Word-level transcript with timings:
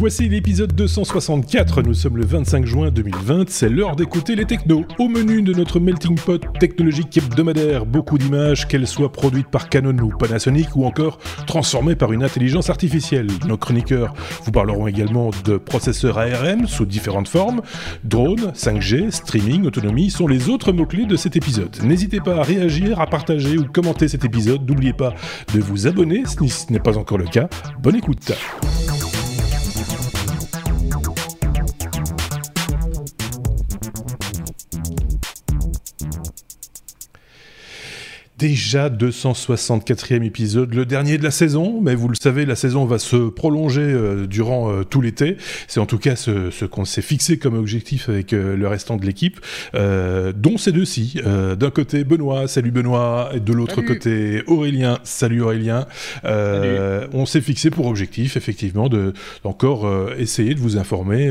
Voici 0.00 0.30
l'épisode 0.30 0.74
264, 0.74 1.82
nous 1.82 1.92
sommes 1.92 2.16
le 2.16 2.24
25 2.24 2.64
juin 2.64 2.90
2020, 2.90 3.50
c'est 3.50 3.68
l'heure 3.68 3.96
d'écouter 3.96 4.34
les 4.34 4.46
technos. 4.46 4.86
Au 4.98 5.08
menu 5.08 5.42
de 5.42 5.52
notre 5.52 5.78
melting 5.78 6.18
pot 6.18 6.42
technologique 6.58 7.18
hebdomadaire, 7.18 7.84
beaucoup 7.84 8.16
d'images, 8.16 8.66
qu'elles 8.66 8.86
soient 8.86 9.12
produites 9.12 9.48
par 9.48 9.68
Canon 9.68 9.98
ou 9.98 10.08
Panasonic 10.08 10.74
ou 10.74 10.86
encore 10.86 11.18
transformées 11.46 11.96
par 11.96 12.14
une 12.14 12.24
intelligence 12.24 12.70
artificielle. 12.70 13.26
Nos 13.46 13.58
chroniqueurs 13.58 14.14
vous 14.46 14.52
parleront 14.52 14.86
également 14.86 15.32
de 15.44 15.58
processeurs 15.58 16.16
ARM 16.16 16.66
sous 16.66 16.86
différentes 16.86 17.28
formes, 17.28 17.60
drones, 18.02 18.52
5G, 18.54 19.10
streaming, 19.10 19.66
autonomie 19.66 20.08
sont 20.08 20.26
les 20.26 20.48
autres 20.48 20.72
mots-clés 20.72 21.04
de 21.04 21.16
cet 21.16 21.36
épisode. 21.36 21.76
N'hésitez 21.84 22.20
pas 22.20 22.36
à 22.36 22.42
réagir, 22.42 23.00
à 23.00 23.06
partager 23.06 23.58
ou 23.58 23.66
commenter 23.66 24.08
cet 24.08 24.24
épisode, 24.24 24.66
n'oubliez 24.66 24.94
pas 24.94 25.12
de 25.52 25.60
vous 25.60 25.86
abonner 25.86 26.22
si 26.24 26.48
ce 26.48 26.72
n'est 26.72 26.80
pas 26.80 26.96
encore 26.96 27.18
le 27.18 27.26
cas. 27.26 27.50
Bonne 27.82 27.96
écoute. 27.96 28.32
Déjà 38.40 38.88
264e 38.88 40.22
épisode, 40.22 40.74
le 40.74 40.86
dernier 40.86 41.18
de 41.18 41.22
la 41.22 41.30
saison, 41.30 41.78
mais 41.82 41.94
vous 41.94 42.08
le 42.08 42.14
savez, 42.14 42.46
la 42.46 42.56
saison 42.56 42.86
va 42.86 42.98
se 42.98 43.28
prolonger 43.28 43.82
euh, 43.82 44.26
durant 44.26 44.72
euh, 44.72 44.82
tout 44.82 45.02
l'été. 45.02 45.36
C'est 45.68 45.78
en 45.78 45.84
tout 45.84 45.98
cas 45.98 46.16
ce, 46.16 46.64
qu'on 46.64 46.86
s'est 46.86 47.02
fixé 47.02 47.38
comme 47.38 47.54
objectif 47.54 48.08
avec 48.08 48.32
euh, 48.32 48.56
le 48.56 48.66
restant 48.66 48.96
de 48.96 49.04
l'équipe, 49.04 49.40
dont 49.74 50.56
ces 50.56 50.72
deux-ci. 50.72 51.20
D'un 51.24 51.70
côté, 51.70 52.04
Benoît, 52.04 52.48
salut 52.48 52.70
Benoît, 52.70 53.30
et 53.34 53.40
de 53.40 53.52
l'autre 53.52 53.82
côté, 53.82 54.42
Aurélien, 54.46 54.98
salut 55.04 55.42
Aurélien. 55.42 55.86
On 56.24 57.26
s'est 57.26 57.40
fixé 57.42 57.70
pour 57.70 57.86
objectif, 57.86 58.36
effectivement, 58.38 58.88
de 58.88 59.12
encore 59.44 59.90
essayer 60.18 60.54
de 60.54 60.60
vous 60.60 60.78
informer 60.78 61.30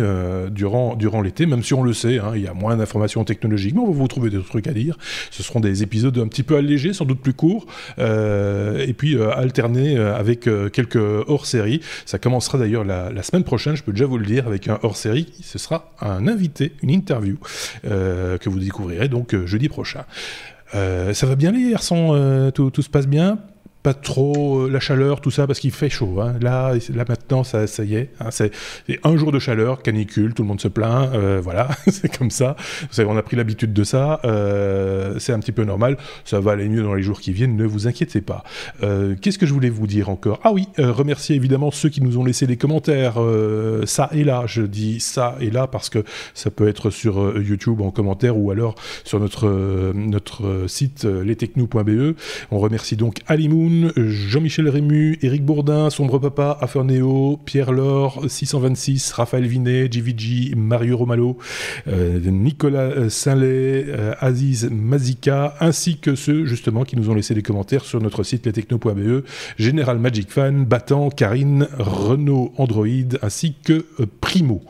durant, 0.51 0.95
durant 0.95 1.21
l'été, 1.21 1.45
même 1.45 1.63
si 1.63 1.73
on 1.73 1.81
le 1.81 1.93
sait, 1.93 2.19
hein, 2.19 2.33
il 2.35 2.41
y 2.41 2.47
a 2.47 2.53
moins 2.53 2.77
d'informations 2.77 3.23
technologiques, 3.23 3.73
mais 3.73 3.81
on 3.81 3.87
va 3.87 3.97
vous 3.97 4.07
trouver 4.07 4.29
des 4.29 4.41
trucs 4.41 4.67
à 4.67 4.73
dire. 4.73 4.97
Ce 5.31 5.41
seront 5.41 5.59
des 5.59 5.81
épisodes 5.81 6.17
un 6.17 6.27
petit 6.27 6.43
peu 6.43 6.55
allégés 6.55 6.93
sans 6.99 7.05
doute 7.05 7.21
plus 7.21 7.33
court, 7.33 7.65
euh, 7.97 8.85
et 8.85 8.93
puis 8.93 9.15
euh, 9.15 9.31
alterner 9.31 9.97
euh, 9.97 10.15
avec 10.15 10.49
quelques 10.73 10.97
hors-série. 11.27 11.79
Ça 12.05 12.19
commencera 12.19 12.57
d'ailleurs 12.57 12.83
la, 12.83 13.23
semaine 13.23 13.43
prochaine, 13.43 13.75
je 13.75 13.83
peux 13.83 13.91
déjà 13.91 14.05
vous 14.05 14.17
le 14.17 14.25
dire, 14.25 14.47
avec 14.47 14.67
un 14.67 14.79
hors-série. 14.83 15.31
Ce 15.41 15.57
sera 15.57 15.91
un 16.01 16.27
invité, 16.27 16.73
une 16.81 16.89
interview 16.89 17.37
que 17.83 18.49
vous 18.49 18.59
découvrirez 18.59 19.07
donc 19.07 19.35
jeudi 19.45 19.69
prochain. 19.69 20.05
ça 20.73 21.25
va 21.25 21.35
bien 21.35 21.51
les 21.51 21.71
garçons 21.71 22.51
tout, 22.53 22.81
se 22.81 22.89
passe 22.89 23.07
bien? 23.07 23.39
Pas 23.81 23.93
trop 23.93 24.65
euh, 24.65 24.69
la 24.69 24.79
chaleur, 24.79 25.21
tout 25.21 25.31
ça, 25.31 25.47
parce 25.47 25.59
qu'il 25.59 25.71
fait 25.71 25.89
chaud. 25.89 26.19
Hein. 26.19 26.35
Là, 26.41 26.73
là 26.93 27.05
maintenant, 27.07 27.43
ça, 27.43 27.65
ça 27.65 27.83
y 27.85 27.95
est. 27.95 28.09
Hein, 28.19 28.27
c'est 28.29 28.51
un 29.03 29.15
jour 29.15 29.31
de 29.31 29.39
chaleur, 29.39 29.81
canicule, 29.81 30.33
tout 30.33 30.43
le 30.43 30.49
monde 30.49 30.59
se 30.59 30.67
plaint. 30.67 31.09
Euh, 31.13 31.39
voilà, 31.41 31.69
c'est 31.87 32.15
comme 32.15 32.29
ça. 32.29 32.55
Vous 32.81 32.93
savez, 32.93 33.09
on 33.09 33.17
a 33.17 33.23
pris 33.23 33.37
l'habitude 33.37 33.71
de 33.71 33.83
ça. 33.85 34.19
Euh, 34.25 35.15
c'est 35.19 35.31
un 35.31 35.39
petit 35.39 35.53
peu 35.53 35.63
normal. 35.63 35.97
Ça 36.25 36.41
va 36.41 36.51
aller 36.51 36.67
mieux 36.67 36.83
dans 36.83 36.93
les 36.93 37.03
jours 37.03 37.21
qui 37.21 37.31
viennent. 37.31 37.55
Ne 37.55 37.65
vous 37.65 37.87
inquiétez 37.87 38.21
pas. 38.21 38.43
Qu'est-ce 39.21 39.37
que 39.37 39.45
je 39.45 39.53
voulais 39.53 39.69
vous 39.69 39.87
dire 39.87 40.09
encore? 40.09 40.39
Ah 40.43 40.51
oui, 40.51 40.67
remercier 40.77 41.35
évidemment 41.35 41.71
ceux 41.71 41.89
qui 41.89 42.01
nous 42.01 42.17
ont 42.17 42.23
laissé 42.23 42.47
des 42.47 42.57
commentaires. 42.57 43.15
ça 43.85 44.09
et 44.11 44.23
là, 44.23 44.43
je 44.45 44.61
dis 44.61 44.99
ça 44.99 45.35
et 45.39 45.49
là 45.49 45.67
parce 45.67 45.89
que 45.89 46.03
ça 46.33 46.49
peut 46.49 46.67
être 46.67 46.89
sur 46.89 47.37
YouTube 47.39 47.81
en 47.81 47.91
commentaire 47.91 48.37
ou 48.37 48.51
alors 48.51 48.75
sur 49.03 49.19
notre 49.19 49.47
notre 49.93 50.65
site 50.67 51.05
lestechno.be. 51.05 52.15
On 52.51 52.59
remercie 52.59 52.95
donc 52.95 53.19
Alimoun 53.27 53.68
Jean-Michel 53.95 54.67
Rému, 54.69 55.17
Éric 55.21 55.45
Bourdin, 55.45 55.89
Sombre 55.89 56.19
Papa, 56.19 56.57
Aferneo, 56.61 57.39
Pierre 57.45 57.71
Laure, 57.71 58.23
626, 58.27 59.11
Raphaël 59.11 59.45
Vinet, 59.45 59.91
JVG, 59.91 60.55
Mario 60.55 60.97
Romalo, 60.97 61.37
euh, 61.87 62.19
Nicolas 62.19 63.09
Saint-Lay, 63.09 63.85
euh, 63.87 64.13
Aziz 64.19 64.69
Mazika, 64.71 65.55
ainsi 65.59 65.97
que 65.97 66.15
ceux 66.15 66.45
justement 66.45 66.83
qui 66.83 66.95
nous 66.95 67.09
ont 67.09 67.13
laissé 67.13 67.33
des 67.33 67.43
commentaires 67.43 67.85
sur 67.85 68.01
notre 68.01 68.23
site 68.23 68.45
lestechno.be, 68.45 69.23
Général 69.57 69.99
Magic 69.99 70.31
Fan, 70.31 70.65
Battant, 70.65 71.09
Karine, 71.09 71.67
Renault 71.77 72.53
Android, 72.57 73.17
ainsi 73.21 73.55
que 73.63 73.85
euh, 73.99 74.05
Primo 74.21 74.61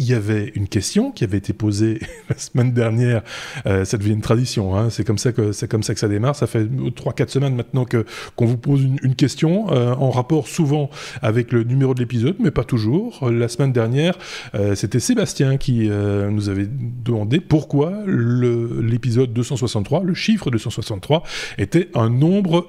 il 0.00 0.06
y 0.06 0.14
avait 0.14 0.50
une 0.54 0.66
question 0.66 1.12
qui 1.12 1.24
avait 1.24 1.36
été 1.36 1.52
posée 1.52 2.00
la 2.30 2.38
semaine 2.38 2.72
dernière. 2.72 3.22
Euh, 3.66 3.84
ça 3.84 3.98
devient 3.98 4.12
une 4.12 4.22
tradition. 4.22 4.74
Hein. 4.74 4.88
C'est 4.88 5.04
comme 5.04 5.18
ça 5.18 5.32
que 5.32 5.52
c'est 5.52 5.68
comme 5.68 5.82
ça 5.82 5.92
que 5.92 6.00
ça 6.00 6.08
démarre. 6.08 6.34
Ça 6.34 6.46
fait 6.46 6.64
3-4 6.64 7.28
semaines 7.28 7.54
maintenant 7.54 7.84
que 7.84 8.06
qu'on 8.34 8.46
vous 8.46 8.56
pose 8.56 8.82
une, 8.82 9.14
question 9.14 9.70
euh, 9.70 9.92
en 9.92 10.10
rapport 10.10 10.48
souvent 10.48 10.88
avec 11.20 11.52
le 11.52 11.64
numéro 11.64 11.92
de 11.92 12.00
l'épisode, 12.00 12.36
mais 12.38 12.50
pas 12.50 12.64
toujours. 12.64 13.30
La 13.30 13.48
semaine 13.48 13.72
dernière, 13.72 14.16
euh, 14.54 14.74
c'était 14.74 15.00
Sébastien 15.00 15.58
qui 15.58 15.90
nous 15.90 16.48
avait 16.48 16.68
demandé 16.70 17.40
pourquoi 17.40 17.92
l'épisode 18.06 19.34
263, 19.34 20.02
le 20.04 20.14
chiffre 20.14 20.50
263, 20.50 21.22
était 21.58 21.88
un 21.94 22.08
nombre 22.08 22.66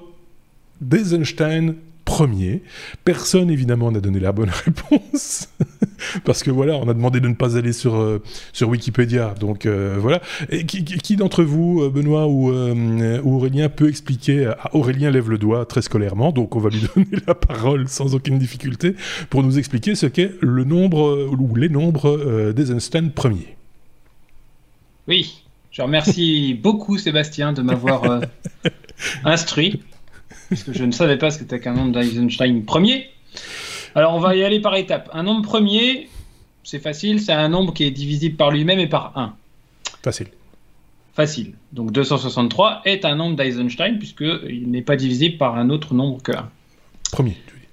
d'Eisenstein 0.82 1.76
premier. 2.04 2.62
Personne, 3.04 3.50
évidemment, 3.50 3.90
n'a 3.90 4.00
donné 4.00 4.20
la 4.20 4.32
bonne 4.32 4.50
réponse. 4.64 5.48
Parce 6.24 6.42
que 6.42 6.50
voilà, 6.50 6.76
on 6.76 6.88
a 6.88 6.94
demandé 6.94 7.20
de 7.20 7.28
ne 7.28 7.34
pas 7.34 7.56
aller 7.56 7.72
sur, 7.72 7.96
euh, 7.96 8.22
sur 8.52 8.68
Wikipédia. 8.68 9.34
Donc 9.38 9.66
euh, 9.66 9.96
voilà. 9.98 10.20
Et 10.50 10.66
qui, 10.66 11.16
d'entre 11.16 11.42
vous, 11.42 11.82
euh, 11.82 11.90
Benoît 11.90 12.26
ou, 12.26 12.50
Aurélien, 13.24 13.68
peut 13.68 13.88
expliquer 13.88 14.46
à 14.46 14.74
Aurélien 14.74 15.10
lève 15.10 15.30
le 15.30 15.38
doigt 15.38 15.64
très 15.66 15.82
scolairement, 15.82 16.32
donc 16.32 16.56
on 16.56 16.58
va 16.58 16.70
lui 16.70 16.82
donner 16.94 17.22
la 17.26 17.34
parole 17.34 17.88
sans 17.88 18.14
aucune 18.14 18.38
difficulté 18.38 18.94
pour 19.30 19.42
nous 19.42 19.58
expliquer 19.58 19.94
ce 19.94 20.06
qu'est 20.06 20.32
le 20.40 20.64
nombre 20.64 21.28
ou 21.38 21.54
les 21.54 21.68
nombres 21.68 22.52
des 22.52 22.70
instants 22.70 23.08
premiers. 23.14 23.56
Oui, 25.08 25.44
je 25.70 25.82
remercie 25.82 26.54
beaucoup 26.54 26.98
Sébastien 26.98 27.52
de 27.52 27.62
m'avoir 27.62 28.20
instruit 29.24 29.80
parce 30.52 30.64
que 30.64 30.72
je 30.74 30.84
ne 30.84 30.92
savais 30.92 31.16
pas 31.16 31.30
ce 31.30 31.38
que 31.38 31.44
c'était 31.44 31.60
qu'un 31.60 31.72
nombre 31.72 31.92
d'Eisenstein 31.92 32.64
premier. 32.64 33.08
Alors 33.94 34.14
on 34.14 34.20
va 34.20 34.36
y 34.36 34.44
aller 34.44 34.60
par 34.60 34.74
étapes. 34.76 35.08
Un 35.14 35.22
nombre 35.22 35.42
premier, 35.42 36.08
c'est 36.62 36.78
facile, 36.78 37.20
c'est 37.20 37.32
un 37.32 37.48
nombre 37.48 37.72
qui 37.72 37.84
est 37.84 37.90
divisible 37.90 38.36
par 38.36 38.50
lui-même 38.50 38.78
et 38.78 38.86
par 38.86 39.16
1. 39.16 39.34
Facile. 40.02 40.28
Facile. 41.14 41.54
Donc 41.72 41.92
263 41.92 42.82
est 42.84 43.04
un 43.04 43.16
nombre 43.16 43.36
d'Eisenstein 43.36 43.98
puisqu'il 43.98 44.70
n'est 44.70 44.82
pas 44.82 44.96
divisible 44.96 45.38
par 45.38 45.56
un 45.56 45.70
autre 45.70 45.94
nombre 45.94 46.22
que 46.22 46.32
1. 46.32 46.50
Premier, 47.12 47.36
tu 47.46 47.54
dis. 47.54 47.66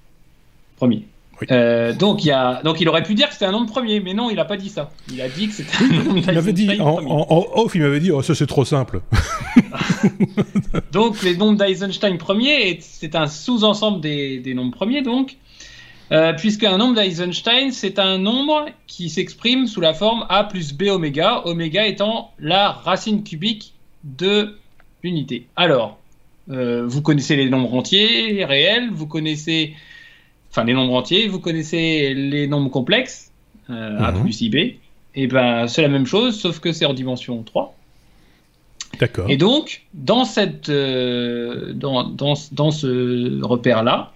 Premier. 0.76 1.04
Euh, 1.50 1.92
donc, 1.94 2.24
il 2.24 2.30
a, 2.30 2.60
donc 2.62 2.80
il 2.80 2.88
aurait 2.88 3.02
pu 3.02 3.14
dire 3.14 3.28
que 3.28 3.32
c'était 3.32 3.46
un 3.46 3.52
nombre 3.52 3.70
premier, 3.70 4.00
mais 4.00 4.14
non, 4.14 4.30
il 4.30 4.36
n'a 4.36 4.44
pas 4.44 4.56
dit 4.56 4.68
ça. 4.68 4.90
Il 5.12 5.20
a 5.20 5.28
dit 5.28 5.48
que 5.48 5.54
c'était 5.54 5.76
un 5.82 6.02
nombre 6.04 6.18
Il 6.18 6.34
m'avait 6.34 6.52
dit, 6.52 6.80
en, 6.80 7.46
off, 7.54 7.74
il 7.74 7.82
m'avait 7.82 8.00
dit, 8.00 8.10
oh, 8.10 8.22
ça 8.22 8.34
c'est 8.34 8.46
trop 8.46 8.64
simple. 8.64 9.00
donc 10.92 11.22
les 11.22 11.36
nombres 11.36 11.58
d'Eisenstein 11.58 12.18
premiers, 12.18 12.78
c'est 12.80 13.14
un 13.14 13.26
sous-ensemble 13.26 14.00
des, 14.00 14.38
des, 14.38 14.54
nombres 14.54 14.74
premiers, 14.74 15.02
donc, 15.02 15.36
euh, 16.12 16.32
puisque 16.32 16.64
un 16.64 16.78
nombre 16.78 16.96
d'Eisenstein, 16.96 17.72
c'est 17.72 17.98
un 17.98 18.18
nombre 18.18 18.66
qui 18.86 19.08
s'exprime 19.08 19.66
sous 19.66 19.80
la 19.80 19.94
forme 19.94 20.26
A 20.28 20.44
plus 20.44 20.72
B 20.72 20.84
oméga, 20.88 21.42
oméga 21.46 21.86
étant 21.86 22.32
la 22.38 22.70
racine 22.70 23.22
cubique 23.22 23.74
de 24.04 24.56
l'unité. 25.02 25.46
Alors, 25.56 25.98
euh, 26.50 26.84
vous 26.86 27.00
connaissez 27.00 27.36
les 27.36 27.48
nombres 27.48 27.74
entiers, 27.74 28.44
réels, 28.44 28.90
vous 28.92 29.06
connaissez 29.06 29.74
enfin 30.50 30.64
les 30.64 30.74
nombres 30.74 30.94
entiers, 30.94 31.28
vous 31.28 31.40
connaissez 31.40 32.14
les 32.14 32.46
nombres 32.46 32.70
complexes, 32.70 33.30
euh, 33.70 33.98
A 33.98 34.12
mhm. 34.12 34.22
plus 34.22 34.40
IB, 34.40 34.78
et 35.14 35.26
ben 35.26 35.66
c'est 35.66 35.82
la 35.82 35.88
même 35.88 36.06
chose, 36.06 36.38
sauf 36.38 36.60
que 36.60 36.72
c'est 36.72 36.84
en 36.84 36.94
dimension 36.94 37.42
3. 37.42 37.74
D'accord. 38.98 39.30
Et 39.30 39.36
donc, 39.36 39.82
dans, 39.94 40.24
cette, 40.24 40.68
euh, 40.68 41.72
dans, 41.72 42.02
dans, 42.04 42.34
dans, 42.52 42.72
ce 42.72 43.40
repère-là, 43.42 44.12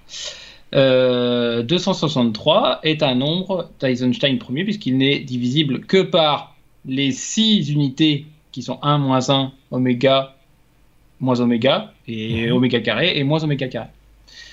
263 0.72 2.80
euh, 2.84 2.88
est 2.88 3.04
un 3.04 3.14
nombre 3.14 3.70
d'Eisenstein 3.80 4.38
premier, 4.38 4.64
puisqu'il 4.64 4.98
n'est 4.98 5.20
divisible 5.20 5.80
que 5.80 6.02
par 6.02 6.56
les 6.86 7.12
6 7.12 7.70
unités 7.70 8.26
qui 8.50 8.62
sont 8.62 8.80
1 8.82 8.98
moins 8.98 9.30
1, 9.30 9.52
oméga, 9.70 10.34
moins 11.20 11.40
oméga, 11.40 11.92
et 12.08 12.48
mhm. 12.48 12.56
oméga 12.56 12.80
carré, 12.80 13.16
et 13.16 13.22
moins 13.22 13.44
oméga 13.44 13.68
carré. 13.68 13.86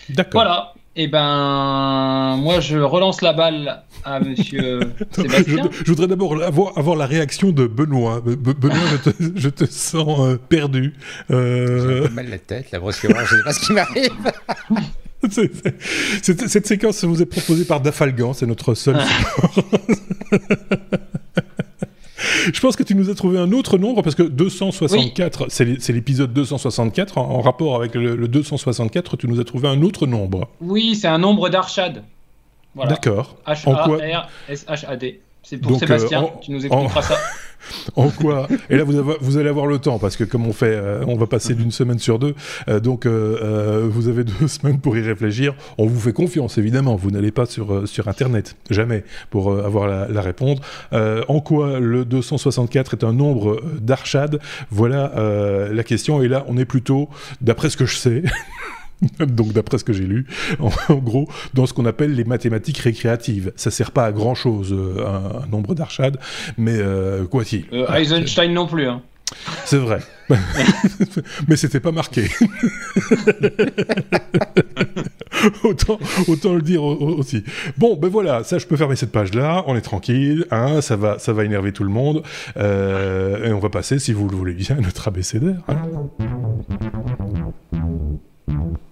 D'accord. 0.10 0.44
Voilà. 0.44 0.74
Eh 0.96 1.08
ben, 1.08 2.36
moi, 2.38 2.60
je 2.60 2.78
relance 2.78 3.22
la 3.22 3.32
balle 3.32 3.84
à 4.04 4.20
Monsieur 4.20 4.82
Sébastien. 5.12 5.70
Je, 5.72 5.90
voudrais 5.90 6.08
d'abord 6.08 6.42
avoir, 6.44 6.78
avoir, 6.78 6.98
la 6.98 7.06
réaction 7.06 7.52
de 7.52 7.66
Benoît. 7.66 8.22
Benoît, 8.22 8.76
je, 9.36 9.48
te, 9.48 9.64
sens 9.66 10.20
euh, 10.20 10.38
perdu. 10.38 10.94
Euh... 11.32 12.04
J'ai 12.04 12.10
mal 12.10 12.30
la 12.30 12.40
tête, 12.40 12.72
là, 12.72 12.80
brusquement, 12.80 13.24
je 13.24 13.36
ne 13.36 13.40
sais 13.40 13.44
pas 13.46 13.54
ce 13.54 13.66
qui 13.66 13.74
m'arrive. 13.74 14.12
cette, 16.22 16.68
séquence 16.68 17.06
vous 17.06 17.22
est 17.22 17.26
proposée 17.26 17.64
par 17.64 17.80
Dafalgan, 17.80 18.34
c'est 18.34 18.48
notre 18.48 18.74
seul. 18.74 18.98
Je 22.54 22.60
pense 22.60 22.76
que 22.76 22.84
tu 22.84 22.96
nous 22.96 23.10
as 23.10 23.16
trouvé 23.16 23.38
un 23.38 23.52
autre 23.52 23.78
nombre 23.78 24.02
parce 24.02 24.16
que 24.16 24.24
264, 24.24 25.48
c'est 25.50 25.94
l'épisode 25.94 26.34
264. 26.34 27.18
En, 27.18 27.42
rapport 27.42 27.76
avec 27.76 27.96
le, 27.96 28.28
264, 28.28 29.18
tu 29.18 29.28
nous 29.28 29.40
as 29.40 29.44
trouvé 29.44 29.68
un 29.68 29.82
autre 29.82 30.08
nombre. 30.08 30.48
Oui, 30.62 30.96
c'est 30.96 31.08
un 31.08 31.18
nombre 31.18 31.50
d'Archad. 31.50 32.04
D'accord. 32.76 33.36
H-A-R-S-H-A-D. 33.46 35.20
C'est 35.44 35.58
pour 35.58 35.80
Sébastien, 35.80 36.30
tu 36.42 36.52
nous 36.52 36.66
expliqueras 36.66 37.02
ça. 37.02 37.18
en 37.96 38.10
quoi 38.10 38.48
Et 38.70 38.78
là, 38.78 38.84
vous, 38.84 39.38
allez 39.38 39.50
avoir 39.50 39.66
le 39.66 39.80
temps 39.80 40.00
parce 40.00 40.16
que 40.16 40.24
comme 40.24 40.48
on 40.48 40.54
fait, 40.54 40.74
euh, 40.74 41.04
on 41.08 41.16
va 41.16 41.28
passer 41.28 41.54
d'une 41.54 41.72
semaine 41.72 42.00
sur 42.00 42.20
deux, 42.20 42.36
euh, 42.68 42.80
donc 42.80 43.06
euh, 43.06 43.88
vous 43.90 44.08
avez 44.08 44.24
deux 44.40 44.48
semaines 44.48 44.80
pour 44.80 44.98
y 44.98 45.02
réfléchir. 45.02 45.54
On 45.78 45.86
vous 45.86 46.00
fait 46.00 46.14
confiance, 46.14 46.58
évidemment. 46.58 46.96
Vous 46.96 47.12
n'allez 47.12 47.32
pas 47.32 47.46
sur 47.46 47.88
sur 47.88 48.08
Internet, 48.08 48.56
jamais, 48.70 49.04
pour 49.30 49.58
avoir 49.58 49.88
la, 49.88 50.08
la 50.08 50.22
réponse. 50.22 50.60
en 50.92 51.40
quoi 51.42 51.80
le 51.80 52.06
264 52.06 52.94
est 52.94 53.04
un 53.04 53.14
nombre 53.14 53.62
d'Archad 53.80 54.40
Voilà 54.70 55.12
la 55.72 55.84
question. 55.84 56.22
Et 56.22 56.28
là, 56.28 56.46
on 56.48 56.58
est 56.58 56.66
plutôt, 56.66 57.10
d'après 57.42 57.70
ce 57.70 57.78
que 57.78 57.86
je 57.86 57.96
sais. 57.96 58.24
donc 59.20 59.54
d'après 59.54 59.78
ce 59.78 59.84
que 59.84 59.94
j'ai 59.94 60.06
lu, 60.06 60.26
en, 60.60 60.70
gros, 60.96 61.28
dans 61.54 61.66
ce 61.66 61.74
qu'on 61.74 61.86
appelle 61.86 62.14
les 62.16 62.24
mathématiques 62.24 62.78
récréatives. 62.80 63.52
Ça 63.56 63.72
sert 63.72 63.92
pas 63.92 64.06
à 64.06 64.12
grand 64.12 64.36
chose, 64.36 64.72
euh, 64.72 65.06
un, 65.06 65.48
nombre 65.48 65.74
d'Archad, 65.76 66.18
mais 66.58 66.76
euh, 66.78 67.26
quoi 67.26 67.44
qu'il. 67.44 67.66
Euh, 67.74 67.92
Eisenstein 67.94 68.54
non 68.54 68.68
plus. 68.68 68.88
Hein. 68.88 69.02
C'est 69.66 69.78
vrai. 69.78 70.00
mais 71.48 71.56
c'était 71.56 71.80
pas 71.80 71.94
marqué. 71.94 72.26
autant, 75.64 75.98
autant 76.28 76.54
le 76.54 76.62
dire 76.62 76.84
aussi. 76.84 77.44
Bon, 77.78 77.96
ben 77.96 78.10
voilà, 78.10 78.44
ça 78.44 78.58
je 78.58 78.68
peux 78.68 78.76
fermer 78.76 78.98
cette 78.98 79.14
page-là, 79.14 79.64
on 79.68 79.76
est 79.78 79.82
tranquille, 79.82 80.46
hein, 80.52 80.82
ça, 80.82 80.98
va, 80.98 81.18
ça 81.18 81.32
va 81.32 81.46
énerver 81.46 81.72
tout 81.72 81.86
le 81.86 81.90
monde. 81.90 82.24
et 82.58 83.52
on 83.54 83.60
va 83.60 83.70
passer, 83.70 84.00
si 84.00 84.12
vous 84.12 84.28
le 84.28 84.36
voulez 84.36 84.54
bien, 84.54 84.78
à 84.78 84.82
notre 84.82 85.08
abécédaire. 85.08 85.62
Hein. 85.70 85.78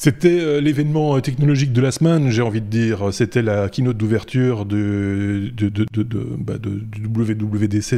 C'était 0.00 0.38
euh, 0.38 0.60
l'événement 0.60 1.16
euh, 1.16 1.20
technologique 1.20 1.72
de 1.72 1.80
la 1.80 1.90
semaine, 1.90 2.30
j'ai 2.30 2.42
envie 2.42 2.60
de 2.60 2.66
dire. 2.66 3.12
C'était 3.12 3.42
la 3.42 3.68
keynote 3.68 3.96
d'ouverture 3.96 4.64
de, 4.64 5.50
bah 6.38 6.54
WWDC 6.54 7.96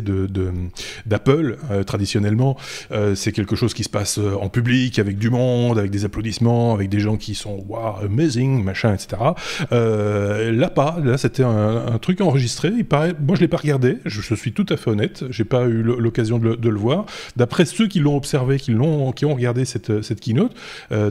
d'Apple, 1.04 1.58
euh, 1.70 1.82
traditionnellement. 1.84 2.56
c'est 3.14 3.32
quelque 3.32 3.54
chose 3.54 3.74
qui 3.74 3.84
se 3.84 3.90
passe 3.90 4.16
en 4.18 4.48
public, 4.48 4.98
avec 4.98 5.18
du 5.18 5.28
monde, 5.28 5.78
avec 5.78 5.90
des 5.90 6.06
applaudissements, 6.06 6.72
avec 6.72 6.88
des 6.88 7.00
gens 7.00 7.18
qui 7.18 7.34
sont 7.34 7.62
wow, 7.68 7.96
amazing, 8.02 8.64
machin, 8.64 8.94
etc. 8.94 9.20
là, 9.70 10.70
pas. 10.70 11.00
Là, 11.04 11.18
c'était 11.18 11.42
un, 11.42 11.98
truc 12.00 12.22
enregistré. 12.22 12.70
Moi, 12.70 13.34
je 13.34 13.40
l'ai 13.40 13.48
pas 13.48 13.58
regardé. 13.58 13.98
Je, 14.06 14.34
suis 14.34 14.52
tout 14.52 14.66
à 14.70 14.78
fait 14.78 14.88
honnête. 14.88 15.24
J'ai 15.28 15.44
pas 15.44 15.66
eu 15.66 15.82
l'occasion 15.82 16.38
de, 16.38 16.68
le 16.68 16.78
voir. 16.78 17.04
D'après 17.36 17.66
ceux 17.66 17.88
qui 17.88 18.00
l'ont 18.00 18.16
observé, 18.16 18.58
qui 18.58 18.70
l'ont, 18.70 19.12
qui 19.12 19.26
ont 19.26 19.34
regardé 19.34 19.66
cette 19.66 20.20
keynote, 20.20 20.54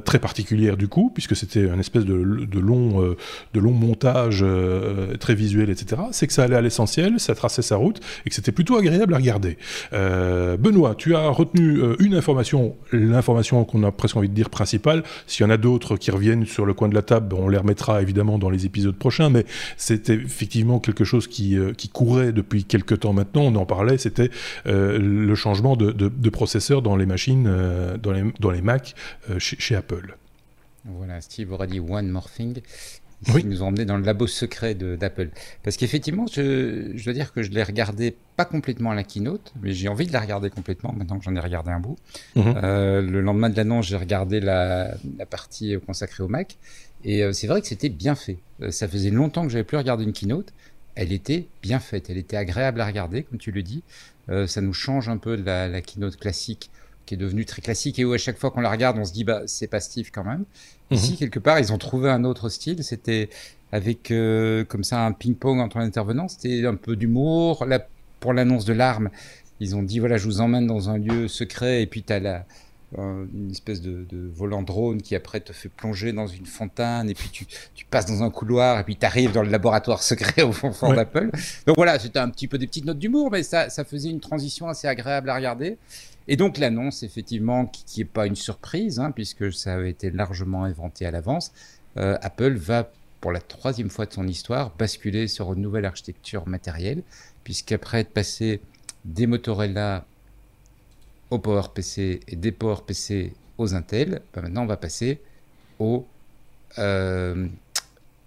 très 0.04 0.18
particulière 0.18 0.78
du 0.80 0.88
coup, 0.88 1.12
puisque 1.14 1.36
c'était 1.36 1.70
un 1.70 1.78
espèce 1.78 2.06
de, 2.06 2.14
long, 2.60 3.04
euh, 3.04 3.18
de 3.54 3.60
long 3.60 3.74
montage 3.74 4.40
euh, 4.42 5.16
très 5.18 5.36
visuel, 5.36 5.70
etc., 5.70 6.02
c'est 6.12 6.26
que 6.26 6.34
ça 6.34 6.44
allait 6.44 6.56
à 6.56 6.62
l'essentiel, 6.62 7.20
ça 7.20 7.36
traçait 7.36 7.62
sa 7.62 7.76
route, 7.76 8.00
et 8.26 8.30
que 8.30 8.36
c'était 8.36 8.54
plutôt 8.54 8.78
agréable 8.78 9.14
à 9.14 9.18
regarder. 9.18 9.58
Euh, 9.94 10.58
Benoît, 10.58 10.96
tu 10.96 11.16
as 11.16 11.28
retenu 11.30 11.81
une 12.00 12.16
information, 12.16 12.76
l'information 12.92 13.64
qu'on 13.66 13.84
a 13.84 13.92
presque 13.92 14.16
envie 14.16 14.30
de 14.30 14.34
dire 14.34 14.50
principale. 14.50 15.04
S'il 15.28 15.46
y 15.46 15.48
en 15.48 15.52
a 15.52 15.58
d'autres 15.58 15.98
qui 15.98 16.10
reviennent 16.10 16.46
sur 16.46 16.66
le 16.66 16.74
coin 16.74 16.88
de 16.88 16.96
la 16.96 17.02
table, 17.02 17.36
on 17.36 17.50
les 17.50 17.58
remettra 17.58 18.02
évidemment 18.02 18.40
dans 18.40 18.50
les 18.50 18.66
épisodes 18.66 18.96
prochains, 18.96 19.30
mais 19.30 19.46
c'était 19.76 20.16
effectivement 20.16 20.80
quelque 20.80 21.04
chose 21.04 21.28
qui, 21.28 21.58
courait 21.92 22.31
depuis 22.31 22.64
quelques 22.64 23.02
temps 23.02 23.14
maintenant, 23.14 23.42
on 23.42 23.56
en 23.56 23.66
parlait, 23.66 23.98
c'était 23.98 24.30
le 24.66 25.36
changement 25.36 25.76
de, 25.76 25.92
de, 25.92 26.30
processeur 26.30 26.81
dans 26.81 26.96
les 26.96 27.06
machines, 27.06 27.52
dans, 28.02 28.14
les, 28.14 28.24
dans 28.40 28.52
les 28.52 28.62
Mac 28.62 28.96
chez 29.40 29.76
Apple. 29.76 30.19
Voilà, 30.98 31.22
Steve 31.22 31.52
aurait 31.52 31.68
dit 31.68 31.80
One 31.80 32.10
More 32.10 32.30
Thing. 32.30 32.62
Ici, 33.28 33.46
nous 33.46 33.64
ont 33.64 33.68
emmené 33.68 33.84
dans 33.84 33.98
le 33.98 34.04
labo 34.04 34.28
secret 34.28 34.76
d'Apple. 34.76 35.30
Parce 35.64 35.76
qu'effectivement, 35.76 36.26
je, 36.28 36.92
je, 36.96 37.04
dois 37.04 37.14
dire 37.14 37.34
que 37.34 37.44
je 37.44 37.52
l'ai 37.52 37.64
regardé 37.64 38.16
pas 38.38 38.46
complètement 38.46 38.92
à 38.92 38.96
la 38.96 39.04
keynote, 39.04 39.54
mais 39.62 39.74
j'ai 39.74 39.90
envie 39.90 40.08
de 40.08 40.14
la 40.14 40.22
regarder 40.22 40.50
complètement 40.50 40.94
maintenant 40.94 41.18
que 41.20 41.26
j'en 41.26 41.36
ai 41.36 41.40
regardé 41.40 41.72
un 41.72 41.82
bout. 41.82 41.98
Mhm. 42.36 42.54
Euh, 42.64 43.02
le 43.02 43.22
lendemain 43.22 43.50
de 43.50 43.58
l'annonce, 43.58 43.88
j'ai 43.88 43.98
regardé 43.98 44.40
la, 44.40 44.96
la, 45.18 45.26
partie 45.26 45.76
consacrée 45.86 46.24
au 46.24 46.30
Mac. 46.30 46.58
Et 47.04 47.24
euh, 47.24 47.34
c'est 47.34 47.48
vrai 47.48 47.60
que 47.62 47.68
c'était 47.68 47.90
bien 47.90 48.16
fait. 48.16 48.38
Euh, 48.62 48.72
ça 48.72 48.88
faisait 48.88 49.12
longtemps 49.12 49.44
que 49.44 49.50
j'avais 49.50 49.66
plus 49.66 49.78
regardé 49.78 50.06
une 50.06 50.14
keynote. 50.14 50.54
Elle 50.96 51.12
était 51.12 51.48
bien 51.62 51.80
faite, 51.80 52.10
elle 52.10 52.18
était 52.18 52.38
agréable 52.38 52.80
à 52.80 52.86
regarder, 52.86 53.24
comme 53.24 53.38
tu 53.38 53.52
le 53.52 53.64
dis. 53.64 53.84
ça 54.48 54.60
nous 54.60 54.74
change 54.74 55.08
un 55.08 55.18
peu 55.18 55.38
de 55.38 55.44
la, 55.44 55.70
la 55.70 55.82
keynote 55.82 56.18
classique 56.18 56.70
qui 57.10 57.16
est 57.16 57.18
devenue 57.18 57.44
très 57.44 57.64
classique 57.64 57.98
et 57.98 58.06
où 58.06 58.14
à 58.14 58.20
chaque 58.20 58.38
fois 58.38 58.52
qu'on 58.52 58.62
la 58.62 58.70
regarde, 58.70 59.00
on 59.00 59.04
se 59.04 59.12
dit 59.12 59.24
bah 59.24 59.42
c'est 59.48 59.66
pas 59.66 59.80
Steve 59.80 60.12
quand 60.14 60.24
même. 60.24 60.46
Mhm. 60.92 60.98
Ici 60.98 61.18
quelque 61.18 61.40
part, 61.40 61.58
ils 61.58 61.74
ont 61.74 61.80
trouvé 61.80 62.08
un 62.12 62.24
autre 62.24 62.50
style. 62.50 62.84
C'était 62.84 63.30
avec 63.72 64.12
euh, 64.12 64.64
comme 64.64 64.84
ça 64.84 65.04
un 65.04 65.12
ping-pong 65.12 65.60
entre 65.60 65.80
les 65.80 65.86
intervenants. 65.86 66.28
C'était 66.28 66.68
un 66.68 66.76
peu 66.76 66.96
d'humour. 66.96 67.66
Là, 67.66 67.88
pour 68.20 68.34
l'annonce 68.34 68.64
de 68.64 68.74
l'arme, 68.74 69.10
ils 69.60 69.76
ont 69.76 69.82
dit 69.82 69.98
voilà, 69.98 70.18
je 70.18 70.26
vous 70.26 70.40
emmène 70.40 70.68
dans 70.68 70.92
un 70.92 71.00
lieu 71.00 71.28
secret 71.28 71.82
et 71.82 71.88
puis 71.88 72.04
tu 72.04 72.14
as 72.14 72.20
la 72.20 72.46
une 72.98 73.52
espèce 73.52 73.82
de, 73.82 74.06
volant 74.34 74.64
drone 74.64 75.02
qui 75.02 75.16
après 75.16 75.40
te 75.40 75.54
fait 75.54 75.70
plonger 75.70 76.12
dans 76.12 76.26
une 76.26 76.48
fontaine 76.48 77.08
et 77.08 77.14
puis 77.14 77.30
tu, 77.30 77.46
tu 77.76 77.86
passes 77.86 78.08
dans 78.08 78.24
un 78.24 78.32
couloir 78.32 78.80
et 78.80 78.84
puis 78.84 78.96
tu 78.96 79.06
arrives 79.06 79.32
dans 79.32 79.44
le 79.44 79.50
laboratoire 79.50 80.02
secret 80.02 80.42
au 80.42 80.52
fond, 80.52 80.72
fond 80.72 80.94
d'Apple. 80.94 81.30
Donc 81.68 81.76
voilà, 81.76 82.00
c'était 82.00 82.20
un 82.20 82.30
petit 82.30 82.48
peu 82.48 82.58
des 82.58 82.66
petites 82.66 82.86
notes 82.86 82.98
d'humour, 82.98 83.30
mais 83.32 83.44
ça, 83.44 83.70
ça 83.70 83.84
faisait 83.84 84.10
une 84.10 84.20
transition 84.20 84.68
assez 84.68 84.88
agréable 84.88 85.30
à 85.30 85.36
regarder. 85.36 85.78
Et 86.30 86.38
donc 86.38 86.60
l'annonce, 86.60 87.02
effectivement, 87.02 87.66
qui 87.66 88.00
n'est 88.00 88.06
pas 88.06 88.28
une 88.28 88.36
surprise, 88.36 89.00
hein, 89.00 89.10
puisque 89.10 89.52
ça 89.52 89.74
avait 89.74 89.90
été 89.90 90.12
largement 90.12 90.64
inventé 90.64 91.08
à 91.08 91.12
l'avance, 91.12 91.52
euh, 91.98 92.20
Apple 92.22 92.54
va, 92.54 92.92
pour 93.20 93.31
la 93.31 93.42
troisième 93.42 93.90
fois 93.90 94.06
de 94.06 94.14
son 94.14 94.28
histoire, 94.28 94.72
basculer 94.78 95.28
sur 95.28 95.52
une 95.54 95.62
nouvelle 95.62 95.86
architecture 95.86 96.48
matérielle, 96.48 97.02
puisqu'après 97.44 98.02
être 98.02 98.14
passé 98.14 98.62
des 99.06 99.26
Motorola 99.26 100.06
au 101.31 101.40
PowerPC 101.40 102.20
et 102.28 102.36
des 102.36 102.52
PowerPC 102.52 103.34
aux 103.58 103.74
Intel, 103.74 104.22
ben 104.31 104.44
maintenant 104.44 104.64
on 104.64 104.68
va 104.68 104.78
passer 104.78 105.20
aux, 105.80 106.06
euh, 106.78 107.48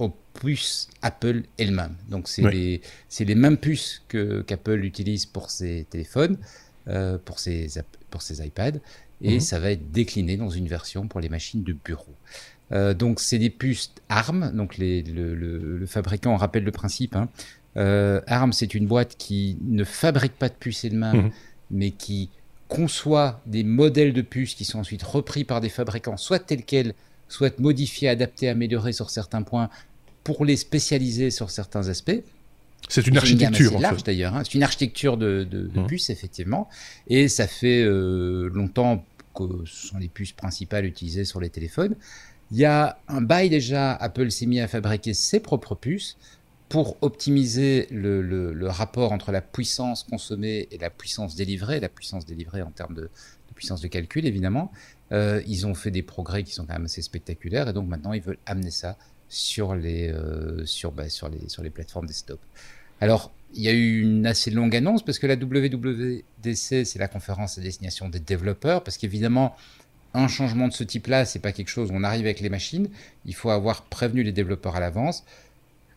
aux 0.01 0.13
puces 0.41 0.89
Apple 1.03 1.45
elles-mêmes. 1.57 1.95
Donc 2.09 2.27
c'est 2.27 2.43
les, 2.43 2.83
les, 3.21 3.35
mêmes 3.37 3.59
puces 3.59 4.03
qu'Apple 4.09 4.85
utilise 4.85 5.25
pour 5.25 5.51
ses 5.53 5.87
téléphones, 5.89 6.37
euh, 6.89 7.19
pour, 7.25 7.39
ses, 7.39 7.69
pour 8.11 8.23
iPads 8.31 8.79
et 9.23 9.35
mhm. 9.35 9.41
ça 9.41 9.59
va 9.61 9.71
être 9.71 9.91
décliné 9.93 10.37
dans 10.37 10.51
une 10.51 10.67
version 10.67 11.07
pour 11.07 11.21
les 11.21 11.29
machines 11.29 11.63
de 11.63 11.73
bureau. 11.73 12.15
Euh, 12.73 12.95
donc 12.95 13.21
c'est 13.21 13.39
des 13.39 13.51
puces 13.51 13.93
ARM, 14.09 14.51
donc 14.55 14.79
les, 14.79 15.03
le, 15.03 15.35
le, 15.35 15.87
fabricant 15.87 16.37
rappelle 16.37 16.65
le 16.65 16.73
principe. 16.73 17.15
Hein. 17.17 17.29
Euh, 17.77 18.21
ARM 18.27 18.53
c'est 18.53 18.75
une 18.75 18.87
boîte 18.87 19.17
qui 19.17 19.59
ne 19.63 19.85
fabrique 19.85 20.35
pas 20.35 20.49
de 20.49 20.55
puces 20.55 20.85
elle-même, 20.85 21.25
mhm. 21.25 21.31
mais 21.71 21.91
qui 21.91 22.31
conçoit 22.69 23.41
des 23.47 23.65
modèles 23.65 24.13
de 24.13 24.23
puces 24.23 24.55
qui 24.55 24.65
sont 24.65 24.79
ensuite 24.79 25.03
repris 25.03 25.45
par 25.45 25.61
des 25.61 25.69
fabricants, 25.69 26.17
soit 26.17 26.39
tels 26.39 26.65
quels, 26.65 26.95
soit 27.29 27.59
modifiés, 27.59 28.09
adaptés, 28.09 28.49
améliorés 28.49 28.93
sur 28.93 29.11
certains 29.11 29.43
points 29.43 29.69
pour 30.25 30.45
les 30.45 30.57
spécialiser 30.57 31.31
sur 31.31 31.51
certains 31.51 31.89
aspects. 31.89 32.23
C'est 32.89 33.07
une 33.07 33.17
architecture. 33.17 33.73
C'est 33.73 33.79
large 33.81 34.03
d'ailleurs. 34.03 34.35
Hein. 34.35 34.43
C'est 34.45 34.55
une 34.55 34.63
architecture 34.63 35.17
de, 35.17 35.47
de, 35.49 35.67
de 35.67 35.81
mmh. 35.81 35.87
puces, 35.87 36.11
effectivement. 36.11 36.69
Et 37.07 37.29
ça 37.29 37.47
fait 37.47 37.83
euh, 37.83 38.51
longtemps 38.53 39.05
que 39.35 39.45
ce 39.65 39.89
sont 39.89 39.99
les 39.99 40.09
puces 40.09 40.33
principales 40.33 40.85
utilisées 40.85 41.25
sur 41.25 41.41
les 41.41 41.51
téléphones. 41.51 41.97
Il 42.51 42.59
y 42.59 42.67
a 42.67 42.99
un 43.09 43.23
bail 43.23 43.49
déjà, 43.49 43.95
Apple 43.95 44.31
s'est 44.31 44.47
mis 44.47 44.61
à 44.61 44.69
fabriquer 44.69 45.15
ses 45.15 45.41
propres 45.41 45.75
puces 45.75 46.19
pour 46.69 46.97
optimiser 47.03 47.87
le, 47.91 48.23
le, 48.23 48.53
le, 48.53 48.69
rapport 48.69 49.13
entre 49.13 49.31
la 49.31 49.43
puissance 49.43 50.05
consommée 50.05 50.69
et 50.71 50.79
la 50.79 50.91
puissance 50.91 51.35
délivrée, 51.35 51.81
la 51.81 51.89
puissance 51.89 52.25
délivrée 52.25 52.63
en 52.63 52.71
termes 52.71 52.95
de, 52.95 53.03
de 53.03 53.55
puissance 53.55 53.81
de 53.81 53.89
calcul 53.89 54.27
évidemment. 54.27 54.73
Euh, 55.13 55.43
ils 55.47 55.67
ont 55.67 55.75
fait 55.75 55.91
des 55.91 56.03
progrès 56.03 56.43
qui 56.43 56.53
sont 56.53 56.65
quand 56.65 56.73
même 56.73 56.87
assez 56.87 57.03
spectaculaires 57.03 57.69
et 57.69 57.73
donc 57.75 57.89
maintenant 57.89 58.15
ils 58.15 58.23
veulent 58.23 58.39
amener 58.47 58.71
ça 58.71 58.97
sur 59.33 59.75
les, 59.75 60.11
euh, 60.11 60.67
sur, 60.67 60.93
bah, 60.93 61.09
sur, 61.09 61.31
les, 61.31 61.49
sur 61.49 61.63
les 61.63 61.71
plateformes 61.71 62.07
desktop. 62.07 62.39
Alors, 63.01 63.33
il 63.55 63.63
y 63.63 63.69
a 63.69 63.73
eu 63.73 64.03
une 64.03 64.27
assez 64.27 64.51
longue 64.51 64.77
annonce 64.77 65.03
parce 65.03 65.19
que 65.19 65.27
la 65.27 65.37
WWDC, 65.37 66.85
c'est 66.85 66.99
la 66.99 67.09
conférence 67.09 67.57
à 67.57 67.63
destination 67.63 68.11
des 68.11 68.21
développeurs, 68.21 68.85
parce 68.85 68.99
qu'évidemment, 68.99 69.57
un 70.13 70.29
changement 70.29 70.69
de 70.69 70.75
ce 70.75 70.85
type-là, 70.85 71.25
c'est 71.25 71.39
pas 71.39 71.53
quelque 71.53 71.71
chose 71.71 71.91
où 71.91 71.95
on 71.95 72.05
arrive 72.05 72.27
avec 72.27 72.41
les 72.41 72.51
machines. 72.51 72.91
Il 73.25 73.35
faut 73.35 73.49
avoir 73.49 73.85
prévenu 73.85 74.23
les 74.23 74.33
développeurs 74.33 74.77
à 74.77 74.81
l'avance, 74.81 75.25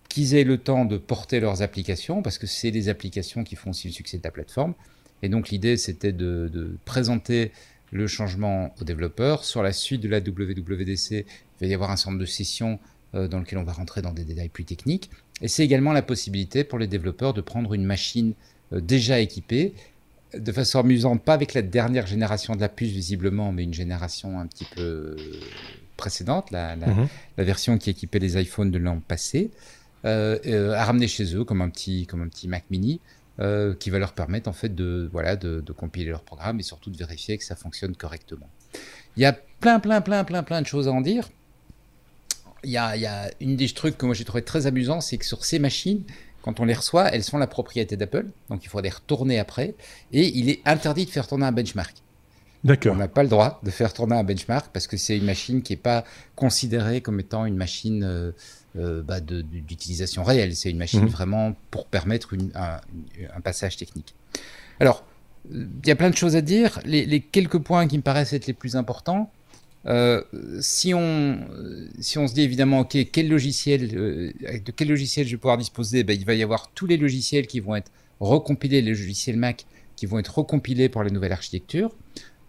qu'ils 0.08 0.34
aient 0.34 0.46
le 0.46 0.58
temps 0.58 0.86
de 0.86 0.98
porter 0.98 1.42
leurs 1.42 1.62
applications, 1.62 2.22
parce 2.22 2.38
que 2.38 2.48
c'est 2.48 2.72
les 2.72 2.88
applications 2.88 3.44
qui 3.44 3.58
font 3.58 3.72
aussi 3.72 3.90
le 3.90 3.94
succès 3.94 4.18
de 4.18 4.24
la 4.24 4.32
plateforme. 4.32 4.76
Et 5.24 5.28
donc 5.28 5.50
l'idée, 5.50 5.76
c'était 5.76 6.14
de, 6.14 6.50
de, 6.54 6.78
présenter 6.86 7.52
le 7.92 8.08
changement 8.08 8.74
aux 8.80 8.86
développeurs. 8.86 9.44
Sur 9.44 9.62
la 9.62 9.74
suite 9.74 10.00
de 10.00 10.08
la 10.08 10.20
WWDC, 10.20 11.12
il 11.12 11.26
va 11.60 11.68
y 11.68 11.74
avoir 11.74 11.92
un 11.92 11.98
certain 11.98 12.12
nombre 12.12 12.22
de 12.22 12.26
sessions 12.26 12.80
dans 13.14 13.40
lequel 13.40 13.60
on 13.60 13.64
va 13.64 13.72
rentrer 13.72 14.02
dans 14.02 14.12
des 14.12 14.26
détails 14.26 14.50
plus 14.50 14.66
techniques. 14.66 15.10
Et 15.42 15.48
c'est 15.48 15.64
également 15.64 15.92
la 15.92 16.02
possibilité 16.02 16.64
pour 16.64 16.80
les 16.80 16.88
développeurs 16.88 17.34
de 17.34 17.42
prendre 17.42 17.74
une 17.74 17.84
machine 17.84 18.34
euh, 18.74 18.80
déjà 18.80 19.20
équipée, 19.20 19.74
de 20.34 20.52
façon 20.52 20.80
amusante, 20.80 21.24
pas 21.24 21.34
avec 21.34 21.54
la 21.54 21.62
dernière 21.62 22.08
génération 22.08 22.56
de 22.56 22.62
la 22.62 22.70
puce 22.70 22.90
visiblement, 22.90 23.52
mais 23.52 23.64
une 23.64 23.74
génération 23.74 24.40
un 24.40 24.48
petit 24.48 24.66
peu 24.76 25.16
précédente, 25.98 26.52
la, 26.52 26.76
mhm. 26.76 27.08
version 27.38 27.78
qui 27.78 27.90
équipait 27.90 28.20
les 28.20 28.42
iPhones 28.42 28.72
de 28.72 28.78
l'an 28.78 29.00
passé, 29.00 29.52
à 30.04 30.86
ramener 30.86 31.08
chez 31.08 31.36
eux 31.36 31.46
comme 31.46 31.62
un 31.62 31.70
petit, 31.70 32.06
comme 32.06 32.22
un 32.22 32.28
petit 32.28 32.48
Mac 32.50 32.66
mini. 32.70 33.00
qui 33.80 33.90
va 33.90 33.98
leur 33.98 34.12
permettre 34.12 34.50
en 34.50 34.54
fait 34.54 34.76
de, 34.76 35.10
voilà, 35.12 35.38
de, 35.38 35.62
de 35.62 35.72
compiler 35.72 36.10
leur 36.10 36.22
programme 36.22 36.60
et 36.60 36.64
surtout 36.64 36.90
de 36.90 36.98
vérifier 36.98 37.38
que 37.38 37.46
ça 37.46 37.56
fonctionne 37.56 37.96
correctement. 37.96 38.50
Il 39.16 39.22
y 39.22 39.26
a 39.26 39.34
plein, 39.62 39.80
plein, 39.80 40.02
plein, 40.02 40.26
plein, 40.26 40.44
plein 40.44 40.62
de 40.62 40.68
choses 40.68 40.90
à 40.90 40.92
en 40.92 41.00
dire 41.02 41.30
il 42.66 42.72
y 42.72 42.78
a, 42.78 43.30
une 43.40 43.56
des 43.56 43.70
trucs 43.70 43.98
que 43.98 44.06
moi 44.06 44.16
j'ai 44.16 44.26
trouvé 44.26 44.44
très 44.44 44.68
amusant, 44.68 45.02
c'est 45.02 45.18
que 45.18 45.26
sur 45.26 45.46
ces 45.46 45.60
machines, 45.60 46.04
quand 46.42 46.60
on 46.60 46.66
les 46.66 46.74
reçoit, 46.74 47.10
elles 47.14 47.24
sont 47.24 47.38
la 47.38 47.48
propriété 47.48 47.98
d'Apple, 47.98 48.28
donc 48.50 48.64
il 48.64 48.68
faut 48.68 48.82
les 48.82 48.90
retourner 48.90 49.40
après, 49.40 49.76
et 50.12 50.28
il 50.38 50.50
est 50.50 50.62
interdit 50.66 51.06
de 51.06 51.10
faire 51.10 51.28
tourner 51.28 51.46
un 51.46 51.52
benchmark. 51.52 51.96
D'accord. 52.64 52.96
On 52.96 52.98
n'a 52.98 53.08
pas 53.08 53.22
le 53.22 53.30
droit 53.30 53.62
de 53.64 53.70
faire 53.70 53.94
tourner 53.94 54.16
un 54.16 54.24
benchmark 54.24 54.72
parce 54.74 54.88
que 54.88 54.98
c'est 54.98 55.16
une 55.16 55.26
machine 55.26 55.62
qui 55.62 55.74
n'est 55.74 55.78
pas 55.78 56.04
considérée 56.36 57.00
comme 57.00 57.20
étant 57.20 57.46
une 57.46 57.56
machine 57.56 58.04
euh, 58.04 58.32
euh, 58.76 59.04
bah, 59.04 59.20
d'utilisation 59.20 60.24
réelle. 60.24 60.56
C'est 60.56 60.72
une 60.72 60.80
machine 60.80 61.02
mhm. 61.02 61.08
vraiment 61.08 61.56
pour 61.70 61.86
permettre 61.86 62.36
un, 62.56 63.42
passage 63.42 63.78
technique. 63.78 64.16
Alors, 64.80 65.04
il 65.52 65.68
y 65.86 65.92
a 65.92 65.96
plein 65.96 66.10
de 66.10 66.16
choses 66.16 66.36
à 66.36 66.42
dire. 66.42 66.80
les, 66.86 67.20
quelques 67.20 67.60
points 67.60 67.88
qui 67.88 67.98
me 67.98 68.02
paraissent 68.02 68.34
être 68.34 68.48
les 68.48 68.54
plus 68.54 68.76
importants, 68.76 69.32
euh, 69.88 70.24
si, 70.62 70.94
on, 70.94 71.40
si 72.00 72.18
on 72.18 72.28
se 72.28 72.34
dit 72.34 72.42
évidemment, 72.42 72.80
OK, 72.82 72.98
quel 73.12 73.30
logiciel, 73.30 73.96
euh, 73.96 74.32
de 74.42 74.72
quel 74.72 74.88
logiciel 74.88 75.28
je 75.28 75.32
vais 75.32 75.38
pouvoir 75.38 75.58
disposer 75.58 76.04
ben, 76.04 76.18
Il 76.18 76.26
va 76.26 76.34
y 76.34 76.44
avoir 76.44 76.72
tous 76.72 76.88
les 76.88 76.98
logiciels 76.98 77.46
qui 77.46 77.60
vont 77.60 77.76
être 77.76 77.92
recompilés, 78.20 78.82
les 78.82 78.92
logiciels 78.92 79.38
Mac 79.38 79.66
qui 79.96 80.06
vont 80.06 80.20
être 80.20 80.40
recompilés 80.40 80.90
pour 80.90 81.04
la 81.04 81.10
nouvelle 81.10 81.32
architecture. 81.32 81.92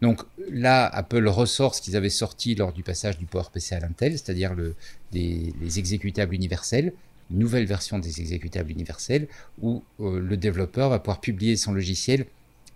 Donc 0.03 0.23
là, 0.51 0.87
Apple 0.87 1.27
ressort 1.29 1.75
ce 1.75 1.81
qu'ils 1.81 1.97
avaient 1.97 2.11
sorti 2.11 2.55
lors 2.55 2.73
du 2.73 2.83
passage 2.83 3.19
du 3.19 3.27
PowerPC 3.27 3.75
à 3.75 3.81
l'Intel, 3.81 4.13
c'est-à-dire 4.13 4.55
le, 4.55 4.75
les, 5.13 5.79
exécutables 5.79 6.35
universels, 6.35 6.93
une 7.31 7.39
nouvelle 7.39 7.65
version 7.65 7.99
des 7.99 8.21
exécutables 8.21 8.71
universels, 8.71 9.27
où 9.63 9.83
euh, 10.01 10.21
le 10.21 10.37
développeur 10.37 10.91
va 10.91 10.99
pouvoir 10.99 11.21
publier 11.21 11.57
son 11.57 11.73
logiciel 11.73 12.27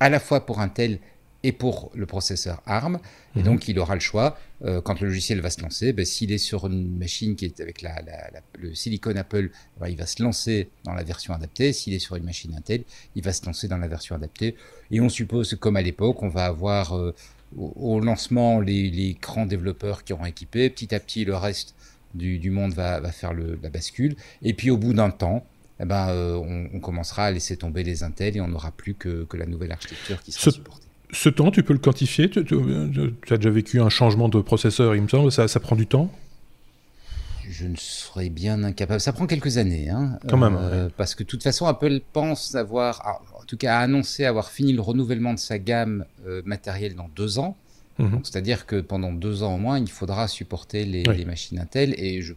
à 0.00 0.08
la 0.08 0.18
fois 0.18 0.46
pour 0.46 0.60
Intel 0.60 0.98
et 1.42 1.52
pour 1.52 1.90
le 1.94 2.06
processeur 2.06 2.62
ARM. 2.66 2.98
Et 3.36 3.38
mhm. 3.38 3.44
donc, 3.44 3.68
il 3.68 3.78
aura 3.78 3.94
le 3.94 4.00
choix, 4.00 4.38
euh, 4.64 4.80
quand 4.80 5.00
le 5.00 5.08
logiciel 5.08 5.40
va 5.40 5.50
se 5.50 5.60
lancer, 5.60 5.92
ben, 5.92 6.04
s'il 6.04 6.32
est 6.32 6.38
sur 6.38 6.66
une 6.66 6.98
machine 6.98 7.36
qui 7.36 7.46
est 7.46 7.60
avec 7.60 7.82
la, 7.82 8.02
le 8.58 8.74
silicone 8.74 9.16
Apple, 9.16 9.50
ben, 9.78 9.88
il 9.88 9.96
va 9.96 10.06
se 10.06 10.22
lancer 10.22 10.68
dans 10.84 10.92
la 10.92 11.02
version 11.02 11.32
adaptée. 11.32 11.72
S'il 11.72 11.94
est 11.94 11.98
sur 11.98 12.16
une 12.16 12.24
machine 12.24 12.54
Intel, 12.54 12.84
il 13.14 13.22
va 13.22 13.32
se 13.32 13.44
lancer 13.46 13.68
dans 13.68 13.78
la 13.78 13.88
version 13.88 14.14
adaptée. 14.14 14.56
Et 14.90 15.00
on 15.00 15.08
suppose, 15.08 15.56
comme 15.58 15.76
à 15.76 15.82
l'époque, 15.82 16.22
on 16.22 16.28
va 16.28 16.46
avoir 16.46 16.96
euh, 16.96 17.14
au, 17.56 18.00
lancement 18.00 18.60
les, 18.60 19.16
grands 19.20 19.46
développeurs 19.46 20.04
qui 20.04 20.12
auront 20.12 20.26
équipé. 20.26 20.68
Petit 20.68 20.94
à 20.94 21.00
petit, 21.00 21.24
le 21.24 21.36
reste 21.36 21.74
du, 22.14 22.50
monde 22.50 22.74
va, 22.74 23.00
faire 23.12 23.32
le, 23.32 23.58
la 23.62 23.70
bascule. 23.70 24.16
Et 24.42 24.52
puis, 24.52 24.70
au 24.70 24.76
bout 24.76 24.92
d'un 24.92 25.10
temps, 25.10 25.46
eh 25.82 25.86
ben, 25.86 26.10
euh, 26.10 26.68
on, 26.74 26.80
commencera 26.80 27.26
à 27.26 27.30
laisser 27.30 27.56
tomber 27.56 27.82
les 27.82 28.02
Intel 28.02 28.36
et 28.36 28.40
on 28.40 28.48
n'aura 28.48 28.70
plus 28.70 28.94
que, 28.94 29.26
la 29.32 29.46
nouvelle 29.46 29.72
architecture 29.72 30.22
qui 30.22 30.32
sera 30.32 30.50
supportée. 30.50 30.89
Ce 31.12 31.28
temps, 31.28 31.50
tu 31.50 31.62
peux 31.62 31.72
le 31.72 31.78
quantifier? 31.78 32.30
Tu, 32.30 32.40
as 33.30 33.36
déjà 33.36 33.50
vécu 33.50 33.80
un 33.80 33.88
changement 33.88 34.28
de 34.28 34.40
processeur, 34.40 34.94
il 34.94 35.02
me 35.02 35.08
semble, 35.08 35.32
ça, 35.32 35.48
ça 35.48 35.60
prend 35.60 35.76
du 35.76 35.86
temps? 35.86 36.10
Je 37.48 37.66
ne 37.66 37.76
serais 37.76 38.28
bien 38.28 38.62
incapable. 38.62 39.00
Ça 39.00 39.12
prend 39.12 39.26
quelques 39.26 39.58
années. 39.58 39.90
Hein, 39.90 40.18
Quand 40.28 40.36
même. 40.36 40.56
Euh, 40.58 40.88
parce 40.96 41.16
que 41.16 41.24
de 41.24 41.28
toute 41.28 41.42
façon, 41.42 41.66
Apple 41.66 42.00
pense 42.12 42.54
avoir, 42.54 43.02
ah, 43.04 43.20
en 43.40 43.44
tout 43.44 43.56
cas, 43.56 43.78
a 43.78 43.80
annoncé 43.80 44.24
avoir 44.24 44.50
fini 44.50 44.72
le 44.72 44.80
renouvellement 44.80 45.34
de 45.34 45.38
sa 45.38 45.58
gamme 45.58 46.04
euh, 46.26 46.42
matérielle 46.44 46.94
dans 46.94 47.08
deux 47.16 47.38
ans. 47.38 47.56
Mhm. 47.98 48.20
C'est-à-dire 48.22 48.66
que 48.66 48.80
pendant 48.80 49.12
deux 49.12 49.42
ans 49.42 49.56
au 49.56 49.58
moins, 49.58 49.78
il 49.78 49.90
faudra 49.90 50.28
supporter 50.28 50.84
les, 50.84 51.02
les, 51.02 51.24
machines 51.24 51.58
Intel. 51.58 51.94
Et 51.98 52.22
je 52.22 52.34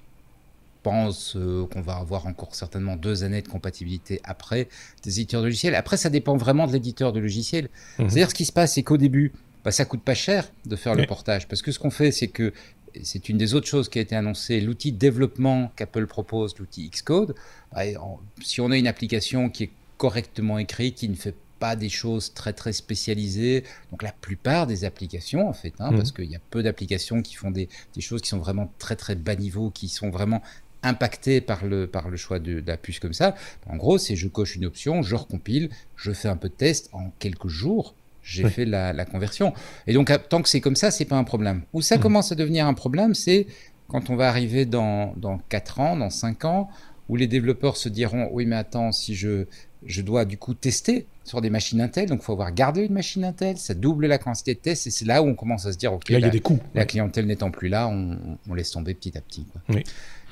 pense 0.84 1.36
euh, 1.36 1.66
qu'on 1.68 1.82
va 1.82 1.96
avoir 1.96 2.28
encore 2.28 2.54
certainement 2.54 2.96
deux 2.96 3.24
années 3.24 3.42
de 3.42 3.48
compatibilité 3.48 4.20
après 4.24 4.68
des 5.04 5.20
éditeurs 5.20 5.42
de 5.42 5.48
logiciels. 5.48 5.76
Après, 5.76 5.98
ça 5.98 6.10
dépend 6.10 6.38
vraiment 6.38 6.68
de 6.68 6.74
l'éditeur 6.74 7.14
de 7.14 7.20
logiciel. 7.20 7.70
Mhm. 7.98 8.10
C'est-à-dire, 8.10 8.30
ce 8.30 8.36
qui 8.36 8.46
se 8.46 8.52
passe, 8.52 8.74
c'est 8.74 8.84
qu'au 8.84 8.98
début, 8.98 9.32
bah, 9.64 9.72
ça 9.72 9.86
coûte 9.86 10.04
pas 10.04 10.14
cher 10.14 10.52
de 10.66 10.76
faire 10.76 10.94
le 10.94 11.06
portage. 11.08 11.48
Parce 11.48 11.62
que 11.62 11.72
ce 11.72 11.80
qu'on 11.80 11.92
fait, 11.92 12.12
c'est 12.12 12.28
que 12.28 12.54
c'est 13.02 13.30
une 13.30 13.38
des 13.38 13.56
autres 13.56 13.68
choses 13.68 13.90
qui 13.90 13.98
a 13.98 14.02
été 14.02 14.16
annoncée, 14.16 14.62
l'outil 14.62 14.92
de 14.92 14.98
développement 14.98 15.72
qu'Apple 15.76 16.06
propose, 16.06 16.56
l'outil 16.60 16.90
Xcode. 16.90 17.34
Si 18.42 18.62
on 18.62 18.70
a 18.70 18.78
une 18.78 18.88
application 18.88 19.50
qui 19.50 19.64
est 19.64 19.72
correctement 19.98 20.60
écrite, 20.60 20.96
qui 20.96 21.10
ne 21.10 21.16
fait 21.16 21.36
pas 21.64 21.78
des 21.78 21.88
choses 21.88 22.34
très 22.34 22.52
très 22.52 22.74
spécialisées. 22.74 23.64
Donc 23.90 24.04
la 24.04 24.12
plupart 24.12 24.68
des 24.68 24.84
applications 24.84 25.48
en 25.48 25.54
fait, 25.54 25.74
hein, 25.80 25.92
mhm. 25.92 25.98
parce 25.98 26.12
qu'il 26.12 26.30
y 26.30 26.36
a 26.36 26.42
peu 26.50 26.62
d'applications 26.62 27.22
qui 27.22 27.36
font 27.36 27.52
des, 27.52 27.70
des, 27.96 28.02
choses 28.02 28.22
qui 28.22 28.28
sont 28.28 28.38
vraiment 28.38 28.70
très 28.80 28.98
très 28.98 29.16
bas 29.16 29.38
niveau, 29.38 29.70
qui 29.70 29.88
sont 29.88 30.10
vraiment 30.10 30.42
impacté 30.84 31.42
par 31.42 31.66
le, 31.66 31.88
par 31.88 32.10
le 32.10 32.18
choix 32.18 32.40
de, 32.40 32.64
la 32.66 32.78
puce 32.78 33.00
comme 33.00 33.14
ça. 33.14 33.36
En 33.68 33.78
gros, 33.78 33.98
c'est 33.98 34.16
je 34.16 34.28
coche 34.28 34.56
une 34.56 34.66
option, 34.66 35.02
je 35.02 35.16
recompile, 35.16 35.70
je 35.96 36.12
fais 36.12 36.28
un 36.28 36.38
peu 36.38 36.50
de 36.50 36.54
test 36.54 36.90
en 36.94 37.12
quelques 37.20 37.48
jours. 37.48 37.96
J'ai 38.22 38.48
fait 38.48 38.64
la, 38.64 39.06
conversion. 39.06 39.54
Et 39.86 39.94
donc, 39.94 40.10
tant 40.30 40.42
que 40.42 40.48
c'est 40.48 40.62
comme 40.62 40.78
ça, 40.78 40.92
c'est 40.92 41.04
pas 41.04 41.18
un 41.18 41.26
problème. 41.26 41.64
Où 41.74 41.82
ça 41.82 41.98
mmh. 41.98 42.02
commence 42.02 42.32
à 42.32 42.36
devenir 42.36 42.68
un 42.68 42.74
problème, 42.74 43.14
c'est 43.14 43.48
quand 43.90 44.10
on 44.10 44.16
va 44.16 44.30
arriver 44.30 44.66
dans, 44.66 45.14
dans 45.18 45.40
4 45.50 45.80
ans, 45.82 45.98
dans 45.98 46.10
5 46.10 46.46
ans, 46.46 46.70
où 47.10 47.16
les 47.16 47.28
développeurs 47.28 47.76
se 47.76 47.90
diront 47.90 48.30
Oui, 48.32 48.46
mais 48.46 48.56
attends, 48.56 48.94
si 48.94 49.14
je, 49.14 49.46
je 49.86 50.02
dois 50.02 50.26
du 50.26 50.38
coup 50.38 50.54
tester 50.54 51.06
sur 51.24 51.42
des 51.42 51.50
machines 51.50 51.82
Intel, 51.82 52.10
donc 52.10 52.20
il 52.22 52.26
faut 52.26 52.34
avoir 52.34 52.54
gardé 52.54 52.82
une 52.86 52.94
machine 52.94 53.24
Intel, 53.24 53.58
ça 53.58 53.74
double 53.74 54.08
la 54.08 54.18
quantité 54.18 54.54
de 54.56 54.60
tests, 54.60 54.88
et 54.88 54.90
c'est 54.90 55.06
là 55.06 55.22
où 55.22 55.28
on 55.28 55.36
commence 55.36 55.66
à 55.66 55.72
se 55.72 55.78
dire 55.78 55.94
Ok, 55.94 56.10
là, 56.10 56.20
il 56.20 56.22
y 56.22 56.26
a 56.26 56.30
des 56.30 56.40
coûts. 56.40 56.60
la 56.74 56.86
clientèle 56.86 57.26
n'étant 57.26 57.52
plus 57.52 57.70
là, 57.70 57.88
on, 57.88 58.18
on, 58.50 58.54
laisse 58.54 58.72
tomber 58.72 58.94
petit 58.94 59.18
à 59.18 59.22
petit. 59.22 59.46
Oui. 59.70 59.84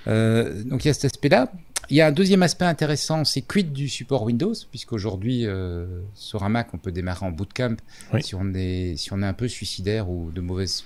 Euh, 0.08 0.64
donc 0.64 0.86
il 0.86 0.88
y 0.88 0.92
a 0.92 0.94
cet 0.94 1.06
aspect-là. 1.06 1.52
Il 1.92 1.96
y 1.96 2.02
a 2.02 2.08
un 2.08 2.12
deuxième 2.14 2.42
aspect 2.42 2.64
intéressant, 2.64 3.26
c'est 3.26 3.42
quid 3.42 3.74
du 3.74 3.90
support 3.90 4.24
Windows, 4.24 4.54
puisqu'aujourd'hui, 4.70 5.46
euh, 5.46 5.86
sur 6.16 6.44
un 6.44 6.50
Mac, 6.50 6.70
on 6.74 6.78
peut 6.78 6.94
démarrer 6.94 7.26
en 7.26 7.32
bootcamp 7.32 7.76
si, 8.22 8.34
on 8.34 8.54
est, 8.54 8.96
si 8.96 9.12
on 9.12 9.22
est 9.22 9.26
un 9.26 9.34
peu 9.34 9.50
suicidaire 9.50 10.10
ou 10.10 10.32
de 10.32 10.40
mauvaise 10.40 10.86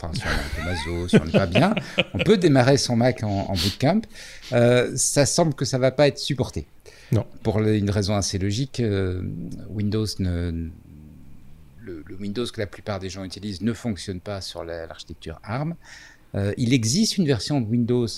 enfin, 0.00 0.14
si 0.14 0.22
on 0.22 0.30
est 0.30 0.32
un 0.32 0.56
peu 0.56 0.70
maso, 0.70 1.08
si 1.08 1.16
on 1.16 1.24
n'est 1.26 1.32
pas 1.32 1.46
bien, 1.46 1.74
on 2.14 2.18
peut 2.18 2.38
démarrer 2.38 2.78
son 2.78 2.96
Mac 2.96 3.22
en, 3.22 3.52
bootcamp. 3.52 4.00
Euh, 4.52 4.92
ça 4.96 5.26
semble 5.26 5.52
que 5.52 5.66
ça 5.66 5.76
va 5.78 5.90
pas 5.90 6.08
être 6.08 6.18
supporté. 6.18 6.66
Non. 7.12 7.26
Pour 7.42 7.60
une 7.60 7.90
raison 7.90 8.14
assez 8.14 8.38
logique, 8.38 8.80
euh, 8.80 9.20
Windows 9.68 10.06
ne, 10.20 10.70
le, 11.80 12.02
Windows 12.18 12.46
que 12.46 12.60
la 12.60 12.66
plupart 12.66 12.98
des 12.98 13.10
gens 13.10 13.24
utilisent 13.24 13.60
ne 13.60 13.74
fonctionne 13.74 14.20
pas 14.20 14.40
sur 14.40 14.64
l'architecture 14.64 15.38
ARM. 15.42 15.74
il 16.56 16.72
existe 16.72 17.18
une 17.18 17.26
version 17.26 17.60
de 17.60 17.66
Windows 17.66 18.08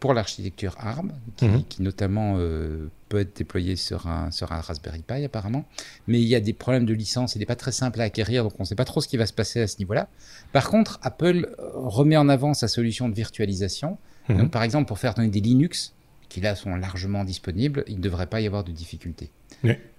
pour 0.00 0.14
l'architecture 0.14 0.74
ARM, 0.78 1.12
qui, 1.36 1.46
mhm. 1.46 1.62
notamment 1.78 2.36
euh, 2.38 2.88
peut 3.10 3.20
être 3.20 3.36
déployée 3.36 3.76
sur 3.76 4.06
un, 4.06 4.30
sur 4.30 4.50
un 4.50 4.60
Raspberry 4.60 5.02
Pi 5.02 5.24
apparemment. 5.24 5.66
Mais 6.08 6.20
il 6.20 6.26
y 6.26 6.34
a 6.34 6.40
des 6.40 6.54
problèmes 6.54 6.86
de 6.86 6.94
licence, 6.94 7.36
il 7.36 7.40
n'est 7.40 7.46
pas 7.46 7.56
très 7.56 7.72
simple 7.72 8.00
à 8.00 8.04
acquérir, 8.04 8.42
donc 8.44 8.54
on 8.58 8.62
ne 8.62 8.66
sait 8.66 8.74
pas 8.74 8.86
trop 8.86 9.02
ce 9.02 9.08
qui 9.08 9.18
va 9.18 9.26
se 9.26 9.32
passer 9.34 9.60
à 9.60 9.66
ce 9.66 9.78
niveau-là. 9.78 10.08
Par 10.52 10.70
contre, 10.70 10.98
Apple 11.02 11.54
remet 11.58 12.16
en 12.16 12.28
avant 12.28 12.54
sa 12.54 12.66
solution 12.66 13.08
de 13.08 13.14
virtualisation. 13.14 13.98
Mhm. 14.28 14.38
Donc, 14.38 14.50
par 14.50 14.62
exemple, 14.62 14.88
pour 14.88 14.98
faire 14.98 15.14
donner 15.14 15.28
des 15.28 15.40
Linux, 15.40 15.94
qui 16.30 16.40
là 16.40 16.54
sont 16.54 16.74
largement 16.76 17.24
disponibles, 17.24 17.84
il 17.86 17.96
ne 17.96 18.02
devrait 18.02 18.26
pas 18.26 18.40
y 18.40 18.46
avoir 18.46 18.64
de 18.64 18.72
difficultés. 18.72 19.30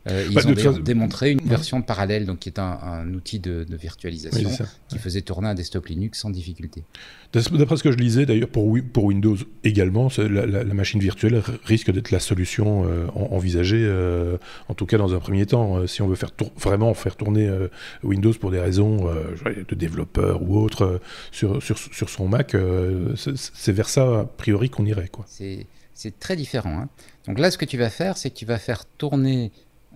Euh, 0.10 0.26
ils 0.30 0.36
bah, 0.36 0.42
ont 0.46 0.80
démontré 0.80 1.32
une 1.32 1.42
version 1.42 1.82
parallèle, 1.82 2.26
donc 2.26 2.40
qui 2.40 2.50
est 2.50 2.60
un, 2.60 3.14
outil 3.14 3.40
de, 3.40 3.66
virtualisation 3.70 4.50
qui 4.88 4.98
faisait 4.98 5.22
tourner 5.22 5.50
un 5.50 5.56
desktop 5.56 5.86
Linux 5.88 6.20
sans 6.20 6.30
difficulté. 6.30 6.84
D'après 7.34 7.78
ce 7.78 7.84
que 7.84 7.92
je 7.92 7.98
lisais, 7.98 8.26
d'ailleurs, 8.26 8.50
pour, 8.50 8.78
pour, 8.92 9.06
Windows 9.06 9.38
également, 9.64 10.10
la, 10.18 10.64
machine 10.66 11.00
virtuelle 11.00 11.42
risque 11.64 11.92
d'être 11.92 12.12
la 12.12 12.20
solution 12.20 12.86
euh, 12.86 13.08
envisagée, 13.16 13.84
euh, 13.84 14.38
en 14.70 14.74
tout 14.74 14.86
cas 14.86 14.98
dans 14.98 15.14
un 15.14 15.20
premier 15.20 15.46
temps, 15.46 15.86
si 15.88 16.02
on 16.02 16.08
veut 16.08 16.16
faire 16.16 16.32
vraiment 16.58 16.94
faire 16.94 17.16
tourner 17.16 17.50
Windows 18.04 18.34
pour 18.34 18.52
des 18.52 18.60
raisons 18.60 19.06
de 19.06 19.76
développeur 19.76 20.42
ou 20.42 20.58
autre 20.58 21.00
sur, 21.32 21.62
sur, 21.62 21.78
sur, 21.78 22.10
son 22.10 22.28
Mac. 22.28 22.56
c'est 23.16 23.72
vers 23.72 23.90
ça, 23.90 24.22
a 24.22 24.26
priori, 24.26 24.70
qu'on 24.70 24.86
irait. 24.86 25.10
C'est 25.94 26.20
très 26.20 26.36
différent. 26.36 26.80
Hein. 26.80 26.90
Donc 27.28 27.38
là, 27.38 27.52
ce 27.52 27.58
que 27.58 27.66
tu 27.66 27.78
vas 27.78 27.90
faire, 27.90 28.18
c'est 28.18 28.32
que 28.32 28.36
tu 28.36 28.46
vas 28.46 28.58
faire 28.58 28.86
tourner, 28.86 29.52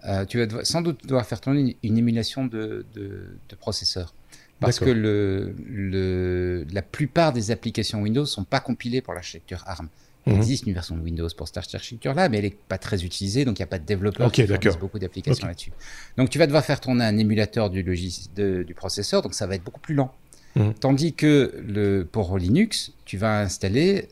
euh, 0.08 0.26
tu 0.26 0.44
vas 0.44 0.64
sans 0.64 0.82
doute 0.82 1.06
devoir 1.06 1.26
faire 1.26 1.42
tourner 1.42 1.78
une, 1.84 1.98
émulation 1.98 2.46
de, 2.46 2.86
de, 2.94 3.56
processeur. 3.60 4.14
Parce 4.60 4.80
que 4.80 4.90
le, 4.90 5.54
le, 5.68 6.66
la 6.72 6.82
plupart 6.82 7.34
des 7.34 7.52
applications 7.52 8.02
Windows 8.02 8.22
ne 8.22 8.26
sont 8.26 8.46
pas 8.46 8.60
compilées 8.60 9.02
pour 9.02 9.14
l'architecture 9.14 9.64
ARM. 9.66 9.90
Il 10.28 10.34
mhm. 10.34 10.40
existe 10.40 10.66
une 10.66 10.74
version 10.74 10.96
de 10.96 11.02
Windows 11.02 11.28
pour 11.38 11.48
cette 11.48 11.58
architecture-là, 11.76 12.30
mais 12.30 12.38
elle 12.38 12.46
n'est 12.46 12.58
pas 12.68 12.80
très 12.80 13.04
utilisée, 13.04 13.46
donc 13.46 13.60
il 13.60 13.62
n'y 13.62 13.66
a 13.66 13.68
pas 13.68 13.78
de 13.78 13.86
développeurs 13.86 14.32
qui 14.32 14.46
fournissent 14.48 14.78
beaucoup 14.78 14.98
d'applications 14.98 15.48
là-dessus. 15.48 15.72
Donc 16.18 16.30
tu 16.30 16.40
vas 16.40 16.48
devoir 16.48 16.66
faire 16.66 16.80
tourner 16.80 17.04
un 17.04 17.18
émulateur 17.18 17.70
du, 17.70 17.84
du 17.84 18.74
processeur, 18.74 19.22
donc 19.22 19.34
ça 19.34 19.46
va 19.46 19.56
être 19.56 19.64
beaucoup 19.64 19.82
plus 19.82 19.94
lent. 19.94 20.14
Mhm. 20.56 20.74
Tandis 20.76 21.14
que 21.14 21.54
le, 21.68 22.08
pour 22.10 22.38
Linux, 22.38 22.94
tu 23.06 23.18
vas 23.18 23.42
installer, 23.42 24.08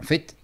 en 0.00 0.04
fait, 0.04 0.36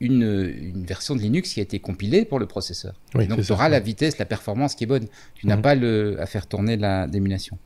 une, 0.00 0.84
version 0.86 1.14
de 1.14 1.20
Linux 1.20 1.52
qui 1.52 1.60
a 1.60 1.62
été 1.62 1.78
compilée 1.78 2.24
pour 2.24 2.38
le 2.38 2.46
processeur. 2.46 2.94
donc 3.14 3.42
tu 3.42 3.52
auras 3.52 3.68
la 3.68 3.80
vitesse, 3.80 4.18
la 4.18 4.24
performance 4.24 4.74
qui 4.74 4.84
est 4.84 4.86
bonne. 4.86 5.06
Tu 5.34 5.46
n'as 5.46 5.58
pas 5.58 5.74
le, 5.74 6.20
à 6.20 6.26
faire 6.26 6.46
tourner 6.46 6.76
l'émulation. 6.76 7.58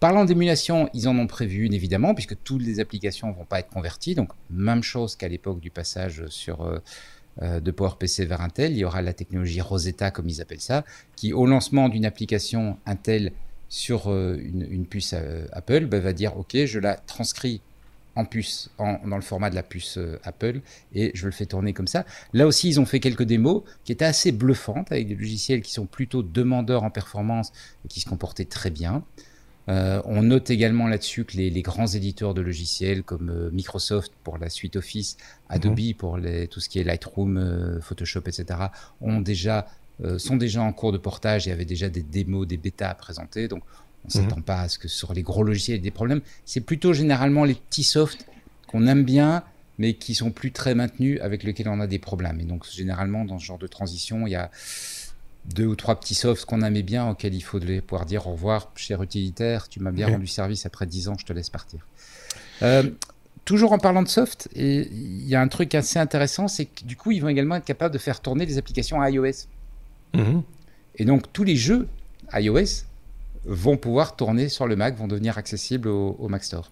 Parlant 0.00 0.24
d'émulation, 0.24 0.88
ils 0.94 1.06
en 1.06 1.16
ont 1.16 1.28
prévu 1.28 1.64
une 1.64 1.74
évidemment, 1.74 2.14
puisque 2.14 2.42
toutes 2.42 2.62
les 2.62 2.80
applications 2.80 3.28
ne 3.28 3.34
vont 3.34 3.44
pas 3.44 3.60
être 3.60 3.68
converties. 3.68 4.14
Donc 4.14 4.30
même 4.50 4.82
chose 4.82 5.14
qu'à 5.14 5.28
l'époque 5.28 5.60
du 5.60 5.70
passage 5.70 6.24
sur, 6.26 6.62
euh, 6.62 6.78
euh, 7.40 7.60
de 7.60 7.70
PowerPC 7.70 8.24
vers 8.24 8.40
Intel, 8.40 8.72
il 8.72 8.78
y 8.78 8.84
aura 8.84 9.00
la 9.02 9.12
technologie 9.12 9.60
Rosetta, 9.60 10.10
comme 10.10 10.28
ils 10.28 10.40
appellent 10.40 10.60
ça, 10.60 10.84
qui 11.14 11.32
au 11.32 11.46
lancement 11.46 11.88
d'une 11.88 12.04
application 12.04 12.78
Intel 12.84 13.32
sur 13.68 14.10
euh, 14.10 14.36
une, 14.42 14.86
puce 14.86 15.14
Apple, 15.52 15.86
bah, 15.86 16.00
va 16.00 16.12
dire 16.12 16.36
OK, 16.36 16.56
je 16.64 16.78
la 16.80 16.96
transcris 16.96 17.60
en 18.14 18.24
puce, 18.24 18.70
dans 18.78 19.16
le 19.16 19.22
format 19.22 19.50
de 19.50 19.54
la 19.54 19.62
puce 19.62 19.96
euh, 19.96 20.18
Apple, 20.22 20.60
et 20.94 21.12
je 21.14 21.26
le 21.26 21.32
fais 21.32 21.46
tourner 21.46 21.72
comme 21.72 21.86
ça. 21.86 22.04
Là 22.32 22.46
aussi, 22.46 22.68
ils 22.68 22.80
ont 22.80 22.84
fait 22.84 23.00
quelques 23.00 23.22
démos 23.22 23.62
qui 23.84 23.92
étaient 23.92 24.04
assez 24.04 24.32
bluffantes, 24.32 24.92
avec 24.92 25.08
des 25.08 25.14
logiciels 25.14 25.62
qui 25.62 25.72
sont 25.72 25.86
plutôt 25.86 26.22
demandeurs 26.22 26.82
en 26.82 26.90
performance 26.90 27.52
et 27.84 27.88
qui 27.88 28.00
se 28.00 28.08
comportaient 28.08 28.44
très 28.44 28.70
bien. 28.70 29.02
Euh, 29.68 30.02
on 30.04 30.22
note 30.22 30.50
également 30.50 30.88
là-dessus 30.88 31.24
que 31.24 31.36
les, 31.36 31.62
grands 31.62 31.86
éditeurs 31.86 32.34
de 32.34 32.40
logiciels 32.40 33.04
comme 33.04 33.30
euh, 33.30 33.50
Microsoft 33.52 34.12
pour 34.24 34.36
la 34.36 34.50
suite 34.50 34.74
Office, 34.76 35.16
Adobe 35.48 35.78
mhm. 35.78 35.94
pour 35.94 36.18
les, 36.18 36.48
tout 36.48 36.60
ce 36.60 36.68
qui 36.68 36.80
est 36.80 36.84
Lightroom, 36.84 37.80
Photoshop, 37.80 38.22
etc., 38.26 38.58
ont 39.00 39.20
déjà, 39.20 39.66
sont 40.18 40.36
déjà 40.36 40.62
en 40.62 40.72
cours 40.72 40.90
de 40.90 40.98
portage 40.98 41.46
et 41.46 41.52
avaient 41.52 41.64
déjà 41.64 41.88
des 41.88 42.02
démos, 42.02 42.46
des 42.46 42.56
bêtas 42.56 42.90
à 42.90 42.94
présenter. 42.94 43.46
Donc 43.46 43.62
on 44.04 44.08
ne 44.08 44.12
s'attend 44.12 44.40
pas 44.40 44.62
à 44.62 44.68
ce 44.68 44.78
que 44.78 44.88
sur 44.88 45.12
les 45.14 45.22
gros 45.22 45.44
logiciels 45.44 45.76
il 45.76 45.78
y 45.78 45.82
ait 45.82 45.90
des 45.90 45.90
problèmes. 45.90 46.20
C'est 46.44 46.60
plutôt 46.60 46.92
généralement 46.92 47.44
les 47.44 47.54
petits 47.54 47.84
softs 47.84 48.26
qu'on 48.66 48.86
aime 48.86 49.04
bien, 49.04 49.44
mais 49.78 49.94
qui 49.94 50.14
sont 50.14 50.30
plus 50.30 50.52
très 50.52 50.74
maintenus, 50.74 51.20
avec 51.20 51.42
lesquels 51.44 51.68
on 51.68 51.80
a 51.80 51.86
des 51.86 51.98
problèmes. 51.98 52.40
Et 52.40 52.44
donc, 52.44 52.66
généralement, 52.68 53.24
dans 53.24 53.38
ce 53.38 53.44
genre 53.44 53.58
de 53.58 53.66
transition, 53.66 54.26
il 54.26 54.30
y 54.30 54.36
a 54.36 54.50
deux 55.44 55.66
ou 55.66 55.76
trois 55.76 55.98
petits 55.98 56.14
softs 56.14 56.44
qu'on 56.44 56.62
aimait 56.62 56.82
bien, 56.82 57.08
auxquels 57.08 57.34
il 57.34 57.40
faut 57.40 57.58
pouvoir 57.86 58.06
dire 58.06 58.26
au 58.26 58.32
revoir, 58.32 58.70
cher 58.76 59.02
utilitaire, 59.02 59.68
tu 59.68 59.80
m'as 59.80 59.90
bien 59.90 60.08
rendu 60.08 60.26
service 60.26 60.66
après 60.66 60.86
10 60.86 61.08
ans, 61.08 61.16
je 61.18 61.24
te 61.24 61.32
laisse 61.32 61.50
partir. 61.50 61.86
Euh, 62.62 62.90
toujours 63.44 63.72
en 63.72 63.78
parlant 63.78 64.02
de 64.02 64.08
soft, 64.08 64.48
il 64.54 65.26
y 65.26 65.34
a 65.34 65.40
un 65.40 65.48
truc 65.48 65.74
assez 65.74 65.98
intéressant, 65.98 66.48
c'est 66.48 66.66
que 66.66 66.84
du 66.84 66.96
coup, 66.96 67.10
ils 67.10 67.20
vont 67.20 67.28
également 67.28 67.56
être 67.56 67.64
capables 67.64 67.92
de 67.92 67.98
faire 67.98 68.20
tourner 68.20 68.46
des 68.46 68.58
applications 68.58 69.04
iOS. 69.04 69.48
Mhm. 70.14 70.42
Et 70.96 71.04
donc, 71.04 71.32
tous 71.32 71.44
les 71.44 71.56
jeux 71.56 71.88
iOS 72.32 72.84
vont 73.44 73.76
pouvoir 73.76 74.16
tourner 74.16 74.48
sur 74.48 74.66
le 74.66 74.76
Mac, 74.76 74.96
vont 74.96 75.08
devenir 75.08 75.38
accessibles 75.38 75.88
au, 75.88 76.28
Mac 76.28 76.44
Store. 76.44 76.70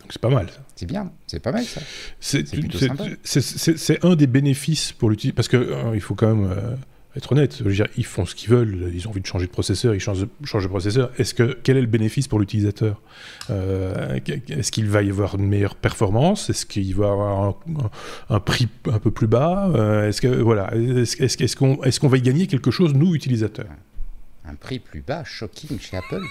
Donc 0.00 0.12
c'est 0.12 0.20
pas 0.20 0.30
mal. 0.30 0.48
C'est 0.74 0.86
bien, 0.86 1.12
c'est 1.26 1.40
pas 1.40 1.52
mal 1.52 1.64
ça. 1.64 1.80
C'est 2.20 4.04
un 4.04 4.16
des 4.16 4.26
bénéfices 4.26 4.92
pour 4.92 5.10
l'utilisateur, 5.10 5.36
parce 5.36 5.48
qu'il 5.48 5.58
euh, 5.58 5.94
il 5.94 6.00
faut 6.00 6.14
quand 6.14 6.34
même 6.34 6.50
euh, 6.50 6.74
être 7.16 7.30
honnête. 7.30 7.62
dire, 7.62 7.86
ils 7.96 8.04
font 8.04 8.26
ce 8.26 8.34
qu'ils 8.34 8.50
veulent, 8.50 8.90
ils 8.92 9.06
ont 9.06 9.10
envie 9.10 9.20
de 9.20 9.26
changer 9.26 9.46
de 9.46 9.52
processeur, 9.52 9.94
ils 9.94 10.00
changent, 10.00 10.22
de 10.22 10.68
processeur. 10.68 11.12
Est-ce 11.18 11.34
que 11.34 11.56
quel 11.62 11.76
est 11.76 11.82
le 11.82 11.86
bénéfice 11.86 12.26
pour 12.26 12.40
l'utilisateur? 12.40 13.00
Euh, 13.50 14.18
Est-ce 14.48 14.72
qu'il 14.72 14.88
va 14.88 15.02
y 15.02 15.10
avoir 15.10 15.36
une 15.36 15.46
meilleure 15.46 15.76
performance? 15.76 16.50
Est-ce 16.50 16.66
qu'il 16.66 16.94
va 16.96 17.06
y 17.06 17.10
avoir 17.10 17.56
un, 18.28 18.40
prix 18.40 18.68
un 18.90 18.98
peu 18.98 19.12
plus 19.12 19.28
bas? 19.28 19.70
Est-ce 20.08 20.20
que 20.20 20.28
voilà, 20.28 20.72
est-ce 20.74 21.56
qu'on 21.56 21.80
est 21.84 22.00
qu'on 22.00 22.08
va 22.08 22.16
y 22.16 22.22
gagner 22.22 22.48
quelque 22.48 22.72
chose 22.72 22.92
nous 22.92 23.14
utilisateurs? 23.14 23.66
Un 24.44 24.54
prix 24.54 24.78
plus 24.78 25.00
bas, 25.00 25.22
shocking 25.24 25.78
chez 25.78 25.96
Apple. 25.96 26.22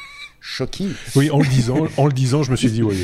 Shocking. 0.44 0.92
Oui, 1.16 1.30
en 1.30 1.40
le 1.40 1.48
disant, 1.48 1.88
en 1.98 2.08
le 2.08 2.14
disant, 2.14 2.42
je 2.42 2.52
me 2.52 2.56
suis 2.56 2.72
dit, 2.72 2.82
oui. 2.82 2.98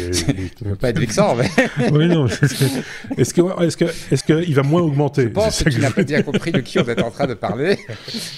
ne 0.65 0.73
pas 0.75 0.89
être 0.89 0.99
vexant, 0.99 1.35
mais. 1.35 1.49
oui, 1.91 2.07
non. 2.07 2.25
Est-ce 2.27 3.33
que, 3.33 3.63
est-ce 3.63 3.77
que, 3.77 3.85
est-ce 3.85 4.23
qu'il 4.23 4.55
va 4.55 4.63
moins 4.63 4.81
augmenter? 4.81 5.23
Je 5.23 5.27
pense 5.27 5.63
que, 5.63 5.69
tu 5.69 5.79
n'as 5.79 5.91
pas 5.91 6.03
bien 6.03 6.23
compris 6.23 6.51
de 6.51 6.61
qui 6.61 6.79
on 6.79 6.85
est 6.85 7.01
en 7.01 7.11
train 7.11 7.27
de 7.27 7.35
parler. 7.35 7.77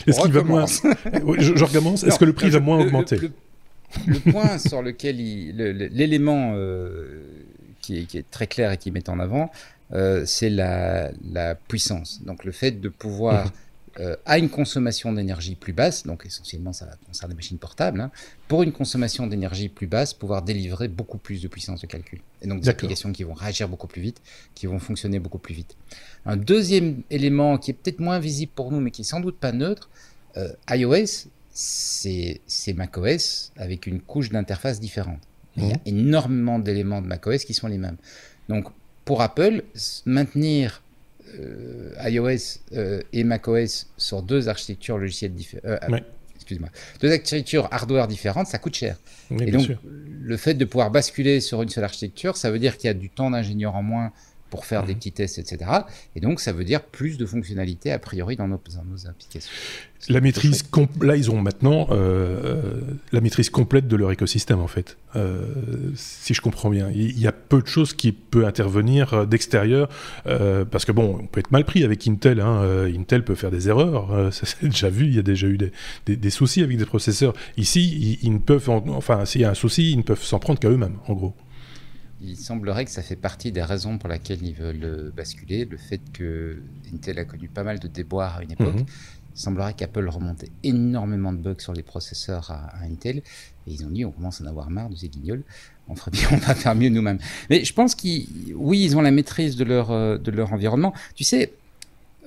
Est-ce 0.06 0.22
qu'il 0.22 0.34
va 0.34 0.44
moins 0.44 0.66
je, 1.40 1.56
je, 1.56 1.64
recommence. 1.64 2.04
Est-ce 2.04 2.20
que 2.20 2.26
le 2.26 2.34
prix 2.34 2.50
va 2.50 2.60
moins 2.60 2.80
augmenter? 2.80 3.20
le, 4.06 4.20
point 4.32 4.58
sur 4.60 4.82
lequel 4.82 5.16
l'élément 5.16 6.54
euh, 6.56 7.24
qui, 7.82 8.00
est, 8.00 8.30
très 8.30 8.48
clair 8.48 8.74
et 8.74 8.78
qui 8.78 8.92
met 8.92 9.10
en 9.10 9.20
avant, 9.20 9.50
euh, 9.94 10.24
c'est 10.26 10.50
la, 10.50 11.10
la, 11.32 11.56
puissance. 11.56 12.22
Donc 12.26 12.44
le 12.44 12.52
fait 12.52 12.72
de 12.72 12.90
pouvoir 12.90 13.46
mhm 13.46 13.52
euh, 14.00 14.16
à 14.26 14.38
une 14.38 14.50
consommation 14.50 15.12
d'énergie 15.12 15.56
plus 15.56 15.74
basse, 15.74 16.06
donc 16.06 16.26
essentiellement 16.26 16.72
ça 16.72 16.88
concerne 17.06 17.32
les 17.32 17.36
machines 17.36 17.58
portables, 17.58 18.00
hein, 18.00 18.12
pour 18.48 18.64
une 18.64 18.72
consommation 18.72 19.28
d'énergie 19.28 19.68
plus 19.68 19.88
basse, 19.88 20.14
pouvoir 20.14 20.42
délivrer 20.42 20.88
beaucoup 20.88 21.18
plus 21.18 21.42
de 21.42 21.48
puissance 21.48 21.82
de 21.82 21.88
calcul. 21.88 22.22
Et 22.42 22.48
donc 22.48 22.62
des 22.62 22.70
applications 22.70 23.12
qui 23.12 23.24
vont 23.24 23.34
réagir 23.34 23.68
beaucoup 23.68 23.88
plus 23.88 24.02
vite, 24.02 24.22
qui 24.56 24.68
vont 24.68 24.80
fonctionner 24.80 25.20
beaucoup 25.20 25.38
plus 25.38 25.54
vite. 25.54 25.76
Un 26.26 26.38
deuxième 26.38 27.04
élément 27.10 27.58
qui 27.58 27.72
est 27.72 27.74
peut-être 27.74 28.00
moins 28.00 28.20
visible 28.20 28.52
pour 28.56 28.72
nous, 28.72 28.80
mais 28.80 28.92
qui 28.92 29.02
est 29.02 29.06
sans 29.06 29.20
doute 29.20 29.38
pas 29.38 29.52
neutre, 29.52 29.90
euh, 30.38 30.54
iOS, 30.70 31.28
c'est 31.52 32.74
macOS 32.76 33.52
avec 33.58 33.86
une 33.86 34.00
couche 34.00 34.30
d'interface 34.30 34.80
différente. 34.80 35.20
Il 35.58 35.68
y 35.68 35.72
a 35.72 35.76
mmh. 35.76 35.82
énormément 35.88 36.60
d'éléments 36.60 37.02
de 37.02 37.08
macOS 37.08 37.44
qui 37.44 37.54
sont 37.54 37.68
les 37.68 37.78
mêmes. 37.78 37.98
Donc 38.48 38.68
pour 39.04 39.22
Apple, 39.22 39.64
maintenir 40.06 40.84
iOS 42.04 42.60
euh, 42.74 43.02
et 43.14 43.24
macOS 43.24 43.88
sur 43.98 44.22
deux 44.22 44.50
architectures 44.50 44.98
logicielles 44.98 45.34
différentes. 45.34 45.66
Euh, 45.66 46.00
excuse-moi, 46.36 46.70
deux 47.02 47.12
architectures 47.12 47.68
hardware 47.72 48.08
différentes, 48.08 48.48
ça 48.48 48.58
coûte 48.58 48.76
cher. 48.76 48.98
et 49.40 49.52
donc, 49.52 49.68
le 49.84 50.38
fait 50.38 50.54
de 50.54 50.66
pouvoir 50.66 50.92
basculer 50.92 51.42
sur 51.42 51.62
une 51.62 51.70
seule 51.70 51.84
architecture, 51.84 52.38
ça 52.38 52.52
veut 52.52 52.60
dire 52.60 52.78
qu'il 52.78 52.88
y 52.88 52.92
a 52.92 52.94
du 52.94 53.10
temps 53.10 53.30
d'ingénieur 53.32 53.76
en 53.76 53.84
moins 53.84 54.12
pour 54.50 54.66
faire 54.66 54.84
des 54.84 54.94
mhm. 54.94 55.00
petits 55.00 55.12
tests, 55.12 55.40
etc. 55.40 55.72
Et 56.16 56.20
donc, 56.20 56.40
ça 56.40 56.52
veut 56.52 56.64
dire 56.64 56.82
plus 56.82 57.18
de 57.18 57.26
fonctionnalités 57.26 57.92
a 57.92 58.00
priori 58.00 58.36
dans 58.36 58.48
nos, 58.48 58.60
applications. 59.08 59.52
La 60.08 60.22
maîtrise, 60.22 60.64
là, 61.02 61.16
ils 61.16 61.30
ont 61.30 61.42
maintenant 61.42 61.88
euh, 61.92 62.82
la 63.12 63.22
maîtrise 63.22 63.50
complète 63.50 63.88
de 63.88 63.96
leur 63.96 64.12
écosystème, 64.12 64.60
en 64.60 64.68
fait. 64.68 64.98
Euh, 65.16 65.46
si 65.96 66.34
je 66.34 66.42
comprends 66.42 66.70
bien, 66.70 66.90
il 66.94 67.20
y 67.20 67.28
a 67.28 67.32
peu 67.32 67.62
de 67.62 67.68
choses 67.68 67.94
qui 67.94 68.12
peuvent 68.14 68.46
intervenir 68.46 69.14
euh, 69.14 69.26
d'extérieur, 69.26 69.90
parce 70.72 70.86
que 70.86 70.92
bon, 70.92 71.20
on 71.22 71.28
peut 71.28 71.40
être 71.40 71.52
mal 71.52 71.66
pris 71.66 71.84
avec 71.84 72.08
Intel. 72.08 72.40
Hein, 72.40 72.86
Intel 72.86 73.24
peut 73.24 73.36
faire 73.36 73.52
des 73.52 73.68
erreurs, 73.68 74.34
ça 74.34 74.46
c'est 74.46 74.68
déjà 74.68 74.90
vu. 74.90 75.06
Il 75.06 75.16
y 75.16 75.20
a 75.20 75.24
déjà 75.24 75.48
eu 75.48 75.58
des, 76.08 76.30
soucis 76.30 76.64
avec 76.64 76.78
des 76.78 76.86
processeurs. 76.86 77.34
Ici, 77.58 78.18
ils, 78.22 78.28
ils 78.28 78.34
ne 78.34 78.40
peuvent, 78.40 78.70
enfin, 78.70 79.26
s'il 79.26 79.42
y 79.42 79.46
a 79.46 79.50
un 79.50 79.56
souci, 79.56 79.92
ils 79.92 79.98
ne 79.98 80.04
peuvent 80.04 80.24
s'en 80.24 80.40
prendre 80.40 80.60
qu'à 80.60 80.70
eux-mêmes, 80.70 80.98
en 81.08 81.14
gros 81.14 81.34
il 82.22 82.36
semblerait 82.36 82.86
que 82.86 82.92
ça 82.92 83.02
fait 83.02 83.16
partie 83.16 83.52
des 83.52 83.64
raisons 83.64 83.98
pour 83.98 84.10
lesquelles 84.10 84.44
ils 84.44 84.54
veulent 84.54 84.84
euh, 84.84 85.12
basculer. 85.16 85.66
Le 85.66 85.78
fait 85.78 86.02
que 86.14 86.62
Intel 86.94 87.20
a 87.20 87.26
connu 87.26 87.48
pas 87.48 87.64
mal 87.64 87.80
de 87.80 87.88
déboires 87.88 88.38
à 88.38 88.44
une 88.44 88.52
époque. 88.52 88.76
Mhm. 88.76 88.86
Il 89.36 89.42
semblerait 89.42 89.74
qu'Apple 89.74 90.08
remontait 90.10 90.50
énormément 90.64 91.32
de 91.32 91.38
bugs 91.38 91.60
sur 91.60 91.74
les 91.74 91.84
processeurs 91.84 92.52
à, 92.52 92.74
Intel. 92.84 93.18
Et 93.68 93.72
ils 93.72 93.86
ont 93.86 93.90
dit, 93.90 94.04
on 94.04 94.12
commence 94.12 94.42
à 94.42 94.44
en 94.44 94.48
avoir 94.48 94.70
marre 94.70 94.90
de 94.90 94.96
ces 94.96 95.08
guignols. 95.08 95.44
On 95.88 95.96
ferait 95.96 96.12
bien, 96.12 96.28
on 96.32 96.38
va 96.38 96.56
faire 96.56 96.76
mieux 96.76 96.90
nous-mêmes. 96.90 97.20
Mais 97.50 97.64
je 97.64 97.74
pense 97.74 97.96
qu'ils, 97.96 98.28
oui, 98.56 98.84
ils 98.84 98.98
ont 98.98 99.02
la 99.02 99.12
maîtrise 99.12 99.56
de 99.56 99.64
leur, 99.64 99.92
euh, 99.92 100.18
de 100.18 100.32
leur 100.32 100.52
environnement. 100.52 100.94
Tu 101.16 101.24
sais, 101.24 101.54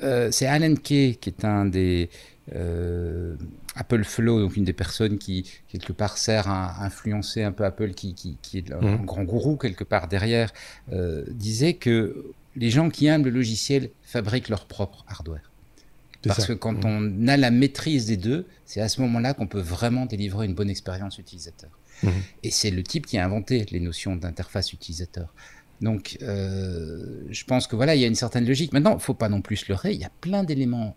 euh, 0.02 0.30
c'est 0.32 0.46
Alan 0.46 0.74
Kay 0.74 1.18
qui 1.20 1.28
est 1.28 1.44
un 1.44 1.66
des, 1.66 2.08
euh, 2.54 3.36
Apple 3.76 4.04
Flow, 4.04 4.40
donc 4.40 4.56
une 4.56 4.64
des 4.64 4.72
personnes 4.72 5.18
qui, 5.18 5.50
quelque 5.68 5.92
part, 5.92 6.18
sert 6.18 6.48
à 6.48 6.84
influencer 6.84 7.42
un 7.42 7.52
peu 7.52 7.64
Apple, 7.64 7.92
qui, 7.92 8.14
qui, 8.14 8.58
est 8.58 8.72
un 8.72 8.80
mhm. 8.80 9.04
grand 9.04 9.24
gourou, 9.24 9.56
quelque 9.56 9.84
part, 9.84 10.08
derrière, 10.08 10.52
euh, 10.92 11.24
disait 11.28 11.74
que 11.74 12.32
les 12.56 12.70
gens 12.70 12.90
qui 12.90 13.06
aiment 13.06 13.24
le 13.24 13.30
logiciel 13.30 13.90
fabriquent 14.02 14.48
leur 14.48 14.66
propre 14.66 15.04
hardware. 15.08 15.50
Parce 16.22 16.46
que 16.46 16.52
quand 16.52 16.84
mhm. 16.84 17.24
on 17.24 17.28
a 17.28 17.36
la 17.36 17.50
maîtrise 17.50 18.06
des 18.06 18.16
deux, 18.16 18.46
c'est 18.64 18.80
à 18.80 18.88
ce 18.88 19.00
moment-là 19.00 19.34
qu'on 19.34 19.48
peut 19.48 19.60
vraiment 19.60 20.06
délivrer 20.06 20.46
une 20.46 20.54
bonne 20.54 20.70
expérience 20.70 21.18
utilisateur. 21.18 21.70
Mhm. 22.02 22.12
Et 22.42 22.50
c'est 22.50 22.70
le 22.70 22.82
type 22.82 23.06
qui 23.06 23.18
a 23.18 23.24
inventé 23.24 23.66
les 23.70 23.80
notions 23.80 24.16
d'interface 24.16 24.72
utilisateur. 24.72 25.32
Donc, 25.80 26.16
euh, 26.22 27.24
je 27.30 27.44
pense 27.44 27.66
que 27.66 27.74
voilà, 27.74 27.96
il 27.96 28.00
y 28.00 28.04
a 28.04 28.06
une 28.06 28.14
certaine 28.14 28.46
logique. 28.46 28.72
Maintenant, 28.72 28.92
il 28.92 28.96
ne 28.96 29.00
faut 29.00 29.14
pas 29.14 29.28
non 29.28 29.42
plus 29.42 29.56
se 29.56 29.68
leurrer. 29.68 29.92
Il 29.92 30.00
y 30.00 30.04
a 30.04 30.12
plein 30.20 30.44
d'éléments 30.44 30.96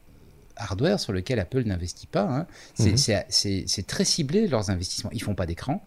hardware 0.57 0.99
sur 0.99 1.13
lequel 1.13 1.39
Apple 1.39 1.63
n'investit 1.63 2.07
pas. 2.07 2.23
Hein. 2.23 2.45
Mhm. 2.79 2.97
C'est 2.97 3.87
très 3.87 4.05
ciblé 4.05 4.47
leurs 4.47 4.69
investissements. 4.69 5.11
Ils 5.13 5.23
font 5.23 5.35
pas 5.35 5.45
d'écran. 5.45 5.83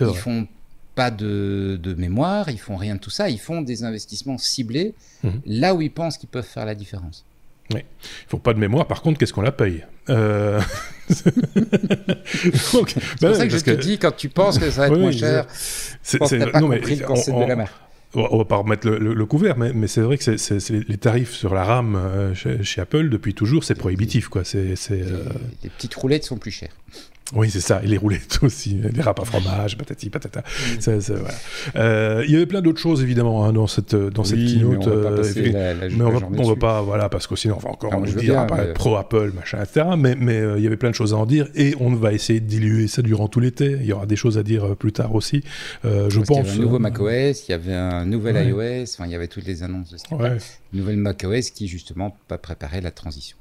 Ils 0.00 0.14
font 0.14 0.46
pas 0.94 1.10
de, 1.10 1.94
mémoire. 1.96 2.50
Ils 2.50 2.60
font 2.60 2.76
rien 2.76 2.96
de 2.96 3.00
tout 3.00 3.10
ça. 3.10 3.28
Ils 3.28 3.40
font 3.40 3.62
des 3.62 3.84
investissements 3.84 4.38
ciblés 4.38 4.94
mhm. 5.22 5.40
là 5.46 5.74
où 5.74 5.82
ils 5.82 5.90
pensent 5.90 6.18
qu'ils 6.18 6.28
peuvent 6.28 6.44
faire 6.46 6.66
la 6.66 6.74
différence. 6.74 7.24
Oui. 7.72 7.80
Ils 7.80 8.28
font 8.28 8.38
pas 8.38 8.52
de 8.52 8.58
mémoire. 8.58 8.86
Par 8.86 9.00
contre, 9.00 9.18
qu'est-ce 9.18 9.32
qu'on 9.32 9.42
la 9.42 9.52
paye? 9.52 9.84
Euh... 10.10 10.60
C'est 11.08 11.32
pour 12.70 12.86
bah 13.20 13.34
ça 13.34 13.46
que 13.46 13.56
je 13.56 13.62
te 13.62 13.70
dis, 13.70 13.98
quand 13.98 14.14
tu 14.16 14.28
penses 14.28 14.58
que 14.58 14.70
ça 14.70 14.82
va 14.82 14.86
être 14.88 14.98
moins 14.98 15.12
cher, 15.12 15.46
c'est 16.02 16.18
pas 16.18 16.60
non, 16.60 16.70
compris 16.70 16.96
le 16.96 17.06
concept 17.06 17.38
de 17.38 17.44
la 17.44 17.56
mer 17.56 17.84
on 18.14 18.38
va 18.38 18.44
pas 18.44 18.56
remettre 18.56 18.88
le, 18.88 19.26
couvert, 19.26 19.56
mais, 19.56 19.86
c'est 19.86 20.00
vrai 20.00 20.18
que 20.18 20.36
c'est, 20.36 20.70
les 20.70 20.98
tarifs 20.98 21.32
sur 21.32 21.54
la 21.54 21.64
RAM 21.64 21.96
euh, 21.96 22.34
chez, 22.34 22.80
Apple 22.80 23.08
depuis 23.08 23.34
toujours, 23.34 23.64
c'est 23.64 23.74
prohibitif. 23.74 24.28
Quoi. 24.28 24.44
C'est, 24.44 24.74
euh, 24.90 25.24
les, 25.62 25.70
petites 25.70 25.94
roulettes 25.94 26.24
sont 26.24 26.38
plus 26.38 26.50
chères. 26.50 26.74
Oui, 27.34 27.50
c'est 27.50 27.60
ça. 27.60 27.80
Et 27.82 27.86
les 27.86 27.96
roulettes 27.96 28.38
aussi, 28.42 28.78
les 28.92 29.00
râpes 29.00 29.20
à 29.20 29.24
fromage, 29.24 29.78
patati 29.78 30.10
patata. 30.10 30.42
Ça, 30.78 31.00
ça, 31.00 31.14
voilà. 31.14 31.34
euh, 31.76 32.22
il 32.26 32.30
y 32.32 32.36
avait 32.36 32.44
plein 32.44 32.60
d'autres 32.60 32.80
choses 32.80 33.02
évidemment 33.02 33.46
hein, 33.46 33.52
dans 33.54 33.66
cette 33.66 33.94
dans 33.96 34.24
cette 34.24 34.38
Oui, 34.38 34.54
keynote. 34.58 34.86
mais 34.86 34.92
on 34.92 34.96
va 34.96 35.02
pas 35.02 35.10
euh, 35.12 35.16
passer 35.16 35.40
et- 35.40 35.50
la- 35.52 35.74
la- 35.74 35.88
mais 35.88 35.96
la 35.96 36.04
on 36.04 36.10
va, 36.10 36.26
on 36.26 36.30
dessus. 36.50 36.58
pas, 36.58 36.82
voilà, 36.82 37.08
parce 37.08 37.26
que 37.26 37.34
sinon 37.34 37.54
on 37.56 37.60
va 37.60 37.70
encore 37.70 37.90
Ah, 37.94 37.98
nous 37.98 38.06
je 38.06 38.12
veux 38.12 38.20
dire 38.20 38.44
bah, 38.46 38.56
mais- 38.58 38.72
pro 38.74 38.96
Apple, 38.96 39.32
machin, 39.34 39.62
etc. 39.62 39.86
Mais 39.96 40.16
mais 40.20 40.36
euh, 40.36 40.58
il 40.58 40.64
y 40.64 40.66
avait 40.66 40.76
plein 40.76 40.90
de 40.90 40.94
choses 40.94 41.14
à 41.14 41.16
en 41.16 41.24
dire 41.24 41.48
et 41.54 41.74
on 41.80 41.94
va 41.94 42.12
essayer 42.12 42.40
de 42.40 42.46
diluer 42.46 42.88
ça 42.88 43.00
durant 43.00 43.26
tout 43.28 43.40
l'été. 43.40 43.78
Il 43.80 43.86
y 43.86 43.92
aura 43.94 44.04
des 44.04 44.16
choses 44.16 44.36
à 44.36 44.42
dire 44.42 44.64
euh, 44.66 44.74
plus 44.74 44.92
tard 44.92 45.14
aussi. 45.14 45.42
Euh, 45.86 46.10
je 46.10 46.18
Parce 46.18 46.28
qu'il 46.28 46.36
y 46.36 46.40
pense. 46.40 46.48
avait 46.50 46.58
un 46.58 46.62
nouveau 46.62 46.76
euh, 46.76 46.78
macOS, 46.78 47.48
il 47.48 47.50
y 47.52 47.54
avait 47.54 47.72
un 47.72 48.04
nouvel 48.04 48.36
Ouais. 48.52 48.80
iOS, 48.82 48.84
enfin 48.94 49.06
il 49.06 49.12
y 49.12 49.14
avait 49.14 49.28
toutes 49.28 49.46
les 49.46 49.62
annonces 49.62 49.90
de 49.90 49.96
ce 49.96 50.04
type. 50.04 50.20
Ouais. 50.20 50.36
Nouvelle 50.74 50.98
macOS 50.98 51.50
qui 51.50 51.68
justement 51.68 52.14
pas 52.28 52.36
préparait 52.36 52.82
la 52.82 52.90
transition. 52.90 53.38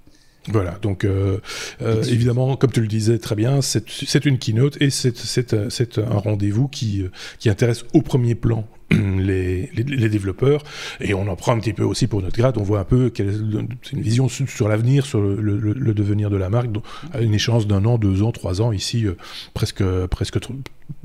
Voilà, 0.50 0.78
donc 0.82 1.06
euh, 1.06 1.40
euh, 1.82 2.04
évidemment, 2.04 2.58
comme 2.58 2.72
tu 2.72 2.82
le 2.82 2.88
disais 2.88 3.18
très 3.18 3.36
bien, 3.36 3.62
c'est 3.62 4.26
une 4.26 4.38
keynote 4.38 4.78
et 4.82 4.90
c'est- 4.90 5.98
un 6.00 6.18
rendez-vous 6.18 6.68
qui, 6.68 7.04
euh, 7.04 7.12
qui 7.40 7.50
intéresse 7.50 7.86
au 7.94 8.02
premier 8.02 8.36
plan 8.36 8.68
les, 8.92 9.70
les, 9.74 9.84
les 9.84 10.10
développeurs 10.10 10.64
et 11.00 11.14
on 11.14 11.28
en 11.30 11.36
prend 11.38 11.54
un 11.54 11.60
petit 11.60 11.72
peu 11.74 11.84
aussi 11.84 12.08
pour 12.08 12.22
notre 12.22 12.38
grade, 12.38 12.58
on 12.58 12.64
voit 12.64 12.80
un 12.80 12.84
peu 12.84 13.10
quelle 13.10 13.30
est 13.30 13.92
une 13.94 14.02
vision 14.02 14.28
sur, 14.28 14.50
sur 14.50 14.68
l'avenir, 14.68 15.06
sur 15.06 15.22
le, 15.22 15.36
le- 15.36 15.74
le 15.74 15.94
devenir 15.94 16.30
de 16.30 16.36
la 16.36 16.50
marque, 16.50 16.72
donc, 16.72 16.84
à 17.14 17.22
une 17.22 17.34
échéance 17.34 17.66
d'un 17.66 17.86
an, 17.86 17.98
deux 17.98 18.22
ans, 18.22 18.32
trois 18.34 18.62
ans, 18.62 18.72
ici 18.74 19.06
euh, 19.08 19.16
presque, 19.54 19.84
presque 20.08 20.38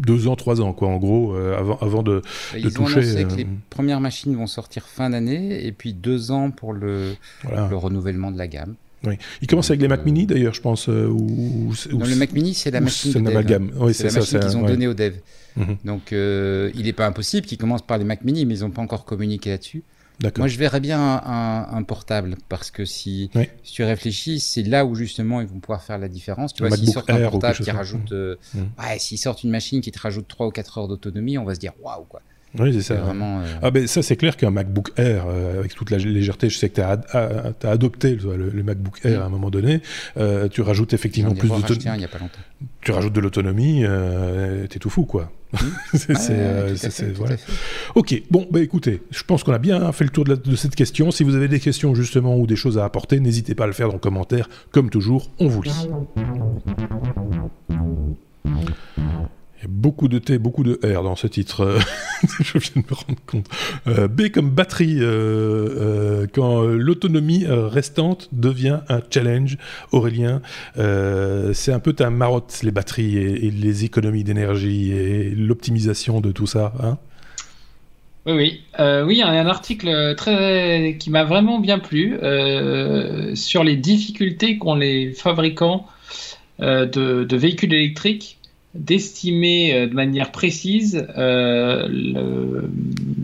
deux 0.00 0.26
ans, 0.26 0.34
trois 0.34 0.60
ans, 0.60 0.72
quoi, 0.72 0.88
en 0.88 0.96
gros, 0.98 1.34
euh, 1.34 1.56
avant, 1.56 1.78
avant 1.78 2.02
de... 2.02 2.22
Ont 2.56 2.68
toucher, 2.70 2.98
annoncé 2.98 3.24
que 3.24 3.34
les 3.36 3.46
premières 3.70 4.00
machines 4.00 4.34
vont 4.36 4.48
sortir 4.48 4.86
fin 4.86 5.10
d'année 5.10 5.64
et 5.64 5.70
puis 5.72 5.94
deux 5.94 6.32
ans 6.32 6.50
pour 6.50 6.72
le, 6.72 7.14
Voilà. 7.44 7.68
le 7.70 7.76
renouvellement 7.76 8.32
de 8.32 8.38
la 8.38 8.48
gamme. 8.48 8.74
Oui. 9.04 9.14
Il 9.42 9.46
commence 9.46 9.70
avec 9.70 9.80
les 9.80 9.88
Mac 9.88 10.04
Mini 10.04 10.26
d'ailleurs, 10.26 10.54
je 10.54 10.60
pense, 10.60 10.88
euh, 10.88 11.06
ou, 11.06 11.70
ou- 11.70 11.96
Non, 11.96 12.04
le 12.06 12.16
Mac 12.16 12.32
Mini, 12.32 12.54
c'est 12.54 12.70
la 12.70 12.80
machine 12.80 13.12
c'est 13.12 13.18
amalgame. 13.18 13.70
Oui, 13.76 13.94
c'est 13.94 13.98
c'est 13.98 14.04
la 14.04 14.10
ça. 14.10 14.18
machine 14.20 14.38
c'est 14.42 14.46
qu'ils 14.48 14.56
ont 14.56 14.62
ouais. 14.62 14.68
donnée 14.70 14.88
aux 14.88 14.94
devs. 14.94 15.20
Mhm. 15.56 15.76
Donc, 15.84 16.12
euh, 16.12 16.70
il 16.74 16.84
n'est 16.84 16.92
pas 16.92 17.06
impossible 17.06 17.46
qu'ils 17.46 17.58
commencent 17.58 17.86
par 17.86 17.98
les 17.98 18.04
Mac 18.04 18.24
Mini, 18.24 18.44
mais 18.46 18.56
ils 18.58 18.60
n'ont 18.62 18.70
pas 18.70 18.82
encore 18.82 19.04
communiqué 19.04 19.50
là-dessus. 19.50 19.82
Moi, 20.36 20.48
je 20.48 20.58
verrais 20.58 20.80
bien 20.80 20.98
un, 21.00 21.22
un- 21.24 21.76
un 21.76 21.82
portable 21.84 22.34
parce 22.48 22.72
que 22.72 22.84
si, 22.84 23.30
Oui. 23.36 23.44
si 23.62 23.72
tu 23.74 23.84
réfléchis, 23.84 24.40
c'est 24.40 24.64
là 24.64 24.84
où 24.84 24.96
justement 24.96 25.40
ils 25.40 25.46
vont 25.46 25.60
pouvoir 25.60 25.84
faire 25.84 25.96
la 25.98 26.08
différence. 26.08 26.52
Tu 26.54 26.66
vois, 26.66 26.76
s'ils 26.76 26.90
sortent 26.90 27.08
un 27.10 27.30
portable 27.30 27.56
qui 27.58 27.70
rajoute, 27.70 28.10
euh, 28.10 28.34
Mhm. 28.54 28.68
ouais, 28.80 28.98
s'ils 28.98 29.18
sortent 29.18 29.44
une 29.44 29.50
machine 29.50 29.80
qui 29.80 29.92
te 29.92 30.00
rajoute 30.00 30.26
3 30.26 30.48
ou 30.48 30.50
4 30.50 30.76
heures 30.78 30.88
d'autonomie, 30.88 31.38
on 31.38 31.44
va 31.44 31.54
se 31.54 31.60
dire 31.60 31.72
waouh 31.80 32.02
quoi. 32.08 32.20
Oui, 32.58 32.72
c'est 32.74 32.80
ça. 32.82 32.94
vraiment. 32.94 33.40
euh, 33.40 33.44
Ah 33.62 33.70
ben 33.70 33.86
ça 33.86 34.02
c'est 34.02 34.16
clair 34.16 34.36
qu'un 34.36 34.50
MacBook 34.50 34.92
Air 34.96 35.24
euh, 35.28 35.58
avec 35.58 35.74
toute 35.74 35.90
la 35.90 35.98
légèreté, 35.98 36.48
je 36.48 36.56
sais 36.56 36.68
que 36.70 36.76
tu 36.76 36.80
as, 36.80 37.54
adopté 37.70 38.16
le, 38.16 38.50
le 38.50 38.62
MacBook 38.62 39.00
Air 39.04 39.22
à 39.22 39.26
un 39.26 39.28
moment 39.28 39.50
donné, 39.50 39.80
euh, 40.16 40.48
tu 40.48 40.62
rajoutes 40.62 40.92
effectivement 40.94 41.34
plus 41.34 41.48
d'autonomie, 41.48 42.06
tu 42.80 42.92
rajoutes 42.92 43.12
de 43.12 43.20
l'autonomie, 43.20 43.84
t'es 44.70 44.78
tout 44.78 44.90
fou 44.90 45.04
quoi. 45.04 45.30
c'est, 45.94 46.08
ouais, 46.32 47.12
voilà. 47.14 47.36
Ok, 47.94 48.22
bon 48.30 48.46
bah 48.50 48.60
écoutez, 48.60 49.00
je 49.10 49.22
pense 49.22 49.44
qu'on 49.44 49.52
a 49.54 49.58
bien 49.58 49.90
fait 49.92 50.04
le 50.04 50.10
tour 50.10 50.24
de, 50.24 50.30
la- 50.30 50.36
de 50.36 50.56
cette 50.56 50.74
question. 50.74 51.10
Si 51.10 51.24
vous 51.24 51.34
avez 51.34 51.48
des 51.48 51.58
questions 51.60 51.94
justement 51.94 52.36
ou 52.36 52.46
des 52.46 52.56
choses 52.56 52.76
à 52.76 52.84
apporter, 52.84 53.18
n'hésitez 53.18 53.54
pas 53.54 53.64
à 53.64 53.66
le 53.66 53.72
faire 53.72 53.88
dans 53.88 53.94
le 53.94 53.98
commentaire. 53.98 54.48
Comme 54.72 54.90
toujours, 54.90 55.30
on 55.38 55.48
vous 55.48 55.62
lit. 55.62 55.72
Il 59.60 59.62
y 59.62 59.64
a 59.64 59.70
beaucoup 59.70 60.06
de 60.06 60.20
T, 60.20 60.38
beaucoup 60.38 60.62
de 60.62 60.78
R 60.84 61.02
dans 61.02 61.16
ce 61.16 61.26
titre. 61.26 61.62
euh, 61.62 61.80
Je 62.40 62.58
viens 62.58 62.80
de 62.80 62.86
me 62.88 62.94
rendre 62.94 63.18
compte. 63.26 63.46
Euh, 63.88 64.06
B 64.06 64.28
comme 64.28 64.50
batterie, 64.50 64.98
euh, 65.00 66.28
quand 66.32 66.62
l'autonomie 66.62 67.44
restante 67.48 68.28
devient 68.30 68.80
un 68.88 69.00
challenge. 69.10 69.58
Aurélien, 69.90 70.42
c'est 70.76 71.72
un 71.72 71.80
peu 71.80 71.92
ta 71.92 72.10
marotte, 72.10 72.60
les 72.62 72.70
batteries 72.70 73.16
et, 73.16 73.50
les 73.50 73.84
économies 73.84 74.22
d'énergie 74.22 74.92
et 74.92 75.30
l'optimisation 75.30 76.20
de 76.20 76.30
tout 76.30 76.46
ça. 76.46 76.72
Hein? 76.80 76.98
Oui, 78.26 78.34
oui. 78.34 78.62
Oui, 78.78 79.22
un 79.22 79.46
article 79.46 80.14
très, 80.16 80.96
qui 81.00 81.10
m'a 81.10 81.24
vraiment 81.24 81.58
bien 81.58 81.80
plu 81.80 82.16
sur 83.34 83.64
les 83.64 83.76
difficultés 83.76 84.58
qu'ont 84.58 84.76
les 84.76 85.12
fabricants 85.12 85.86
de 86.60 87.36
véhicules 87.36 87.74
électriques 87.74 88.38
d'estimer 88.74 89.74
euh, 89.74 89.86
de 89.86 89.94
manière 89.94 90.30
précise 90.30 91.06
euh, 91.16 91.86
le, 91.88 92.70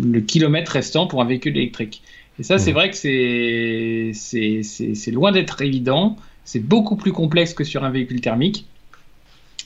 le 0.02 0.20
kilomètre 0.20 0.72
restant 0.72 1.06
pour 1.06 1.22
un 1.22 1.26
véhicule 1.26 1.56
électrique. 1.56 2.02
Et 2.38 2.42
ça, 2.42 2.58
c'est 2.58 2.70
Mhm. 2.70 2.74
vrai 2.74 2.90
que 2.90 2.96
c'est- 2.96 4.12
loin 5.12 5.32
d'être 5.32 5.62
évident. 5.62 6.16
C'est 6.44 6.60
beaucoup 6.60 6.96
plus 6.96 7.12
complexe 7.12 7.54
que 7.54 7.64
sur 7.64 7.84
un 7.84 7.90
véhicule 7.90 8.20
thermique. 8.20 8.66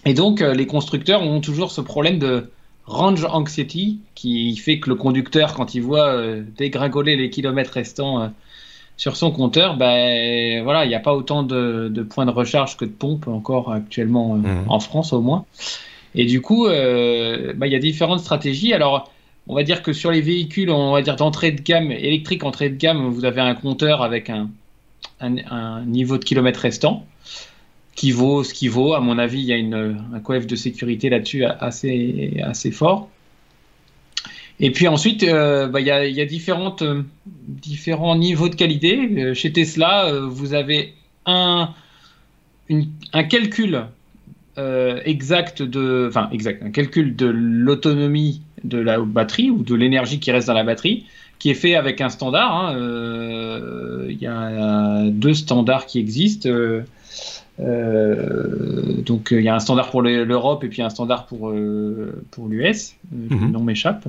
Et 0.04 0.14
donc, 0.14 0.42
euh, 0.42 0.54
les 0.54 0.66
constructeurs 0.66 1.22
ont 1.22 1.40
toujours 1.40 1.72
ce 1.72 1.80
problème 1.80 2.18
de 2.18 2.50
range 2.86 3.24
anxiety 3.24 3.98
qui 4.14 4.56
fait 4.56 4.80
que 4.80 4.88
le 4.90 4.96
conducteur, 4.96 5.54
quand 5.54 5.74
il 5.74 5.82
voit 5.82 6.08
euh, 6.08 6.42
dégringoler 6.56 7.16
les 7.16 7.30
kilomètres 7.30 7.72
restants 7.72 8.30
sur 8.98 9.16
son 9.16 9.30
compteur, 9.30 9.76
ben 9.78 10.62
voilà, 10.64 10.84
il 10.84 10.88
n'y 10.88 10.94
a 10.94 11.00
pas 11.00 11.14
autant 11.14 11.42
de, 11.44 11.88
de 11.88 12.02
points 12.02 12.26
de 12.26 12.30
recharge 12.30 12.76
que 12.76 12.84
de 12.84 12.90
pompes 12.90 13.28
encore 13.28 13.72
actuellement 13.72 14.34
euh, 14.34 14.38
Mhm. 14.38 14.64
en 14.68 14.80
France 14.80 15.12
au 15.14 15.20
moins. 15.22 15.46
Et 16.14 16.26
du 16.26 16.40
coup, 16.42 16.66
euh, 16.66 17.54
ben, 17.56 17.66
il 17.66 17.72
y 17.72 17.76
a 17.76 17.78
différentes 17.78 18.20
stratégies. 18.20 18.74
Alors, 18.74 19.10
on 19.46 19.54
va 19.54 19.62
dire 19.62 19.82
que 19.82 19.92
sur 19.92 20.10
les 20.10 20.20
véhicules, 20.20 20.68
on 20.70 20.92
va 20.92 21.00
dire 21.00 21.16
d'entrée 21.16 21.52
de 21.52 21.62
gamme 21.62 21.90
électrique, 21.92 22.44
entrée 22.44 22.68
de 22.70 22.76
gamme, 22.76 23.08
vous 23.08 23.24
avez 23.24 23.40
un 23.40 23.54
compteur 23.54 24.02
avec 24.02 24.28
un, 24.30 24.50
un, 25.20 25.36
un 25.50 25.84
niveau 25.84 26.18
de 26.18 26.24
kilomètres 26.24 26.60
restant 26.60 27.06
qui 27.94 28.10
vaut 28.10 28.42
ce 28.42 28.52
qui 28.52 28.68
vaut. 28.68 28.94
À 28.94 29.00
mon 29.00 29.16
avis, 29.18 29.38
il 29.40 29.46
y 29.46 29.52
a 29.52 29.56
une, 29.56 29.96
un 30.12 30.20
coef 30.20 30.46
de 30.46 30.56
sécurité 30.56 31.08
là-dessus 31.08 31.44
assez, 31.44 32.40
assez 32.42 32.70
fort. 32.72 33.08
Et 34.60 34.70
puis 34.72 34.88
ensuite, 34.88 35.22
euh, 35.22 35.68
bah, 35.68 35.80
il 35.80 35.86
y 35.86 35.90
a, 35.90 36.00
euh, 36.00 37.02
différents 37.46 38.16
niveaux 38.16 38.48
de 38.48 38.54
qualité. 38.54 38.98
Euh, 38.98 39.34
chez 39.34 39.52
Tesla, 39.52 40.12
vous 40.28 40.54
avez 40.54 40.94
un, 41.26 41.74
calcul 43.28 43.86
exact 45.04 45.62
de, 45.62 46.06
enfin 46.08 46.28
exact, 46.32 46.64
un 46.64 46.70
calcul 46.70 47.14
de 47.14 47.26
l'autonomie 47.26 48.42
de 48.64 48.78
la 48.78 48.98
batterie 48.98 49.50
ou 49.50 49.62
de 49.62 49.76
l'énergie 49.76 50.18
qui 50.18 50.32
reste 50.32 50.48
dans 50.48 50.54
la 50.54 50.64
batterie, 50.64 51.06
qui 51.38 51.50
est 51.50 51.54
fait 51.54 51.76
avec 51.76 52.00
un 52.00 52.08
standard. 52.08 52.52
hein. 52.52 52.76
Il 54.10 54.18
y 54.20 54.26
a 54.26 55.04
deux 55.10 55.34
standards 55.34 55.86
qui 55.86 56.00
existent. 56.00 56.48
Euh, 57.60 57.64
euh, 57.64 59.02
donc 59.02 59.28
il 59.32 59.40
y 59.42 59.48
a 59.48 59.54
un 59.54 59.58
standard 59.58 59.90
pour 59.90 60.02
le- 60.02 60.24
l'Europe 60.24 60.62
et 60.64 60.68
puis 60.68 60.82
un 60.82 60.90
standard 60.90 61.26
pour, 61.26 61.50
euh, 61.50 62.22
pour 62.30 62.48
l'US. 62.48 62.94
Euh, 63.12 63.16
Mhm. 63.30 63.46
Le 63.46 63.50
nom 63.52 63.60
m'échappe. 63.60 64.06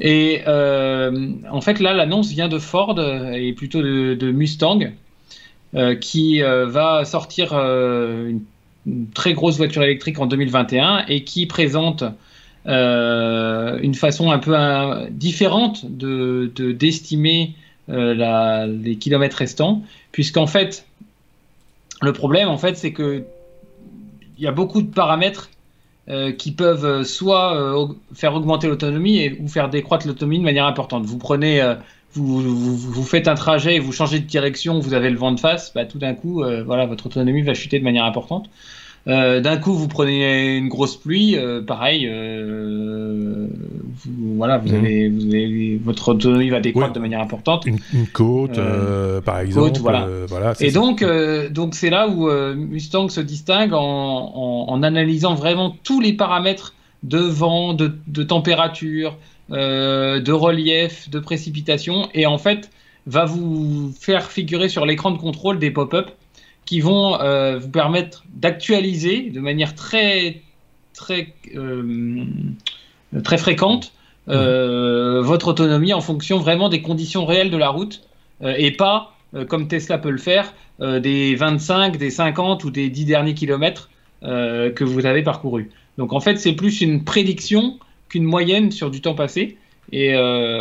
Et 0.00 0.42
euh, 0.46 1.30
en 1.50 1.60
fait 1.60 1.80
là 1.80 1.92
l'annonce 1.94 2.30
vient 2.30 2.48
de 2.48 2.58
Ford 2.58 2.94
euh, 2.98 3.32
et 3.32 3.52
plutôt 3.52 3.82
de, 3.82 4.14
de 4.14 4.30
Mustang 4.30 4.80
euh, 5.74 5.94
qui 5.96 6.42
euh, 6.42 6.66
va 6.66 7.04
sortir 7.04 7.50
euh, 7.52 8.28
une, 8.30 8.40
une 8.86 9.08
très 9.10 9.32
grosse 9.34 9.56
voiture 9.56 9.82
électrique 9.82 10.18
en 10.18 10.26
2021 10.26 11.04
et 11.08 11.24
qui 11.24 11.46
présente 11.46 12.04
euh, 12.66 13.78
une 13.82 13.94
façon 13.94 14.30
un 14.30 14.38
peu 14.38 14.52
euh, 14.54 15.08
différente 15.10 15.84
de 15.90 16.50
de- 16.54 16.72
d'estimer 16.72 17.54
euh, 17.88 18.66
les 18.66 18.96
kilomètres 18.96 19.36
restants 19.38 19.82
puisqu'en 20.12 20.46
fait 20.46 20.84
le 22.02 22.12
problème, 22.12 22.48
en 22.48 22.58
fait, 22.58 22.76
c'est 22.76 22.92
que 22.92 23.24
il 24.36 24.44
y 24.44 24.46
a 24.46 24.52
beaucoup 24.52 24.82
de 24.82 24.92
paramètres 24.92 25.50
euh, 26.08 26.32
qui 26.32 26.52
peuvent 26.52 26.86
euh, 26.86 27.04
soit 27.04 27.54
euh, 27.54 27.86
faire 28.14 28.34
augmenter 28.34 28.66
l'autonomie 28.68 29.36
ou 29.40 29.48
faire 29.48 29.68
décroître 29.68 30.06
l'autonomie 30.06 30.38
de 30.38 30.44
manière 30.44 30.66
importante. 30.66 31.04
Vous 31.04 31.18
prenez, 31.18 31.60
vous, 32.14 33.02
faites 33.04 33.28
un 33.28 33.34
trajet 33.34 33.76
et 33.76 33.80
vous 33.80 33.92
changez 33.92 34.18
de 34.20 34.24
direction, 34.24 34.78
vous 34.78 34.94
avez 34.94 35.10
le 35.10 35.18
vent 35.18 35.32
de 35.32 35.40
face, 35.40 35.72
bah, 35.74 35.84
tout 35.84 35.98
d'un 35.98 36.14
coup, 36.14 36.42
voilà, 36.64 36.86
votre 36.86 37.06
autonomie 37.06 37.42
va 37.42 37.54
chuter 37.54 37.78
de 37.78 37.84
manière 37.84 38.04
importante. 38.04 38.48
Euh, 39.08 39.40
d'un 39.40 39.56
coup, 39.56 39.72
vous 39.72 39.88
prenez 39.88 40.56
une 40.58 40.68
grosse 40.68 40.96
pluie, 40.96 41.36
euh, 41.36 41.62
pareil, 41.62 42.06
euh, 42.06 43.46
vous, 44.04 44.36
voilà, 44.36 44.58
vous 44.58 44.68
Mhm. 44.68 44.74
avez, 44.84 45.08
vous 45.08 45.26
avez- 45.34 45.80
votre 45.82 46.08
autonomie 46.10 46.50
va 46.50 46.60
décroître 46.60 46.90
Ouais. 46.90 46.94
de 46.96 47.00
manière 47.00 47.20
importante. 47.20 47.64
une, 47.66 47.78
une 47.94 48.06
côte, 48.08 48.60
par 49.24 49.40
exemple. 49.40 49.78
voilà. 50.28 50.52
Et 50.60 50.70
ça. 50.70 50.78
donc, 50.78 51.04
donc 51.50 51.74
c'est 51.74 51.90
là 51.90 52.08
où 52.08 52.30
Mustang 52.54 53.08
se 53.08 53.20
distingue 53.20 53.72
en, 53.72 53.78
en- 53.80 54.66
en 54.68 54.82
analysant 54.82 55.34
vraiment 55.34 55.74
tous 55.84 56.00
les 56.00 56.12
paramètres 56.12 56.74
de 57.02 57.18
vent, 57.18 57.74
de, 57.74 57.92
de 58.08 58.22
température, 58.22 59.16
de 59.50 60.32
relief, 60.32 61.08
de 61.10 61.18
précipitation, 61.18 62.08
et 62.14 62.26
en 62.26 62.38
fait 62.38 62.70
va 63.06 63.24
vous 63.24 63.90
faire 63.98 64.30
figurer 64.30 64.68
sur 64.68 64.84
l'écran 64.84 65.10
de 65.12 65.18
contrôle 65.18 65.58
des 65.58 65.70
pop-up 65.70 66.10
qui 66.68 66.80
vont 66.80 67.18
euh, 67.18 67.58
vous 67.58 67.70
permettre 67.70 68.24
d'actualiser 68.34 69.30
de 69.30 69.40
manière 69.40 69.74
très 69.74 70.42
très 70.92 71.32
euh, 71.56 72.26
très 73.24 73.38
fréquente 73.38 73.94
euh, 74.28 75.22
votre 75.22 75.48
autonomie 75.48 75.94
en 75.94 76.02
fonction 76.02 76.38
vraiment 76.38 76.68
des 76.68 76.82
conditions 76.82 77.24
réelles 77.24 77.50
de 77.50 77.56
la 77.56 77.70
route 77.70 78.02
et 78.44 78.70
pas 78.70 79.14
comme 79.48 79.66
Tesla 79.66 79.98
peut 79.98 80.10
le 80.10 80.18
faire, 80.18 80.54
des 80.80 81.34
25, 81.34 81.96
des 81.96 82.10
50 82.10 82.64
ou 82.64 82.70
des 82.70 82.88
10 82.88 83.04
derniers 83.04 83.34
kilomètres 83.34 83.90
que 84.22 84.84
vous 84.84 85.06
avez 85.06 85.22
parcouru. 85.22 85.70
Donc 85.98 86.12
en 86.12 86.20
fait, 86.20 86.36
c'est 86.36 86.52
plus 86.52 86.80
une 86.80 87.02
prédiction 87.02 87.78
qu'une 88.08 88.22
moyenne 88.22 88.70
sur 88.70 88.90
du 88.92 89.00
temps 89.00 89.16
passé. 89.16 89.58
Et, 89.90 90.12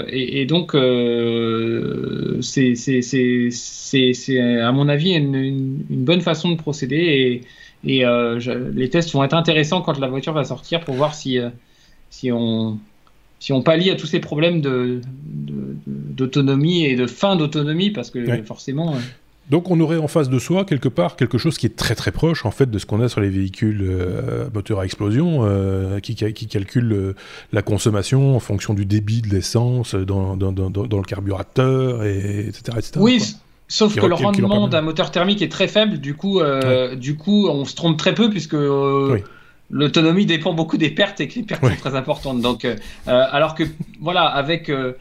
et, 0.10 0.46
donc, 0.46 0.72
c'est 2.42 2.74
à 4.40 4.72
mon 4.72 4.88
avis 4.88 5.14
une, 5.16 5.36
une, 5.36 6.06
bonne 6.06 6.22
façon 6.22 6.52
de 6.52 6.56
procéder. 6.56 7.42
Et, 7.84 8.02
et 8.02 8.06
les 8.74 8.90
tests 8.90 9.12
vont 9.12 9.24
être 9.24 9.34
intéressants 9.34 9.82
quand 9.82 10.00
la 10.00 10.08
voiture 10.08 10.34
va 10.34 10.46
sortir 10.46 10.80
pour 10.82 10.96
voir 10.96 11.14
si, 11.14 11.40
si 12.10 12.32
on 12.32 12.80
si 13.40 13.54
on 13.54 13.62
pallie 13.62 13.92
à 13.92 13.96
tous 13.96 14.08
ces 14.08 14.20
problèmes 14.20 14.62
d'autonomie 16.16 16.84
de, 16.84 16.88
et 16.90 16.96
de 16.96 17.06
fin 17.06 17.36
d'autonomie, 17.36 17.92
parce 17.92 18.10
que 18.10 18.44
forcément. 18.44 18.96
Euh, 19.48 19.52
donc 19.52 19.70
on 19.72 19.80
aurait 19.80 19.98
en 19.98 20.08
face 20.08 20.30
de 20.30 20.40
soi 20.40 20.66
quelque 20.66 20.90
part 20.90 21.16
quelque 21.16 21.38
chose 21.38 21.58
qui 21.58 21.66
est 21.66 21.76
très 21.76 21.96
très 21.96 22.12
proche 22.12 22.46
en 22.46 22.52
fait 22.52 22.70
de 22.70 22.80
ce 22.80 22.86
qu'on 22.86 23.02
a 23.02 23.10
sur 23.10 23.22
les 23.22 23.30
véhicules 23.30 23.82
euh, 23.82 24.50
moteurs 24.54 24.80
à 24.80 24.86
explosion, 24.86 25.40
euh, 25.42 26.00
qui, 26.00 26.16
qui, 26.16 26.48
calcule 26.48 27.16
la 27.52 27.62
consommation 27.62 28.36
en 28.36 28.40
fonction 28.40 28.74
du 28.74 28.86
débit 28.86 29.22
de 29.22 29.30
l'essence 29.30 29.96
dans, 29.96 30.38
dans, 30.38 30.52
dans, 30.52 30.70
dans, 30.70 30.98
le 30.98 31.04
carburateur, 31.04 32.04
et, 32.04 32.48
etc., 32.48 32.78
Oui, 32.98 33.22
sauf 33.68 33.96
que 33.96 34.06
le 34.06 34.16
rendement 34.16 34.68
d'un 34.68 34.82
moteur 34.82 35.12
thermique 35.12 35.42
est 35.42 35.52
très 35.52 35.68
faible, 35.68 36.00
du 36.00 36.16
coup, 36.16 36.42
du 36.96 37.16
coup 37.16 37.48
on 37.48 37.66
se 37.66 37.76
trompe 37.76 37.98
très 37.98 38.14
peu 38.14 38.30
puisque 38.30 38.56
l'autonomie 39.70 40.26
dépend 40.26 40.54
beaucoup 40.54 40.78
des 40.78 40.90
pertes 40.90 41.20
et 41.20 41.28
que 41.28 41.36
les 41.36 41.44
pertes 41.44 41.66
sont 41.66 41.76
très 41.76 41.96
importantes. 41.96 42.42
Donc, 42.42 42.66
euh, 42.66 42.76
euh, 43.08 43.24
alors 43.32 43.56
que 43.56 43.64
voilà, 44.00 44.24
avec 44.24 44.70
euh, 44.70 44.94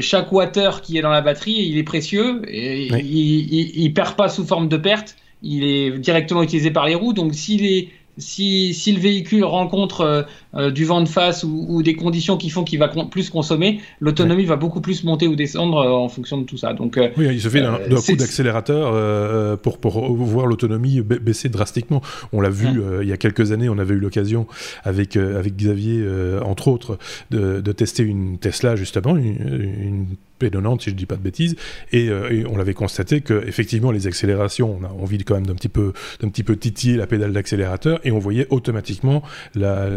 chaque 0.00 0.32
water 0.32 0.82
qui 0.82 0.98
est 0.98 1.02
dans 1.02 1.10
la 1.10 1.22
batterie, 1.22 1.66
il 1.68 1.78
est 1.78 1.82
précieux 1.82 2.42
et 2.46 2.86
il, 2.86 3.78
il, 3.78 3.94
perd 3.94 4.14
pas 4.16 4.28
sous 4.28 4.44
forme 4.44 4.68
de 4.68 4.76
perte. 4.76 5.16
Il 5.42 5.64
est 5.64 5.98
directement 5.98 6.42
utilisé 6.42 6.70
par 6.70 6.86
les 6.86 6.94
roues. 6.94 7.12
Donc, 7.12 7.34
s'il 7.34 7.64
est 7.64 7.88
si, 8.18 8.72
si, 8.74 8.92
le 8.92 9.00
véhicule 9.00 9.44
rencontre 9.44 10.26
euh, 10.56 10.66
euh, 10.66 10.70
du 10.70 10.84
vent 10.84 11.00
de 11.00 11.08
face 11.08 11.44
ou, 11.44 11.82
des 11.82 11.94
conditions 11.94 12.36
qui 12.36 12.50
font 12.50 12.64
qu'il 12.64 12.78
va 12.78 12.88
plus 12.88 13.30
consommer, 13.30 13.80
l'autonomie 14.00 14.44
va 14.44 14.56
beaucoup 14.56 14.80
plus 14.80 15.04
monter 15.04 15.26
ou 15.28 15.36
descendre 15.36 15.78
euh, 15.78 15.90
en 15.90 16.08
fonction 16.08 16.38
de 16.38 16.44
tout 16.44 16.56
ça. 16.56 16.72
Donc, 16.72 16.98
oui, 17.16 17.28
il 17.32 17.40
suffit 17.40 17.60
d'un 17.60 17.78
coup 17.78 18.16
d'accélérateur 18.16 19.58
pour, 19.58 19.78
pour, 19.78 20.14
voir 20.14 20.46
l'autonomie 20.46 21.00
baisser 21.00 21.48
drastiquement. 21.48 22.02
On 22.32 22.40
l'a 22.40 22.50
vu 22.50 22.68
il 23.02 23.08
y 23.08 23.12
a 23.12 23.16
quelques 23.16 23.52
années, 23.52 23.68
on 23.68 23.78
avait 23.78 23.94
eu 23.94 23.98
l'occasion 23.98 24.46
avec, 24.84 25.16
avec 25.16 25.56
Xavier, 25.56 26.04
entre 26.44 26.68
autres, 26.68 26.98
de, 27.30 27.60
de, 27.60 27.72
tester 27.72 28.02
une 28.02 28.38
Tesla, 28.38 28.76
justement, 28.76 29.16
une, 29.16 29.76
une 29.80 30.06
pédonnante, 30.38 30.82
si 30.82 30.90
je 30.90 30.94
ne 30.94 30.98
dis 30.98 31.06
pas 31.06 31.16
de 31.16 31.22
bêtises, 31.22 31.56
euh, 31.94 32.30
et, 32.30 32.46
on 32.46 32.56
l'avait 32.56 32.74
constaté 32.74 33.20
que 33.20 33.46
effectivement 33.46 33.90
les 33.90 34.06
accélérations, 34.06 34.78
on 34.80 34.84
a 34.84 34.88
envie 34.88 35.18
quand 35.24 35.34
même 35.34 35.46
d'un 35.46 35.54
petit 35.54 35.68
peu, 35.68 35.92
d'un 36.20 36.28
petit 36.28 36.42
peu 36.42 36.56
titiller 36.56 36.96
la 36.96 37.06
pédale 37.06 37.32
d'accélérateur, 37.32 38.00
et 38.04 38.12
on 38.12 38.18
voyait 38.18 38.46
automatiquement 38.50 39.22
la, 39.54 39.88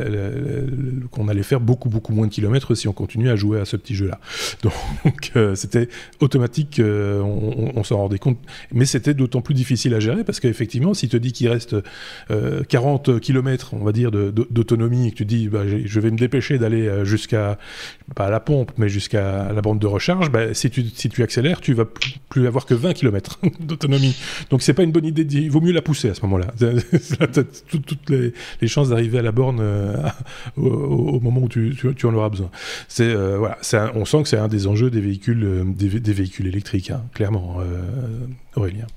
qu'on 1.12 1.28
allait 1.28 1.44
faire 1.44 1.60
beaucoup 1.60 1.90
beaucoup 1.90 2.14
moins 2.14 2.28
de 2.28 2.32
kilomètres 2.32 2.76
si 2.76 2.88
on 2.88 2.94
continuait 2.94 3.30
à 3.30 3.36
jouer 3.36 3.60
à 3.60 3.66
ce 3.66 3.76
petit 3.76 3.96
jeu-là. 3.96 4.20
Donc 4.64 5.32
euh, 5.36 5.56
c'était 5.56 5.90
automatique, 6.20 6.80
euh, 6.80 7.22
on, 7.22 7.84
s'en 7.84 7.98
rendait 7.98 8.20
compte, 8.20 8.38
mais 8.72 8.86
c'était 8.86 9.14
d'autant 9.14 9.42
plus 9.42 9.54
difficile 9.54 9.94
à 9.94 10.00
gérer 10.00 10.24
parce 10.24 10.40
qu'effectivement, 10.40 10.94
si 10.94 11.10
te 11.10 11.18
dis 11.18 11.32
qu'il 11.32 11.48
reste 11.48 11.76
40 12.70 13.20
kilomètres, 13.20 13.74
on 13.74 13.84
va 13.84 13.92
dire, 13.92 14.12
d'autonomie, 14.12 15.08
et 15.08 15.12
que 15.12 15.16
tu 15.16 15.26
dis, 15.26 15.48
bah, 15.48 15.64
je 15.66 16.00
vais 16.00 16.12
me 16.12 16.18
dépêcher 16.18 16.58
d'aller 16.58 17.04
jusqu'à, 17.04 17.58
pas 18.16 18.30
la 18.30 18.40
pompe, 18.40 18.72
mais 18.78 18.90
jusqu'à 18.90 19.52
la 19.52 19.62
bande 19.62 19.80
de 19.80 19.88
recharge, 19.88 20.30
bah, 20.30 20.54
si, 20.54 20.70
tu, 20.70 20.84
si 20.94 21.10
tu 21.10 21.24
accélères, 21.24 21.62
tu 21.62 21.74
vas 21.74 21.86
plus, 22.30 22.48
avoir 22.48 22.66
que 22.66 22.74
20 22.74 22.94
km 22.94 23.40
d'autonomie. 23.60 24.16
Donc 24.50 24.62
c'est 24.62 24.74
pas 24.74 24.84
une 24.84 24.92
bonne 24.92 25.06
idée. 25.06 25.26
Il 25.32 25.52
vaut 25.52 25.62
mieux 25.62 25.72
la 25.72 25.82
pousser 25.82 26.10
à 26.10 26.14
ce 26.14 26.22
moment-là. 26.24 26.48
toutes 27.72 28.10
les, 28.10 28.68
chances 28.68 28.90
d'arriver 28.90 29.20
à 29.20 29.22
la 29.22 29.32
borne 29.32 29.62
euh, 30.58 30.62
au, 30.62 31.20
moment 31.20 31.42
où 31.42 31.50
tu, 31.50 31.76
tu, 31.96 32.06
en 32.06 32.14
auras 32.14 32.30
besoin. 32.30 32.50
C'est 32.88 33.04
euh, 33.04 33.38
voilà, 33.38 33.58
on 33.96 34.06
sent 34.06 34.24
que 34.24 34.30
c'est 34.30 34.38
un 34.38 34.48
des 34.48 34.68
enjeux 34.68 34.90
des 34.90 35.02
véhicules, 35.02 35.44
euh, 35.44 35.64
des, 35.66 36.14
véhicules 36.14 36.48
électriques, 36.48 36.92
hein, 36.92 37.04
clairement, 37.14 37.58
Aurélien. 38.56 38.88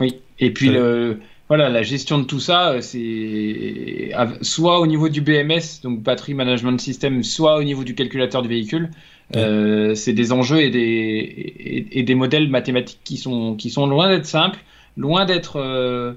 Oui. 0.00 0.16
Et 0.38 0.52
puis 0.52 0.70
le 0.70 1.18
voilà, 1.48 1.68
la 1.68 1.82
gestion 1.82 2.18
de 2.18 2.24
tout 2.24 2.40
ça, 2.40 2.80
c'est 2.80 4.12
soit 4.40 4.80
au 4.80 4.86
niveau 4.86 5.10
du 5.10 5.20
BMS, 5.20 5.82
donc 5.82 6.02
Battery 6.02 6.32
Management 6.32 6.80
System, 6.80 7.22
soit 7.22 7.58
au 7.58 7.62
niveau 7.62 7.84
du 7.84 7.94
calculateur 7.94 8.40
du 8.40 8.48
véhicule. 8.48 8.90
Euh, 9.36 9.94
c'est 9.94 10.12
des 10.12 10.32
enjeux 10.32 10.60
et 10.60 10.70
des, 10.70 11.88
et, 11.90 12.02
des 12.02 12.14
modèles 12.14 12.48
mathématiques 12.48 13.00
qui 13.04 13.16
sont, 13.16 13.56
qui 13.56 13.70
sont 13.70 13.86
loin 13.86 14.08
d'être 14.08 14.26
simples, 14.26 14.60
loin 14.96 15.24
d'être 15.24 15.56
euh, 15.56 16.12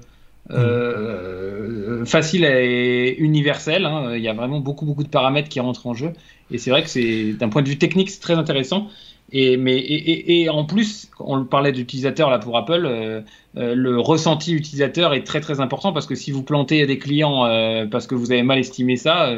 euh, 0.50 2.04
faciles 2.04 2.44
et 2.44 3.16
universels. 3.18 3.84
Hein. 3.84 4.14
Il 4.16 4.22
y 4.22 4.28
a 4.28 4.32
vraiment 4.32 4.60
beaucoup, 4.60 4.84
beaucoup 4.84 5.02
de 5.02 5.08
paramètres 5.08 5.48
qui 5.48 5.60
rentrent 5.60 5.86
en 5.86 5.94
jeu. 5.94 6.12
Et 6.50 6.58
c'est 6.58 6.70
vrai 6.70 6.82
que 6.82 6.88
c'est 6.88 7.32
d'un 7.32 7.48
point 7.48 7.62
de 7.62 7.68
vue 7.68 7.78
technique, 7.78 8.10
c'est 8.10 8.20
très 8.20 8.34
intéressant. 8.34 8.88
Et, 9.30 9.58
mais, 9.58 9.76
et, 9.76 10.40
et, 10.40 10.48
en 10.48 10.64
plus, 10.64 11.10
on 11.20 11.44
parlait 11.44 11.72
d'utilisateur 11.72 12.30
là 12.30 12.38
pour 12.38 12.56
Apple, 12.56 13.22
le 13.54 14.00
ressenti 14.00 14.54
utilisateur 14.54 15.12
est 15.12 15.24
très 15.24 15.42
très 15.42 15.60
important 15.60 15.92
parce 15.92 16.06
que 16.06 16.14
si 16.14 16.30
vous 16.30 16.42
plantez 16.42 16.86
des 16.86 16.98
clients 16.98 17.42
parce 17.90 18.06
que 18.06 18.14
vous 18.14 18.32
avez 18.32 18.42
mal 18.42 18.58
estimé 18.58 18.96
ça, 18.96 19.30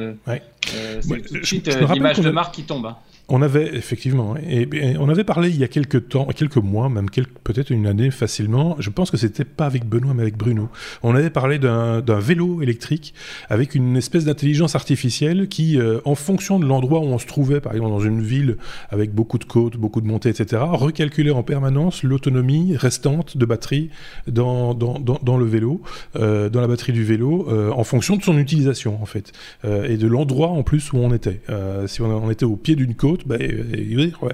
c'est 1.00 1.22
tout 1.26 1.38
de 1.40 1.44
suite 1.44 1.68
l'image 1.92 2.20
de 2.20 2.30
marque 2.30 2.54
qui 2.54 2.62
tombe. 2.62 2.86
Hein. 2.86 2.96
On 3.32 3.42
avait 3.42 3.76
effectivement, 3.76 4.34
et, 4.36 4.68
on 4.98 5.08
avait 5.08 5.22
parlé 5.22 5.50
il 5.50 5.56
y 5.56 5.62
a 5.62 5.68
quelques 5.68 6.08
temps, 6.08 6.26
quelques 6.34 6.56
mois, 6.56 6.88
même 6.88 7.06
peut-être 7.44 7.70
une 7.70 7.86
année 7.86 8.10
facilement. 8.10 8.74
Je 8.80 8.90
pense 8.90 9.12
que 9.12 9.16
c'était 9.16 9.44
pas 9.44 9.66
avec 9.66 9.86
Benoît, 9.86 10.14
mais 10.14 10.22
avec 10.22 10.36
Bruno. 10.36 10.68
On 11.04 11.14
avait 11.14 11.30
parlé 11.30 11.60
d'un 11.60 12.00
vélo 12.18 12.60
électrique 12.60 13.14
avec 13.48 13.76
une 13.76 13.96
espèce 13.96 14.24
d'intelligence 14.24 14.74
artificielle 14.74 15.46
qui, 15.46 15.78
euh, 15.78 16.00
en 16.04 16.16
fonction 16.16 16.58
de 16.58 16.66
l'endroit 16.66 16.98
où 16.98 17.04
on 17.04 17.18
se 17.18 17.26
trouvait, 17.26 17.60
par 17.60 17.72
exemple 17.72 17.92
dans 17.92 18.00
une 18.00 18.20
ville 18.20 18.56
avec 18.90 19.14
beaucoup 19.14 19.38
de 19.38 19.44
côtes, 19.44 19.76
beaucoup 19.76 20.00
de 20.00 20.08
montées, 20.08 20.30
etc., 20.30 20.62
recalculait 20.66 21.30
en 21.30 21.44
permanence 21.44 22.02
l'autonomie 22.02 22.76
restante 22.76 23.36
de 23.36 23.46
batterie 23.46 23.90
dans, 24.26 24.76
le 24.76 25.44
vélo, 25.44 25.82
euh, 26.16 26.48
dans 26.48 26.60
la 26.60 26.66
batterie 26.66 26.92
du 26.92 27.04
vélo, 27.04 27.46
euh, 27.48 27.70
en 27.70 27.84
fonction 27.84 28.16
de 28.16 28.22
son 28.24 28.36
utilisation 28.38 29.00
en 29.00 29.06
fait, 29.06 29.30
et 29.64 29.96
de 29.96 30.08
l'endroit 30.08 30.48
en 30.48 30.64
plus 30.64 30.92
où 30.92 30.96
on 30.96 31.14
était. 31.14 31.40
si 31.86 32.02
on 32.02 32.28
était 32.28 32.44
au 32.44 32.56
pied 32.56 32.74
d'une 32.74 32.94
côte 32.94 33.19
bah, 33.26 33.37
vous 33.38 34.28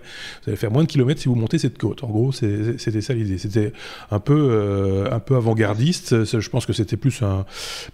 allez 0.46 0.56
faire 0.56 0.70
moins 0.70 0.82
de 0.82 0.88
kilomètres 0.88 1.20
si 1.20 1.28
vous 1.28 1.34
montez 1.34 1.58
cette 1.58 1.78
côte. 1.78 2.04
En 2.04 2.08
gros, 2.08 2.32
c'était 2.32 3.00
ça 3.00 3.14
l'idée. 3.14 3.38
C'était 3.38 3.72
un 4.10 4.20
peu, 4.20 4.48
euh, 4.50 5.10
un 5.12 5.20
peu 5.20 5.36
avant-gardiste. 5.36 6.24
Je 6.24 6.48
pense 6.48 6.66
que 6.66 6.72
c'était 6.72 6.96
plus 6.96 7.22
un, 7.22 7.44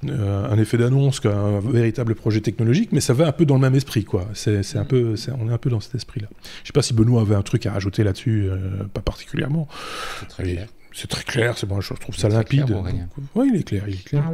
euh, 0.08 0.46
un 0.50 0.58
effet 0.58 0.78
d'annonce 0.78 1.20
qu'un 1.20 1.60
véritable 1.60 2.14
projet 2.14 2.40
technologique, 2.40 2.90
mais 2.92 3.00
ça 3.00 3.14
va 3.14 3.26
un 3.26 3.32
peu 3.32 3.44
dans 3.44 3.54
le 3.54 3.60
même 3.60 3.74
esprit, 3.74 4.04
quoi. 4.04 4.26
C'est 4.34 4.76
un 4.76 4.84
peu, 4.84 5.14
on 5.38 5.48
est 5.48 5.52
un 5.52 5.58
peu 5.58 5.70
dans 5.70 5.80
cet 5.80 5.94
esprit-là. 5.94 6.28
Je 6.62 6.68
sais 6.68 6.72
pas 6.72 6.82
si 6.82 6.94
Benoît 6.94 7.22
avait 7.22 7.34
un 7.34 7.42
truc 7.42 7.66
à 7.66 7.72
rajouter 7.72 8.04
là-dessus, 8.04 8.48
euh, 8.50 8.84
pas 8.92 9.00
particulièrement. 9.00 9.68
C'est 10.20 10.28
très 10.28 10.42
clair. 10.44 10.68
C'est 10.94 11.08
très 11.08 11.24
clair, 11.24 11.56
c'est 11.56 11.66
bon, 11.66 11.80
je 11.80 11.94
trouve 11.94 12.16
ça 12.16 12.28
limpide. 12.28 12.76
oui, 13.34 13.50
il 13.52 13.60
est 13.60 13.64
clair, 13.64 13.84
il 13.88 13.94
est 13.94 14.04
clair. 14.04 14.30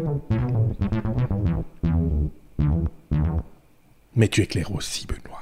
Mais 4.16 4.26
tu 4.26 4.42
es 4.42 4.46
clair 4.46 4.72
aussi, 4.74 5.06
Benoît. 5.06 5.37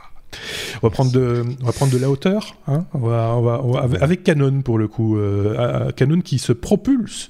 On 0.82 0.88
va 0.88 0.90
prendre 0.90 1.12
de, 1.12 1.44
on 1.62 1.64
va 1.64 1.72
prendre 1.72 1.92
de 1.92 1.98
la 1.98 2.10
hauteur, 2.10 2.56
hein 2.66 2.86
on 2.92 2.98
va, 2.98 3.62
avec 4.00 4.24
Canon 4.24 4.62
pour 4.62 4.78
le 4.78 4.88
coup, 4.88 5.16
euh, 5.16 5.90
Canon 5.92 6.20
qui 6.20 6.38
se 6.38 6.52
propulse 6.52 7.28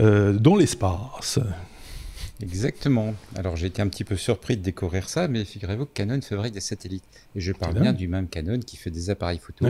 euh, 0.00 0.32
dans 0.32 0.56
l'espace. 0.56 1.38
Exactement. 2.40 3.14
Alors 3.36 3.56
j'ai 3.56 3.66
été 3.66 3.82
un 3.82 3.88
petit 3.88 4.04
peu 4.04 4.16
surpris 4.16 4.56
de 4.56 4.62
découvrir 4.62 5.08
ça, 5.08 5.28
mais 5.28 5.44
figurez-vous 5.44 5.86
que 5.86 5.92
Canon 5.92 6.20
fabrique 6.20 6.54
des 6.54 6.60
satellites. 6.60 7.04
Et 7.34 7.40
je 7.40 7.52
parle 7.52 7.80
bien 7.80 7.92
du 7.92 8.08
même 8.08 8.28
Canon 8.28 8.60
qui 8.60 8.76
fait 8.76 8.90
des 8.90 9.10
appareils 9.10 9.38
photo, 9.38 9.66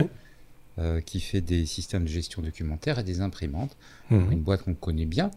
euh, 0.77 1.01
qui 1.01 1.19
fait 1.19 1.41
des 1.41 1.65
systèmes 1.65 2.03
de 2.03 2.09
gestion 2.09 2.41
documentaire 2.41 2.99
et 2.99 3.03
des 3.03 3.21
imprimantes. 3.21 3.75
Mhm. 4.11 4.31
Une 4.31 4.41
boîte 4.41 4.63
qu'on 4.63 4.75
connaît 4.75 5.05
bien. 5.05 5.31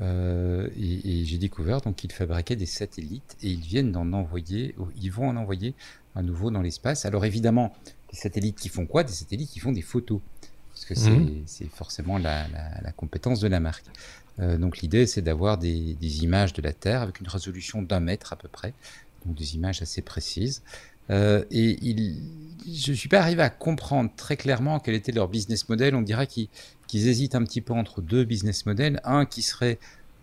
et, 0.00 1.20
et 1.20 1.24
j'ai 1.24 1.38
découvert 1.38 1.80
donc 1.80 1.94
qu'ils 1.96 2.12
fabriquaient 2.12 2.56
des 2.56 2.66
satellites 2.66 3.36
et 3.42 3.50
ils 3.50 3.60
viennent 3.60 3.92
d'en 3.92 4.12
envoyer, 4.12 4.74
ils 5.00 5.12
vont 5.12 5.28
en 5.28 5.36
envoyer 5.36 5.74
à 6.14 6.22
nouveau 6.22 6.50
dans 6.50 6.62
l'espace. 6.62 7.04
Alors 7.04 7.24
évidemment, 7.24 7.74
des 8.10 8.16
satellites 8.16 8.58
qui 8.58 8.68
font 8.68 8.86
quoi? 8.86 9.04
Des 9.04 9.12
satellites 9.12 9.50
qui 9.50 9.60
font 9.60 9.72
des 9.72 9.82
photos, 9.82 10.20
parce 10.70 10.84
que 10.84 10.94
c'est 10.94 11.10
mhm. 11.10 11.70
forcément 11.70 12.18
la, 12.18 12.46
compétence 12.96 13.40
de 13.40 13.48
la 13.48 13.60
marque. 13.60 13.86
Euh, 14.40 14.58
donc 14.58 14.78
l'idée, 14.78 15.06
c'est 15.06 15.22
d'avoir 15.22 15.58
des, 15.58 15.96
images 16.22 16.52
de 16.52 16.62
la 16.62 16.72
Terre 16.72 17.02
avec 17.02 17.20
une 17.20 17.28
résolution 17.28 17.82
d'un 17.82 18.00
mètre 18.00 18.32
à 18.32 18.36
peu 18.36 18.48
près, 18.48 18.74
donc 19.24 19.36
des 19.36 19.54
images 19.54 19.82
assez 19.82 20.02
précises. 20.02 20.62
Euh, 21.10 21.44
et 21.50 21.78
il, 21.82 22.22
je 22.66 22.92
ne 22.92 22.96
suis 22.96 23.08
pas 23.08 23.20
arrivé 23.20 23.42
à 23.42 23.50
comprendre 23.50 24.10
très 24.16 24.36
clairement 24.36 24.80
quel 24.80 24.94
était 24.94 25.12
leur 25.12 25.28
business 25.28 25.68
model. 25.68 25.94
On 25.94 26.02
dirait 26.02 26.26
qu'ils 26.26 26.48
hésitent 26.92 27.34
un 27.34 27.44
petit 27.44 27.60
peu 27.60 27.74
entre 27.74 28.00
deux 28.00 28.24
business 28.24 28.64
models. 28.66 29.00
Un 29.04 29.26
qui 29.26 29.42
serait 29.42 29.78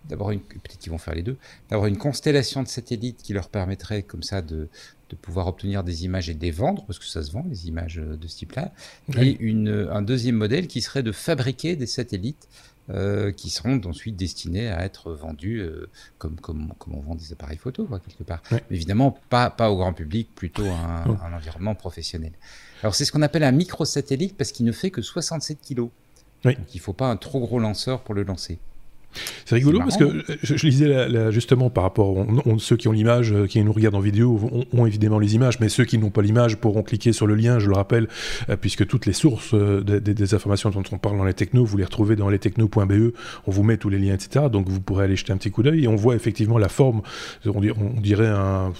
d'avoir 0.09 0.31
une, 0.31 0.41
peut-être 0.41 0.77
qu'ils 0.79 0.91
vont 0.91 0.97
faire 0.97 1.15
les 1.15 1.23
deux, 1.23 1.37
d'avoir 1.69 1.87
une 1.87 1.97
constellation 1.97 2.63
de 2.63 2.67
satellites 2.67 3.21
qui 3.21 3.33
leur 3.33 3.49
permettrait 3.49 4.03
comme 4.03 4.23
ça 4.23 4.41
de, 4.41 4.67
de 5.09 5.15
pouvoir 5.15 5.47
obtenir 5.47 5.83
des 5.83 6.05
images 6.05 6.29
et 6.29 6.33
de 6.33 6.41
les 6.41 6.51
vendre, 6.51 6.85
parce 6.85 6.99
que 6.99 7.05
ça 7.05 7.23
se 7.23 7.31
vend, 7.31 7.45
les 7.49 7.67
images 7.67 7.95
de 7.95 8.27
ce 8.27 8.37
type-là, 8.37 8.71
et 9.17 9.37
une, 9.39 9.89
un 9.91 10.01
deuxième 10.01 10.35
modèle 10.35 10.67
qui 10.67 10.81
serait 10.81 11.03
de 11.03 11.11
fabriquer 11.11 11.75
des 11.75 11.87
satellites 11.87 12.47
euh, 12.89 13.31
qui 13.31 13.49
seront 13.49 13.79
ensuite 13.85 14.17
destinés 14.17 14.67
à 14.67 14.83
être 14.83 15.13
vendus 15.13 15.59
euh, 15.59 15.87
comme, 16.17 16.37
comme, 16.37 16.73
comme, 16.79 16.95
on 16.95 16.99
vend 16.99 17.15
des 17.15 17.31
appareils 17.31 17.57
photo, 17.57 17.87
quelque 17.87 18.23
part. 18.23 18.41
évidemment, 18.69 19.17
pas, 19.29 19.49
pas 19.49 19.71
au 19.71 19.77
grand 19.77 19.93
public, 19.93 20.29
plutôt 20.35 20.65
un, 20.65 21.05
un 21.05 21.33
environnement 21.33 21.75
professionnel. 21.75 22.31
Alors, 22.81 22.95
c'est 22.95 23.05
ce 23.05 23.11
qu'on 23.11 23.21
appelle 23.21 23.43
un 23.43 23.51
microsatellite 23.51 24.35
parce 24.35 24.51
qu'il 24.51 24.65
ne 24.65 24.71
fait 24.71 24.89
que 24.89 25.01
67 25.01 25.59
kg. 25.61 25.75
Donc, 25.75 25.91
il 26.43 26.55
ne 26.77 26.79
faut 26.81 26.91
pas 26.91 27.07
un 27.07 27.17
trop 27.17 27.39
gros 27.39 27.59
lanceur 27.59 28.01
pour 28.01 28.15
le 28.15 28.23
lancer. 28.23 28.59
C'est 29.45 29.55
rigolo 29.55 29.79
parce 29.79 29.97
que 29.97 30.23
je, 30.43 30.65
lisais 30.65 31.31
justement 31.31 31.69
par 31.69 31.83
rapport, 31.83 32.15
on, 32.45 32.57
ceux 32.59 32.77
qui 32.77 32.87
ont 32.87 32.91
l'image, 32.91 33.33
euh, 33.33 33.47
qui 33.47 33.61
nous 33.63 33.73
regardent 33.73 33.95
en 33.95 34.01
vidéo, 34.01 34.39
ont, 34.71 34.85
évidemment 34.85 35.19
les 35.19 35.35
images, 35.35 35.59
mais 35.59 35.69
ceux 35.69 35.85
qui 35.85 35.97
n'ont 35.97 36.09
pas 36.09 36.21
l'image 36.21 36.57
pourront 36.57 36.83
cliquer 36.83 37.13
sur 37.13 37.27
le 37.27 37.35
lien, 37.35 37.59
je 37.59 37.67
le 37.67 37.75
rappelle, 37.75 38.07
euh, 38.49 38.55
puisque 38.55 38.87
toutes 38.87 39.05
les 39.05 39.13
sources 39.13 39.53
euh, 39.53 39.81
des, 39.81 40.33
informations 40.33 40.69
dont 40.69 40.83
on 40.91 40.97
parle 40.97 41.17
dans 41.17 41.25
les 41.25 41.33
technos, 41.33 41.65
vous 41.65 41.77
les 41.77 41.83
retrouvez 41.83 42.15
dans 42.15 42.29
lestechno.be, 42.29 43.13
on 43.47 43.51
vous 43.51 43.63
met 43.63 43.77
tous 43.77 43.89
les 43.89 43.99
liens, 43.99 44.13
etc. 44.13 44.45
Donc 44.51 44.69
vous 44.69 44.79
pourrez 44.79 45.05
aller 45.05 45.15
jeter 45.15 45.33
un 45.33 45.37
petit 45.37 45.51
coup 45.51 45.63
d'œil 45.63 45.83
et 45.83 45.87
on 45.87 45.95
voit 45.95 46.15
effectivement 46.15 46.57
la 46.57 46.69
forme, 46.69 47.01
on, 47.45 47.59
dirait, 47.99 48.27
un, 48.27 48.73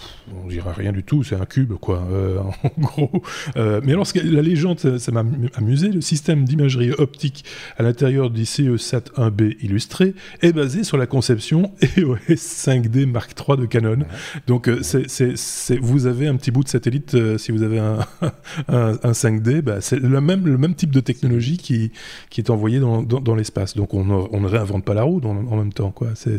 on 0.44 0.48
dirait 0.48 0.72
rien 0.72 0.92
du 0.92 1.04
tout, 1.04 1.24
c'est 1.24 1.36
un 1.36 1.46
cube, 1.46 1.74
quoi, 1.74 2.02
en 2.64 2.82
gros. 2.82 3.24
mais 3.56 3.92
alors, 3.92 4.08
la 4.16 4.42
légende, 4.42 4.98
ça 4.98 5.12
m'a 5.12 5.24
amusé, 5.56 5.90
le 5.90 6.02
système 6.02 6.46
d'imagerie 6.46 6.92
optique 6.92 7.44
à 7.78 7.84
l'intérieur 7.84 8.30
du 8.30 8.46
CE-SAT 8.46 9.12
1B 9.18 9.58
illustré 9.62 10.14
est 10.42 10.54
basé 10.54 10.84
sur 10.84 10.98
la 10.98 11.08
conception 11.08 11.72
EOS 11.98 12.36
5D 12.36 13.06
Mark 13.06 13.34
III 13.38 13.58
de 13.58 13.66
Canon. 13.66 14.00
Donc 14.48 14.68
euh, 14.68 14.82
c'est, 14.82 15.78
vous 15.80 16.08
avez 16.08 16.28
un 16.28 16.36
petit 16.36 16.52
bout 16.52 16.64
de 16.64 16.70
satellite, 16.70 17.16
euh, 17.16 17.38
si 17.38 17.52
vous 17.52 17.64
avez 17.64 17.80
un, 17.80 18.00
un, 18.68 19.12
5D, 19.12 19.62
bah, 19.62 19.82
c'est 19.82 20.00
le 20.00 20.22
même, 20.22 20.46
le 20.46 20.58
même 20.58 20.76
type 20.76 20.92
de 20.92 21.00
technologie 21.00 21.58
qui, 21.58 21.92
qui 22.30 22.42
est 22.42 22.50
envoyé 22.50 22.80
dans, 22.80 23.04
dans, 23.04 23.36
l'espace. 23.36 23.76
Donc 23.76 23.94
on, 23.94 24.04
ne 24.06 24.48
réinvente 24.48 24.86
pas 24.86 24.94
la 24.94 25.04
roue 25.04 25.22
en 25.24 25.58
même 25.58 25.74
temps. 25.74 25.92
Quoi. 25.92 26.10
C'est, 26.16 26.38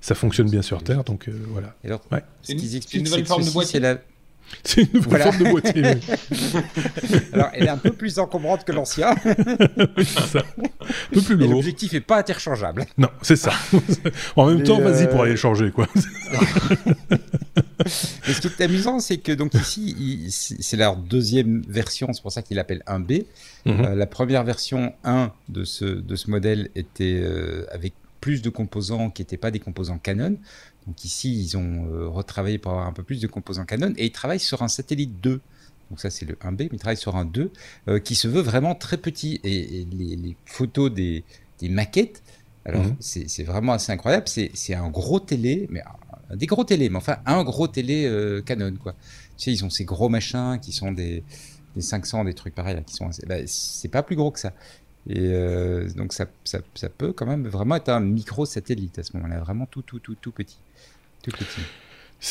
ça 0.00 0.14
fonctionne 0.14 0.48
bien 0.48 0.62
sur 0.62 0.82
Terre, 0.82 1.04
donc 1.04 1.28
euh, 1.28 1.32
voilà. 1.48 1.74
alors, 1.84 2.00
ce 2.42 2.52
qu'ils 2.52 2.76
expliquent, 2.76 3.02
une 3.02 3.10
nouvelle 3.10 3.26
forme 3.26 3.44
de 3.44 3.50
boîtier. 3.50 3.80
La... 3.80 3.98
C'est 4.64 4.82
une 4.82 4.88
nouvelle 4.94 5.22
forme 5.22 5.38
de 5.38 5.50
boîtier. 5.50 5.84
Alors, 7.32 7.50
elle 7.54 7.64
est 7.64 7.68
un 7.68 7.78
peu 7.78 7.92
plus 7.92 8.18
encombrante 8.18 8.64
que 8.64 8.72
l'ancien. 8.72 9.14
c'est 9.96 10.04
ça. 10.04 10.42
Un 10.58 11.12
peu 11.12 11.20
plus 11.22 11.36
lourd. 11.36 11.52
L'objectif 11.52 11.92
n'est 11.92 12.00
pas 12.00 12.18
interchangeable. 12.18 12.86
Non, 12.98 13.08
c'est 13.22 13.36
ça. 13.36 13.52
en 14.36 14.46
même 14.46 14.62
temps, 14.62 14.80
vas-y 14.80 15.08
pour 15.08 15.20
euh, 15.20 15.22
aller 15.22 15.32
le 15.32 15.36
changer, 15.36 15.70
quoi. 15.70 15.86
Mais 17.86 18.34
ce 18.34 18.40
qui 18.40 18.48
est 18.48 18.60
amusant, 18.60 19.00
c'est 19.00 19.18
que 19.18 19.32
donc 19.32 19.54
ici, 19.54 20.26
c'est 20.30 20.76
leur 20.76 20.96
deuxième 20.96 21.62
version, 21.68 22.12
c'est 22.12 22.22
pour 22.22 22.32
ça 22.32 22.42
qu'il 22.42 22.56
l'appelle 22.56 22.82
1B. 22.86 23.24
Mhm. 23.64 23.84
Euh, 23.84 23.94
la 23.94 24.06
première 24.06 24.44
version 24.44 24.92
1 25.04 25.32
de 25.48 25.64
ce, 25.64 25.84
de 25.84 26.16
ce 26.16 26.30
modèle 26.30 26.70
était 26.74 27.20
euh, 27.22 27.66
avec 27.72 27.94
plus 28.20 28.42
de 28.42 28.50
composants 28.50 29.10
qui 29.10 29.22
n'étaient 29.22 29.36
pas 29.36 29.50
des 29.50 29.60
composants 29.60 29.98
Canon. 29.98 30.36
Donc 30.86 31.04
ici, 31.04 31.32
ils 31.32 31.56
ont 31.56 31.86
euh, 31.86 32.08
retravaillé 32.08 32.58
pour 32.58 32.72
avoir 32.72 32.86
un 32.86 32.92
peu 32.92 33.02
plus 33.02 33.20
de 33.20 33.26
composants 33.26 33.64
Canon 33.64 33.92
et 33.96 34.06
ils 34.06 34.12
travaillent 34.12 34.40
sur 34.40 34.62
un 34.62 34.68
satellite 34.68 35.20
2. 35.20 35.40
Donc 35.90 36.00
ça, 36.00 36.10
c'est 36.10 36.24
le 36.24 36.34
1B, 36.34 36.58
mais 36.58 36.68
ils 36.72 36.78
travaillent 36.78 36.96
sur 36.96 37.16
un 37.16 37.24
2 37.24 37.50
euh, 37.88 37.98
qui 37.98 38.14
se 38.14 38.28
veut 38.28 38.40
vraiment 38.40 38.74
très 38.74 38.96
petit. 38.96 39.40
Et, 39.44 39.86
les, 39.92 40.36
photos 40.46 40.92
des, 40.92 41.24
maquettes, 41.62 42.22
alors 42.64 42.84
mhm. 42.84 42.96
c'est 43.00 43.44
vraiment 43.44 43.72
assez 43.72 43.92
incroyable. 43.92 44.26
C'est 44.28 44.74
un 44.74 44.88
gros 44.88 45.20
télé, 45.20 45.66
mais 45.70 45.82
des 46.34 46.46
gros 46.46 46.64
télé, 46.64 46.88
mais 46.88 46.96
enfin 46.96 47.18
un 47.26 47.42
gros 47.44 47.68
télé 47.68 48.06
euh, 48.06 48.40
Canon, 48.40 48.74
quoi. 48.80 48.94
Tu 49.36 49.44
sais, 49.44 49.52
ils 49.52 49.64
ont 49.64 49.70
ces 49.70 49.84
gros 49.84 50.08
machins 50.08 50.58
qui 50.60 50.72
sont 50.72 50.92
des, 50.92 51.24
500, 51.78 52.24
des 52.24 52.34
trucs 52.34 52.54
pareils, 52.54 52.82
qui 52.84 52.94
sont 52.94 53.10
bah, 53.26 53.36
c'est 53.46 53.88
pas 53.88 54.02
plus 54.02 54.16
gros 54.16 54.30
que 54.30 54.40
ça. 54.40 54.52
Et 55.08 55.32
donc 55.96 56.12
ça, 56.12 56.26
ça, 56.44 56.58
ça, 56.74 56.88
peut 56.88 57.12
quand 57.12 57.26
même 57.26 57.48
vraiment 57.48 57.76
être 57.76 57.88
un 57.88 58.00
micro 58.00 58.44
satellite 58.44 58.98
à 58.98 59.02
ce 59.02 59.16
moment-là, 59.16 59.40
vraiment 59.40 59.66
tout, 59.66 59.82
tout, 59.82 59.98
tout, 59.98 60.14
tout 60.14 60.32
petit. 60.32 60.58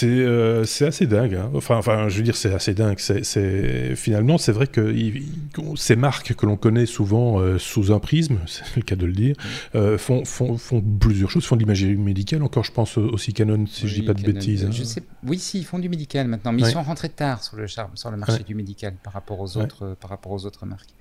Euh, 0.03 0.65
c'est 0.65 0.86
assez 0.86 1.08
dingue. 1.08 1.36
Hein. 1.36 1.49
Enfin, 1.55 1.77
enfin, 1.77 2.10
je 2.10 2.17
veux 2.17 2.23
dire, 2.23 2.36
c'est 2.36 2.53
assez 2.53 2.73
dingue. 2.73 2.99
C'est 2.99 3.95
finalement, 3.95 4.38
c'est 4.38 4.51
vrai 4.51 4.67
que 4.67 4.93
ces 5.75 5.95
marques 5.95 6.36
que 6.36 6.45
l'on 6.45 6.58
connaît 6.58 6.86
souvent 6.86 7.39
euh, 7.39 7.58
sous 7.58 7.91
un 7.91 7.99
prisme, 7.99 8.39
c'est 8.47 8.75
le 8.75 8.84
cas 8.84 8.95
de 8.95 9.05
le 9.05 9.13
dire, 9.13 9.36
euh, 9.75 9.97
font, 9.97 10.25
font, 10.25 10.58
font, 10.58 10.82
plusieurs 10.82 11.29
choses. 11.29 11.45
Font 11.45 11.55
de 11.55 11.62
l'imagerie 11.62 11.95
médicale. 11.95 12.43
Encore, 12.43 12.63
je 12.63 12.71
pense 12.71 12.97
aussi 12.97 13.34
Canon, 13.34 13.65
si 13.65 13.88
je 13.88 13.95
dis 13.95 14.03
pas 14.03 14.13
de 14.13 14.21
bêtises. 14.21 14.65
Hein. 14.65 14.71
Je 14.71 14.84
sais, 14.84 15.03
oui, 15.23 15.39
si, 15.39 15.60
ils 15.60 15.65
font 15.65 15.79
du 15.79 15.89
médical 15.89 16.27
maintenant, 16.27 16.51
mais 16.51 16.62
ils 16.62 16.71
sont 16.71 16.84
rentrés 16.84 17.10
tard 17.10 17.43
sur 17.43 17.58
le, 17.58 17.67
sur 17.67 18.12
le 18.12 18.17
marché 18.17 18.43
du 18.43 18.55
médical 18.55 18.93
par 19.03 19.13
rapport 19.13 19.39
aux 19.39 19.58
autres, 19.58 19.95
par 19.99 20.10
rapport 20.10 20.32
aux 20.32 20.45
autres 20.45 20.65
marques. 20.65 20.93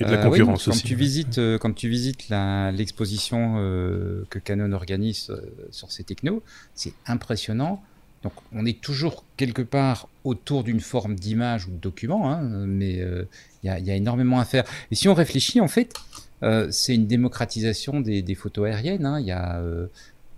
A 0.00 0.04
de 0.04 0.10
la 0.10 0.20
euh, 0.20 0.28
concurrence 0.28 0.68
aussi. 0.68 0.82
Quand 0.82 0.88
tu 0.88 0.94
visites, 0.94 1.38
euh, 1.38 1.58
quand 1.58 1.72
tu 1.72 1.88
visites 1.88 2.28
l'exposition 2.28 3.54
euh, 3.58 4.24
que 4.30 4.38
Canon 4.38 4.72
organise 4.72 5.32
sur 5.70 5.92
ces 5.92 6.04
technos, 6.04 6.42
c'est 6.74 6.94
impressionnant. 7.06 7.82
Donc, 8.22 8.32
on 8.52 8.64
est 8.64 8.80
toujours 8.80 9.24
quelque 9.36 9.62
part 9.62 10.08
autour 10.24 10.64
d'une 10.64 10.80
forme 10.80 11.14
d'image 11.14 11.66
ou 11.66 11.70
de 11.70 11.76
document, 11.76 12.32
hein, 12.32 12.40
mais 12.66 13.02
il 13.62 13.68
y, 13.68 13.90
a 13.90 13.94
énormément 13.94 14.40
à 14.40 14.46
faire. 14.46 14.64
Et 14.90 14.94
si 14.94 15.08
on 15.10 15.14
réfléchit, 15.14 15.60
en 15.60 15.68
fait, 15.68 15.92
c'est 16.70 16.94
une 16.94 17.06
démocratisation 17.06 18.00
des, 18.00 18.34
photos 18.34 18.66
aériennes. 18.68 19.04
Hein. 19.04 19.20
Il 19.20 19.26
y 19.26 19.32
a 19.32 19.62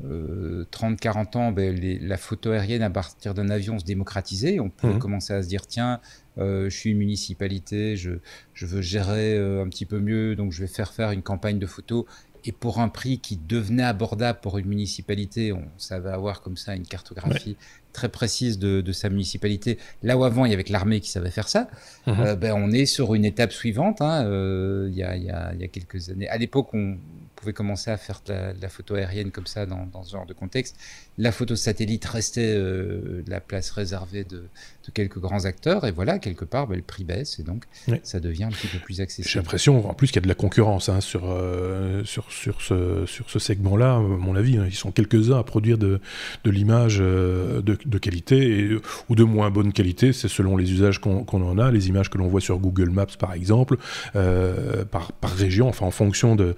30-40 0.03 1.38
ans, 1.38 1.53
ben, 1.53 1.79
la 2.03 2.16
photo 2.16 2.51
aérienne 2.51 2.83
à 2.83 2.90
partir 2.90 3.35
d'un 3.35 3.51
avion 3.51 3.79
se 3.79 3.85
démocratisait. 3.85 4.59
On 4.59 4.69
pouvait 4.69 4.95
mmh. 4.95 4.99
commencer 4.99 5.33
à 5.33 5.42
se 5.45 5.49
dire, 5.49 5.69
tiens, 5.69 5.92
euh, 5.95 5.99
je 6.38 6.68
suis 6.68 6.90
une 6.90 6.99
municipalité, 6.99 7.96
je, 7.96 8.12
je 8.55 8.66
veux 8.66 8.83
gérer 8.83 9.37
euh, 9.37 9.62
un 9.62 9.68
petit 9.68 9.87
peu 9.87 10.01
mieux, 10.01 10.35
donc 10.35 10.53
je 10.53 10.61
vais 10.61 10.66
faire 10.66 10.92
faire 10.92 11.11
une 11.11 11.22
campagne 11.22 11.59
de 11.59 11.66
photos. 11.66 12.05
Et 12.44 12.53
pour 12.53 12.79
un 12.79 12.88
prix 12.88 13.18
qui 13.18 13.37
devenait 13.37 13.83
abordable 13.83 14.38
pour 14.40 14.57
une 14.57 14.66
municipalité, 14.66 15.53
on 15.53 15.64
savait 15.79 16.11
avoir 16.11 16.42
comme 16.42 16.57
ça 16.57 16.77
une 16.77 16.87
cartographie 16.87 17.57
très 17.92 18.09
précise 18.09 18.59
de, 18.59 18.83
de, 18.83 18.92
sa 18.92 19.09
municipalité. 19.09 19.79
Là 20.05 20.16
où 20.16 20.22
avant, 20.22 20.44
il 20.44 20.53
y 20.53 20.55
avait 20.55 20.62
que 20.62 20.72
l'armée 20.72 21.01
qui 21.01 21.11
savait 21.11 21.31
faire 21.31 21.49
ça, 21.49 21.68
mmh. 22.07 22.11
euh, 22.20 22.37
ben, 22.37 22.53
on 22.55 22.70
est 22.70 22.87
sur 22.87 23.14
une 23.14 23.25
étape 23.25 23.53
suivante. 23.53 24.01
Hein, 24.01 24.22
il, 24.87 24.94
y 24.94 25.03
a, 25.03 25.16
il, 25.16 25.25
y 25.25 25.31
a, 25.31 25.53
il, 25.55 25.61
y 25.61 25.64
a, 25.64 25.68
quelques 25.68 26.09
années. 26.09 26.29
À 26.29 26.38
l'époque, 26.38 26.72
on 26.72 26.99
pouvait 27.35 27.53
commencer 27.53 27.90
à 27.90 27.96
faire 27.96 28.22
de 28.25 28.33
la, 28.33 28.53
de 28.53 28.62
la 28.62 28.68
photo 28.68 28.94
aérienne 28.94 29.33
comme 29.33 29.46
ça 29.46 29.66
dans, 29.66 29.87
dans, 29.87 30.05
ce 30.05 30.12
genre 30.12 30.27
de 30.27 30.35
contexte. 30.35 30.77
La 31.18 31.33
photo 31.33 31.57
satellite 31.57 32.05
restait 32.05 32.57
la 33.27 33.40
place 33.40 33.70
réservée 33.70 34.22
de, 34.22 34.44
de 34.87 34.92
quelques 34.92 35.18
grands 35.18 35.44
acteurs. 35.44 35.85
Et 35.85 35.92
voilà, 35.92 36.18
quelque 36.18 36.44
part, 36.44 36.66
ben, 36.66 36.77
le 36.77 36.83
prix 36.83 37.05
baisse 37.05 37.38
et 37.38 37.42
donc 37.42 37.64
ça 38.03 38.20
devient 38.20 38.44
un 38.44 38.51
petit 38.51 38.68
peu 38.68 38.79
plus 38.79 39.01
accessible. 39.01 39.29
J'ai 39.29 39.38
l'impression, 39.38 39.88
en 39.88 39.94
plus, 39.94 40.09
qu'il 40.09 40.16
y 40.16 40.18
a 40.18 40.22
de 40.22 40.29
la 40.29 40.35
concurrence 40.35 40.88
hein, 40.88 41.01
sur, 41.01 41.22
euh, 41.25 42.05
sur, 42.05 42.31
sur 42.31 42.61
ce, 42.62 43.05
sur 43.07 43.31
ce 43.31 43.38
segment-là, 43.38 43.96
à 43.96 44.01
mon 44.01 44.37
avis. 44.37 44.57
Hein. 44.57 44.64
ils 44.66 44.75
sont 44.75 44.92
quelques-uns 44.92 45.38
à 45.38 45.42
produire 45.42 45.79
de, 45.79 46.01
de 46.44 46.51
l'image 46.51 46.99
euh, 47.01 47.62
de, 47.62 47.77
de, 47.85 47.99
qualité 47.99 48.79
ou 49.09 49.14
de 49.14 49.25
moins 49.25 49.51
bonne 49.51 49.72
qualité. 49.72 50.12
C'est 50.12 50.29
selon 50.29 50.57
les 50.57 50.72
usages 50.72 51.01
qu'on 51.01 51.27
en 51.27 51.59
a. 51.59 51.70
Les 51.70 51.88
images 51.88 52.11
que 52.11 52.18
l'on 52.18 52.29
voit 52.29 52.40
sur 52.40 52.59
Google 52.59 52.90
Maps, 52.90 53.07
par 53.18 53.33
exemple, 53.33 53.77
euh, 54.14 54.85
par, 54.85 55.12
par 55.12 55.33
région, 55.33 55.68
enfin 55.68 55.87
en 55.87 55.90
fonction 55.90 56.37
de, 56.37 56.55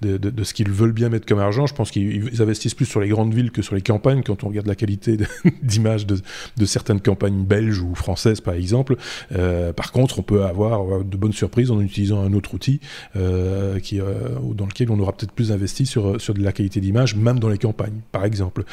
de, 0.00 0.16
de 0.16 0.44
ce 0.44 0.54
qu'ils 0.54 0.70
veulent 0.70 0.92
bien 0.92 1.08
mettre 1.08 1.26
comme 1.26 1.40
argent. 1.40 1.66
Je 1.66 1.74
pense 1.74 1.90
qu'ils 1.90 2.40
investissent 2.40 2.74
plus 2.74 2.86
sur 2.86 3.00
les 3.00 3.08
grandes 3.08 3.34
villes 3.34 3.50
que 3.50 3.62
sur 3.62 3.74
les 3.74 3.82
campagnes 3.82 4.22
quand 4.22 4.44
on 4.44 4.48
regarde 4.48 4.66
la 4.66 4.74
qualité 4.74 5.16
d'image 5.62 6.06
de, 6.06 6.18
de 6.56 6.66
certaines 6.66 7.00
campagnes 7.00 7.44
belges 7.44 7.71
ou 7.80 7.94
française 7.94 8.40
par 8.40 8.54
exemple. 8.54 8.96
Euh, 9.32 9.72
par 9.72 9.92
contre, 9.92 10.18
on 10.18 10.22
peut 10.22 10.44
avoir 10.44 10.82
euh, 10.82 11.04
de 11.04 11.16
bonnes 11.16 11.32
surprises 11.32 11.70
en 11.70 11.80
utilisant 11.80 12.22
un 12.22 12.32
autre 12.32 12.54
outil 12.54 12.80
euh, 13.16 13.80
qui, 13.80 13.98
dans 13.98 14.66
lequel 14.66 14.90
on 14.90 14.98
aura 14.98 15.12
peut-être 15.12 15.32
plus 15.32 15.52
investi 15.52 15.86
sur, 15.86 16.20
sur 16.20 16.34
de 16.34 16.42
la 16.42 16.52
qualité 16.52 16.80
d'image, 16.80 17.14
même 17.14 17.38
dans 17.38 17.48
les 17.48 17.58
campagnes, 17.58 18.00
par 18.10 18.24
exemple. 18.24 18.64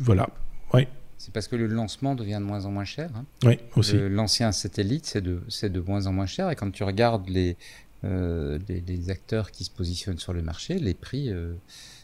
voilà. 0.00 0.28
Oui. 0.74 0.86
C'est 1.18 1.32
parce 1.32 1.48
que 1.48 1.56
le 1.56 1.66
lancement 1.66 2.14
devient 2.14 2.38
de 2.40 2.44
moins 2.44 2.66
en 2.66 2.70
moins 2.70 2.84
cher. 2.84 3.10
Hein. 3.16 3.24
Oui, 3.44 3.58
aussi. 3.74 3.96
L'ancien 3.96 4.52
satellite, 4.52 5.06
c'est 5.06 5.22
de, 5.22 5.40
de 5.62 5.80
moins 5.80 6.06
en 6.06 6.12
moins 6.12 6.26
cher. 6.26 6.50
Et 6.50 6.54
quand 6.54 6.70
tu 6.70 6.84
regardes 6.84 7.28
les, 7.28 7.56
les, 8.02 9.10
acteurs 9.10 9.50
qui 9.50 9.64
se 9.64 9.70
positionnent 9.70 10.18
sur 10.18 10.32
le 10.32 10.42
marché, 10.42 10.78
les 10.78 10.94
prix 10.94 11.32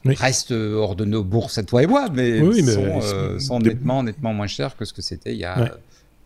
reste 0.05 0.53
euh, 0.53 0.75
hors 0.75 0.97
de 0.97 1.05
nos 1.05 1.23
bourses 1.23 1.59
à 1.59 1.63
toi 1.63 1.83
et 1.83 1.87
moi, 1.87 2.09
mais, 2.13 2.41
euh, 2.41 3.39
sont, 3.39 3.61
nettement, 3.61 4.03
nettement 4.03 4.33
moins 4.33 4.47
chers 4.47 4.77
que 4.77 4.85
ce 4.85 4.93
que 4.93 5.03
c'était 5.03 5.33
il 5.33 5.39
y 5.39 5.45
a 5.45 5.77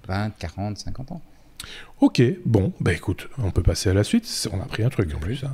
20, 0.08 0.30
40, 0.38 0.78
50 0.78 1.12
ans. 1.12 1.20
Ok, 2.00 2.22
bon, 2.44 2.72
bah 2.80 2.92
écoute, 2.92 3.28
on 3.38 3.50
peut 3.50 3.62
passer 3.62 3.90
à 3.90 3.94
la 3.94 4.04
suite. 4.04 4.48
On 4.52 4.60
a 4.60 4.66
pris 4.66 4.82
un 4.82 4.88
truc 4.88 5.14
en 5.14 5.18
plus. 5.18 5.44
Hein, 5.44 5.52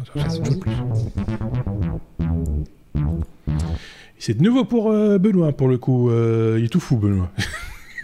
C'est 4.19 4.35
de 4.35 4.43
nouveau 4.43 4.65
pour 4.65 4.91
euh, 4.91 5.19
Benoît, 5.19 5.53
pour 5.53 5.69
le 5.69 5.79
coup. 5.79 6.11
il 6.11 6.65
est 6.65 6.73
tout 6.73 6.81
fou, 6.81 6.97
Benoît. 6.97 7.31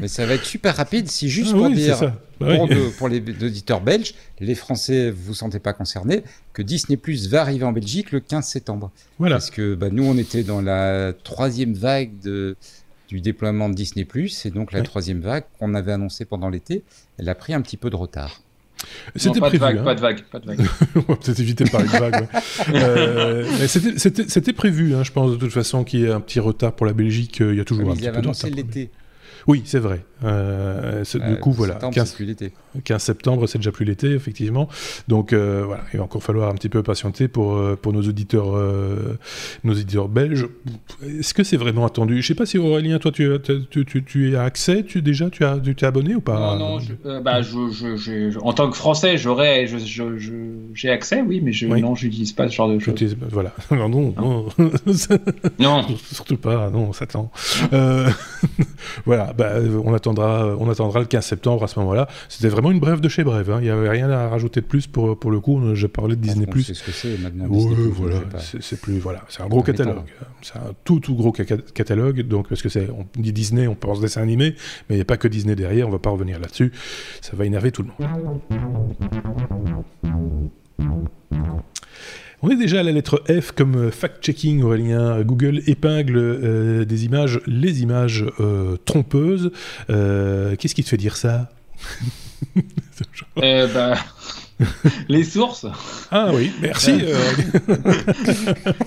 Mais 0.00 0.08
ça 0.08 0.26
va 0.26 0.34
être 0.34 0.44
super 0.44 0.76
rapide 0.76 1.08
si 1.10 1.28
juste 1.28 1.52
ah 1.54 1.58
pour 1.58 1.70
dire 1.70 2.12
bah 2.40 2.54
pour, 2.98 3.08
les 3.08 3.18
auditeurs 3.18 3.80
belges, 3.80 4.14
les 4.40 4.54
Français, 4.54 5.10
vous 5.10 5.22
vous 5.28 5.34
sentez 5.34 5.58
pas 5.58 5.72
concernés, 5.72 6.22
que 6.52 6.62
Disney 6.62 6.96
Plus 6.96 7.28
va 7.28 7.40
arriver 7.40 7.64
en 7.64 7.72
Belgique 7.72 8.12
le 8.12 8.20
15 8.20 8.46
septembre. 8.46 8.90
Voilà. 9.18 9.36
Parce 9.36 9.50
que 9.50 9.74
bah, 9.74 9.88
nous, 9.90 10.04
on 10.04 10.16
était 10.16 10.42
dans 10.42 10.60
la 10.60 11.12
troisième 11.24 11.74
vague 11.74 12.18
de, 12.20 12.56
du 13.08 13.20
déploiement 13.20 13.68
de 13.68 13.74
Disney 13.74 14.04
Plus, 14.04 14.46
et 14.46 14.50
donc 14.50 14.72
la 14.72 14.82
troisième 14.82 15.20
vague 15.20 15.44
qu'on 15.58 15.74
avait 15.74 15.92
annoncée 15.92 16.24
pendant 16.24 16.48
l'été, 16.48 16.84
elle 17.18 17.28
a 17.28 17.34
pris 17.34 17.54
un 17.54 17.60
petit 17.60 17.76
peu 17.76 17.90
de 17.90 17.96
retard. 17.96 18.42
C'était 19.16 19.40
prévu. 19.40 19.64
Hein. 19.64 19.82
Pas 19.82 19.94
de 19.94 20.00
vague, 20.00 20.22
pas 20.24 20.38
de 20.38 20.46
vague. 20.46 20.60
on 20.94 21.00
va 21.00 21.16
peut-être 21.16 21.40
éviter 21.40 21.64
par 21.64 21.80
une 21.80 21.88
vague. 21.88 22.28
euh, 22.74 23.66
C'était 23.66 24.52
prévu, 24.52 24.94
hein, 24.94 25.02
je 25.02 25.12
pense, 25.12 25.32
de 25.32 25.36
toute 25.36 25.52
façon, 25.52 25.84
qu'il 25.84 26.00
y 26.00 26.04
ait 26.04 26.12
un 26.12 26.20
petit 26.20 26.40
retard 26.40 26.72
pour 26.72 26.86
la 26.86 26.92
Belgique. 26.92 27.40
Euh, 27.40 27.52
il 27.52 27.58
y 27.58 27.60
a 27.60 27.64
toujours 27.64 27.90
un 27.90 27.94
petit 27.94 28.10
peu 28.10 28.20
de 28.20 28.28
retard. 28.28 28.50
l'été. 28.50 28.90
Oui, 29.46 29.62
c'est 29.64 29.78
vrai. 29.78 30.04
Euh, 30.24 31.04
du 31.04 31.36
coup, 31.40 31.52
voilà. 31.52 31.74
15, 31.74 32.12
plus 32.14 32.24
l'été. 32.24 32.52
15 32.84 33.02
septembre, 33.02 33.46
c'est 33.46 33.58
déjà 33.58 33.72
plus 33.72 33.84
l'été, 33.84 34.08
effectivement. 34.12 34.68
Donc 35.06 35.32
euh, 35.32 35.62
voilà, 35.64 35.84
il 35.92 35.98
va 35.98 36.04
encore 36.04 36.22
falloir 36.22 36.50
un 36.50 36.54
petit 36.54 36.68
peu 36.68 36.82
patienter 36.82 37.28
pour, 37.28 37.54
euh, 37.54 37.78
pour 37.80 37.92
nos 37.92 38.02
auditeurs 38.02 38.48
nos 39.64 39.72
auditeurs 39.72 40.08
belges. 40.08 40.46
Est-ce 41.02 41.34
que 41.34 41.44
c'est 41.44 41.56
vraiment 41.56 41.86
attendu? 41.86 42.14
Je 42.14 42.18
ne 42.18 42.22
sais 42.22 42.34
pas 42.34 42.46
si 42.46 42.58
Aurélien, 42.58 42.98
toi, 42.98 43.12
tu, 43.12 43.28
tu, 43.70 43.84
tu, 43.84 44.04
tu 44.04 44.36
as 44.36 44.42
accès 44.42 44.82
tu, 44.82 45.02
déjà 45.02 45.30
Tu 45.30 45.44
as, 45.44 45.58
tu 45.58 45.74
t'es 45.74 45.86
abonné 45.86 46.14
ou 46.14 46.20
pas? 46.20 46.56
Non, 46.56 46.58
non. 46.58 46.80
Je, 46.80 47.20
bah, 47.20 47.42
je, 47.42 48.38
en 48.40 48.52
tant 48.52 48.70
que 48.70 48.76
Français, 48.76 49.18
j'aurais, 49.18 49.66
j'ai 50.74 50.90
accès, 50.90 51.22
oui, 51.22 51.40
mais 51.42 51.52
je, 51.52 51.66
oui. 51.66 51.80
non, 51.80 51.94
j'utilise 51.94 52.32
pas 52.32 52.48
ce 52.48 52.54
genre 52.54 52.68
de 52.68 52.78
choses. 52.78 53.16
Voilà. 53.30 53.52
non, 53.70 53.88
non, 53.88 54.14
non. 54.16 54.48
non. 55.58 55.86
Surtout 56.12 56.36
pas, 56.36 56.70
non, 56.70 56.88
on 56.88 56.92
s'attend. 56.92 57.30
voilà, 59.04 59.32
bah, 59.32 59.52
on 59.84 59.92
attendra, 60.12 60.56
on 60.58 60.68
attendra 60.70 61.00
le 61.00 61.06
15 61.06 61.24
septembre 61.24 61.64
à 61.64 61.68
ce 61.68 61.78
moment-là. 61.80 62.08
C'était 62.28 62.48
vraiment 62.48 62.70
une 62.70 62.80
brève 62.80 63.00
de 63.00 63.08
chez 63.08 63.24
brève. 63.24 63.50
Hein. 63.50 63.58
Il 63.60 63.64
n'y 63.64 63.70
avait 63.70 63.88
rien 63.88 64.10
à 64.10 64.28
rajouter 64.28 64.60
de 64.60 64.66
plus 64.66 64.86
pour, 64.86 65.18
pour 65.18 65.30
le 65.30 65.40
coup. 65.40 65.74
Je 65.74 65.86
parlais 65.86 66.16
de 66.16 66.20
Disney+. 66.20 66.46
C'est 66.64 66.74
ce 66.74 66.84
que 66.84 66.92
c'est 66.92 67.18
maintenant. 67.18 67.46
voilà, 67.48 68.20
c'est 68.60 68.80
plus 68.80 68.98
voilà, 68.98 69.24
c'est 69.28 69.42
un 69.42 69.48
gros 69.48 69.62
catalogue. 69.62 70.04
C'est 70.42 70.56
un 70.56 70.72
tout 70.84 71.00
tout 71.00 71.14
gros 71.14 71.32
catalogue. 71.32 72.22
Donc 72.22 72.48
parce 72.48 72.62
que 72.62 72.68
c'est, 72.68 72.88
on 72.90 73.06
dit 73.20 73.32
Disney, 73.32 73.66
on 73.66 73.74
pense 73.74 74.00
dessin 74.00 74.22
animé, 74.22 74.54
mais 74.88 74.94
il 74.94 74.98
n'y 74.98 75.02
a 75.02 75.06
pas 75.06 75.16
que 75.16 75.28
Disney 75.28 75.54
derrière. 75.54 75.88
On 75.88 75.92
va 75.92 75.98
pas 75.98 76.10
revenir 76.10 76.38
là-dessus. 76.38 76.72
Ça 77.20 77.36
va 77.36 77.44
énerver 77.44 77.72
tout 77.72 77.82
le 77.82 77.88
monde. 77.88 78.40
On 82.40 82.50
est 82.50 82.56
déjà 82.56 82.80
à 82.80 82.82
la 82.84 82.92
lettre 82.92 83.24
F 83.28 83.50
comme 83.50 83.90
fact-checking, 83.90 84.62
Aurélien. 84.62 85.22
Google 85.22 85.60
épingle 85.66 86.16
euh, 86.16 86.84
des 86.84 87.04
images, 87.04 87.40
les 87.48 87.82
images 87.82 88.26
euh, 88.38 88.76
trompeuses. 88.84 89.50
Euh, 89.90 90.54
qu'est-ce 90.54 90.76
qui 90.76 90.84
te 90.84 90.88
fait 90.88 90.96
dire 90.96 91.16
ça? 91.16 91.50
Eh 93.40 93.66
ben, 93.72 93.94
les 95.08 95.22
sources. 95.22 95.66
Ah 96.10 96.30
oui, 96.34 96.50
merci. 96.60 96.92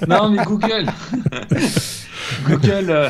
non, 0.07 0.29
mais 0.29 0.43
Google. 0.43 0.87
Google. 2.45 3.09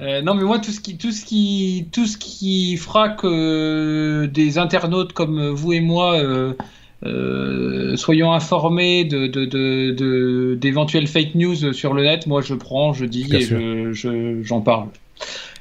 non, 0.00 0.34
mais 0.34 0.44
moi, 0.44 0.60
tout 0.60 0.70
ce 0.70 0.80
qui, 0.80 0.96
tout 0.96 1.10
ce 1.10 1.24
qui, 1.24 1.88
tout 1.90 2.06
ce 2.06 2.16
qui 2.16 2.76
fera 2.76 3.08
que 3.08 4.26
des 4.26 4.58
internautes 4.58 5.12
comme 5.12 5.48
vous 5.48 5.72
et 5.72 5.80
moi 5.80 6.20
euh, 6.20 6.54
soyons 7.02 8.32
informés 8.32 9.04
de, 9.04 10.54
d'éventuelles 10.54 11.06
fake 11.06 11.34
news 11.34 11.72
sur 11.72 11.94
le 11.94 12.04
net. 12.04 12.26
Moi, 12.26 12.42
je 12.42 12.54
prends, 12.54 12.92
je 12.92 13.04
dis 13.04 13.26
et 13.32 13.40
je, 13.40 14.40
j'en 14.42 14.60
parle. 14.60 14.88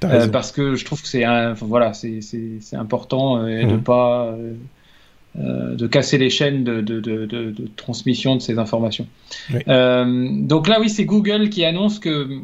Euh, 0.03 0.27
parce 0.29 0.51
que 0.51 0.75
je 0.75 0.85
trouve 0.85 1.01
que 1.01 1.07
c'est 1.07 1.25
voilà, 1.61 1.93
c'est, 1.93 2.21
c'est, 2.21 2.75
important 2.75 3.45
et 3.45 3.65
de 3.65 3.73
mhm. 3.73 3.83
pas 3.83 4.33
euh, 5.37 5.75
de 5.75 5.87
casser 5.87 6.17
les 6.17 6.29
chaînes 6.29 6.63
de, 6.63 6.81
de, 6.81 7.55
transmission 7.75 8.35
de 8.35 8.41
ces 8.41 8.57
informations. 8.57 9.07
donc 9.49 10.67
là, 10.67 10.79
oui, 10.79 10.89
c'est 10.89 11.05
Google 11.05 11.49
qui 11.49 11.65
annonce 11.65 11.99
que 11.99 12.39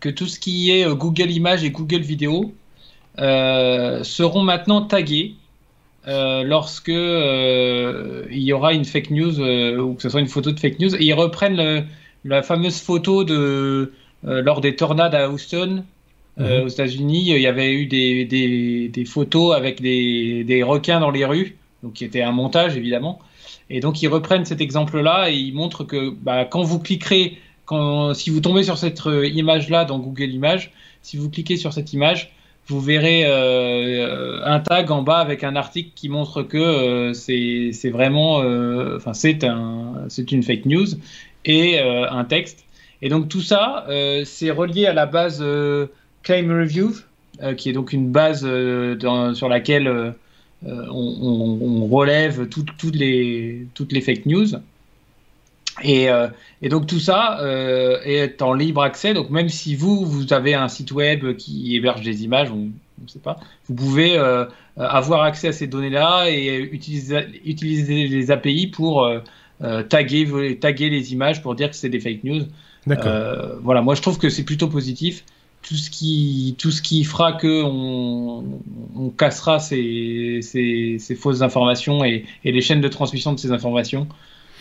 que 0.00 0.08
tout 0.08 0.26
ce 0.26 0.40
qui 0.40 0.70
est 0.70 0.84
Google 0.94 1.30
Images 1.30 1.64
et 1.64 1.70
Google 1.70 2.00
Vidéo 2.00 2.52
seront 3.16 4.42
maintenant 4.42 4.82
tagués 4.82 5.36
euh, 6.08 6.42
lorsque 6.42 6.88
euh, 6.88 8.24
il 8.28 8.42
y 8.42 8.52
aura 8.52 8.72
une 8.72 8.84
fake 8.84 9.10
news 9.10 9.38
euh, 9.38 9.78
ou 9.78 9.94
que 9.94 10.02
ce 10.02 10.08
soit 10.08 10.20
une 10.20 10.26
photo 10.26 10.50
de 10.50 10.58
fake 10.58 10.80
news 10.80 10.96
et 10.96 11.04
ils 11.04 11.14
reprennent 11.14 11.86
la 12.24 12.42
fameuse 12.42 12.80
photo 12.80 13.22
de 13.22 13.92
lors 14.24 14.60
des 14.60 14.74
tornades 14.74 15.14
à 15.14 15.30
Houston 15.30 15.84
mhm. 16.38 16.62
aux 16.64 16.68
États-Unis 16.68 17.30
il 17.30 17.40
y 17.40 17.46
avait 17.46 17.72
eu 17.72 17.86
des, 17.86 18.24
des, 18.24 18.88
des 18.88 19.04
photos 19.04 19.54
avec 19.54 19.80
des, 19.80 20.42
des, 20.42 20.64
requins 20.64 20.98
dans 20.98 21.12
les 21.12 21.24
rues 21.24 21.56
donc 21.84 21.92
qui 21.92 22.04
était 22.04 22.22
un 22.22 22.32
montage 22.32 22.76
évidemment 22.76 23.20
et 23.70 23.78
donc 23.78 24.02
ils 24.02 24.08
reprennent 24.08 24.44
cet 24.44 24.60
exemple 24.60 25.00
là 25.00 25.30
et 25.30 25.36
ils 25.36 25.54
montrent 25.54 25.84
que 25.84 26.10
bah, 26.10 26.44
quand 26.44 26.62
vous 26.62 26.80
cliquerez 26.80 27.38
quand, 27.64 28.12
si 28.14 28.30
vous 28.30 28.40
tombez 28.40 28.64
sur 28.64 28.76
cette 28.76 29.02
image 29.06 29.68
là 29.70 29.84
dans 29.84 30.00
Google 30.00 30.30
Images 30.30 30.72
si 31.00 31.16
vous 31.16 31.30
cliquez 31.30 31.56
sur 31.56 31.72
cette 31.72 31.92
image 31.92 32.32
vous 32.68 32.80
verrez 32.80 33.24
euh, 33.26 34.40
un 34.44 34.60
tag 34.60 34.90
en 34.90 35.02
bas 35.02 35.18
avec 35.18 35.42
un 35.44 35.56
article 35.56 35.90
qui 35.94 36.08
montre 36.08 36.42
que 36.42 36.58
euh, 36.58 37.12
c'est 37.12 37.90
vraiment, 37.90 38.40
euh, 38.42 38.96
enfin 38.96 39.14
c'est 39.14 39.44
un, 39.44 40.04
c'est 40.08 40.30
une 40.32 40.42
fake 40.42 40.66
news 40.66 40.86
et 41.44 41.80
un 41.80 42.24
texte. 42.24 42.64
Et 43.02 43.08
donc 43.08 43.28
tout 43.28 43.40
ça, 43.40 43.84
c'est 44.24 44.52
relié 44.52 44.86
à 44.86 44.92
la 44.92 45.06
base 45.06 45.44
Claim 46.22 46.48
Review, 46.48 46.92
qui 47.56 47.68
est 47.68 47.72
donc 47.72 47.92
une 47.92 48.12
base 48.12 48.42
sur 49.34 49.48
laquelle 49.48 50.14
on, 50.64 51.88
relève 51.90 52.46
toutes 52.46 52.94
les, 52.94 53.66
toutes 53.74 53.90
les 53.90 54.00
fake 54.00 54.26
news. 54.26 54.46
Et, 55.82 56.10
euh, 56.10 56.28
et, 56.60 56.68
donc 56.68 56.86
tout 56.86 56.98
ça 56.98 57.40
euh, 57.40 57.98
est 58.04 58.42
en 58.42 58.52
libre 58.52 58.82
accès. 58.82 59.14
Donc 59.14 59.30
même 59.30 59.48
si 59.48 59.74
vous, 59.74 60.04
vous 60.04 60.32
avez 60.32 60.54
un 60.54 60.68
site 60.68 60.92
web 60.92 61.36
qui 61.36 61.74
héberge 61.76 62.02
des 62.02 62.24
images, 62.24 62.50
on 62.50 62.70
ne 63.02 63.08
sait 63.08 63.18
pas, 63.18 63.38
vous 63.68 63.74
pouvez 63.74 64.16
euh, 64.18 64.44
avoir 64.76 65.22
accès 65.22 65.48
à 65.48 65.52
ces 65.52 65.66
données-là 65.66 66.26
et 66.28 66.58
utiliser, 66.58 67.26
utiliser 67.44 68.06
les 68.06 68.30
API 68.30 68.66
pour 68.66 69.10
taguer, 69.88 70.58
taguer 70.60 70.90
les 70.90 71.12
images 71.12 71.42
pour 71.42 71.54
dire 71.54 71.70
que 71.70 71.76
c'est 71.76 71.88
des 71.88 72.00
fake 72.00 72.24
news. 72.24 72.42
voilà, 73.62 73.80
moi 73.80 73.94
je 73.94 74.02
trouve 74.02 74.18
que 74.18 74.28
c'est 74.28 74.44
plutôt 74.44 74.68
positif. 74.68 75.24
Tout 75.62 75.76
ce 75.76 75.90
qui, 75.90 76.56
tout 76.58 76.72
ce 76.72 76.82
qui 76.82 77.04
fera 77.04 77.34
que 77.34 77.62
on, 77.62 78.60
on 78.96 79.10
cassera 79.10 79.60
ces, 79.60 80.40
ces, 80.42 80.96
ces, 80.98 81.14
fausses 81.14 81.40
informations 81.42 82.04
et, 82.04 82.24
et, 82.44 82.50
les 82.50 82.60
chaînes 82.60 82.80
de 82.80 82.88
transmission 82.88 83.32
de 83.32 83.38
ces 83.38 83.52
informations, 83.52 84.08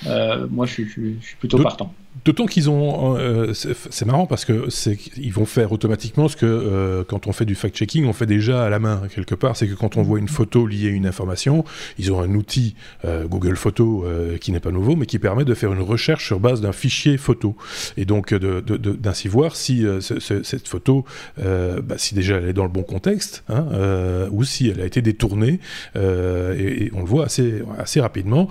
euh, 0.07 0.47
moi, 0.49 0.65
je 0.65 0.83
suis, 0.83 1.17
plutôt 1.39 1.57
partant. 1.59 1.93
D'autant 2.25 2.45
qu'ils 2.45 2.69
ont, 2.69 3.17
euh, 3.17 3.53
c'est 3.53 4.05
marrant 4.05 4.25
parce 4.27 4.43
que 4.43 4.69
c'est 4.69 4.97
ils 5.17 5.31
vont 5.31 5.45
faire 5.45 5.71
automatiquement 5.71 6.27
ce 6.27 6.35
que 6.35 6.45
euh, 6.45 7.03
quand 7.05 7.25
on 7.25 7.31
fait 7.31 7.45
du 7.45 7.55
fact-checking, 7.55 8.05
on 8.05 8.11
fait 8.11 8.25
déjà 8.25 8.65
à 8.65 8.69
la 8.69 8.79
main 8.79 9.03
quelque 9.15 9.33
part. 9.33 9.55
C'est 9.55 9.65
que 9.67 9.73
quand 9.73 9.95
on 9.95 10.03
voit 10.03 10.19
une 10.19 10.27
photo 10.27 10.67
liée 10.67 10.89
à 10.89 10.91
une 10.91 11.07
information, 11.07 11.63
ils 11.97 12.11
ont 12.11 12.19
un 12.19 12.35
outil 12.35 12.75
Google 13.05 13.55
Photo 13.55 14.05
qui 14.41 14.51
n'est 14.51 14.59
pas 14.59 14.71
nouveau, 14.71 14.95
mais 14.97 15.05
qui 15.05 15.19
permet 15.19 15.45
de 15.45 15.53
faire 15.53 15.71
une 15.71 15.81
recherche 15.81 16.25
sur 16.25 16.39
base 16.39 16.59
d'un 16.59 16.73
fichier 16.73 17.17
photo 17.17 17.55
et 17.95 18.03
donc 18.03 18.33
d'ainsi 18.33 19.29
voir 19.29 19.55
si 19.55 19.85
cette 20.01 20.67
photo, 20.67 21.05
bah, 21.37 21.97
si 21.97 22.13
déjà 22.13 22.37
elle 22.37 22.49
est 22.49 22.53
dans 22.53 22.65
le 22.65 22.69
bon 22.69 22.83
contexte, 22.83 23.43
hein, 23.47 23.65
ou 24.31 24.43
si 24.43 24.67
elle 24.67 24.81
a 24.81 24.85
été 24.85 25.01
détournée. 25.01 25.59
Et, 25.95 26.85
et, 26.85 26.91
on 26.93 26.99
le 26.99 27.05
voit 27.05 27.25
assez 27.25 27.63
assez 27.79 28.01
rapidement 28.01 28.49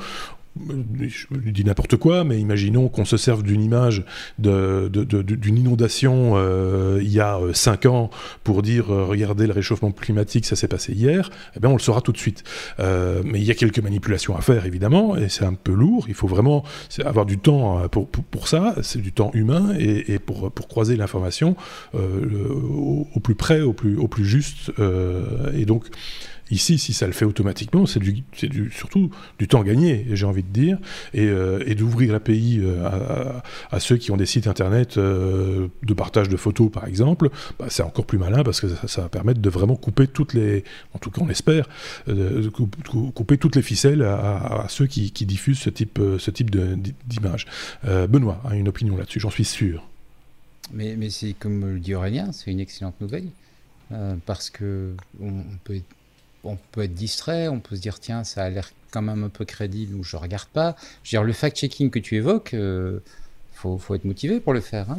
je 0.59 1.51
dis 1.51 1.65
n'importe 1.65 1.97
quoi, 1.97 2.25
mais 2.25 2.41
imaginons 2.41 2.89
qu'on 2.89 3.05
se 3.05 3.17
serve 3.17 3.43
d'une 3.43 3.63
image 3.63 4.05
d'une 4.39 5.59
inondation 5.59 6.33
euh, 6.35 6.99
il 7.03 7.13
y 7.13 7.21
a 7.21 7.39
5 7.53 7.87
euh, 7.87 7.89
ans 7.89 8.11
pour 8.43 8.63
dire 8.63 8.93
euh, 8.93 9.05
regardez 9.05 9.47
le 9.47 9.53
réchauffement 9.53 9.93
climatique, 9.93 10.47
ça 10.47 10.57
s'est 10.57 10.69
passé 10.69 10.93
hier, 10.93 11.31
eh 11.57 11.61
bien 11.61 11.71
on 11.71 11.75
le 11.75 11.81
saura 11.81 12.01
tout 12.01 12.13
de 12.13 12.19
suite. 12.19 12.43
mais 12.79 13.39
il 13.39 13.45
y 13.45 13.51
a 13.51 13.55
quelques 13.55 13.79
manipulations 13.79 14.37
à 14.37 14.41
faire 14.41 14.67
évidemment, 14.67 15.17
et 15.17 15.29
c'est 15.29 15.45
un 15.45 15.55
peu 15.55 15.73
lourd, 15.73 16.07
il 16.09 16.15
faut 16.15 16.27
vraiment 16.27 16.65
avoir 17.05 17.27
du 17.27 17.39
temps 17.39 17.89
pour, 17.89 18.49
ça, 18.49 18.75
c'est 18.83 19.01
du 19.01 19.13
temps 19.13 19.31
humain, 19.35 19.75
et, 19.79 20.19
pour, 20.19 20.53
croiser 20.69 20.97
l'information 20.97 21.57
au, 21.95 23.07
au, 23.15 23.21
plus 23.21 23.35
près, 23.35 23.61
au 23.61 23.73
plus, 23.73 23.97
au 23.97 24.09
plus 24.09 24.25
juste. 24.25 24.73
et 25.55 25.65
donc 25.65 25.87
Ici, 26.51 26.79
si 26.79 26.93
ça 26.93 27.07
le 27.07 27.13
fait 27.13 27.25
automatiquement, 27.25 27.87
c'est 27.87 28.01
surtout 28.73 29.11
du 29.39 29.47
temps 29.47 29.63
gagné, 29.63 30.07
j'ai 30.13 30.27
envie 30.27 30.43
de 30.43 30.49
dire, 30.49 30.79
et, 31.15 31.27
euh, 31.27 31.75
d'ouvrir 31.75 32.13
l'API 32.13 32.59
euh, 32.61 32.85
à, 32.85 33.77
à, 33.77 33.81
ceux 33.81 33.97
qui 33.97 34.11
ont 34.11 34.17
des 34.17 34.27
sites 34.27 34.49
internet 34.49 34.99
euh, 34.99 35.69
de 35.83 35.95
partage 35.95 36.29
de 36.29 36.37
photos, 36.37 36.71
par 36.71 36.87
exemple, 36.87 37.31
bah, 37.59 37.67
c'est 37.69 37.85
encore 37.85 38.05
plus 38.05 38.19
malin 38.19 38.43
parce 38.43 38.61
que 38.61 38.67
ça, 38.69 39.03
va 39.03 39.09
permettre 39.09 39.41
de 39.41 39.49
vraiment 39.49 39.77
couper 39.77 40.09
toutes 40.09 40.35
les, 40.35 40.65
en 40.93 40.99
tout 40.99 41.11
cas 41.11 41.23
on 41.23 41.29
espère, 41.29 41.69
couper 43.15 43.39
toutes 43.39 43.57
les 43.57 43.63
ficelles 43.63 44.03
à, 44.03 44.67
ceux 44.69 44.87
qui, 44.87 45.11
diffusent 45.11 45.61
ce 45.61 45.71
type, 45.71 46.01
ce 46.19 46.31
d'image. 47.07 47.47
Benoît 47.85 48.43
a 48.49 48.57
une 48.57 48.69
opinion 48.69 48.97
là-dessus, 48.97 49.21
j'en 49.21 49.31
suis 49.31 49.45
sûr. 49.45 49.87
Mais, 50.73 50.97
c'est 51.11 51.35
comme 51.35 51.75
le 51.75 51.79
dit 51.79 51.95
Aurélien, 51.95 52.33
c'est 52.33 52.51
une 52.51 52.61
excellente 52.61 53.01
nouvelle. 53.01 53.27
parce 54.27 54.51
que 54.51 54.95
peut 55.65 55.81
on 56.45 56.57
peut 56.73 56.83
être 56.83 56.95
distrait, 56.95 57.49
on 57.49 57.61
peut 57.61 57.77
se 57.77 57.81
dire 57.81 57.99
tiens, 58.01 58.25
ça 58.25 58.45
a 58.45 58.51
l'air 58.51 58.71
quand 58.91 59.03
même 59.03 59.25
un 59.25 59.29
peu 59.29 59.45
crédible 59.45 59.95
ou 59.95 60.05
je 60.05 60.17
regarde 60.17 60.49
pas. 60.49 60.77
Je 61.03 61.17
veux 61.17 61.21
dire, 61.21 61.25
le 61.25 61.33
fact-checking 61.33 61.91
que 61.91 61.99
tu 61.99 62.17
évoques, 62.17 62.55
euh, 62.55 63.01
faut, 63.53 63.79
faut 63.79 63.95
être 63.95 64.05
motivé 64.05 64.41
pour 64.41 64.53
le 64.53 64.61
faire. 64.61 64.91
Hein. 64.91 64.97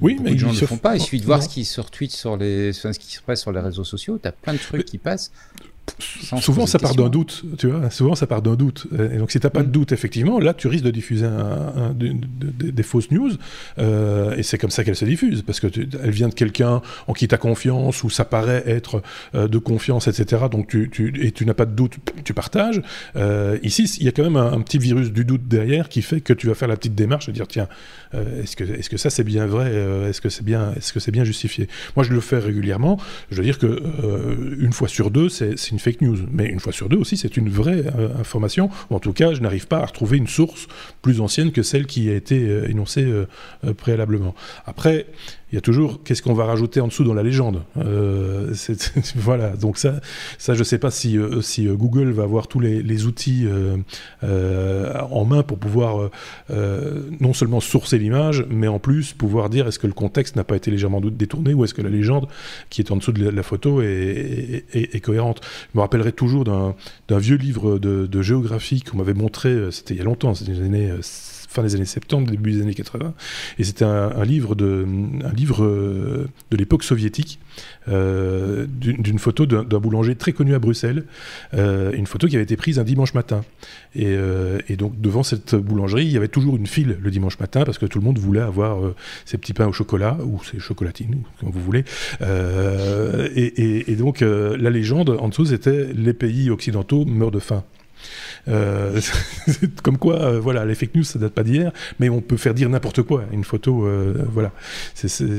Oui, 0.00 0.18
mais 0.22 0.30
les 0.30 0.38
gens 0.38 0.52
ne 0.52 0.60
le 0.60 0.66
font 0.66 0.78
pas. 0.78 0.96
Il 0.96 1.00
suffit 1.00 1.20
de 1.20 1.26
voir 1.26 1.42
ce 1.42 1.48
qui 1.48 1.64
se 1.64 1.80
retweet 1.80 2.12
sur 2.12 2.36
les, 2.36 2.72
ce 2.72 2.88
qui 2.98 3.16
se 3.16 3.22
passe 3.22 3.42
sur 3.42 3.52
les 3.52 3.60
réseaux 3.60 3.84
sociaux. 3.84 4.18
Tu 4.22 4.28
as 4.28 4.32
plein 4.32 4.52
de 4.52 4.58
trucs 4.58 4.84
qui 4.84 4.98
passent 4.98 5.32
souvent 5.98 6.66
ça 6.66 6.78
part 6.78 6.94
d'un 6.94 7.08
doute, 7.08 7.44
tu 7.58 7.68
vois. 7.68 7.90
Souvent 7.90 8.14
ça 8.14 8.26
part 8.26 8.42
d'un 8.42 8.54
doute. 8.54 8.86
Et 9.12 9.18
donc 9.18 9.30
si 9.30 9.40
t'as 9.40 9.50
pas 9.50 9.62
de 9.62 9.68
mm. 9.68 9.72
doute, 9.72 9.92
effectivement, 9.92 10.38
là 10.38 10.54
tu 10.54 10.68
risques 10.68 10.84
de 10.84 10.90
diffuser 10.90 11.28
des 11.94 12.82
fausses 12.82 13.10
news. 13.10 13.32
Euh, 13.78 14.36
et 14.36 14.42
c'est 14.42 14.58
comme 14.58 14.70
ça 14.70 14.84
qu'elle 14.84 14.96
se 14.96 15.04
diffuse, 15.04 15.42
parce 15.42 15.60
que 15.60 15.66
elle 16.02 16.10
vient 16.10 16.28
de 16.28 16.34
quelqu'un 16.34 16.82
en 17.06 17.12
qui 17.12 17.28
t'as 17.28 17.36
confiance 17.36 18.04
ou 18.04 18.10
ça 18.10 18.24
paraît 18.24 18.62
être 18.66 19.02
euh, 19.34 19.48
de 19.48 19.58
confiance, 19.58 20.08
etc. 20.08 20.44
Donc 20.50 20.68
tu, 20.68 21.12
et 21.20 21.32
tu 21.32 21.46
n'as 21.46 21.54
pas 21.54 21.66
de 21.66 21.74
doute, 21.74 21.96
tu 22.24 22.34
partages. 22.34 22.80
Euh, 23.16 23.58
ici, 23.62 23.84
il 23.98 24.04
y 24.04 24.08
a 24.08 24.12
quand 24.12 24.24
même 24.24 24.36
un, 24.36 24.60
petit 24.60 24.78
virus 24.78 25.12
du 25.12 25.24
doute 25.24 25.46
derrière 25.46 25.88
qui 25.88 26.00
fait 26.00 26.20
que 26.20 26.32
tu 26.32 26.46
vas 26.46 26.54
faire 26.54 26.68
la 26.68 26.76
petite 26.76 26.94
démarche 26.94 27.26
de 27.26 27.32
dire 27.32 27.46
tiens, 27.46 27.68
est-ce 28.14 28.56
que 28.56 28.64
est-ce 28.64 28.88
que 28.88 28.96
ça 28.96 29.10
c'est 29.10 29.24
bien 29.24 29.46
vrai 29.46 29.74
Est-ce 30.08 30.20
que 30.20 30.28
c'est 30.28 30.44
bien 30.44 30.72
est-ce 30.76 30.92
que 30.92 31.00
c'est 31.00 31.10
bien 31.10 31.24
justifié? 31.24 31.68
Moi 31.96 32.04
je 32.04 32.12
le 32.12 32.20
fais 32.20 32.38
régulièrement. 32.38 32.98
Je 33.30 33.36
veux 33.36 33.42
dire 33.42 33.58
que 33.58 33.82
une 34.58 34.72
fois 34.72 34.88
sur 34.88 35.10
deux, 35.10 35.28
c'est 35.28 35.56
fake 35.78 36.00
news. 36.00 36.18
Mais 36.30 36.46
une 36.46 36.60
fois 36.60 36.72
sur 36.72 36.88
deux 36.88 36.96
aussi, 36.96 37.16
c'est 37.16 37.36
une 37.36 37.48
vraie 37.48 37.84
euh, 37.96 38.08
information. 38.18 38.70
en 38.90 38.98
tout 38.98 39.12
cas, 39.12 39.34
je 39.34 39.40
n'arrive 39.40 39.66
pas 39.66 39.78
à 39.78 39.86
retrouver 39.86 40.18
une 40.18 40.26
source 40.26 40.66
plus 41.02 41.20
ancienne 41.20 41.52
que 41.52 41.62
celle 41.62 41.86
qui 41.86 42.10
a 42.10 42.14
été 42.14 42.48
euh, 42.48 42.68
énoncée 42.68 43.04
euh, 43.04 43.26
préalablement. 43.74 44.34
Après, 44.66 45.06
il 45.54 45.56
y 45.56 45.58
a 45.58 45.60
toujours 45.60 46.02
qu'est-ce 46.02 46.20
qu'on 46.20 46.34
va 46.34 46.46
rajouter 46.46 46.80
en 46.80 46.88
dessous 46.88 47.04
dans 47.04 47.14
la 47.14 47.22
légende? 47.22 47.62
Euh, 47.76 48.52
voilà, 49.14 49.50
donc 49.50 49.78
ça, 49.78 50.00
ça 50.36 50.52
je 50.52 50.58
ne 50.58 50.64
sais 50.64 50.78
pas 50.78 50.90
si, 50.90 51.16
euh, 51.16 51.40
euh, 51.60 51.74
Google 51.76 52.10
va 52.10 52.24
avoir 52.24 52.48
tous 52.48 52.58
les, 52.58 53.06
outils 53.06 53.46
en 54.20 55.24
main 55.24 55.44
pour 55.44 55.58
pouvoir 55.58 56.10
non 56.50 57.32
seulement 57.34 57.60
sourcer 57.60 57.98
l'image, 57.98 58.44
mais 58.50 58.66
en 58.66 58.80
plus 58.80 59.12
pouvoir 59.12 59.48
dire 59.48 59.68
est-ce 59.68 59.78
que 59.78 59.86
le 59.86 59.92
contexte 59.92 60.34
n'a 60.34 60.42
pas 60.42 60.56
été 60.56 60.72
légèrement 60.72 61.00
détourné 61.00 61.54
ou 61.54 61.62
est-ce 61.62 61.74
que 61.74 61.82
la 61.82 61.88
légende 61.88 62.26
qui 62.68 62.80
est 62.80 62.90
en 62.90 62.96
dessous 62.96 63.12
de 63.12 63.28
la, 63.28 63.42
photo 63.44 63.80
est, 63.80 65.04
cohérente? 65.04 65.40
Je 65.72 65.78
me 65.78 65.82
rappellerai 65.82 66.10
toujours 66.10 66.44
d'un 66.44 66.74
vieux 67.18 67.36
livre 67.36 67.78
de, 67.78 68.06
de 68.06 68.22
géographie 68.22 68.82
qu'on 68.82 68.96
m'avait 68.96 69.14
montré, 69.14 69.70
c'était 69.70 69.94
il 69.94 69.98
y 69.98 70.00
a 70.00 70.04
longtemps, 70.04 70.34
c'était 70.34 70.52
les 70.52 70.62
années 70.62 70.90
fin 71.54 71.62
des 71.62 71.74
années 71.76 71.84
70, 71.84 72.30
début 72.30 72.52
des 72.52 72.62
années 72.62 72.74
80. 72.74 73.14
Et 73.58 73.64
c'était 73.64 73.84
un, 73.84 74.24
livre 74.24 74.54
de, 74.54 74.86
un 75.24 75.32
livre 75.32 75.64
euh, 75.64 76.28
de 76.50 76.56
l'époque 76.56 76.82
soviétique, 76.82 77.38
euh, 77.88 78.66
d'une 78.68 79.18
photo 79.18 79.46
d'un 79.46 79.78
boulanger 79.78 80.16
très 80.16 80.32
connu 80.32 80.54
à 80.54 80.58
Bruxelles, 80.58 81.04
euh, 81.54 81.92
une 81.92 82.06
photo 82.06 82.26
qui 82.26 82.34
avait 82.34 82.42
été 82.42 82.56
prise 82.56 82.78
un 82.78 82.84
dimanche 82.84 83.14
matin. 83.14 83.44
Et, 83.94 84.16
donc 84.76 85.00
devant 85.00 85.22
cette 85.22 85.54
boulangerie, 85.54 86.04
il 86.04 86.10
y 86.10 86.16
avait 86.16 86.28
toujours 86.28 86.56
une 86.56 86.66
file 86.66 86.98
le 87.00 87.10
dimanche 87.12 87.38
matin 87.38 87.64
parce 87.64 87.78
que 87.78 87.86
tout 87.86 88.00
le 88.00 88.04
monde 88.04 88.18
voulait 88.18 88.40
avoir 88.40 88.78
ses 89.24 89.38
petits 89.38 89.52
pains 89.52 89.68
au 89.68 89.72
chocolat 89.72 90.18
ou 90.24 90.42
ses 90.42 90.58
chocolatines, 90.58 91.22
comme 91.38 91.50
vous 91.50 91.60
voulez. 91.60 91.84
Et, 92.20 93.92
et, 93.92 93.96
donc 93.96 94.20
la 94.20 94.70
légende 94.70 95.10
en 95.20 95.28
dessous, 95.28 95.46
c'était 95.46 95.92
les 95.92 96.12
pays 96.12 96.50
occidentaux 96.50 97.04
meurent 97.04 97.30
de 97.30 97.38
faim. 97.38 97.62
Euh, 98.48 99.00
comme 99.82 99.98
quoi, 99.98 100.20
euh, 100.20 100.40
voilà, 100.40 100.64
les 100.64 100.74
fake 100.74 100.94
news, 100.94 101.04
ça 101.04 101.18
date 101.18 101.32
pas 101.32 101.42
d'hier, 101.42 101.72
mais 101.98 102.08
on 102.08 102.20
peut 102.20 102.36
faire 102.36 102.54
dire 102.54 102.68
n'importe 102.68 103.02
quoi. 103.02 103.24
Une 103.32 103.44
photo, 103.44 103.86
euh, 103.86 104.14
voilà. 104.30 104.52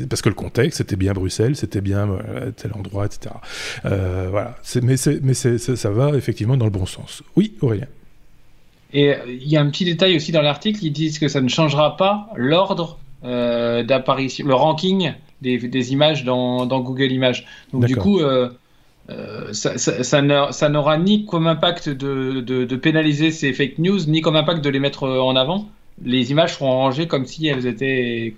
parce 0.09 0.21
que 0.21 0.29
le 0.29 0.35
contexte, 0.35 0.77
c'était 0.79 0.95
bien 0.95 1.13
Bruxelles, 1.13 1.55
c'était 1.55 1.81
bien 1.81 2.07
tel 2.55 2.71
endroit, 2.73 3.05
etc. 3.05 3.35
voilà. 3.83 4.57
Mais, 4.81 4.95
mais 5.21 5.33
ça 5.33 5.89
va 5.89 6.15
effectivement 6.15 6.57
dans 6.57 6.65
le 6.65 6.71
bon 6.71 6.85
sens. 6.85 7.23
Oui, 7.35 7.53
Aurélien. 7.61 7.87
Et 8.93 9.13
il 9.27 9.47
y 9.47 9.57
a 9.57 9.61
un 9.61 9.69
petit 9.69 9.83
détail 9.83 10.15
aussi 10.15 10.31
dans 10.31 10.41
l'article, 10.41 10.79
ils 10.83 10.91
disent 10.91 11.19
que 11.19 11.27
ça 11.27 11.41
ne 11.41 11.49
changera 11.49 11.97
pas 11.97 12.29
l'ordre 12.35 12.97
d'apparition, 13.23 14.47
le 14.47 14.53
ranking 14.53 15.13
des, 15.41 15.93
images 15.93 16.23
dans, 16.23 16.65
Google 16.81 17.11
Images. 17.11 17.45
Donc 17.73 17.85
du 17.85 17.95
coup, 17.95 18.19
euh, 18.19 18.49
ça, 19.51 19.77
ça, 19.77 20.69
n'aura 20.69 20.97
ni 20.97 21.25
comme 21.25 21.47
impact 21.47 21.89
de, 21.89 22.41
de, 22.41 22.75
pénaliser 22.75 23.31
ces 23.31 23.53
fake 23.53 23.77
news, 23.77 23.99
ni 24.07 24.21
comme 24.21 24.35
impact 24.35 24.63
de 24.63 24.69
les 24.69 24.79
mettre 24.79 25.07
en 25.07 25.35
avant 25.35 25.69
les 26.03 26.31
images 26.31 26.55
seront 26.55 26.71
rangées 26.71 27.07
comme 27.07 27.25
si 27.25 27.47
elles 27.47 27.65
étaient. 27.65 28.33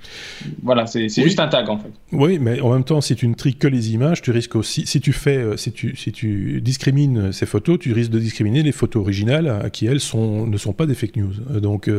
Voilà, 0.62 0.86
c'est 0.86 1.10
juste 1.10 1.40
un 1.40 1.48
tag 1.48 1.70
en 1.70 1.80
fait. 1.80 1.90
Oui, 2.12 2.38
mais 2.40 2.62
en 2.62 2.72
même 2.72 2.84
temps, 2.84 3.02
si 3.02 3.16
tu 3.16 3.28
ne 3.28 3.34
tries 3.34 3.56
que 3.56 3.68
les 3.68 3.94
images, 3.94 4.22
tu 4.22 4.30
risques 4.30 4.56
aussi. 4.56 4.86
Si 4.86 5.02
tu 5.02 5.12
fais, 5.12 5.38
euh, 5.38 5.58
si 5.58 5.72
tu, 5.72 5.96
si 5.96 6.12
tu 6.12 6.62
discrimines 6.62 7.32
ces 7.32 7.48
photos, 7.48 7.80
tu 7.80 7.94
risques 7.94 8.12
de 8.12 8.20
discriminer 8.20 8.62
les 8.62 8.72
photos 8.72 9.02
originales 9.02 9.48
euh, 9.48 9.70
qui 9.70 9.88
elles 9.88 10.00
sont, 10.00 10.46
ne 10.46 10.58
sont 10.58 10.74
pas 10.74 10.86
des 10.86 10.94
fake 10.94 11.16
news. 11.16 11.34
Euh, 11.52 11.60
donc 11.60 11.90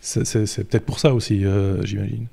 c'est 0.00 0.68
peut-être 0.68 0.84
pour 0.84 0.98
ça 0.98 1.14
aussi, 1.14 1.44
j'imagine. 1.84 2.26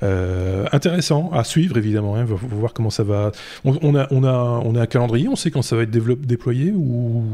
intéressant 0.00 1.30
à 1.32 1.44
suivre 1.44 1.76
évidemment. 1.76 2.16
Hein, 2.16 2.26
on 2.30 2.34
va 2.34 2.56
voir 2.56 2.72
comment 2.72 2.90
ça 2.90 3.02
va. 3.02 3.32
On, 3.64 3.94
a, 3.94 4.06
on 4.10 4.24
a, 4.24 4.62
on 4.64 4.74
a 4.74 4.80
un 4.80 4.86
calendrier. 4.86 5.28
On 5.28 5.36
sait 5.36 5.50
quand 5.50 5.62
ça 5.62 5.76
va 5.76 5.82
être 5.82 5.90
déployé 5.90 6.72
ou, 6.72 7.24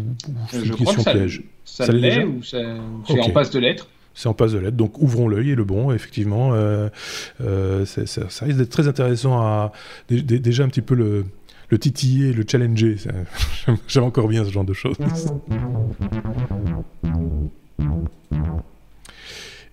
c'est 0.50 0.64
une 0.64 0.74
question 0.74 1.04
piège. 1.04 1.42
Ça, 1.64 1.86
l'est 1.92 2.24
ou 2.24 2.42
c'est 2.42 2.64
en 3.08 3.30
passe 3.30 3.50
de 3.50 3.60
l'être 3.60 3.86
c'est 4.18 4.28
en 4.28 4.34
passe 4.34 4.50
de 4.50 4.58
lettre. 4.58 4.76
Donc 4.76 5.00
ouvrons 5.00 5.28
l'œil 5.28 5.50
et 5.50 5.54
le 5.54 5.62
bon, 5.62 5.92
effectivement. 5.92 6.50
Euh, 6.52 6.88
euh, 7.40 7.84
ça, 7.84 8.44
risque 8.44 8.58
d'être 8.58 8.68
très 8.68 8.88
intéressant 8.88 9.38
à 9.40 9.72
déjà 10.08 10.64
un 10.64 10.68
petit 10.68 10.82
peu 10.82 10.96
le, 10.96 11.24
le 11.70 11.78
titiller, 11.78 12.32
le 12.32 12.44
challenger. 12.46 12.96
J'aime 13.86 14.04
encore 14.04 14.26
bien 14.26 14.44
ce 14.44 14.50
genre 14.50 14.64
de 14.64 14.72
choses. 14.72 14.96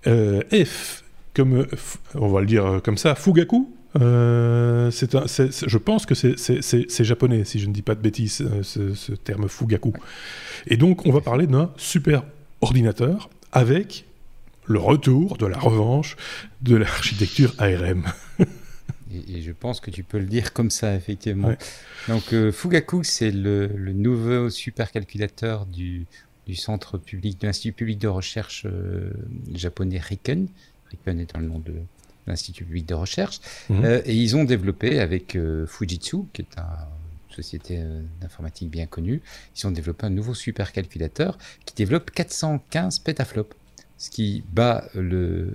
Euh, 0.06 0.44
F, 0.54 1.04
comme 1.34 1.66
on 2.14 2.28
va 2.28 2.40
le 2.42 2.46
dire 2.46 2.82
comme 2.84 2.98
ça, 2.98 3.16
Fugaku. 3.16 3.68
un, 3.96 4.90
je 4.92 5.78
pense 5.80 6.06
que 6.06 6.14
c'est 6.14 7.04
japonais, 7.04 7.46
si 7.46 7.58
je 7.58 7.68
ne 7.68 7.74
dis 7.74 7.82
pas 7.82 7.96
de 7.96 8.02
bêtises, 8.02 8.48
ce 8.62 9.14
terme 9.14 9.48
Fugaku. 9.50 9.94
Et 10.68 10.78
donc, 10.78 11.08
on 11.08 11.12
va 11.12 11.22
parler 11.22 11.48
d'un 11.48 11.72
super 11.78 12.24
ordinateur 12.62 13.32
avec 13.52 14.06
le 14.68 14.80
retour 14.80 15.38
de 15.38 15.46
la 15.46 15.58
revanche 15.58 16.16
de 16.62 16.76
l'architecture 16.76 17.54
ARM. 17.60 18.06
et, 19.12 19.42
je 19.42 19.52
pense 19.52 19.80
que 19.80 19.92
tu 19.92 20.04
peux 20.04 20.20
le 20.20 20.26
dire 20.26 20.54
comme 20.54 20.70
ça, 20.70 20.96
effectivement. 20.96 21.54
Donc, 22.08 22.34
euh, 22.34 22.52
Fugaku, 22.52 23.04
c'est 23.04 23.32
le, 23.32 23.68
nouveau 23.94 24.50
supercalculateur 24.50 25.66
du, 25.66 26.06
du 26.48 26.56
centre 26.56 26.98
public, 26.98 27.40
de 27.42 27.48
l'Institut 27.48 27.74
public 27.74 28.00
de 28.00 28.08
recherche 28.08 28.66
euh, 28.66 29.12
japonais 29.54 30.00
Riken. 30.00 30.48
Riken 30.90 31.20
étant 31.20 31.40
le 31.40 31.48
nom 31.48 31.60
de 31.60 31.74
l'Institut 32.28 32.66
public 32.66 32.88
de 32.88 32.96
recherche. 32.96 33.40
Mhm. 33.70 33.86
Euh, 33.86 34.02
et 34.06 34.16
ils 34.16 34.36
ont 34.36 34.44
développé 34.44 35.00
avec 35.00 35.38
Fujitsu, 35.68 36.18
qui 36.34 36.42
est 36.42 36.58
une 36.58 37.36
société 37.36 37.84
d'informatique 38.22 38.70
bien 38.70 38.86
connue, 38.86 39.22
ils 39.56 39.68
ont 39.68 39.72
développé 39.72 40.06
un 40.06 40.10
nouveau 40.10 40.34
supercalculateur 40.34 41.38
qui 41.66 41.76
développe 41.76 42.10
415 42.12 43.00
pétaflops 43.00 43.56
ce 43.98 44.10
qui 44.10 44.44
bat 44.52 44.88
le, 44.94 45.54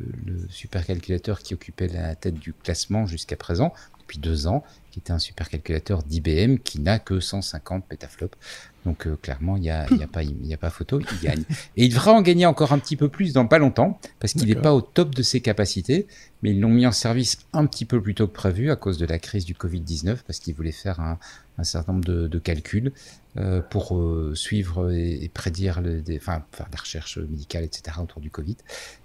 supercalculateur 0.49 1.41
qui 1.41 1.55
occupait 1.55 1.89
la 1.89 2.15
tête 2.15 2.35
du 2.35 2.53
classement 2.53 3.07
jusqu'à 3.07 3.37
présent, 3.37 3.73
depuis 4.01 4.19
deux 4.19 4.47
ans, 4.47 4.65
qui 4.91 4.99
était 4.99 5.13
un 5.13 5.19
supercalculateur 5.19 6.03
d'IBM 6.03 6.57
qui 6.57 6.81
n'a 6.81 6.99
que 6.99 7.21
150 7.21 7.85
pétaflops. 7.87 8.37
Donc 8.85 9.07
euh, 9.07 9.17
clairement, 9.17 9.57
il 9.57 9.63
n'y 9.63 9.71
a, 9.71 9.87
y 9.93 10.03
a, 10.03 10.09
pas, 10.09 10.23
y 10.25 10.53
a 10.53 10.57
pas 10.57 10.71
photo, 10.71 11.01
il 11.01 11.21
gagne. 11.21 11.45
Et 11.77 11.85
il 11.85 11.91
devra 11.91 12.13
en 12.13 12.23
gagner 12.23 12.47
encore 12.47 12.73
un 12.73 12.79
petit 12.79 12.97
peu 12.97 13.09
plus 13.09 13.33
dans 13.33 13.47
pas 13.47 13.59
longtemps, 13.59 14.01
parce 14.19 14.33
qu'il 14.33 14.49
n'est 14.49 14.55
pas 14.55 14.75
au 14.75 14.81
top 14.81 15.15
de 15.15 15.23
ses 15.23 15.41
capacités, 15.41 16.07
mais 16.43 16.51
ils 16.51 16.61
l'ont 16.61 16.71
mis 16.71 16.87
en 16.87 16.93
service 16.93 17.39
un 17.53 17.67
petit 17.67 17.85
peu 17.85 18.03
plus 18.03 18.15
tôt 18.15 18.27
que 18.27 18.33
prévu 18.33 18.71
à 18.71 18.77
cause 18.77 18.99
de 18.99 19.07
la 19.07 19.19
crise 19.19 19.45
du 19.45 19.55
Covid-19, 19.55 20.19
parce 20.27 20.41
qu'ils 20.41 20.55
voulaient 20.55 20.73
faire 20.73 20.99
un, 20.99 21.19
un 21.59 21.65
certain 21.65 21.93
nombre 21.93 22.05
de, 22.05 22.27
de 22.27 22.39
calculs 22.39 22.93
euh, 23.37 23.61
pour 23.61 23.97
euh, 23.97 24.35
suivre 24.35 24.93
et, 24.93 25.31
prédire, 25.33 25.81
le, 25.81 26.01
des, 26.01 26.17
enfin 26.17 26.43
faire 26.51 26.69
des 26.69 26.77
recherches 26.77 27.19
médicales, 27.19 27.63
etc. 27.63 27.99
autour 28.03 28.21
du 28.21 28.29
Covid. 28.29 28.57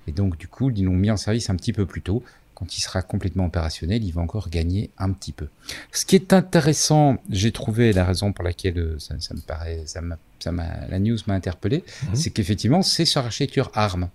Et 0.07 0.11
donc 0.11 0.37
du 0.37 0.47
coup, 0.47 0.71
ils 0.71 0.83
l'ont 0.83 0.93
mis 0.93 1.11
en 1.11 1.17
service 1.17 1.49
un 1.51 1.55
petit 1.55 1.73
peu 1.73 1.85
plus 1.85 2.01
tôt. 2.01 2.23
Quand 2.55 2.75
il 2.75 2.81
sera 2.81 3.01
complètement 3.03 3.45
opérationnel, 3.45 4.03
il 4.03 4.11
va 4.11 4.21
encore 4.21 4.49
gagner 4.49 4.89
un 4.97 5.11
petit 5.11 5.31
peu. 5.31 5.49
Ce 5.91 6.05
qui 6.05 6.15
est 6.15 6.33
intéressant, 6.33 7.17
j'ai 7.29 7.51
trouvé 7.51 7.93
la 7.93 8.03
raison 8.03 8.33
pour 8.33 8.43
laquelle 8.43 8.79
euh, 8.79 8.97
ça, 8.97 9.13
ça 9.19 9.35
me 9.35 9.41
paraît, 9.41 9.83
ça 9.85 10.01
ça 10.39 10.51
la 10.89 10.99
news 10.99 11.17
m'a 11.27 11.35
interpellé, 11.35 11.83
mhm. 12.03 12.15
c'est 12.15 12.29
qu'effectivement, 12.31 12.81
c'est 12.81 13.05
sur 13.05 13.21
architecture 13.21 13.69
ARM. 13.73 14.09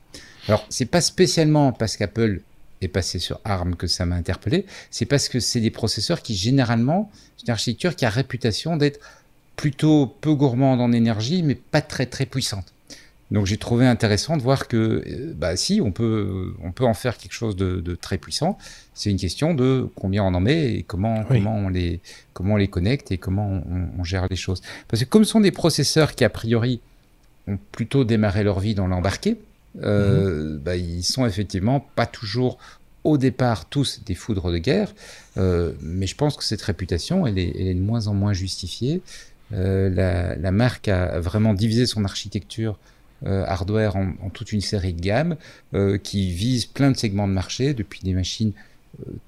Alors, 0.48 0.66
c'est 0.70 0.86
pas 0.86 1.00
spécialement 1.00 1.72
parce 1.72 1.96
qu'Apple 1.96 2.40
est 2.80 2.88
passé 2.88 3.18
sur 3.18 3.40
ARM 3.44 3.76
que 3.76 3.86
ça 3.86 4.06
m'a 4.06 4.16
interpellé, 4.16 4.66
c'est 4.90 5.06
parce 5.06 5.28
que 5.28 5.38
c'est 5.38 5.60
des 5.60 5.70
processeurs 5.70 6.22
qui 6.22 6.34
généralement, 6.34 7.10
c'est 7.36 7.46
une 7.46 7.52
architecture 7.52 7.94
qui 7.94 8.06
a 8.06 8.10
réputation 8.10 8.76
d'être 8.76 9.00
plutôt 9.56 10.06
peu 10.20 10.34
gourmande 10.34 10.80
en 10.80 10.92
énergie, 10.92 11.42
mais 11.42 11.54
pas 11.54 11.82
très 11.82 12.06
très 12.06 12.26
puissante. 12.26 12.72
Donc 13.30 13.46
j'ai 13.46 13.58
trouvé 13.58 13.86
intéressant 13.86 14.36
de 14.36 14.42
voir 14.42 14.66
que, 14.66 15.04
euh, 15.06 15.32
bah 15.36 15.56
si, 15.56 15.80
on 15.80 15.92
peut, 15.92 16.54
on 16.64 16.72
peut 16.72 16.84
en 16.84 16.94
faire 16.94 17.16
quelque 17.16 17.32
chose 17.32 17.54
de, 17.54 17.80
de 17.80 17.94
très 17.94 18.18
puissant. 18.18 18.58
C'est 18.92 19.10
une 19.10 19.18
question 19.18 19.54
de 19.54 19.88
combien 19.94 20.24
on 20.24 20.34
en 20.34 20.40
met 20.40 20.74
et 20.74 20.82
comment, 20.82 21.24
comment, 21.24 21.56
on, 21.56 21.68
les, 21.68 22.00
comment 22.32 22.54
on 22.54 22.56
les 22.56 22.68
connecte 22.68 23.12
et 23.12 23.18
comment 23.18 23.48
on, 23.48 24.00
on, 24.00 24.04
gère 24.04 24.26
les 24.28 24.36
choses. 24.36 24.62
Parce 24.88 25.04
que 25.04 25.08
comme 25.08 25.24
ce 25.24 25.30
sont 25.30 25.40
des 25.40 25.52
processeurs 25.52 26.14
qui, 26.14 26.24
a 26.24 26.30
priori, 26.30 26.80
ont 27.46 27.58
plutôt 27.70 28.04
démarré 28.04 28.42
leur 28.42 28.58
vie 28.58 28.74
dans 28.74 28.88
l'embarqué, 28.88 29.38
euh, 29.82 30.56
mmh. 30.56 30.58
bah, 30.58 30.76
ils 30.76 31.04
sont 31.04 31.24
effectivement 31.24 31.86
pas 31.94 32.06
toujours 32.06 32.58
au 33.04 33.16
départ 33.16 33.64
tous 33.64 34.02
des 34.04 34.14
foudres 34.14 34.50
de 34.50 34.58
guerre, 34.58 34.92
euh, 35.38 35.72
mais 35.80 36.06
je 36.06 36.16
pense 36.16 36.36
que 36.36 36.44
cette 36.44 36.60
réputation, 36.60 37.26
elle 37.26 37.38
est, 37.38 37.52
elle 37.58 37.68
est 37.68 37.74
de 37.74 37.80
moins 37.80 38.08
en 38.08 38.14
moins 38.14 38.32
justifiée. 38.32 39.00
Euh, 39.52 39.90
la, 39.90 40.36
la, 40.36 40.52
marque 40.52 40.88
a 40.88 41.18
vraiment 41.20 41.54
divisé 41.54 41.86
son 41.86 42.04
architecture 42.04 42.78
euh, 43.26 43.44
hardware 43.46 43.96
en, 43.96 44.12
en, 44.22 44.30
toute 44.30 44.52
une 44.52 44.60
série 44.60 44.94
de 44.94 45.00
gammes 45.00 45.36
euh, 45.74 45.98
qui 45.98 46.30
visent 46.30 46.66
plein 46.66 46.90
de 46.90 46.96
segments 46.96 47.28
de 47.28 47.32
marché, 47.32 47.74
depuis 47.74 48.00
des 48.02 48.14
machines 48.14 48.52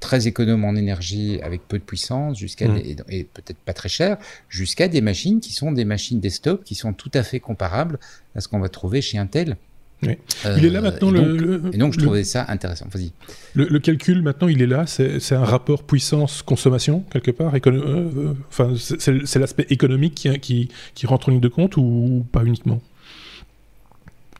très 0.01 0.27
économes 0.27 0.64
en 0.64 0.75
énergie 0.75 1.41
avec 1.43 1.66
peu 1.66 1.79
de 1.79 1.85
puissance 1.85 2.37
jusqu'à 2.37 2.68
mmh. 2.68 2.77
et, 2.79 2.97
et 3.11 3.25
peut-être 3.25 3.59
pas 3.59 3.73
très 3.73 3.89
chères, 3.89 4.18
jusqu'à 4.49 4.89
des 4.89 5.01
machines 5.01 5.41
qui 5.41 5.53
sont 5.53 5.73
des 5.73 5.85
machines 5.85 6.20
desktop 6.20 6.64
qui 6.64 6.75
sont 6.75 6.93
tout 6.93 7.11
à 7.14 7.23
fait 7.23 7.41
comparables 7.41 7.99
à 8.35 8.41
ce 8.41 8.49
qu'on 8.49 8.59
va 8.59 8.68
trouver 8.68 9.01
chez 9.01 9.18
Intel. 9.18 9.57
Oui. 10.03 10.16
Euh, 10.46 10.57
il 10.59 10.64
est 10.64 10.70
là 10.70 10.80
maintenant. 10.80 11.14
Et 11.14 11.20
donc, 11.20 11.40
le, 11.40 11.62
et 11.72 11.76
donc 11.76 11.92
je 11.92 11.98
le, 11.98 12.05
trouvais 12.05 12.24
ça 12.24 12.44
intéressant. 12.48 12.86
Vas-y. 12.92 13.12
Le, 13.55 13.66
le, 13.66 13.78
calcul 13.78 14.22
maintenant, 14.22 14.48
il 14.48 14.61
est 14.61 14.66
là. 14.66 14.84
C'est 14.86 15.32
un 15.32 15.44
rapport 15.44 15.84
puissance-consommation 15.84 17.05
quelque 17.11 17.30
part. 17.30 17.55
Écono 17.55 17.82
euh, 17.82 18.34
enfin, 18.48 18.74
c'est 18.76 19.36
l'aspect 19.36 19.66
économique 19.70 20.14
qui, 20.14 20.38
qui, 20.40 20.68
qui, 20.94 21.07
rentre 21.07 21.28
en 21.28 21.32
ligne 21.32 21.40
de 21.40 21.48
compte 21.48 21.76
ou 21.76 22.26
pas 22.32 22.44
uniquement? 22.44 22.80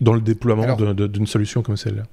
Dans 0.00 0.14
le 0.14 0.20
déploiement 0.20 0.76
d'une 0.76 1.26
solution 1.26 1.62
comme 1.62 1.76
celle-là. 1.76 2.04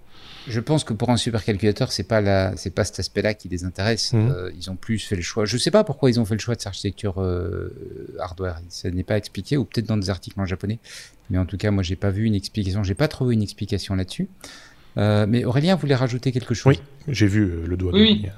Je 0.48 0.60
pense 0.60 0.84
que 0.84 0.94
pour 0.94 1.10
un 1.10 1.18
supercalculateur, 1.18 1.92
c'est 1.92 2.08
pas 2.08 2.22
la, 2.22 2.56
c'est 2.56 2.74
pas 2.74 2.84
cet 2.84 3.00
aspect-là 3.00 3.34
qui 3.34 3.50
les 3.50 3.66
intéresse. 3.66 4.14
Mmh. 4.14 4.30
Euh, 4.32 4.52
ils 4.58 4.70
ont 4.72 4.76
plus 4.76 5.00
fait 5.00 5.16
le 5.16 5.22
choix. 5.22 5.46
Je 5.46 5.58
sais 5.58 5.72
pas 5.72 5.84
pourquoi 5.84 6.10
ils 6.10 6.20
ont 6.20 6.26
fait 6.26 6.36
le 6.36 6.40
choix 6.40 6.56
de 6.56 6.60
cette 6.60 6.68
architecture 6.68 7.22
euh, 7.22 8.16
hardware. 8.20 8.60
Ça 8.70 8.90
n'est 8.90 9.04
pas 9.04 9.18
expliqué, 9.18 9.58
ou 9.58 9.66
peut-être 9.66 9.88
dans 9.88 9.98
des 9.98 10.10
articles 10.10 10.40
en 10.40 10.46
japonais. 10.46 10.80
Mais 11.30 11.38
en 11.38 11.46
tout 11.46 11.58
cas, 11.58 11.72
moi, 11.72 11.84
j'ai 11.84 11.96
pas 11.96 12.10
vu 12.10 12.26
une 12.26 12.36
explication. 12.36 12.84
J'ai 12.84 12.96
pas 12.96 13.08
trouvé 13.08 13.36
une 13.36 13.44
explication 13.44 13.96
là-dessus. 13.96 14.28
Euh, 14.98 15.26
mais 15.28 15.46
Aurélien 15.46 15.76
voulait 15.76 15.96
rajouter 15.96 16.32
quelque 16.32 16.54
chose. 16.54 16.74
Oui, 16.74 16.80
j'ai 17.08 17.28
vu 17.28 17.66
le 17.66 17.78
doigt. 17.78 17.94
Oui. 17.94 18.22
De 18.24 18.30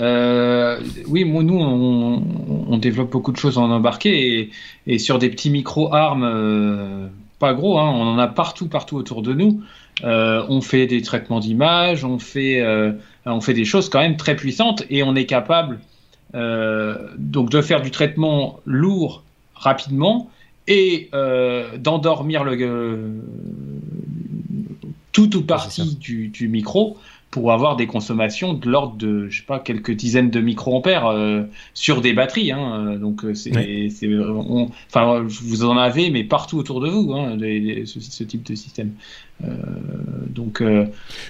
euh, 0.00 0.80
oui, 1.06 1.24
moi, 1.24 1.42
nous, 1.42 1.58
on, 1.58 2.22
on, 2.68 2.78
développe 2.78 3.10
beaucoup 3.10 3.32
de 3.32 3.36
choses 3.36 3.58
en 3.58 3.70
embarqué 3.70 4.40
et, 4.40 4.50
et 4.86 4.98
sur 4.98 5.18
des 5.18 5.30
petits 5.30 5.50
micro-armes, 5.50 6.24
euh, 6.24 7.06
pas 7.38 7.54
gros, 7.54 7.78
hein, 7.78 7.90
on 7.94 8.02
en 8.02 8.18
a 8.18 8.26
partout, 8.26 8.68
partout 8.68 8.96
autour 8.96 9.22
de 9.22 9.32
nous. 9.32 9.62
Euh, 10.02 10.44
on 10.48 10.60
fait 10.60 10.86
des 10.86 11.02
traitements 11.02 11.40
d'image, 11.40 12.04
on 12.04 12.18
fait, 12.18 12.60
euh, 12.60 12.92
on 13.26 13.40
fait 13.40 13.54
des 13.54 13.64
choses 13.64 13.88
quand 13.88 14.00
même 14.00 14.16
très 14.16 14.34
puissantes 14.34 14.82
et 14.90 15.02
on 15.02 15.14
est 15.14 15.26
capable 15.26 15.78
euh, 16.34 17.10
donc 17.16 17.50
de 17.50 17.62
faire 17.62 17.80
du 17.80 17.92
traitement 17.92 18.58
lourd 18.66 19.22
rapidement 19.54 20.30
et 20.66 21.10
d'endormir 21.78 22.42
le 22.42 23.20
tout 25.12 25.36
ou 25.36 25.42
partie 25.42 25.94
du, 25.96 26.28
du, 26.28 26.48
micro 26.48 26.96
pour 27.30 27.52
avoir 27.52 27.76
des 27.76 27.86
consommations 27.86 28.54
de 28.54 28.68
l'ordre 28.68 28.96
de, 28.96 29.28
je 29.28 29.40
sais 29.40 29.46
pas, 29.46 29.58
quelques 29.60 29.92
dizaines 29.92 30.30
de 30.30 30.40
microampères 30.40 31.14
sur 31.74 32.00
des 32.00 32.14
batteries. 32.14 32.50
Hein, 32.50 32.96
donc 32.96 33.26
c'est, 33.34 33.54
oui. 33.54 33.94
enfin, 34.88 35.22
vous 35.28 35.64
en 35.64 35.76
avez, 35.76 36.10
mais 36.10 36.24
partout 36.24 36.56
autour 36.56 36.80
de 36.80 36.88
vous, 36.88 37.12
hein, 37.12 37.36
ce, 37.84 38.24
type 38.24 38.42
de 38.42 38.54
système. 38.54 38.92
Euh, 39.42 39.48
donc, 40.28 40.60
euh, 40.60 40.86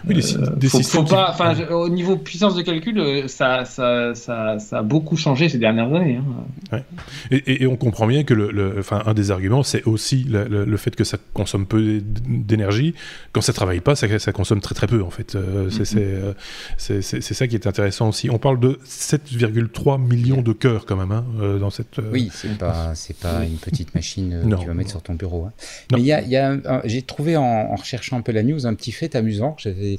oui, 0.06 0.14
des, 0.14 0.22
des 0.56 0.68
faut, 0.68 0.82
faut 0.82 1.02
pas, 1.04 1.30
enfin, 1.30 1.54
au 1.70 1.88
niveau 1.88 2.16
puissance 2.16 2.54
de 2.54 2.62
calcul, 2.62 3.28
ça, 3.28 3.64
ça, 3.64 4.14
ça, 4.14 4.58
ça, 4.58 4.78
a 4.78 4.82
beaucoup 4.82 5.16
changé 5.16 5.48
ces 5.48 5.58
dernières 5.58 5.92
années. 5.92 6.20
Hein. 6.20 6.44
Ouais. 6.72 6.84
Et, 7.30 7.62
et, 7.62 7.66
on 7.66 7.76
comprend 7.76 8.06
bien 8.06 8.24
que 8.24 8.34
le, 8.34 8.80
un 8.90 9.14
des 9.14 9.30
arguments, 9.30 9.62
c'est 9.62 9.84
aussi 9.84 10.24
le, 10.24 10.44
le, 10.44 10.64
le, 10.64 10.76
fait 10.76 10.94
que 10.94 11.04
ça 11.04 11.18
consomme 11.32 11.66
peu 11.66 12.00
d'énergie. 12.02 12.94
Quand 13.32 13.40
ça 13.40 13.52
travaille 13.52 13.80
pas, 13.80 13.94
ça, 13.94 14.18
ça 14.18 14.32
consomme 14.32 14.60
très 14.60 14.74
très 14.74 14.86
peu 14.86 15.02
en 15.02 15.10
fait. 15.10 15.34
Euh, 15.34 15.70
c'est 15.70 15.94
mm 15.94 16.34
-hmm. 16.78 17.02
c'est 17.02 17.34
ça 17.34 17.46
qui 17.46 17.54
est 17.56 17.66
intéressant 17.66 18.08
aussi. 18.08 18.30
On 18.30 18.38
parle 18.38 18.60
de 18.60 18.78
7,3 18.86 19.98
millions 20.00 20.42
de 20.42 20.52
cœurs 20.52 20.84
quand 20.86 20.96
même 20.96 21.12
hein, 21.12 21.24
dans 21.58 21.70
cette. 21.70 22.00
Oui, 22.12 22.30
c'est 22.32 22.58
pas, 22.58 22.94
c'est 22.94 23.16
pas 23.16 23.44
une 23.44 23.58
petite 23.58 23.94
machine 23.94 24.40
que 24.42 24.56
tu 24.56 24.66
vas 24.66 24.74
mettre 24.74 24.90
sur 24.90 25.02
ton 25.02 25.14
bureau. 25.14 25.46
Hein. 25.46 25.52
Mais 25.92 26.00
il 26.00 26.06
y 26.06 26.36
a, 26.36 26.56
j'ai 26.84 27.02
trouvé 27.02 27.36
en, 27.36 27.42
en 27.44 27.76
cherchant 27.94 28.18
un 28.18 28.22
peu 28.22 28.32
la 28.32 28.42
news, 28.42 28.66
un 28.66 28.74
petit 28.74 28.92
fait 28.92 29.14
amusant. 29.14 29.54
J'avais 29.58 29.98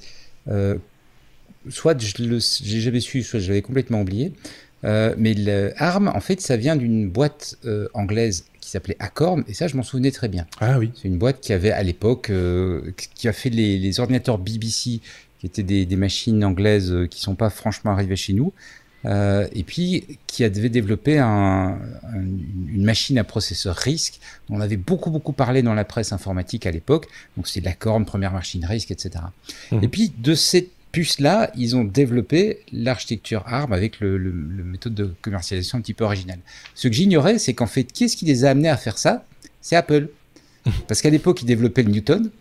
euh, 0.49 0.75
soit 1.69 1.99
je 2.01 2.21
l'ai 2.21 2.81
jamais 2.81 2.99
su, 2.99 3.23
soit 3.23 3.39
je 3.39 3.47
l'avais 3.47 3.61
complètement 3.61 4.01
oublié. 4.01 4.33
Euh, 4.83 5.15
mais 5.17 5.33
le 5.33 5.73
ARM, 5.77 6.09
en 6.09 6.19
fait, 6.19 6.41
ça 6.41 6.57
vient 6.57 6.75
d'une 6.75 7.09
boîte 7.09 7.57
euh, 7.65 7.87
anglaise 7.93 8.45
qui 8.59 8.69
s'appelait 8.69 8.97
Acorn, 8.99 9.43
et 9.47 9.53
ça, 9.53 9.67
je 9.67 9.77
m'en 9.77 9.83
souvenais 9.83 10.11
très 10.11 10.27
bien. 10.27 10.45
Ah 10.59 10.77
oui. 10.77 10.91
C'est 10.95 11.07
une 11.07 11.17
boîte 11.17 11.39
qui 11.39 11.53
avait 11.53 11.71
à 11.71 11.81
l'époque, 11.81 12.31
qui 13.15 13.27
a 13.27 13.33
fait 13.33 13.49
les, 13.49 13.77
les, 13.77 13.99
ordinateurs 13.99 14.37
BBC, 14.37 14.99
qui 15.39 15.45
étaient 15.45 15.63
des, 15.63 15.85
des 15.85 15.95
machines 15.95 16.43
anglaises 16.43 16.93
qui 17.09 17.21
sont 17.21 17.35
pas 17.35 17.49
franchement 17.49 17.91
arrivées 17.91 18.15
chez 18.15 18.33
nous. 18.33 18.53
Euh, 19.05 19.47
et 19.53 19.63
puis 19.63 20.17
qui 20.25 20.43
avait 20.43 20.69
développé 20.69 21.19
un, 21.19 21.27
un, 21.27 22.21
une 22.67 22.83
machine 22.83 23.17
à 23.17 23.23
processeur 23.23 23.75
RISC 23.75 24.19
dont 24.49 24.55
on 24.55 24.61
avait 24.61 24.77
beaucoup 24.77 25.11
beaucoup 25.11 25.33
parlé 25.33 25.61
dans 25.61 25.73
la 25.73 25.85
presse 25.85 26.11
informatique 26.11 26.65
à 26.65 26.71
l'époque. 26.71 27.07
Donc 27.37 27.47
c'est 27.47 27.61
la 27.61 27.73
corne, 27.73 28.05
première 28.05 28.33
machine 28.33 28.65
RISC, 28.65 28.91
etc. 28.91 29.25
Mmh. 29.71 29.83
Et 29.83 29.87
puis 29.87 30.13
de 30.17 30.33
cette 30.33 30.69
puce-là, 30.91 31.51
ils 31.57 31.75
ont 31.75 31.83
développé 31.83 32.59
l'architecture 32.71 33.43
ARM 33.47 33.73
avec 33.73 33.99
le, 33.99 34.17
le, 34.17 34.31
le, 34.31 34.63
méthode 34.63 34.95
de 34.95 35.13
commercialisation 35.21 35.77
un 35.77 35.81
petit 35.81 35.93
peu 35.93 36.05
originale. 36.05 36.39
Ce 36.73 36.87
que 36.87 36.93
j'ignorais, 36.93 37.37
c'est 37.37 37.53
qu'en 37.53 37.67
fait, 37.67 37.83
qui 37.83 38.05
est-ce 38.05 38.15
qui 38.15 38.23
les 38.23 38.45
a 38.45 38.51
amenés 38.51 38.69
à 38.69 38.77
faire 38.77 38.97
ça? 38.97 39.25
C'est 39.59 39.75
Apple. 39.75 40.07
Parce 40.87 41.01
qu'à 41.01 41.09
l'époque, 41.09 41.41
ils 41.41 41.45
développaient 41.45 41.83
le 41.83 41.91
Newton, 41.91 42.31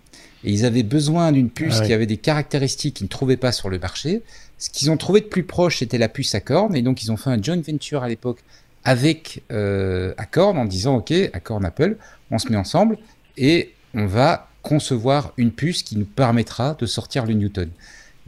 et 0.45 0.53
ils 0.53 0.65
avaient 0.65 0.83
besoin 0.83 1.33
d'une 1.33 1.51
puce 1.51 1.77
ah 1.77 1.81
oui. 1.81 1.87
qui 1.87 1.93
avait 1.93 2.07
des 2.07 2.19
caractéristiques 2.19 2.95
qu'ils 2.95 3.07
ne 3.07 3.09
trouvaient 3.09 3.39
pas 3.39 3.51
sur 3.51 3.71
le 3.71 3.79
marché. 3.79 4.23
Ce 4.59 4.71
qu'ils 4.71 4.91
ont 4.91 4.97
trouvé 4.97 5.21
de 5.21 5.27
plus 5.27 5.45
proche, 5.45 5.79
c'était 5.79 5.99
la 5.99 6.09
puce 6.09 6.35
Acorn, 6.35 6.75
et 6.75 6.83
donc 6.83 7.03
ils 7.03 7.13
ont 7.13 7.17
fait 7.17 7.31
un 7.31 7.43
joint 7.43 7.61
venture 7.61 8.03
à 8.03 8.09
l'époque 8.09 8.41
avec 8.85 9.43
euh, 9.51 10.15
Acorn 10.19 10.59
en 10.59 10.65
disant 10.65 10.97
ok, 10.97 11.13
Acorn 11.33 11.65
Apple, 11.65 11.97
on 12.31 12.39
se 12.39 12.49
met 12.49 12.57
ensemble 12.57 12.99
et 13.37 13.73
on 13.95 14.07
va 14.07 14.49
concevoir 14.63 15.33
une 15.37 15.53
puce 15.53 15.83
qui 15.83 15.97
nous 15.97 16.05
permettra 16.05 16.75
de 16.75 16.87
sortir 16.87 17.27
le 17.27 17.35
Newton. 17.35 17.71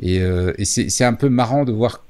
Et, 0.01 0.21
euh, 0.21 0.53
et 0.59 0.65
c'est 0.65 1.05
un 1.05 1.15
peu 1.15 1.29
marrant 1.29 1.65
de 1.65 1.73
voir 1.73 2.03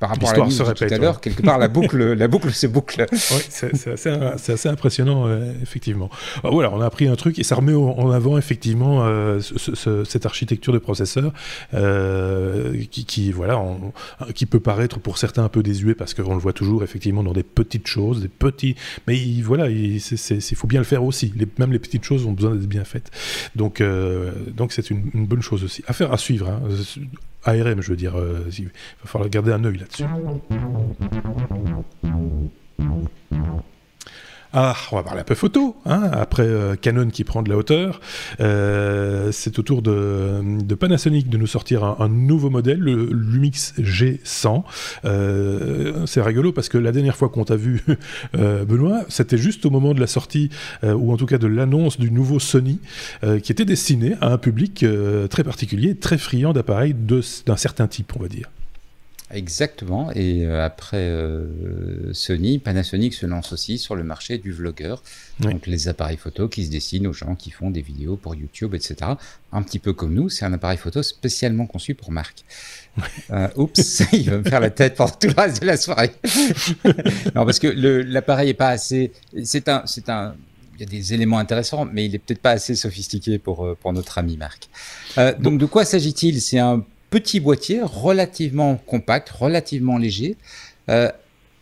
par 0.00 0.08
rapport 0.08 0.30
à 0.30 0.36
la 0.38 0.50
se 0.50 0.62
répète, 0.62 0.88
tout 0.88 0.94
à 0.94 0.98
l'heure, 0.98 1.14
ouais. 1.16 1.20
quelque 1.20 1.42
part 1.42 1.58
la 1.58 1.68
boucle, 1.68 2.14
la 2.14 2.26
boucle 2.26 2.50
se 2.52 2.66
boucle. 2.66 3.06
Oui, 3.32 3.42
c'est 3.48 3.92
assez, 3.92 4.52
assez, 4.52 4.68
impressionnant, 4.68 5.26
euh, 5.26 5.52
effectivement. 5.62 6.08
Alors, 6.42 6.54
voilà, 6.54 6.72
on 6.72 6.80
a 6.80 6.86
appris 6.86 7.06
un 7.06 7.16
truc 7.16 7.38
et 7.38 7.44
ça 7.44 7.54
remet 7.54 7.74
en 7.74 8.10
avant 8.10 8.38
effectivement 8.38 9.04
euh, 9.04 9.40
ce, 9.40 9.74
ce, 9.74 10.04
cette 10.04 10.24
architecture 10.24 10.72
de 10.72 10.78
processeur 10.78 11.32
euh, 11.74 12.82
qui, 12.90 13.04
qui, 13.04 13.30
voilà, 13.30 13.58
on, 13.58 13.92
qui 14.34 14.46
peut 14.46 14.58
paraître 14.58 14.98
pour 14.98 15.18
certains 15.18 15.44
un 15.44 15.48
peu 15.50 15.62
désuet 15.62 15.94
parce 15.94 16.14
qu'on 16.14 16.34
le 16.34 16.40
voit 16.40 16.54
toujours 16.54 16.82
effectivement 16.82 17.22
dans 17.22 17.34
des 17.34 17.42
petites 17.42 17.86
choses, 17.86 18.22
des 18.22 18.28
petits, 18.28 18.76
mais 19.06 19.18
il, 19.18 19.42
voilà, 19.42 19.68
il 19.68 20.00
faut 20.00 20.66
bien 20.66 20.80
le 20.80 20.86
faire 20.86 21.04
aussi. 21.04 21.32
Les, 21.36 21.46
même 21.58 21.72
les 21.72 21.78
petites 21.78 22.04
choses 22.04 22.24
ont 22.24 22.32
besoin 22.32 22.54
d'être 22.54 22.68
bien 22.68 22.84
faites. 22.84 23.10
Donc, 23.54 23.82
donc 24.56 24.72
c'est 24.72 24.88
une, 24.88 25.10
une, 25.12 25.26
bonne 25.26 25.42
chose 25.42 25.62
aussi. 25.62 25.84
Affaire 25.86 26.10
à 26.12 26.16
suivre. 26.16 26.48
Hein. 26.48 26.60
ARM, 27.44 27.80
je 27.80 27.90
veux 27.90 27.96
dire. 27.96 28.18
Euh, 28.18 28.44
il 28.58 28.64
va 28.66 28.70
falloir 29.06 29.30
garder 29.30 29.52
un 29.52 29.64
œil 29.64 29.78
là-dessus. 29.78 30.04
Ah, 34.52 34.74
on 34.90 34.96
va 34.96 35.04
parler 35.04 35.20
un 35.20 35.24
peu 35.24 35.36
photo, 35.36 35.76
hein, 35.86 36.10
après 36.12 36.42
euh, 36.42 36.74
Canon 36.74 37.08
qui 37.10 37.22
prend 37.22 37.42
de 37.42 37.48
la 37.48 37.56
hauteur. 37.56 38.00
Euh, 38.40 39.30
c'est 39.30 39.60
au 39.60 39.62
tour 39.62 39.80
de, 39.80 40.42
Panasonic 40.74 41.28
de 41.28 41.38
nous 41.38 41.46
sortir 41.46 41.84
un, 41.84 42.08
nouveau 42.08 42.50
modèle, 42.50 42.80
le 42.80 43.08
Lumix 43.12 43.74
G100. 43.78 44.64
Euh, 45.04 46.04
c'est 46.06 46.20
rigolo 46.20 46.52
parce 46.52 46.68
que 46.68 46.78
la 46.78 46.90
dernière 46.90 47.14
fois 47.14 47.28
qu'on 47.28 47.44
t'a 47.44 47.54
vu, 47.54 47.84
Benoît, 48.34 49.04
c'était 49.08 49.38
juste 49.38 49.66
au 49.66 49.70
moment 49.70 49.94
de 49.94 50.00
la 50.00 50.08
sortie, 50.08 50.50
ou 50.82 51.12
en 51.12 51.16
tout 51.16 51.26
cas 51.26 51.38
de 51.38 51.46
l'annonce 51.46 52.00
du 52.00 52.10
nouveau 52.10 52.40
Sony, 52.40 52.80
qui 53.42 53.52
était 53.52 53.64
destiné 53.64 54.16
à 54.20 54.32
un 54.32 54.38
public 54.38 54.84
très 55.30 55.44
particulier, 55.44 55.94
très 55.94 56.18
friand 56.18 56.52
d'appareils 56.52 56.94
d'un 56.94 57.56
certain 57.56 57.86
type, 57.86 58.14
on 58.16 58.22
va 58.22 58.28
dire. 58.28 58.48
Exactement. 59.32 60.10
Et 60.12 60.44
euh, 60.44 60.64
après 60.64 60.96
euh, 60.96 62.12
Sony, 62.12 62.58
Panasonic 62.58 63.14
se 63.14 63.26
lance 63.26 63.52
aussi 63.52 63.78
sur 63.78 63.94
le 63.94 64.02
marché 64.02 64.38
du 64.38 64.50
vlogueur. 64.50 65.02
Oui. 65.40 65.52
Donc 65.52 65.66
les 65.66 65.88
appareils 65.88 66.16
photo 66.16 66.48
qui 66.48 66.66
se 66.66 66.70
dessinent 66.70 67.06
aux 67.06 67.12
gens 67.12 67.36
qui 67.36 67.50
font 67.50 67.70
des 67.70 67.80
vidéos 67.80 68.16
pour 68.16 68.34
YouTube, 68.34 68.74
etc. 68.74 69.12
Un 69.52 69.62
petit 69.62 69.78
peu 69.78 69.92
comme 69.92 70.14
nous, 70.14 70.28
c'est 70.28 70.44
un 70.44 70.52
appareil 70.52 70.78
photo 70.78 71.02
spécialement 71.02 71.66
conçu 71.66 71.94
pour 71.94 72.10
Marc. 72.10 72.44
Euh, 73.30 73.48
oups, 73.54 74.02
il 74.12 74.30
va 74.30 74.38
me 74.38 74.42
faire 74.42 74.60
la 74.60 74.70
tête 74.70 74.96
pendant 74.96 75.12
tout 75.12 75.28
le 75.28 75.40
reste 75.40 75.60
de 75.60 75.66
la 75.66 75.76
soirée. 75.76 76.10
non, 77.34 77.44
parce 77.44 77.60
que 77.60 77.68
l'appareil 77.68 78.50
est 78.50 78.54
pas 78.54 78.70
assez. 78.70 79.12
C'est 79.44 79.68
un, 79.68 79.82
c'est 79.86 80.08
un 80.08 80.34
y 80.78 80.82
a 80.82 80.86
des 80.86 81.12
éléments 81.12 81.38
intéressants, 81.38 81.84
mais 81.84 82.06
il 82.06 82.14
est 82.14 82.18
peut-être 82.18 82.40
pas 82.40 82.52
assez 82.52 82.74
sophistiqué 82.74 83.38
pour, 83.38 83.76
pour 83.80 83.92
notre 83.92 84.16
ami 84.16 84.38
Marc. 84.38 84.70
donc, 85.38 85.58
de 85.58 85.66
quoi 85.66 85.84
s'agit-il? 85.84 86.40
C'est 86.40 86.58
un 86.58 86.84
petit 87.10 87.40
boîtier 87.40 87.80
relativement 87.82 88.76
compact, 88.76 89.28
relativement 89.30 89.98
léger, 89.98 90.36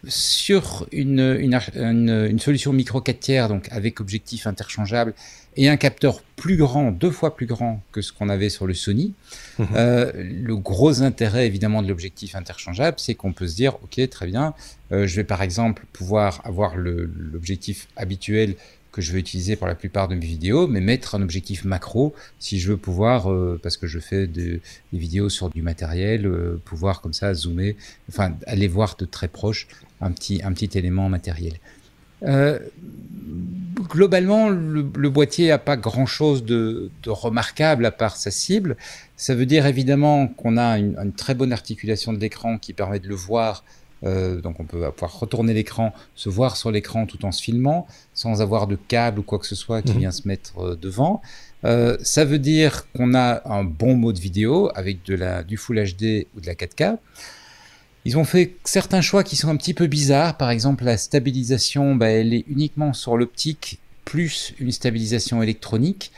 sur 0.07 0.87
une, 0.93 1.37
une, 1.41 1.59
une, 1.75 2.39
solution 2.39 2.73
micro 2.73 3.01
4 3.01 3.19
tiers, 3.19 3.49
donc 3.49 3.69
avec 3.73 4.01
objectif 4.01 4.47
interchangeable 4.47 5.13
et 5.57 5.69
un 5.69 5.77
capteur 5.77 6.23
plus 6.37 6.57
grand, 6.57 6.93
deux 6.93 7.11
fois 7.11 7.35
plus 7.35 7.47
grand 7.47 7.83
que 7.91 8.01
ce 8.01 8.13
qu'on 8.13 8.29
avait 8.29 8.49
sur 8.49 8.67
le 8.69 8.75
Sony. 8.75 9.15
Mhm. 9.59 9.67
Euh, 9.75 10.13
le 10.15 10.57
gros 10.57 11.03
intérêt 11.03 11.47
évidemment 11.47 11.83
de 11.83 11.89
l'objectif 11.89 12.37
interchangeable, 12.37 12.99
c'est 13.01 13.17
qu'on 13.17 13.33
peut 13.33 13.49
se 13.49 13.57
dire, 13.57 13.75
ok, 13.83 14.09
très 14.09 14.27
bien, 14.27 14.55
euh, 14.93 15.09
je 15.09 15.17
vais 15.17 15.25
par 15.25 15.43
exemple 15.43 15.85
pouvoir 15.93 16.41
avoir 16.45 16.77
l'objectif 16.77 17.89
habituel 17.97 18.55
que 18.99 19.05
je 19.05 19.13
vais 19.13 19.21
utiliser 19.21 19.55
pour 19.55 19.69
la 19.69 19.77
plupart 19.77 20.09
de 20.09 20.17
mes 20.17 20.27
vidéos, 20.27 20.67
mais 20.67 20.81
mettre 20.81 21.15
un 21.15 21.23
objectif 21.23 21.65
macro 21.65 22.17
si 22.41 22.59
je 22.59 22.73
veux 22.73 22.77
pouvoir, 22.77 23.31
euh, 23.31 23.57
parce 23.63 23.77
que 23.77 23.87
je 23.87 24.01
fais 24.01 24.27
des 24.27 24.61
vidéos 24.93 25.29
sur 25.29 25.51
du 25.51 25.63
matériel, 25.63 26.27
euh, 26.27 26.61
pouvoir 26.65 27.01
comme 27.01 27.13
ça 27.13 27.33
zoomer, 27.33 27.77
enfin 28.09 28.35
aller 28.49 28.67
voir 28.67 28.97
de 28.97 29.05
très 29.05 29.29
proche 29.29 29.69
un 30.01 30.11
petit, 30.11 30.41
un 30.43 30.53
petit 30.53 30.77
élément 30.77 31.09
matériel. 31.09 31.53
Euh, 32.25 32.59
globalement, 33.89 34.49
le, 34.49 34.83
boîtier 34.83 35.47
n'a 35.51 35.59
pas 35.59 35.77
grand-chose 35.77 36.45
de, 36.45 36.91
remarquable 37.07 37.87
à 37.87 37.93
part 37.93 38.17
sa 38.17 38.33
cible. 38.33 38.77
Ça 39.17 39.37
veut 39.37 39.47
dire 39.47 39.67
évidemment 39.67 40.27
qu'on 40.27 40.57
a 40.57 40.77
une, 40.77 40.99
une, 40.99 41.13
très 41.13 41.37
bonne 41.37 41.53
articulation 41.53 42.13
de 42.13 42.19
l'écran 42.19 42.59
qui 42.59 42.73
permet 42.73 42.99
de 42.99 43.07
le 43.07 43.15
voir 43.15 43.63
euh, 44.05 44.41
donc 44.41 44.61
on 44.61 44.65
peut 44.65 44.91
pouvoir 44.93 45.19
retourner 45.19 45.55
l'écran, 45.55 45.93
se 46.15 46.29
voir 46.29 46.57
sur 46.57 46.71
l'écran 46.71 47.07
tout 47.07 47.25
en 47.25 47.33
se 47.33 47.43
filmant, 47.43 47.87
sans 48.15 48.41
avoir 48.41 48.67
de 48.67 48.77
câble 48.77 49.21
ou 49.21 49.23
quoi 49.23 49.39
que 49.39 49.47
ce 49.47 49.55
soit 49.55 49.83
qui 49.83 49.93
mhm. 49.93 49.99
vient 49.99 50.11
se 50.11 50.27
mettre 50.27 50.59
euh, 50.59 50.77
devant. 50.77 51.21
Euh, 51.65 51.97
ça 52.03 52.25
veut 52.25 52.39
dire 52.39 52.87
qu'on 52.93 53.15
a 53.15 53.43
un 53.49 53.65
bon 53.65 53.97
mode 53.97 54.19
vidéo 54.19 54.71
avec 54.75 55.05
de 55.05 55.15
la, 55.15 55.43
du 55.43 55.57
Full 55.57 55.83
HD 55.83 56.27
ou 56.37 56.41
de 56.41 56.47
la 56.47 56.55
4K. 56.55 56.99
Ils 58.05 58.17
ont 58.17 58.25
fait 58.25 58.55
certains 58.65 59.01
choix 59.01 59.25
qui 59.25 59.37
sont 59.37 59.49
un 59.49 59.57
petit 59.57 59.75
peu 59.75 59.87
bizarres. 59.87 60.37
Par 60.37 60.51
exemple, 60.51 60.85
la 60.85 60.97
stabilisation, 60.97 61.97
bah, 61.97 62.09
elle 62.09 62.33
est 62.33 62.45
uniquement 62.49 62.93
sur 62.93 63.17
l'optique 63.17 63.81
plus 64.05 64.55
une 64.59 64.73
stabilisation 64.73 65.43
électronique. 65.43 66.13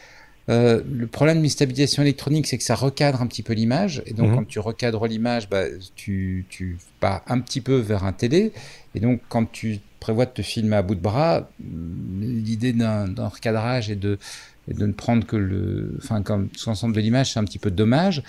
Euh, 0.50 0.82
le 0.92 1.06
problème 1.06 1.42
de 1.42 1.48
stabilisation 1.48 2.02
électronique, 2.02 2.46
c'est 2.46 2.58
que 2.58 2.64
ça 2.64 2.74
recadre 2.74 3.22
un 3.22 3.26
petit 3.26 3.42
peu 3.42 3.52
l'image. 3.52 4.02
Et 4.06 4.14
donc, 4.14 4.30
mhm. 4.30 4.36
quand 4.36 4.48
tu 4.48 4.58
recadres 4.58 5.06
l'image, 5.06 5.48
bah, 5.48 5.64
tu, 5.94 6.44
tu 6.48 6.78
pars 6.98 7.22
un 7.28 7.40
petit 7.40 7.60
peu 7.60 7.76
vers 7.76 8.04
un 8.04 8.12
télé. 8.12 8.52
Et 8.94 9.00
donc, 9.00 9.20
quand 9.28 9.50
tu 9.50 9.78
prévois 10.00 10.26
de 10.26 10.32
te 10.32 10.42
filmer 10.42 10.76
à 10.76 10.82
bout 10.82 10.96
de 10.96 11.00
bras, 11.00 11.48
l'idée 12.20 12.72
d'un 12.72 13.28
recadrage 13.28 13.90
et 13.90 13.96
de, 13.96 14.18
de 14.66 14.86
ne 14.86 14.92
prendre 14.92 15.24
que 15.24 15.36
le. 15.36 15.96
Enfin, 16.02 16.22
comme 16.22 16.48
l'ensemble 16.66 16.94
de 16.94 17.00
l'image, 17.00 17.32
c'est 17.32 17.38
un 17.38 17.44
petit 17.44 17.58
peu 17.58 17.70
dommage. 17.70 18.22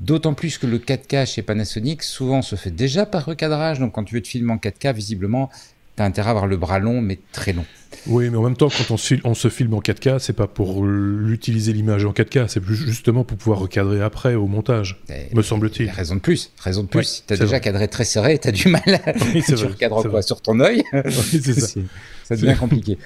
D'autant 0.00 0.34
plus 0.34 0.58
que 0.58 0.66
le 0.66 0.78
4K 0.78 1.24
chez 1.24 1.42
Panasonic 1.42 2.02
souvent 2.02 2.42
se 2.42 2.56
fait 2.56 2.72
déjà 2.72 3.06
par 3.06 3.24
recadrage. 3.24 3.80
Donc, 3.80 3.92
quand 3.92 4.04
tu 4.04 4.14
veux 4.14 4.22
te 4.22 4.28
filmer 4.28 4.52
en 4.52 4.56
4K, 4.56 4.92
visiblement, 4.92 5.50
tu 5.96 6.02
as 6.02 6.04
intérêt 6.04 6.28
à 6.28 6.30
avoir 6.30 6.46
le 6.46 6.56
bras 6.56 6.78
long, 6.78 7.00
mais 7.00 7.18
très 7.32 7.52
long. 7.52 7.64
Oui, 8.06 8.28
mais 8.28 8.36
en 8.36 8.42
même 8.42 8.56
temps, 8.56 8.68
quand 8.68 8.92
on 8.92 8.96
se, 8.96 9.14
on 9.24 9.34
se 9.34 9.48
filme 9.48 9.74
en 9.74 9.80
4K, 9.80 10.18
c'est 10.18 10.32
pas 10.32 10.46
pour 10.46 10.84
l'utiliser 10.84 11.72
l'image 11.72 12.04
en 12.04 12.12
4K, 12.12 12.48
c'est 12.48 12.62
justement 12.64 13.24
pour 13.24 13.38
pouvoir 13.38 13.60
recadrer 13.60 14.02
après 14.02 14.34
au 14.34 14.46
montage, 14.46 15.00
me 15.32 15.42
semble-t-il. 15.42 15.90
Raison 15.90 16.16
de 16.16 16.20
plus, 16.20 16.52
raison 16.58 16.82
de 16.82 16.88
plus. 16.88 17.24
tu 17.26 17.34
as 17.34 17.36
déjà 17.36 17.60
cadré 17.60 17.88
très 17.88 18.04
serré, 18.04 18.38
tu 18.38 18.48
as 18.48 18.52
du 18.52 18.68
mal. 18.68 18.82
À... 18.86 19.12
Oui, 19.34 19.42
tu 19.46 19.54
recadres 19.54 20.08
quoi 20.10 20.22
sur 20.22 20.40
ton 20.42 20.60
œil 20.60 20.82
oui, 20.92 21.42
ça. 21.42 21.80
ça 22.24 22.36
devient 22.36 22.56
compliqué. 22.58 22.98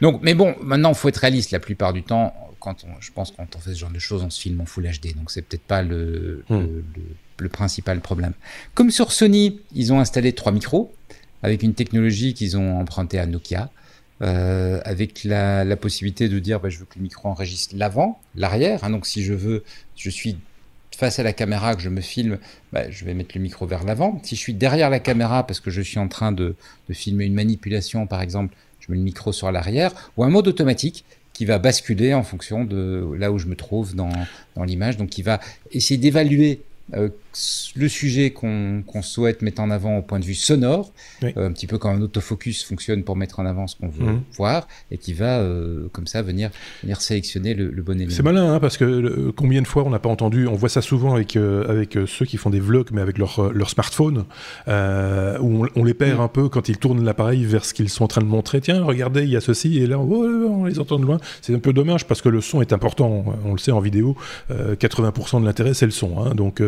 Donc, 0.00 0.20
mais 0.22 0.34
bon, 0.34 0.56
maintenant, 0.60 0.90
il 0.90 0.96
faut 0.96 1.08
être 1.08 1.18
réaliste. 1.18 1.52
La 1.52 1.60
plupart 1.60 1.92
du 1.92 2.02
temps, 2.02 2.34
quand 2.58 2.84
on, 2.84 3.00
je 3.00 3.12
pense 3.12 3.30
quand 3.30 3.46
on 3.56 3.58
fait 3.58 3.72
ce 3.74 3.78
genre 3.78 3.90
de 3.90 4.00
choses, 4.00 4.22
on 4.22 4.30
se 4.30 4.40
filme 4.40 4.60
en 4.60 4.66
Full 4.66 4.84
HD. 4.84 5.14
Donc, 5.16 5.30
c'est 5.30 5.42
peut-être 5.42 5.62
pas 5.62 5.82
le, 5.82 6.44
hmm. 6.48 6.56
le, 6.56 6.84
le, 7.38 7.48
principal 7.48 8.00
problème. 8.00 8.32
Comme 8.74 8.90
sur 8.90 9.12
Sony, 9.12 9.60
ils 9.74 9.92
ont 9.92 10.00
installé 10.00 10.32
trois 10.32 10.50
micros 10.50 10.92
avec 11.42 11.62
une 11.62 11.74
technologie 11.74 12.34
qu'ils 12.34 12.56
ont 12.56 12.78
empruntée 12.78 13.18
à 13.18 13.26
Nokia. 13.26 13.70
Euh, 14.22 14.80
avec 14.84 15.24
la, 15.24 15.76
possibilité 15.76 16.28
de 16.28 16.38
dire 16.38 16.60
bah, 16.60 16.68
je 16.68 16.78
veux 16.78 16.84
que 16.84 16.94
le 16.96 17.02
micro 17.02 17.28
enregistre 17.28 17.74
l'avant, 17.76 18.20
l'arrière. 18.36 18.84
Hein, 18.84 18.90
donc 18.90 19.04
si 19.04 19.24
je 19.24 19.34
veux, 19.34 19.64
je 19.96 20.10
suis 20.10 20.36
face 20.96 21.18
à 21.18 21.24
la 21.24 21.32
caméra, 21.32 21.74
que 21.74 21.82
je 21.82 21.88
me 21.88 22.00
filme, 22.00 22.38
bah, 22.72 22.88
je 22.88 23.04
vais 23.04 23.14
mettre 23.14 23.32
le 23.34 23.40
micro 23.40 23.66
vers 23.66 23.82
l'avant. 23.82 24.20
Si 24.22 24.36
je 24.36 24.40
suis 24.40 24.54
derrière 24.54 24.90
la 24.90 25.00
caméra 25.00 25.44
parce 25.44 25.58
que 25.58 25.70
je 25.70 25.80
suis 25.80 25.98
en 25.98 26.06
train 26.06 26.30
de, 26.30 26.54
filmer 26.92 27.24
une 27.24 27.34
manipulation, 27.34 28.06
par 28.06 28.22
exemple, 28.22 28.54
je 28.78 28.92
mets 28.92 28.98
le 28.98 29.02
micro 29.02 29.32
sur 29.32 29.50
l'arrière, 29.50 29.92
ou 30.16 30.22
un 30.22 30.28
mode 30.28 30.46
automatique 30.46 31.04
qui 31.32 31.44
va 31.44 31.58
basculer 31.58 32.14
en 32.14 32.22
fonction 32.22 32.64
de 32.64 33.16
là 33.18 33.32
où 33.32 33.38
je 33.38 33.46
me 33.46 33.56
trouve 33.56 33.96
dans, 33.96 34.12
dans 34.54 34.64
l'image, 34.64 34.98
donc 34.98 35.08
qui 35.08 35.22
va 35.22 35.40
essayer 35.72 35.98
d'évaluer 35.98 36.60
euh, 36.94 37.08
le 37.76 37.88
sujet 37.88 38.30
qu'on 38.30 39.02
souhaite 39.02 39.42
mettre 39.42 39.62
en 39.62 39.70
avant 39.70 39.98
au 39.98 40.02
point 40.02 40.20
de 40.20 40.24
vue 40.24 40.34
sonore, 40.34 40.92
euh, 41.22 41.30
un 41.36 41.52
petit 41.52 41.66
peu 41.66 41.78
comme 41.78 41.96
un 41.96 42.02
autofocus 42.02 42.64
fonctionne 42.64 43.04
pour 43.04 43.16
mettre 43.16 43.40
en 43.40 43.46
avant 43.46 43.66
ce 43.66 43.76
qu'on 43.76 43.88
veut 43.88 44.04
mhm. 44.04 44.22
voir, 44.36 44.68
et 44.90 44.98
qui 44.98 45.14
va 45.14 45.38
euh, 45.38 45.88
comme 45.92 46.06
ça 46.06 46.22
venir, 46.22 46.50
venir 46.82 47.00
sélectionner 47.00 47.54
le, 47.54 47.70
bon 47.82 47.96
élément. 47.96 48.12
C'est 48.14 48.22
malin, 48.22 48.54
hein, 48.54 48.60
parce 48.60 48.76
que 48.76 49.30
combien 49.30 49.62
de 49.62 49.66
fois 49.66 49.84
on 49.84 49.90
n'a 49.90 49.98
pas 49.98 50.08
entendu, 50.08 50.46
on 50.46 50.54
voit 50.54 50.68
ça 50.68 50.82
souvent 50.82 51.14
avec, 51.14 51.36
avec 51.36 51.98
ceux 52.06 52.26
qui 52.26 52.36
font 52.36 52.50
des 52.50 52.60
vlogs, 52.60 52.88
mais 52.92 53.00
avec 53.00 53.18
leur, 53.18 53.52
leur 53.52 53.70
smartphone, 53.70 54.24
où 54.66 55.66
on, 55.76 55.84
les 55.84 55.94
perd 55.94 56.18
mm. 56.18 56.22
un 56.22 56.28
peu 56.28 56.48
quand 56.48 56.68
ils 56.68 56.78
tournent 56.78 57.04
l'appareil 57.04 57.44
vers 57.44 57.64
ce 57.64 57.74
qu'ils 57.74 57.88
sont 57.88 58.04
en 58.04 58.08
train 58.08 58.20
de 58.20 58.26
montrer. 58.26 58.60
Tiens, 58.60 58.82
regardez, 58.82 59.22
il 59.22 59.30
y 59.30 59.36
a 59.36 59.40
ceci, 59.40 59.78
et 59.78 59.86
là, 59.86 59.98
on 59.98 60.64
les 60.66 60.78
entend 60.78 60.98
de 60.98 61.04
loin. 61.04 61.18
C'est 61.40 61.54
un 61.54 61.58
peu 61.58 61.72
dommage, 61.72 62.06
parce 62.06 62.20
que 62.20 62.28
le 62.28 62.40
son 62.40 62.60
est 62.60 62.72
important, 62.72 63.24
on 63.44 63.52
le 63.52 63.58
sait 63.58 63.72
en 63.72 63.80
vidéo, 63.80 64.16
80% 64.50 65.40
de 65.40 65.46
l'intérêt 65.46 65.74
c'est 65.74 65.86
le 65.86 65.92
son. 65.92 66.20
Hein, 66.20 66.34
donc, 66.34 66.60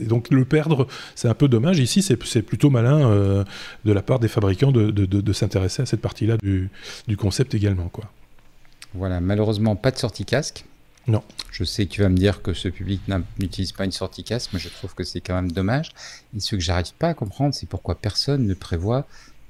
donc 0.00 0.30
le 0.30 0.44
perdre, 0.44 0.86
c'est 1.14 1.28
un 1.28 1.34
peu 1.34 1.48
dommage. 1.48 1.78
Ici, 1.78 2.02
c'est 2.02 2.42
plutôt 2.42 2.70
malin 2.70 3.08
euh, 3.08 3.44
de 3.84 3.92
la 3.92 4.02
part 4.02 4.18
des 4.18 4.28
fabricants 4.28 4.72
de, 4.72 5.32
s'intéresser 5.32 5.82
à 5.82 5.86
cette 5.86 6.00
partie-là 6.00 6.36
du, 6.38 6.70
concept 7.16 7.54
également. 7.54 7.88
Quoi. 7.88 8.04
Voilà, 8.94 9.20
malheureusement, 9.20 9.76
pas 9.76 9.90
de 9.90 9.98
sortie 9.98 10.24
casque. 10.24 10.64
Non. 11.06 11.22
Je 11.52 11.64
sais 11.64 11.84
que 11.84 11.90
tu 11.90 12.00
vas 12.00 12.08
me 12.08 12.16
dire 12.16 12.40
que 12.40 12.54
ce 12.54 12.68
public 12.68 13.02
n'utilise 13.38 13.72
pas 13.72 13.84
une 13.84 13.92
sortie 13.92 14.24
casque, 14.24 14.50
mais 14.54 14.58
je 14.58 14.70
trouve 14.70 14.94
que 14.94 15.04
c'est 15.04 15.20
quand 15.20 15.34
même 15.34 15.52
dommage. 15.52 15.90
Et 16.34 16.40
ce 16.40 16.56
que 16.56 16.62
j'arrive 16.62 16.94
pas 16.98 17.08
à 17.08 17.14
comprendre, 17.14 17.54
c'est 17.54 17.68
pourquoi 17.68 17.94
personne 17.94 18.46
ne 18.46 18.54
prévoit 18.54 19.06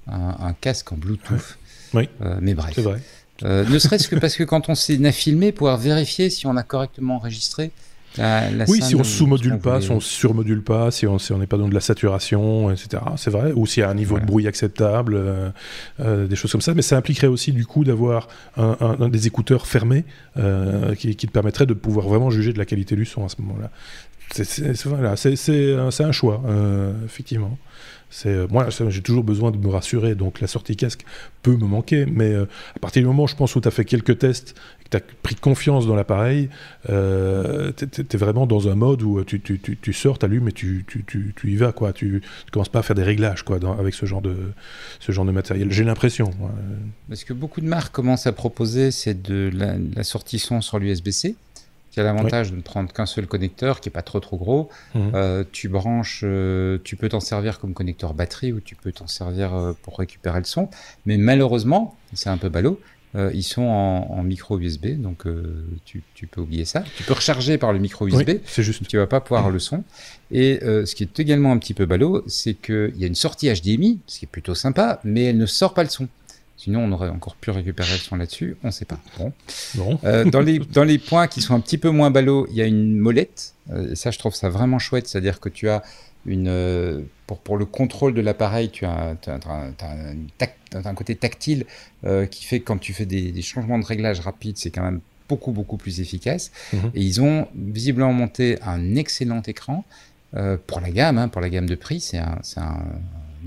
un, 0.07 0.53
casque 0.61 0.93
en 0.93 0.97
Bluetooth. 0.97 1.59
Oui. 1.95 2.09
Euh, 2.23 2.39
mais 2.41 2.55
bref. 2.55 2.73
C'est 2.75 2.83
vrai. 2.83 3.01
Euh, 3.43 3.65
ne 3.65 3.79
serait-ce 3.79 4.09
que 4.09 4.17
parce 4.17 4.37
que 4.37 4.45
quand 4.45 4.69
on 4.69 4.75
s'est 4.75 5.13
filmé, 5.13 5.53
pouvoir 5.53 5.77
vérifier 5.77 6.31
si 6.31 6.47
on 6.47 6.57
a 6.57 6.63
correctement 6.63 7.17
enregistré, 7.17 7.73
oui, 8.19 8.81
si 8.83 8.95
on 8.95 9.05
sous-module 9.05 9.59
pas, 9.59 9.81
si 9.81 9.91
on 9.91 10.01
sur-module 10.01 10.62
pas, 10.62 10.91
si 10.91 11.07
on 11.07 11.19
n'est 11.39 11.47
pas 11.47 11.57
dans 11.57 11.69
de 11.69 11.75
la 11.75 11.81
saturation, 11.81 12.71
etc. 12.71 13.03
C'est 13.17 13.31
vrai. 13.31 13.53
Ou 13.53 13.67
s'il 13.67 13.83
y 13.83 13.85
a 13.85 13.91
un 13.91 13.95
niveau 13.95 14.19
de 14.19 14.25
bruit 14.25 14.47
acceptable, 14.47 15.15
euh, 15.17 15.51
euh, 16.01 16.27
des 16.27 16.37
choses 16.37 16.53
comme 16.53 16.61
ça. 16.61 16.75
Mais 16.75 16.83
ça 16.83 16.97
impliquerait 16.97 17.27
aussi 17.27 17.53
du 17.53 17.67
coup 17.67 17.85
d'avoir 17.85 18.29
un, 18.57 19.09
des 19.09 19.27
écouteurs 19.27 19.67
fermés 19.67 20.05
euh, 20.37 20.95
qui, 20.95 21.17
qui, 21.17 21.27
te 21.27 21.33
permettrait 21.33 21.67
de 21.67 21.75
pouvoir 21.75 22.09
vraiment 22.09 22.31
juger 22.31 22.53
de 22.53 22.59
la 22.59 22.67
qualité 22.67 22.95
du 22.97 23.05
son 23.05 23.25
à 23.25 23.29
ce 23.29 23.37
moment-là. 23.43 23.71
C'est 24.33 26.03
un 26.03 26.12
choix, 26.12 26.43
effectivement. 27.05 27.59
Moi, 28.51 28.69
j'ai 28.89 29.03
toujours 29.03 29.25
besoin 29.25 29.51
de 29.51 29.59
me 29.59 29.69
rassurer, 29.69 30.15
donc 30.15 30.41
la 30.41 30.47
sortie 30.47 30.77
casque 30.77 31.05
peut 31.43 31.57
me 31.57 31.67
manquer, 31.67 32.07
mais 32.07 32.35
à 32.35 32.79
partir 32.81 33.03
du 33.03 33.09
moment, 33.09 33.27
je 33.27 33.37
pense, 33.37 33.55
où 33.57 33.61
tu 33.61 33.69
as 33.69 33.71
fait 33.71 33.85
quelques 33.85 34.19
tests 34.19 34.55
tu 34.95 35.03
as 35.03 35.17
pris 35.23 35.35
confiance 35.35 35.87
dans 35.87 35.97
l'appareil, 35.97 36.49
euh, 36.89 37.73
tu 37.77 37.85
es, 37.85 38.17
vraiment 38.17 38.47
dans 38.47 38.69
un 38.69 38.75
mode 38.75 39.03
où 39.03 39.23
tu, 39.25 39.41
tu, 39.41 39.59
tu, 39.59 39.77
tu 39.77 39.93
sors, 39.93 40.19
tu 40.19 40.25
allumes 40.27 40.49
et 40.49 40.53
tu, 40.53 40.85
y 41.45 41.57
vas. 41.57 41.73
Quoi. 41.73 41.93
Tu 41.93 42.23
ne 42.47 42.51
commences 42.51 42.69
pas 42.69 42.81
à 42.81 42.83
faire 42.83 42.97
des 42.97 43.03
réglages 43.03 43.43
quoi, 43.43 43.59
avec 43.79 43.95
ce 43.95 44.07
genre 44.07 44.23
de, 44.23 44.37
ce 45.01 45.13
genre 45.13 45.25
de 45.25 45.33
matériel. 45.33 45.71
J'ai 45.73 45.85
l'impression. 45.85 46.31
Ce 47.13 47.25
que 47.25 47.33
beaucoup 47.33 47.61
de 47.61 47.67
marques 47.67 47.93
commencent 47.93 48.27
à 48.27 48.33
proposer, 48.33 48.91
c'est 48.91 49.21
de 49.21 49.51
la, 49.53 50.05
sortie 50.05 50.39
son 50.39 50.61
sur 50.61 50.79
l'USB-C 50.79 51.37
qui 51.91 52.01
a 52.01 52.03
l'avantage 52.03 52.51
de 52.51 52.57
ne 52.57 52.61
prendre 52.61 52.93
qu'un 52.93 53.07
seul 53.07 53.29
connecteur, 53.29 53.81
qui 53.81 53.89
est 53.89 53.93
pas 53.93 54.03
trop 54.03 54.19
trop 54.19 54.37
gros. 54.37 54.69
Mhm. 54.97 55.13
Euh, 55.15 55.45
tu 55.53 55.69
branches, 55.69 56.23
euh, 56.25 56.79
tu 56.83 56.97
peux 56.97 57.09
t'en 57.09 57.21
servir 57.21 57.61
comme 57.61 57.73
connecteur 57.73 58.15
batterie 58.15 58.53
ou 58.53 58.59
tu 58.59 58.75
peux 58.75 58.91
t'en 58.91 59.07
servir 59.07 59.55
euh, 59.55 59.75
pour 59.81 59.99
récupérer 59.99 60.41
le 60.41 60.45
son. 60.45 60.69
Mais 61.07 61.19
malheureusement, 61.19 61.97
c'est 62.13 62.31
un 62.31 62.37
peu 62.37 62.49
ballot, 62.49 62.81
euh, 63.17 63.31
ils 63.33 63.45
sont 63.45 63.62
en, 63.62 64.23
micro 64.25 64.59
USB, 64.59 65.01
donc 65.01 65.27
euh, 65.27 65.65
tu, 65.85 66.03
peux 66.27 66.41
oublier 66.41 66.65
ça. 66.65 66.83
Tu 66.97 67.05
peux 67.05 67.12
recharger 67.12 67.59
par 67.59 67.73
le 67.73 67.79
micro 67.79 68.09
USB, 68.09 68.39
c'est 68.45 68.62
juste. 68.62 68.87
Tu 68.89 68.97
vas 68.97 69.07
pas 69.07 69.21
pouvoir 69.21 69.51
le 69.51 69.59
son. 69.59 69.85
Et 70.33 70.61
euh, 70.62 70.85
ce 70.85 70.95
qui 70.95 71.05
est 71.05 71.21
également 71.21 71.53
un 71.53 71.59
petit 71.59 71.75
peu 71.75 71.87
ballot, 71.87 72.25
c'est 72.27 72.55
qu'il 72.55 72.95
y 72.97 73.05
a 73.05 73.07
une 73.07 73.15
sortie 73.15 73.53
HDMI, 73.53 74.01
ce 74.07 74.19
qui 74.19 74.25
est 74.25 74.29
plutôt 74.29 74.55
sympa, 74.55 75.01
mais 75.05 75.25
elle 75.25 75.39
ne 75.39 75.47
sort 75.47 75.75
pas 75.75 75.85
le 75.85 75.91
son. 75.91 76.09
Sinon, 76.57 76.81
on 76.81 76.93
aurait 76.93 77.09
encore 77.09 77.37
pu 77.37 77.51
récupérer 77.51 77.93
le 77.93 77.99
son 77.99 78.17
là-dessus. 78.17 78.57
On 78.65 78.69
ne 78.69 78.73
sait 78.73 78.85
pas. 78.85 78.99
Bon. 79.19 79.99
Dans, 80.31 80.41
les, 80.41 80.59
dans 80.59 80.85
les 80.85 80.99
points 80.99 81.27
qui 81.27 81.43
sont 81.43 81.55
un 81.55 81.61
petit 81.61 81.79
peu 81.79 81.91
moins 81.91 82.11
ballots, 82.11 82.47
il 82.51 82.57
y 82.57 82.62
a 82.62 82.67
une 82.67 82.97
molette. 82.97 83.55
Et 83.91 83.97
ça, 83.97 84.11
je 84.11 84.19
trouve 84.19 84.35
ça 84.35 84.49
vraiment 84.49 84.79
chouette. 84.79 85.07
C'est-à-dire 85.07 85.41
que 85.41 85.49
tu 85.49 85.69
as 85.69 85.83
une. 86.27 87.05
Euh, 87.25 87.27
pour, 87.27 87.39
pour 87.39 87.57
le 87.57 87.64
contrôle 87.64 88.14
de 88.14 88.20
l'appareil, 88.20 88.70
tu 88.70 88.85
as, 88.85 89.16
un, 90.75 90.95
côté 90.95 91.16
tactile 91.16 91.64
qui 92.31 92.45
fait 92.45 92.61
que 92.61 92.64
quand 92.64 92.79
tu 92.79 92.93
fais 92.93 93.07
des, 93.07 93.43
changements 93.43 93.79
de 93.79 93.85
réglage 93.85 94.20
rapides, 94.20 94.59
c'est 94.59 94.70
quand 94.70 94.83
même 94.83 95.01
beaucoup, 95.29 95.53
beaucoup 95.53 95.77
plus 95.77 96.01
efficace. 96.01 96.51
Mhm. 96.72 96.91
Et 96.95 97.03
ils 97.03 97.20
ont 97.22 97.49
visiblement 97.55 98.12
monté 98.12 98.59
un 98.62 98.97
excellent 98.97 99.43
écran. 99.43 99.85
pour 100.66 100.81
la 100.81 100.91
gamme, 100.91 101.18
hein, 101.18 101.29
pour 101.29 101.41
la 101.41 101.49
gamme 101.49 101.68
de 101.68 101.77
prix, 101.77 102.01
c'est 102.01 102.18
un, 102.18 102.41
un, 102.57 102.79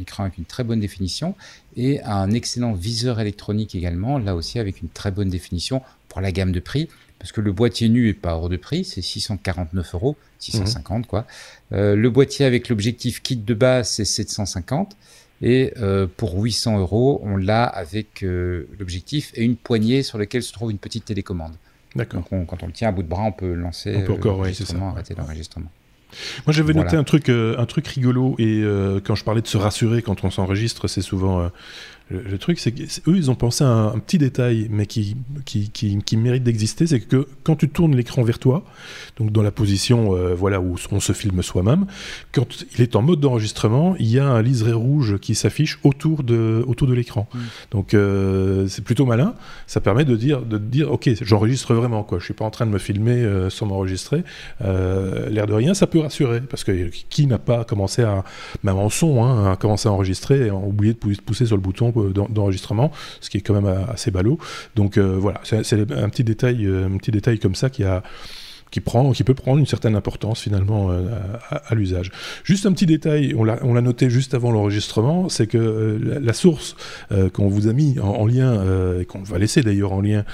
écran 0.02 0.24
avec 0.24 0.38
une 0.38 0.46
très 0.46 0.64
bonne 0.64 0.80
définition 0.80 1.36
et 1.76 2.02
un 2.04 2.32
excellent 2.32 2.74
viseur 2.74 3.20
électronique 3.20 3.76
également, 3.76 4.18
là 4.18 4.36
aussi 4.36 4.60
avec 4.60 4.82
une 4.82 4.90
très 4.90 5.12
bonne 5.12 5.30
définition 5.30 5.82
pour 6.08 6.22
la 6.22 6.32
gamme 6.32 6.52
de 6.52 6.60
prix, 6.60 6.90
parce 7.20 7.32
que 7.32 7.42
le 7.42 7.52
boîtier 7.52 7.90
nu 7.90 8.10
est 8.10 8.14
pas 8.14 8.36
hors 8.36 8.50
de 8.50 8.58
prix, 8.58 8.86
c'est 8.86 9.02
649 9.02 9.96
euros, 9.96 10.16
650 10.40 10.98
mhm. 10.98 11.06
quoi. 11.06 11.26
Euh, 11.74 11.96
le 11.96 12.10
boîtier 12.10 12.46
avec 12.46 12.70
l'objectif 12.70 13.22
kit 13.22 13.38
de 13.38 13.54
base, 13.54 13.90
c'est 13.90 14.06
750. 14.06 14.96
Et 15.42 15.74
euh, 15.78 16.08
pour 16.18 16.42
800 16.42 16.80
euros, 16.80 17.22
on 17.24 17.38
l'a 17.38 17.64
avec 17.64 18.24
euh, 18.24 18.68
l'objectif 18.80 19.32
et 19.36 19.44
une 19.44 19.56
poignée 19.56 20.02
sur 20.02 20.18
laquelle 20.18 20.42
se 20.42 20.52
trouve 20.52 20.72
une 20.72 20.80
petite 20.80 21.06
télécommande. 21.06 21.54
D'accord. 21.96 22.24
Donc 22.32 22.48
quand 22.48 22.64
on 22.64 22.68
le 22.68 22.74
tient 22.74 22.90
à 22.90 22.92
bout 22.92 23.04
de 23.04 23.08
bras, 23.08 23.24
on 23.24 23.32
peut 23.32 23.54
lancer 23.54 23.96
on 23.96 24.02
peut 24.02 24.14
encore, 24.14 24.42
arrêter 24.42 25.14
l'enregistrement. 25.16 25.72
Moi, 26.46 26.54
j'avais 26.54 26.74
noté 26.74 26.96
un 26.96 27.04
truc, 27.04 27.30
euh, 27.30 27.56
un 27.58 27.66
truc 27.66 27.88
rigolo, 27.88 28.36
et 28.40 28.62
euh, 28.64 29.00
quand 29.04 29.16
je 29.16 29.24
parlais 29.24 29.42
de 29.42 29.48
se 29.48 29.58
rassurer 29.58 30.02
quand 30.02 30.24
on 30.24 30.30
s'enregistre, 30.30 30.88
c'est 30.88 31.02
souvent 31.02 31.42
euh, 31.42 31.50
le, 32.10 32.38
truc, 32.38 32.60
c'est 32.60 32.72
qu'eux, 32.72 33.18
ils 33.18 33.30
ont 33.30 33.36
pensé 33.36 33.66
à 33.66 33.68
un, 33.68 34.00
petit 34.00 34.18
détail, 34.18 34.68
mais 34.70 34.86
qui, 34.86 35.18
qui, 35.46 35.70
qui, 35.70 36.18
mérite 36.18 36.44
d'exister, 36.44 36.88
c'est 36.88 37.02
que 37.02 37.28
quand 37.44 37.58
tu 37.58 37.68
tournes 37.68 37.96
l'écran 37.96 38.24
vers 38.24 38.40
toi, 38.40 38.64
donc 39.18 39.32
dans 39.32 39.42
la 39.42 39.52
position 39.52 40.16
euh, 40.16 40.34
voilà, 40.34 40.62
où 40.62 40.76
on 40.92 41.00
se 41.02 41.12
filme 41.12 41.42
soi-même, 41.44 41.86
quand 42.32 42.48
il 42.74 42.82
est 42.82 42.96
en 42.96 43.02
mode 43.02 43.20
d'enregistrement, 43.20 43.96
il 44.00 44.08
y 44.08 44.20
a 44.20 44.26
un 44.26 44.42
liseré 44.42 44.72
rouge 44.72 45.18
qui 45.20 45.36
s'affiche 45.36 45.80
autour 45.84 46.24
de, 46.24 46.64
autour 46.66 46.88
de 46.88 46.94
l'écran. 46.94 47.28
Mm. 47.34 47.40
Donc 47.72 47.94
euh, 47.94 48.68
c'est 48.68 48.84
plutôt 48.84 49.06
malin, 49.06 49.34
ça 49.66 49.82
permet 49.82 50.06
de 50.06 50.16
dire, 50.16 50.42
de 50.44 50.58
dire 50.58 50.92
ok, 50.92 51.10
j'enregistre 51.22 51.74
vraiment, 51.74 52.04
quoi. 52.04 52.20
je 52.20 52.26
suis 52.26 52.34
pas 52.34 52.46
en 52.46 52.52
train 52.52 52.66
de 52.66 52.72
me 52.72 52.80
filmer 52.80 53.16
euh, 53.16 53.50
sans 53.50 53.66
m'enregistrer. 53.66 54.24
L'air 54.62 55.46
de 55.46 55.54
rien, 55.54 55.74
ça 55.74 55.88
peut 55.88 56.00
rassurer, 56.00 56.40
parce 56.42 56.64
que 56.64 56.90
qui 57.10 57.28
n'a 57.28 57.38
pas 57.38 57.66
commencé 57.66 58.04
à, 58.04 58.24
même 58.64 58.78
en 58.78 58.90
son, 58.90 59.24
hein, 59.24 59.52
à 59.52 59.56
commencer 59.58 59.90
à 59.90 59.92
enregistrer 59.92 60.48
et 60.48 60.50
a 60.50 60.56
oublié 60.56 60.94
de 60.94 61.00
pousser 61.22 61.46
sur 61.46 61.56
le 61.56 61.62
bouton 61.62 61.92
euh, 62.02 62.14
d'enregistrement, 62.30 62.92
ce 63.22 63.30
qui 63.30 63.38
est 63.38 63.42
quand 63.42 63.54
même 63.54 63.66
euh, 63.66 63.86
assez 63.88 64.12
ballot. 64.12 64.38
Donc 64.76 64.98
euh, 64.98 65.18
voilà, 65.18 65.42
c'est 65.44 65.74
un 65.74 66.10
petit 66.10 66.24
détail, 66.24 66.68
un 66.68 66.98
petit 66.98 67.12
détail 67.12 67.40
comme 67.40 67.56
ça 67.56 67.70
qui 67.70 67.84
a 67.84 68.04
qui, 68.70 68.82
prend, 68.82 69.14
qui 69.14 69.24
peut 69.24 69.34
prendre 69.34 69.60
une 69.60 69.66
certaine 69.66 69.96
importance 69.96 70.42
finalement 70.42 70.92
à, 71.50 71.74
l'usage. 71.74 72.12
Juste 72.44 72.66
un 72.66 72.74
petit 72.74 72.86
détail, 72.86 73.34
on 73.34 73.46
l'a 73.46 73.82
noté 73.82 74.10
juste 74.10 74.34
avant 74.34 74.52
l'enregistrement, 74.52 75.30
c'est 75.30 75.48
que 75.48 75.98
la, 76.22 76.34
source 76.34 76.76
qu'on 77.32 77.48
vous 77.48 77.70
a 77.70 77.74
mis 77.74 77.98
en, 77.98 78.26
lien, 78.26 78.62
et 79.00 79.06
qu'on 79.06 79.24
va 79.24 79.38
laisser 79.38 79.62
d'ailleurs 79.62 79.94
en 79.94 80.02
lien, 80.02 80.26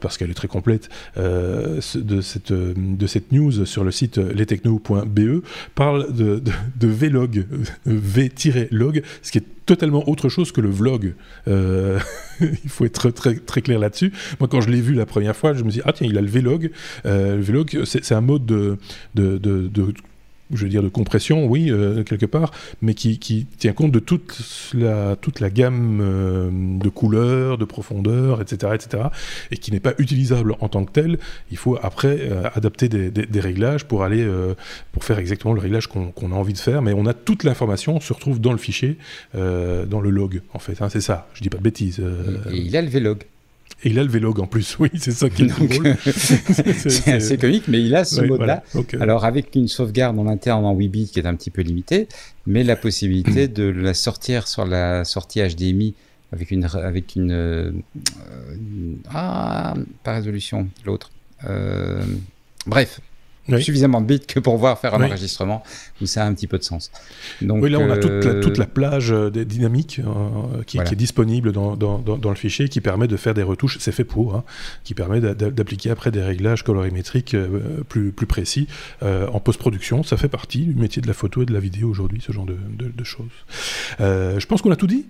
parce 0.00 0.18
qu'elle 0.18 0.30
est 0.30 0.34
très 0.34 0.46
complète, 0.46 0.88
de, 1.16 1.80
cette, 2.20 3.32
news 3.32 3.66
sur 3.66 3.82
le 3.82 3.90
site 3.90 4.18
lestechno.be, 4.18 5.42
parle 5.74 6.14
de, 6.14 6.38
de, 6.38 6.52
de 6.78 6.86
vlog, 6.86 7.44
v-log, 7.86 9.02
ce 9.22 9.32
qui 9.32 9.38
est 9.38 9.44
totalement 9.66 10.08
autre 10.08 10.28
chose 10.28 10.52
que 10.52 10.60
le 10.60 10.70
vlog. 10.70 11.14
Euh, 11.48 11.98
il 12.40 12.68
faut 12.68 12.84
être 12.84 13.10
très, 13.10 13.62
clair 13.62 13.78
là-dessus. 13.78 14.12
Moi, 14.40 14.48
quand 14.48 14.60
je 14.60 14.70
l'ai 14.70 14.80
vu 14.80 14.94
la 14.94 15.06
première 15.06 15.36
fois, 15.36 15.54
je 15.54 15.64
me 15.64 15.70
dis 15.70 15.80
ah 15.84 15.92
tiens, 15.92 16.06
il 16.08 16.18
a 16.18 16.20
le 16.20 16.28
vlog. 16.28 16.70
Euh, 17.06 17.36
le 17.36 17.42
vlog, 17.42 17.82
c'est 17.84 18.12
un 18.12 18.20
mode 18.20 18.46
de, 18.46 18.78
de, 19.14 19.38
de, 19.38 19.68
de 19.68 19.94
je 20.52 20.64
veux 20.64 20.68
dire 20.68 20.82
de 20.82 20.88
compression, 20.88 21.46
oui, 21.46 21.70
euh, 21.70 22.02
quelque 22.02 22.26
part, 22.26 22.50
mais 22.82 22.94
qui, 22.94 23.18
qui, 23.18 23.46
tient 23.58 23.72
compte 23.72 23.92
de 23.92 23.98
toute 23.98 24.70
la, 24.74 25.16
toute 25.16 25.40
la 25.40 25.50
gamme 25.50 26.00
euh, 26.02 26.50
de 26.52 26.88
couleurs, 26.88 27.58
de 27.58 27.64
profondeur, 27.64 28.40
etc., 28.40 28.72
etc., 28.74 29.04
et 29.50 29.56
qui 29.56 29.72
n'est 29.72 29.80
pas 29.80 29.94
utilisable 29.98 30.56
en 30.60 30.68
tant 30.68 30.84
que 30.84 30.92
tel. 30.92 31.18
Il 31.50 31.56
faut 31.56 31.78
après 31.82 32.18
euh, 32.20 32.48
adapter 32.54 32.88
des, 32.88 33.10
des, 33.10 33.40
réglages 33.40 33.84
pour 33.84 34.04
aller 34.04 34.26
pour 34.92 35.04
faire 35.04 35.18
exactement 35.18 35.52
le 35.54 35.60
réglage 35.60 35.86
qu'on 35.86 36.32
a 36.32 36.34
envie 36.34 36.52
de 36.52 36.58
faire, 36.58 36.82
mais 36.82 36.92
on 36.94 37.06
a 37.06 37.14
toute 37.14 37.44
l'information, 37.44 37.96
on 37.96 38.00
se 38.00 38.12
retrouve 38.12 38.40
dans 38.40 38.52
le 38.52 38.58
fichier, 38.58 38.96
dans 39.34 40.00
le 40.00 40.10
log, 40.10 40.42
en 40.52 40.58
fait. 40.58 40.80
Hein, 40.80 40.88
c'est 40.88 41.00
ça. 41.00 41.28
Je 41.34 41.42
dis 41.42 41.50
pas 41.50 41.58
de 41.58 41.62
bêtises. 41.62 42.02
Et 42.50 42.58
il 42.58 42.76
a 42.76 42.82
le 42.82 42.88
vlog. 42.88 43.24
Et 43.84 43.90
il 43.90 43.98
a 43.98 44.02
le 44.02 44.08
vlog 44.08 44.40
en 44.40 44.46
plus, 44.46 44.76
oui, 44.80 44.88
c'est 44.96 45.12
ça 45.12 45.28
qui 45.28 45.42
est 45.42 45.46
drôle. 45.46 45.96
c'est 46.06 47.12
assez 47.12 47.36
comique, 47.36 47.68
mais 47.68 47.82
il 47.82 47.94
a 47.94 48.04
ce 48.04 48.22
mode-là. 48.22 48.62
Alors 49.00 49.24
avec 49.24 49.54
une 49.54 49.68
sauvegarde 49.68 50.18
en 50.18 50.26
interne 50.26 50.64
en 50.64 50.74
8 50.74 50.88
bits 50.88 51.10
qui 51.12 51.20
est 51.20 51.26
un 51.26 51.34
petit 51.34 51.50
peu 51.50 51.62
limitée, 51.62 52.08
mais 52.46 52.64
la 52.64 52.76
possibilité 52.76 53.46
de 53.48 53.64
la 53.64 53.94
sortir 53.94 54.48
sur 54.48 54.64
la 54.64 55.04
sortie 55.04 55.40
HDMI 55.40 55.94
avec 56.32 56.50
une 56.50 56.64
avec 56.64 57.14
une, 57.14 57.30
euh, 57.30 57.70
ah 59.10 59.74
pas 60.02 60.14
résolution 60.14 60.68
l'autre. 60.84 61.10
Euh, 61.48 62.02
bref, 62.66 63.00
suffisamment 63.48 64.00
de 64.00 64.06
bits 64.06 64.20
que 64.20 64.40
pour 64.40 64.56
voir 64.56 64.78
faire 64.78 64.94
un 64.94 65.04
enregistrement 65.04 65.62
où 66.00 66.06
ça 66.06 66.24
a 66.24 66.26
un 66.26 66.34
petit 66.34 66.46
peu 66.46 66.58
de 66.58 66.64
sens. 66.64 66.90
Donc, 67.42 67.62
oui, 67.62 67.70
là 67.70 67.78
on 67.78 67.90
a 67.90 67.98
toute 67.98 68.24
la, 68.24 68.40
toute 68.40 68.58
la 68.58 68.64
euh, 68.64 68.68
plage 68.68 69.12
euh, 69.12 69.30
dynamique 69.30 70.00
euh, 70.00 70.62
qui, 70.64 70.78
est 70.78 70.94
disponible 70.94 71.52
dans, 71.52 71.76
dans, 71.76 71.98
dans, 71.98 72.30
le 72.30 72.36
fichier 72.36 72.68
qui 72.68 72.80
permet 72.80 73.08
de 73.08 73.16
faire 73.16 73.34
des 73.34 73.42
retouches, 73.42 73.78
c'est 73.80 73.92
fait 73.92 74.04
pour, 74.04 74.34
hein, 74.34 74.44
qui 74.84 74.94
permet 74.94 75.20
d'appliquer 75.20 75.90
après 75.90 76.10
des 76.10 76.22
réglages 76.22 76.62
colorimétriques 76.62 77.36
plus, 77.88 78.12
plus 78.12 78.26
précis 78.26 78.66
en 79.02 79.40
post-production. 79.40 80.02
Ça 80.02 80.16
fait 80.16 80.28
partie 80.28 80.62
du 80.62 80.74
métier 80.74 81.02
de 81.02 81.06
la 81.06 81.14
photo 81.14 81.42
et 81.42 81.46
de 81.46 81.52
la 81.52 81.60
vidéo 81.60 81.88
aujourd'hui, 81.88 82.20
ce 82.24 82.32
genre 82.32 82.46
de, 82.46 82.56
de 82.78 83.04
choses. 83.04 83.26
je 83.98 84.46
pense 84.46 84.62
qu'on 84.62 84.70
a 84.70 84.76
tout 84.76 84.86
dit 84.86 85.06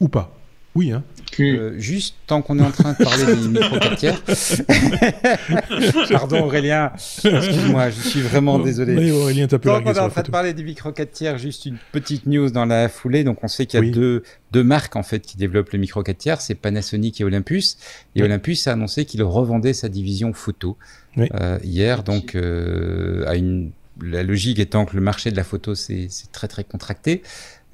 ou 0.00 0.08
pas? 0.08 0.36
Oui, 0.76 0.92
hein. 0.92 1.02
Euh, 1.40 1.74
juste 1.78 2.16
tant 2.26 2.40
qu'on 2.40 2.58
est 2.58 2.62
en 2.62 2.70
train 2.70 2.92
de 2.92 3.02
parler 3.02 3.26
des 3.26 3.36
micro 3.48 3.76
Pardon 6.10 6.44
Aurélien, 6.44 6.92
excuse-moi, 6.94 7.90
je 7.90 8.00
suis 8.00 8.20
vraiment 8.20 8.58
désolé. 8.58 8.96
Oui, 8.96 9.10
Aurélien, 9.10 9.46
t'as 9.46 9.58
Tant 9.58 9.82
qu'on 9.82 9.92
est 9.92 9.98
en 9.98 10.08
train 10.08 10.22
de 10.22 10.30
parler 10.30 10.54
des 10.54 10.62
micro 10.62 10.92
juste 11.36 11.66
une 11.66 11.78
petite 11.92 12.26
news 12.26 12.50
dans 12.50 12.64
la 12.64 12.88
foulée. 12.88 13.24
Donc 13.24 13.42
on 13.42 13.48
sait 13.48 13.66
qu'il 13.66 13.84
y 13.84 13.88
a 13.88 13.90
deux, 13.90 14.22
deux 14.52 14.64
marques 14.64 14.96
en 14.96 15.02
fait 15.02 15.20
qui 15.20 15.36
développent 15.36 15.72
le 15.72 15.78
micro 15.78 16.02
4 16.02 16.18
tiers, 16.18 16.40
c'est 16.40 16.54
Panasonic 16.54 17.20
et 17.20 17.24
Olympus. 17.24 17.76
Et 18.14 18.22
Olympus 18.22 18.66
a 18.66 18.72
annoncé 18.72 19.04
qu'il 19.04 19.22
revendait 19.22 19.72
sa 19.72 19.88
division 19.88 20.32
photo 20.32 20.76
euh, 21.18 21.58
hier. 21.62 22.02
Donc 22.02 22.34
euh, 22.34 23.24
à 23.26 23.36
une 23.36 23.72
la 24.02 24.22
logique 24.22 24.58
étant 24.58 24.84
que 24.84 24.94
le 24.94 25.00
marché 25.00 25.30
de 25.30 25.36
la 25.36 25.44
photo 25.44 25.74
c'est 25.74 26.08
très 26.32 26.48
très 26.48 26.64
contracté. 26.64 27.22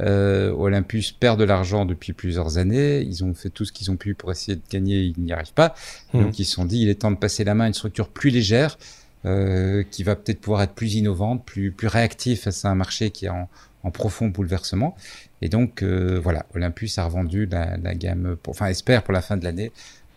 Euh, 0.00 0.50
Olympus 0.52 1.12
perd 1.12 1.38
de 1.38 1.44
l'argent 1.44 1.84
depuis 1.84 2.12
plusieurs 2.12 2.58
années. 2.58 3.00
Ils 3.02 3.24
ont 3.24 3.34
fait 3.34 3.50
tout 3.50 3.64
ce 3.64 3.72
qu'ils 3.72 3.90
ont 3.90 3.96
pu 3.96 4.14
pour 4.14 4.32
essayer 4.32 4.56
de 4.56 4.62
gagner, 4.70 5.00
ils 5.02 5.14
n'y 5.18 5.32
arrivent 5.32 5.52
pas. 5.52 5.74
Hmm. 6.12 6.22
Donc 6.22 6.38
ils 6.38 6.44
se 6.44 6.54
sont 6.54 6.64
dit, 6.64 6.80
il 6.80 6.88
est 6.88 6.96
temps 6.96 7.10
de 7.10 7.16
passer 7.16 7.44
la 7.44 7.54
main 7.54 7.64
à 7.64 7.66
une 7.68 7.74
structure 7.74 8.08
plus 8.08 8.30
légère, 8.30 8.78
euh, 9.24 9.84
qui 9.90 10.02
va 10.02 10.16
peut-être 10.16 10.40
pouvoir 10.40 10.62
être 10.62 10.74
plus 10.74 10.94
innovante, 10.94 11.44
plus, 11.44 11.70
plus 11.70 11.88
réactive 11.88 12.40
face 12.40 12.64
à 12.64 12.70
un 12.70 12.74
marché 12.74 13.10
qui 13.10 13.26
est 13.26 13.30
en, 13.30 13.48
en 13.84 13.90
profond 13.90 14.28
bouleversement. 14.28 14.96
Et 15.42 15.48
donc 15.48 15.82
euh, 15.82 16.18
voilà, 16.20 16.46
Olympus 16.54 16.98
a 16.98 17.04
revendu 17.04 17.46
la, 17.46 17.76
la 17.76 17.94
gamme, 17.94 18.36
pour, 18.42 18.52
enfin 18.52 18.66
espère 18.66 19.04
pour 19.04 19.12
la 19.12 19.22
fin 19.22 19.36
de 19.36 19.44
l'année. 19.44 19.70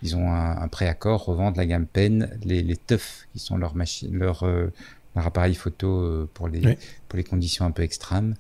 Ils 0.04 0.16
ont 0.16 0.32
un, 0.32 0.58
un 0.58 0.68
préaccord, 0.68 1.26
revendre 1.26 1.58
la 1.58 1.66
gamme 1.66 1.86
Pen, 1.86 2.38
les, 2.44 2.62
les 2.62 2.78
TUF, 2.78 3.28
qui 3.34 3.40
sont 3.40 3.58
leurs 3.58 3.76
machines, 3.76 4.16
leur, 4.16 4.44
euh, 4.44 4.72
leur 5.16 5.28
appareil 5.28 5.56
photo 5.56 5.88
euh, 5.88 6.30
pour 6.34 6.48
les, 6.48 6.78
pour 7.08 7.18
les 7.18 7.24
conditions 7.24 7.66
un 7.66 7.72
peu 7.72 7.84
extrêmes. 7.84 8.36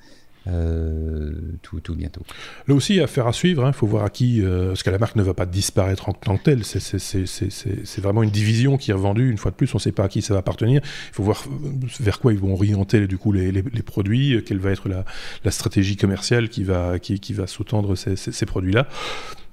Euh, 0.47 1.31
tout, 1.61 1.95
bientôt. 1.95 2.21
Là 2.67 2.75
aussi, 2.75 2.99
affaire 2.99 3.27
à 3.27 3.33
suivre, 3.33 3.63
il 3.63 3.67
hein. 3.67 3.71
faut 3.71 3.87
voir 3.87 4.05
à 4.05 4.09
qui, 4.09 4.41
euh, 4.41 4.69
parce 4.69 4.83
que 4.83 4.89
la 4.89 4.99
marque 4.99 5.15
ne 5.15 5.23
va 5.23 5.33
pas 5.33 5.45
disparaître 5.45 6.07
en 6.09 6.13
tant 6.13 6.37
que 6.37 6.43
telle, 6.43 6.63
c'est 6.63 8.01
vraiment 8.01 8.23
une 8.23 8.29
division 8.29 8.77
qui 8.77 8.91
est 8.91 8.93
revendue, 8.93 9.29
une 9.29 9.37
fois 9.37 9.51
de 9.51 9.55
plus, 9.55 9.73
on 9.73 9.77
ne 9.77 9.81
sait 9.81 9.91
pas 9.91 10.03
à 10.05 10.07
qui 10.07 10.21
ça 10.21 10.33
va 10.33 10.39
appartenir, 10.39 10.81
il 10.83 11.13
faut 11.13 11.23
voir 11.23 11.43
euh, 11.47 11.69
vers 11.99 12.19
quoi 12.19 12.33
ils 12.33 12.39
vont 12.39 12.53
orienter 12.53 13.07
du 13.07 13.17
coup 13.17 13.31
les, 13.31 13.51
produits, 13.83 14.43
quelle 14.45 14.59
va 14.59 14.71
être 14.71 14.87
la, 14.87 15.51
stratégie 15.51 15.95
commerciale 15.95 16.49
qui 16.49 16.63
va, 16.63 16.99
qui, 16.99 17.35
sous-tendre 17.47 17.95
ces 17.95 18.45
produits-là. 18.45 18.87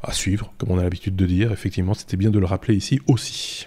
À 0.05 0.13
suivre, 0.13 0.53
comme 0.59 0.73
on 0.73 0.79
a 0.79 0.83
l'habitude 0.83 1.15
de 1.15 1.27
dire, 1.27 1.53
effectivement, 1.53 1.95
c'était 1.95 2.17
bien 2.17 2.31
de 2.31 2.41
le 2.41 2.47
rappeler 2.47 2.75
ici 2.75 3.01
aussi. 3.07 3.65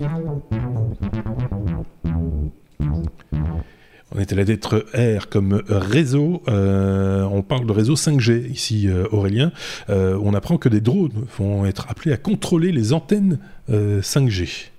On 4.16 4.22
était 4.22 4.36
là 4.36 4.45
d'être 4.45 4.86
R 4.93 5.28
comme 5.28 5.61
réseau. 5.68 6.41
Euh, 6.47 7.24
on 7.24 7.41
parle 7.41 7.66
de 7.66 7.72
réseau 7.74 7.95
5G 7.95 8.49
ici, 8.49 8.88
euh, 8.88 9.05
Aurélien. 9.11 9.51
Euh, 9.89 10.18
on 10.24 10.34
apprend 10.34 10.57
que 10.57 10.70
des 10.70 10.80
drones 10.80 11.26
vont 11.38 11.66
être 11.66 11.88
appelés 11.89 12.13
à 12.13 12.18
contrôler 12.18 12.72
les 12.72 12.93
antennes 12.93 13.39
5G. 13.70 14.70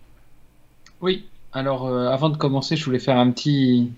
Oui. 1.03 1.25
Alors, 1.53 1.89
avant 1.89 2.29
de 2.29 2.37
commencer, 2.37 2.77
je 2.77 2.85
voulais 2.85 2.99
faire 2.99 3.19
un 3.19 3.31
petit, 3.31 3.91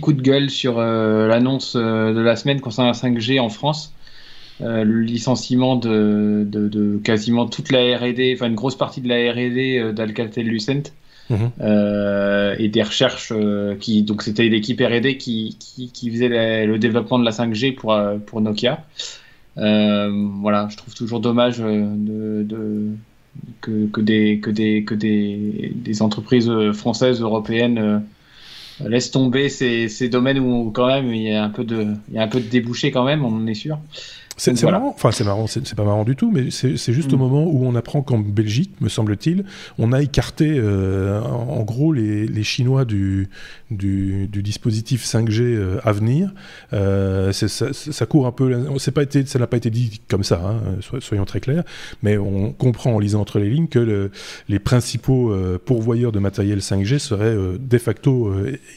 coup 0.00 0.12
de 0.12 0.22
gueule 0.22 0.50
sur 0.50 0.80
l'annonce 0.80 1.76
de 1.76 2.20
la 2.20 2.36
semaine 2.36 2.60
concernant 2.60 2.88
la 2.88 2.94
5G 2.94 3.40
en 3.40 3.48
France. 3.48 3.94
le 4.60 5.00
licenciement 5.00 5.76
de, 5.76 7.00
quasiment 7.04 7.46
toute 7.46 7.70
la 7.70 7.96
R&D, 7.96 8.34
enfin 8.36 8.48
une 8.48 8.54
grosse 8.54 8.76
partie 8.76 9.00
de 9.00 9.08
la 9.08 9.32
R&D 9.32 9.92
d'Alcatel-Lucent. 9.94 10.92
Mhm. 11.28 11.50
et 12.58 12.68
des 12.68 12.82
recherches 12.82 13.32
qui 13.80 14.02
donc 14.02 14.22
c'était 14.22 14.48
l'équipe 14.48 14.80
R&D 14.80 15.16
qui, 15.16 15.56
qui, 15.92 16.10
faisait 16.10 16.66
le 16.66 16.78
développement 16.78 17.18
de 17.18 17.24
la 17.24 17.32
5G 17.32 17.74
pour 17.74 17.98
pour 18.26 18.40
Nokia 18.40 18.84
voilà 19.56 20.68
je 20.70 20.76
trouve 20.76 20.94
toujours 20.94 21.20
dommage 21.20 21.60
que, 23.60 23.86
que, 23.86 24.00
des, 24.00 24.40
que, 24.40 24.50
des, 24.50 24.84
que 24.84 24.94
des, 24.94 25.72
des 25.74 26.02
entreprises 26.02 26.50
françaises, 26.72 27.20
européennes 27.20 27.78
euh, 27.78 28.88
laissent 28.88 29.10
tomber 29.10 29.48
ces, 29.48 29.88
ces, 29.88 30.08
domaines 30.08 30.38
où 30.38 30.70
quand 30.70 30.86
même 30.86 31.12
il 31.12 31.22
y 31.22 31.32
a 31.32 31.44
un 31.44 31.48
peu 31.48 31.64
de, 31.64 31.94
il 32.08 32.14
y 32.14 32.18
a 32.18 32.22
un 32.22 32.28
peu 32.28 32.40
de 32.40 32.48
débouchés 32.48 32.90
quand 32.90 33.04
même, 33.04 33.24
on 33.24 33.34
en 33.34 33.46
est 33.46 33.54
sûr. 33.54 33.78
C'est 34.38 34.62
marrant, 34.64 34.92
enfin 34.94 35.12
c'est 35.12 35.24
marrant, 35.24 35.46
c'est 35.46 35.74
pas 35.74 35.84
marrant 35.84 36.04
du 36.04 36.14
tout, 36.14 36.30
mais 36.30 36.50
c'est 36.50 36.92
juste 36.92 37.12
au 37.12 37.16
mm. 37.16 37.20
moment 37.20 37.44
où 37.44 37.66
on 37.66 37.74
apprend 37.74 38.02
qu'en 38.02 38.18
Belgique, 38.18 38.72
me 38.80 38.88
semble-t-il, 38.88 39.44
on 39.78 39.92
a 39.92 40.02
écarté 40.02 40.56
euh, 40.58 41.20
en, 41.22 41.62
gros 41.62 41.92
les, 41.92 42.26
les 42.26 42.42
Chinois 42.42 42.84
du, 42.84 43.30
du, 43.70 44.28
du, 44.28 44.42
dispositif 44.42 45.04
5G 45.04 45.40
euh, 45.40 45.78
à 45.84 45.92
venir. 45.92 46.34
Euh, 46.72 47.32
ça, 47.32 47.48
ça, 47.72 48.06
court 48.06 48.26
un 48.26 48.32
peu, 48.32 48.66
pas 48.94 49.02
été, 49.02 49.24
ça 49.24 49.38
n'a 49.38 49.46
pas 49.46 49.56
été 49.56 49.70
dit 49.70 50.00
comme 50.08 50.22
ça, 50.22 50.40
hein, 50.44 51.00
soyons 51.00 51.24
très 51.24 51.40
clairs, 51.40 51.64
mais 52.02 52.18
on 52.18 52.52
comprend 52.52 52.94
en 52.94 52.98
lisant 52.98 53.22
entre 53.22 53.38
les 53.38 53.48
lignes 53.48 53.68
que 53.68 53.78
le, 53.78 54.10
les 54.48 54.58
principaux 54.58 55.32
euh, 55.32 55.58
pourvoyeurs 55.64 56.12
de 56.12 56.18
matériel 56.18 56.58
5G 56.58 56.98
seraient 56.98 57.36
de 57.58 57.78
facto 57.78 58.32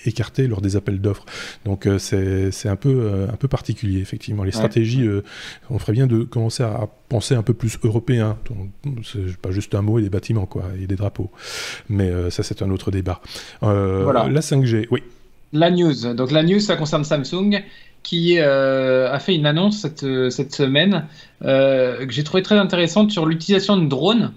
écartés 0.05 0.47
lors 0.47 0.61
des 0.61 0.75
appels 0.75 1.01
d'offres. 1.01 1.25
Donc 1.65 1.87
c'est 1.97 2.69
un 2.69 2.75
peu, 2.75 3.27
un 3.31 3.35
peu 3.35 3.47
particulier, 3.47 3.99
effectivement. 3.99 4.43
Les 4.43 4.51
stratégies 4.51 5.07
on 5.69 5.79
ferait 5.79 5.93
bien 5.93 6.07
de 6.07 6.23
commencer 6.23 6.63
à 6.63 6.87
penser 7.09 7.35
un 7.35 7.43
peu 7.43 7.53
plus 7.53 7.77
européen. 7.83 8.37
C'est 9.03 9.37
pas 9.37 9.51
juste 9.51 9.75
un 9.75 9.81
mot 9.81 9.99
et 9.99 10.01
des 10.01 10.09
bâtiments, 10.09 10.45
quoi, 10.45 10.65
et 10.81 10.87
des 10.87 10.95
drapeaux. 10.95 11.31
Mais 11.89 12.09
euh, 12.09 12.29
ça, 12.29 12.43
c'est 12.43 12.61
un 12.61 12.69
autre 12.69 12.91
débat. 12.91 13.21
Euh, 13.63 14.03
voilà. 14.03 14.27
La 14.29 14.41
5G, 14.41 14.87
oui. 14.91 15.03
La 15.51 15.71
news. 15.71 16.13
Donc 16.13 16.31
la 16.31 16.43
news, 16.43 16.59
ça 16.59 16.75
concerne 16.75 17.03
Samsung 17.03 17.63
qui 18.03 18.37
euh, 18.37 19.11
a 19.11 19.19
fait 19.19 19.35
une 19.35 19.45
annonce 19.45 19.79
cette, 19.79 20.05
cette 20.29 20.53
semaine 20.53 21.05
que 21.41 22.07
j'ai 22.09 22.23
trouvé 22.23 22.43
très 22.43 22.55
intéressante 22.55 23.11
sur 23.11 23.25
l'utilisation 23.25 23.75
de 23.77 23.87
drones 23.87 24.31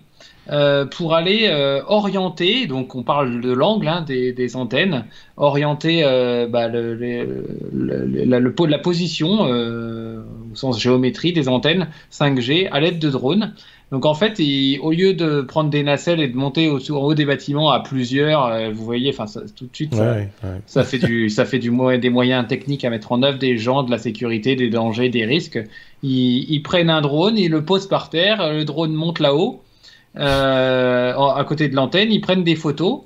euh, 0.50 0.84
pour 0.86 1.14
aller 1.14 1.44
euh, 1.44 1.82
orienter, 1.86 2.66
donc 2.66 2.96
on 2.96 3.04
parle 3.04 3.40
de 3.40 3.52
l'angle 3.52 3.86
hein, 3.86 4.02
des, 4.04 4.32
des, 4.32 4.56
antennes, 4.56 5.04
orienter 5.36 6.02
euh, 6.02 6.48
bah, 6.48 6.66
le, 6.66 6.94
le, 6.96 7.46
le, 7.72 8.24
la, 8.24 8.40
la, 8.40 8.78
position 8.78 9.42
au 9.42 10.54
sens 10.56 10.80
géométrie 10.80 11.32
des 11.32 11.48
antennes 11.48 11.86
5G 12.10 12.68
à 12.72 12.80
l'aide 12.80 12.98
de 12.98 13.08
drones. 13.08 13.54
Donc 13.92 14.04
en 14.04 14.14
fait, 14.14 14.40
au 14.80 14.90
lieu 14.90 15.14
de 15.14 15.42
prendre 15.42 15.70
des 15.70 15.84
nacelles 15.84 16.20
et 16.20 16.26
de 16.26 16.36
monter 16.36 16.68
au, 16.68 16.78
en 16.92 17.02
haut 17.02 17.14
des 17.14 17.26
bâtiments 17.26 17.70
à 17.70 17.78
plusieurs, 17.78 18.72
vous 18.72 18.84
voyez, 18.84 19.14
enfin 19.16 19.26
tout 19.54 19.66
de 19.66 19.76
suite, 19.76 19.94
ça, 19.94 20.16
ça, 20.66 20.82
fait 20.82 20.98
du, 20.98 21.28
ça 21.30 21.44
fait 21.44 21.60
du 21.60 21.70
des 21.98 22.10
moyens 22.10 22.48
techniques 22.48 22.84
à 22.84 22.90
mettre 22.90 23.12
en 23.12 23.22
œuvre, 23.22 23.38
des 23.38 23.58
gens, 23.58 23.84
de 23.84 23.92
la 23.92 23.98
sécurité, 23.98 24.56
des 24.56 24.70
dangers, 24.70 25.08
des 25.08 25.24
risques. 25.24 25.62
Ils, 26.02 26.50
ils 26.50 26.62
prennent 26.62 26.90
un 26.90 27.00
drone, 27.02 27.38
ils 27.38 27.50
le 27.50 27.64
posent 27.64 27.86
par 27.86 28.10
terre, 28.10 28.52
le 28.52 28.64
drone 28.64 28.92
monte 28.92 29.20
là-haut. 29.20 29.62
Euh, 30.16 31.14
à 31.16 31.44
côté 31.44 31.68
de 31.68 31.74
l'antenne, 31.74 32.12
ils 32.12 32.20
prennent 32.20 32.44
des 32.44 32.56
photos, 32.56 33.02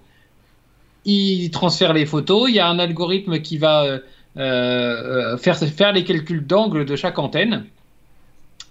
ils 1.04 1.50
transfèrent 1.50 1.92
les 1.92 2.06
photos, 2.06 2.48
il 2.48 2.56
y 2.56 2.58
a 2.58 2.68
un 2.68 2.78
algorithme 2.78 3.40
qui 3.40 3.58
va 3.58 3.84
euh, 3.84 3.98
euh, 4.36 5.36
faire, 5.38 5.56
faire 5.56 5.92
les 5.92 6.04
calculs 6.04 6.46
d'angle 6.46 6.84
de 6.84 6.96
chaque 6.96 7.18
antenne. 7.18 7.66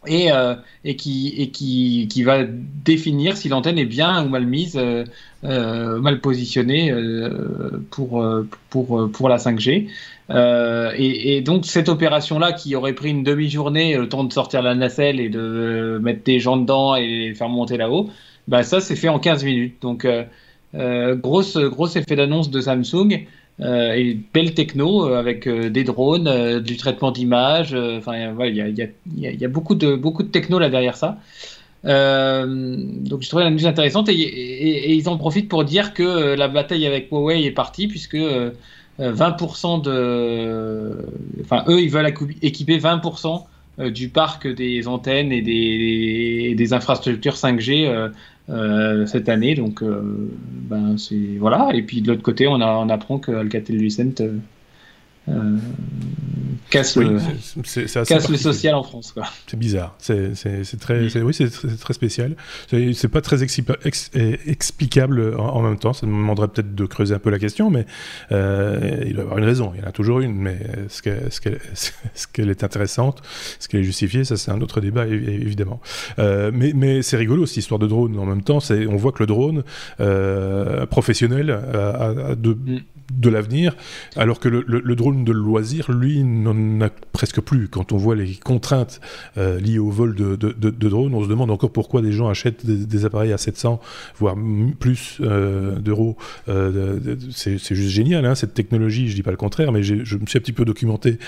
Et, 0.07 0.29
et, 0.83 0.95
qui, 0.95 2.23
va 2.23 2.43
définir 2.43 3.37
si 3.37 3.49
l'antenne 3.49 3.77
est 3.77 3.85
bien 3.85 4.25
ou 4.25 4.29
mal 4.29 4.45
mise, 4.45 4.79
mal 5.43 6.21
positionnée 6.21 6.93
pour, 7.91 8.25
pour, 8.69 9.29
la 9.29 9.37
5G. 9.37 9.87
Et, 10.97 11.41
donc 11.41 11.65
cette 11.65 11.89
opération-là, 11.89 12.53
qui 12.53 12.75
aurait 12.75 12.93
pris 12.93 13.09
une 13.09 13.23
demi-journée, 13.23 13.97
le 13.97 14.09
temps 14.09 14.23
de 14.23 14.33
sortir 14.33 14.61
la 14.61 14.75
nacelle 14.75 15.19
et 15.19 15.29
de 15.29 15.99
mettre 16.01 16.23
des 16.23 16.39
gens 16.39 16.57
dedans 16.57 16.95
et 16.95 17.07
les 17.07 17.35
faire 17.35 17.49
monter 17.49 17.77
là-haut, 17.77 18.09
bah 18.47 18.63
ça 18.63 18.79
c'est 18.81 18.95
fait 18.95 19.09
en 19.09 19.19
15 19.19 19.43
minutes. 19.43 19.81
Donc 19.81 20.05
euh, 20.05 20.23
euh, 20.75 21.15
grosse, 21.15 21.57
gros 21.57 21.87
effet 21.87 22.15
d'annonce 22.15 22.49
de 22.49 22.61
Samsung. 22.61 23.25
Euh, 23.61 23.93
et 23.93 24.19
belle 24.33 24.53
techno 24.53 25.05
avec 25.05 25.47
des 25.47 25.83
drones, 25.83 26.59
du 26.59 26.75
traitement 26.77 27.11
d'image. 27.11 27.73
Enfin, 27.73 28.13
il 28.39 28.55
y, 29.17 29.45
a, 29.45 29.47
beaucoup 29.47 29.75
de 29.75 29.95
beaucoup 29.95 30.23
de 30.23 30.27
techno 30.29 30.59
là 30.59 30.69
derrière 30.69 30.97
ça. 30.97 31.17
donc 31.83 33.21
je 33.21 33.27
trouvais 33.29 33.43
la 33.43 33.51
news 33.51 33.65
intéressante 33.65 34.09
et, 34.09 34.93
ils 34.93 35.07
en 35.07 35.17
profitent 35.17 35.49
pour 35.49 35.63
dire 35.63 35.93
que 35.93 36.35
la 36.35 36.47
bataille 36.49 36.85
avec 36.85 37.09
Huawei 37.11 37.45
est 37.45 37.51
partie 37.51 37.87
puisque 37.87 38.17
20% 38.99 39.81
de, 39.81 40.97
enfin 41.41 41.63
eux 41.69 41.79
ils 41.79 41.89
veulent 41.89 42.13
équiper 42.41 42.77
20% 42.77 43.45
du 43.77 44.09
parc 44.09 44.47
des 44.47 44.87
antennes 44.87 45.31
et 45.31 45.41
des, 45.41 46.73
infrastructures 46.73 47.35
5G 47.35 48.11
euh, 48.47 49.07
cette 49.07 49.27
année. 49.27 49.55
Donc, 49.55 49.81
euh, 49.81 50.29
ben, 50.69 50.95
voilà. 51.39 51.69
Et 51.73 51.81
puis 51.81 52.01
de 52.01 52.09
l'autre 52.09 52.21
côté, 52.21 52.47
on, 52.47 52.61
on 52.61 52.89
apprend 52.89 53.17
que 53.17 53.31
Alcatel 53.31 53.77
Lucent 53.77 54.13
euh, 55.27 55.57
casse, 56.69 56.97
le, 56.97 57.17
casse 58.05 58.29
le 58.29 58.37
social 58.37 58.75
en 58.75 58.83
France. 58.83 59.15
C'est 59.47 59.57
bizarre. 59.57 59.95
C'est 59.97 60.33
très, 60.79 61.21
oui, 61.21 61.33
c'est 61.33 61.49
très 61.79 61.93
spécial. 61.93 62.35
C'est 62.69 63.07
pas 63.07 63.21
très 63.21 63.41
explicable 63.43 65.35
en, 65.37 65.61
même 65.61 65.79
temps. 65.79 65.93
Ça 65.93 66.05
me 66.05 66.11
demanderait 66.11 66.47
peut-être 66.49 66.75
de 66.75 66.85
creuser 66.85 67.15
un 67.15 67.19
peu 67.19 67.31
la 67.31 67.39
question, 67.39 67.71
mais 67.71 67.87
euh, 68.31 69.03
il 69.05 69.13
doit 69.13 69.23
y 69.23 69.25
avoir 69.25 69.39
une 69.39 69.45
raison. 69.45 69.71
Il 69.75 69.81
y 69.81 69.83
en 69.83 69.87
a 69.87 69.91
toujours 69.91 70.19
une, 70.19 70.35
mais 70.35 70.59
est-ce 70.85 71.01
qu'elle 72.31 72.49
est, 72.49 72.51
est 72.51 72.63
intéressante, 72.63 73.21
est-ce 73.59 73.67
qu'elle 73.67 73.79
est 73.79 73.85
justifiée 73.85 74.25
Ça, 74.25 74.37
c'est 74.37 74.51
un 74.51 74.61
autre 74.61 74.79
débat, 74.79 75.07
évidemment. 75.07 75.81
Euh, 76.19 76.51
mais 76.53 76.73
mais 76.75 77.01
c'est 77.01 77.17
rigolo 77.17 77.47
cette 77.47 77.57
histoire 77.57 77.79
de 77.79 77.87
drone. 77.87 78.17
En 78.19 78.25
même 78.25 78.43
temps, 78.43 78.59
on 78.69 78.95
voit 78.95 79.11
que 79.11 79.23
le 79.23 79.27
drone 79.27 79.63
professionnel 80.87 81.49
a, 81.49 82.35
de 82.35 82.53
mm 82.53 82.79
de 83.13 83.29
l'avenir, 83.29 83.75
alors 84.15 84.39
que 84.39 84.49
le, 84.49 84.95
drone 84.95 85.14
de 85.23 85.31
loisir, 85.31 85.91
lui, 85.91 86.23
n'en 86.23 86.81
a 86.81 86.89
presque 86.89 87.41
plus. 87.41 87.67
Quand 87.67 87.91
on 87.91 87.97
voit 87.97 88.15
les 88.15 88.35
contraintes 88.35 88.99
euh, 89.37 89.59
liées 89.59 89.79
au 89.79 89.89
vol 89.89 90.15
de, 90.15 90.35
drones, 90.89 91.13
on 91.13 91.23
se 91.23 91.29
demande 91.29 91.51
encore 91.51 91.71
pourquoi 91.71 92.01
des 92.01 92.11
gens 92.11 92.27
achètent 92.27 92.65
des, 92.65 93.05
appareils 93.05 93.33
à 93.33 93.37
700, 93.37 93.79
voire 94.17 94.35
plus 94.79 95.17
euh, 95.21 95.79
d'euros. 95.79 96.17
Euh, 96.49 96.99
c'est 97.31 97.57
juste 97.57 97.89
génial, 97.89 98.25
hein, 98.25 98.35
cette 98.35 98.53
technologie, 98.53 99.07
je 99.09 99.15
dis 99.15 99.23
pas 99.23 99.31
le 99.31 99.37
contraire, 99.37 99.71
mais 99.71 99.83
je 99.83 99.95
me 100.17 100.25
suis 100.25 100.37
un 100.37 100.41
petit 100.41 100.53
peu 100.53 100.65
documenté 100.65 101.19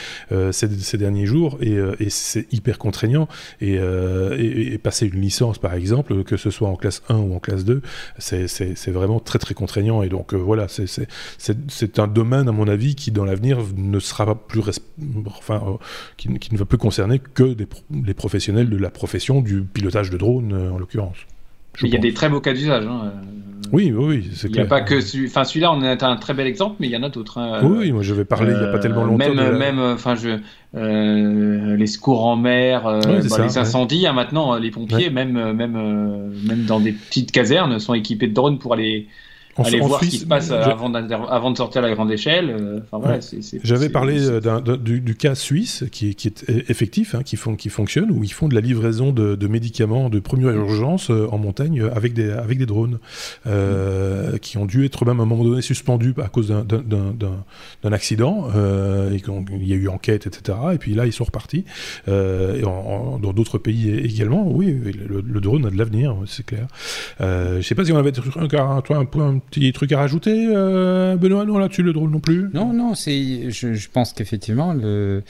ces, 0.52 0.98
derniers 0.98 1.26
jours, 1.26 1.58
et, 1.62 2.10
c'est 2.10 2.52
hyper 2.52 2.78
contraignant. 2.78 3.28
Et, 3.62 3.78
passer 4.84 5.08
une 5.08 5.22
licence, 5.22 5.58
par 5.58 5.74
exemple, 5.74 6.24
que 6.24 6.38
ce 6.38 6.50
soit 6.50 6.70
en 6.70 6.76
classe 6.76 7.02
1 7.10 7.16
ou 7.18 7.36
en 7.36 7.40
classe 7.40 7.66
2, 7.66 7.82
c'est 8.18 8.92
vraiment 8.92 9.20
très 9.20 9.40
très 9.40 9.54
contraignant. 9.54 10.04
Et 10.04 10.10
donc 10.10 10.34
voilà, 10.34 10.68
c'est 10.68 12.00
un 12.00 12.08
domaine, 12.08 12.48
à 12.48 12.52
mon 12.52 12.68
avis, 12.68 12.96
qui 12.96 13.12
dans 13.12 13.26
l'avenir 13.26 13.60
ne 13.78 14.00
sera 14.00 14.26
pas 14.26 14.36
plus, 14.36 14.62
enfin, 15.28 15.62
euh, 15.66 15.78
qui, 16.18 16.30
ne 16.30 16.58
va 16.58 16.66
plus 16.66 16.78
concerner 16.78 17.20
que 17.20 17.54
des 17.54 17.68
les 18.06 18.14
professionnels 18.14 18.70
de 18.70 18.78
la 18.78 18.90
profession 18.90 19.42
du 19.42 19.62
pilotage 19.62 20.10
de 20.10 20.18
drone, 20.18 20.54
euh, 20.54 20.72
en 20.72 20.78
l'occurrence. 20.78 21.18
Il 21.82 21.90
y 21.90 21.96
a 21.96 22.00
des 22.00 22.14
très 22.14 22.28
beaux 22.28 22.42
cas 22.42 22.54
d'usage. 22.54 22.86
Hein. 22.88 23.14
Oui, 23.72 23.92
oui, 23.96 24.28
c'est 24.34 24.50
clair. 24.50 24.66
Il 24.66 24.68
n'y 24.68 24.74
a 24.74 24.80
pas 24.80 24.82
que, 24.82 25.28
enfin, 25.28 25.44
celui-là, 25.44 25.72
on 25.72 25.84
est 25.84 26.02
un 26.02 26.16
très 26.16 26.34
bel 26.34 26.48
exemple, 26.48 26.78
mais 26.80 26.88
il 26.88 26.92
y 26.92 26.98
en 26.98 27.04
a 27.04 27.10
d'autres. 27.10 27.38
Hein. 27.38 27.60
Oui, 27.64 27.92
moi, 27.92 28.02
je 28.02 28.16
vais 28.16 28.26
parler 28.26 28.54
il 28.54 28.58
n'y 28.58 28.66
a 28.66 28.72
pas 28.72 28.80
tellement 28.80 29.04
longtemps. 29.04 29.34
Même, 29.34 29.58
même, 29.58 29.80
enfin, 29.80 30.16
je, 30.16 30.40
les 30.74 31.88
secours 31.88 32.26
en 32.26 32.36
mer, 32.36 32.84
bah, 32.84 33.44
les 33.44 33.58
incendies, 33.58 34.08
hein, 34.08 34.14
maintenant, 34.14 34.58
les 34.58 34.72
pompiers, 34.72 35.12
même, 35.12 35.54
même, 35.54 36.34
même 36.48 36.66
dans 36.66 36.80
des 36.80 36.94
petites 36.94 37.32
casernes, 37.32 37.78
sont 37.80 37.94
équipés 37.94 38.28
de 38.28 38.34
drones 38.34 38.58
pour 38.58 38.74
aller 38.74 39.08
aller 39.64 39.80
voir 39.80 40.04
ce 40.04 40.10
qui 40.10 40.18
se 40.18 40.26
passe 40.26 40.52
avant, 40.52 40.94
avant, 40.94 41.52
de 41.52 41.58
sortir 41.58 41.84
à 41.84 41.88
la 41.88 41.96
grande 41.96 42.12
échelle. 42.12 42.50
Euh, 42.50 42.80
voilà, 42.92 43.20
J'avais 43.64 43.90
parlé 43.90 44.28
euh, 44.30 44.78
du, 44.78 45.00
du, 45.00 45.16
cas 45.16 45.36
suisse 45.36 45.86
qui, 45.92 46.16
qui 46.16 46.28
est 46.28 46.50
effectif, 46.70 47.16
hein, 47.16 47.24
qui, 47.24 47.36
font, 47.36 47.56
qui 47.56 47.70
fonctionne, 47.70 48.12
où 48.12 48.24
ils 48.24 48.34
font 48.34 48.48
de 48.48 48.56
la 48.56 48.62
livraison 48.62 49.12
de, 49.12 49.36
de 49.36 49.48
médicaments 49.48 50.10
de 50.10 50.20
première 50.20 50.52
urgence 50.52 51.10
euh, 51.10 51.28
en 51.32 51.38
montagne 51.38 51.84
avec 51.94 52.14
des, 52.14 52.32
avec 52.32 52.58
des 52.58 52.66
drones, 52.66 53.00
euh, 53.46 54.38
qui 54.38 54.58
ont 54.58 54.66
dû 54.66 54.86
être 54.86 55.06
même 55.06 55.20
à 55.20 55.24
un 55.24 55.26
moment 55.26 55.44
donné 55.44 55.62
suspendus 55.62 56.14
à 56.24 56.28
cause 56.28 56.50
d'un 56.50 57.92
accident. 57.92 58.48
Euh, 58.56 59.12
et 59.12 59.22
il 59.60 59.68
y 59.68 59.74
a 59.74 59.76
eu 59.76 59.88
enquête, 59.88 60.28
etc. 60.28 60.58
Et 60.74 60.78
puis 60.78 60.94
là, 60.94 61.06
ils 61.06 61.14
sont 61.14 61.24
repartis. 61.24 61.66
et 62.08 62.64
en, 62.66 63.20
dans 63.20 63.34
d'autres 63.34 63.58
pays 63.58 63.90
également, 63.90 64.48
oui, 64.48 64.78
le, 65.08 65.42
drone 65.42 65.66
a 65.66 65.70
de 65.70 65.78
l'avenir, 65.78 66.16
c'est 66.26 66.46
clair. 66.46 66.68
je 67.20 67.58
ne 67.58 67.62
sais 67.62 67.76
pas 67.76 67.86
si 67.86 67.92
on 67.92 67.98
avait 67.98 68.14
un, 68.36 68.82
un 68.90 69.06
point 69.06 69.40
Petit 69.50 69.72
truc 69.72 69.92
à 69.94 69.98
rajouter, 69.98 70.48
euh, 70.50 71.16
Benoît 71.16 71.46
Non, 71.46 71.58
là-dessus, 71.58 71.84
le 71.84 71.94
drôle 71.94 72.10
non 72.10 72.20
plus? 72.20 72.50
Non, 72.54 72.74
non, 72.74 72.96
c'est, 72.96 73.50
je, 73.50 73.90
pense 73.90 74.12
qu'effectivement, 74.14 74.74
le, 74.74 75.24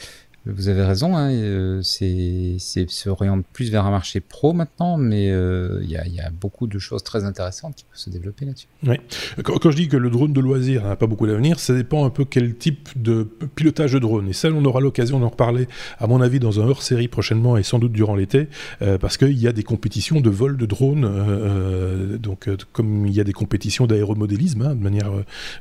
vous 0.54 0.70
avez 0.70 0.84
raison, 0.84 1.16
hein, 1.16 1.32
euh, 1.32 1.82
c'est 1.82 2.58
se 2.60 3.10
oriente 3.10 3.46
plus 3.54 3.72
vers 3.72 3.86
un 3.86 3.92
marché 3.92 4.20
pro 4.20 4.54
maintenant, 4.54 4.98
mais 4.98 5.30
euh, 5.32 5.80
il 5.84 5.90
y, 5.90 5.98
a, 5.98 6.30
beaucoup 6.30 6.68
de 6.68 6.80
choses 6.80 7.04
très 7.04 7.24
intéressantes 7.24 7.76
qui 7.76 7.86
peuvent 7.86 7.98
se 7.98 8.10
développer 8.10 8.46
là-dessus. 8.46 8.68
Oui. 8.86 8.98
Quand, 9.44 9.72
je 9.72 9.76
dis 9.76 9.88
que 9.88 9.98
le 9.98 10.10
drone 10.10 10.34
de 10.34 10.42
loisir 10.42 10.84
n'a 10.84 10.96
pas 10.96 11.08
beaucoup 11.08 11.28
d'avenir, 11.28 11.60
ça 11.60 11.74
dépend 11.74 12.06
un 12.06 12.10
peu 12.10 12.26
quel 12.26 12.56
type 12.56 12.90
de 12.96 13.28
pilotage 13.56 13.94
de 13.94 14.00
drone. 14.00 14.30
Et 14.30 14.34
ça, 14.34 14.50
on 14.50 14.64
aura 14.66 14.80
l'occasion 14.80 15.20
d'en 15.20 15.30
reparler, 15.30 15.68
à 16.00 16.08
mon 16.08 16.22
avis, 16.22 16.40
dans 16.40 16.60
un 16.60 16.68
hors-série 16.68 17.08
prochainement 17.08 17.58
et 17.58 17.64
sans 17.64 17.80
doute 17.80 17.92
durant 17.92 18.16
l'été, 18.16 18.48
euh, 18.82 18.98
parce 18.98 19.18
qu'il 19.18 19.38
y 19.38 19.48
a 19.48 19.52
des 19.52 19.64
compétitions 19.64 20.22
de 20.22 20.30
vol 20.30 20.58
de 20.58 20.66
drone. 20.66 22.18
donc, 22.18 22.50
comme 22.74 23.06
il 23.08 23.14
y 23.14 23.20
a 23.20 23.24
des 23.24 23.34
compétitions 23.34 23.88
d'aéromodélisme, 23.88 24.62
hein, 24.62 24.76
de 24.76 24.82
manière 24.82 25.12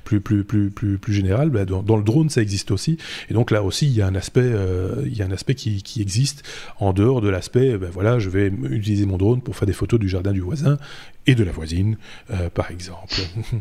plus, 0.05 0.21
plus, 0.21 0.45
plus, 0.45 0.71
plus, 0.71 0.99
plus 0.99 1.13
générale, 1.13 1.51
bah, 1.51 1.65
dans, 1.65 1.97
le 1.97 2.03
drone, 2.03 2.29
ça 2.29 2.43
existe 2.43 2.71
aussi. 2.71 2.99
Et 3.31 3.35
donc 3.35 3.51
là 3.51 3.63
aussi, 3.63 3.87
il 3.87 3.93
y 3.93 4.03
a 4.03 4.07
un 4.07 4.15
aspect 4.15 4.41
euh, 4.43 4.76
il 5.05 5.17
y 5.17 5.23
a 5.23 5.27
un 5.27 5.31
aspect 5.33 5.55
qui, 5.55 5.83
existe 6.01 6.43
en 6.79 6.93
dehors 6.93 7.21
de 7.21 7.29
l'aspect, 7.29 7.79
ben 7.79 7.91
voilà, 7.91 8.19
je 8.19 8.29
vais 8.31 8.49
utiliser 8.71 9.07
mon 9.07 9.17
drone 9.17 9.41
pour 9.41 9.57
faire 9.57 9.67
des 9.67 9.73
photos 9.73 9.99
du 9.99 10.09
jardin 10.09 10.33
du 10.33 10.41
voisin 10.41 10.79
et 11.27 11.35
de 11.35 11.45
la 11.45 11.53
voisine, 11.53 11.97
euh, 12.31 12.49
par 12.51 12.71
exemple. 12.71 13.15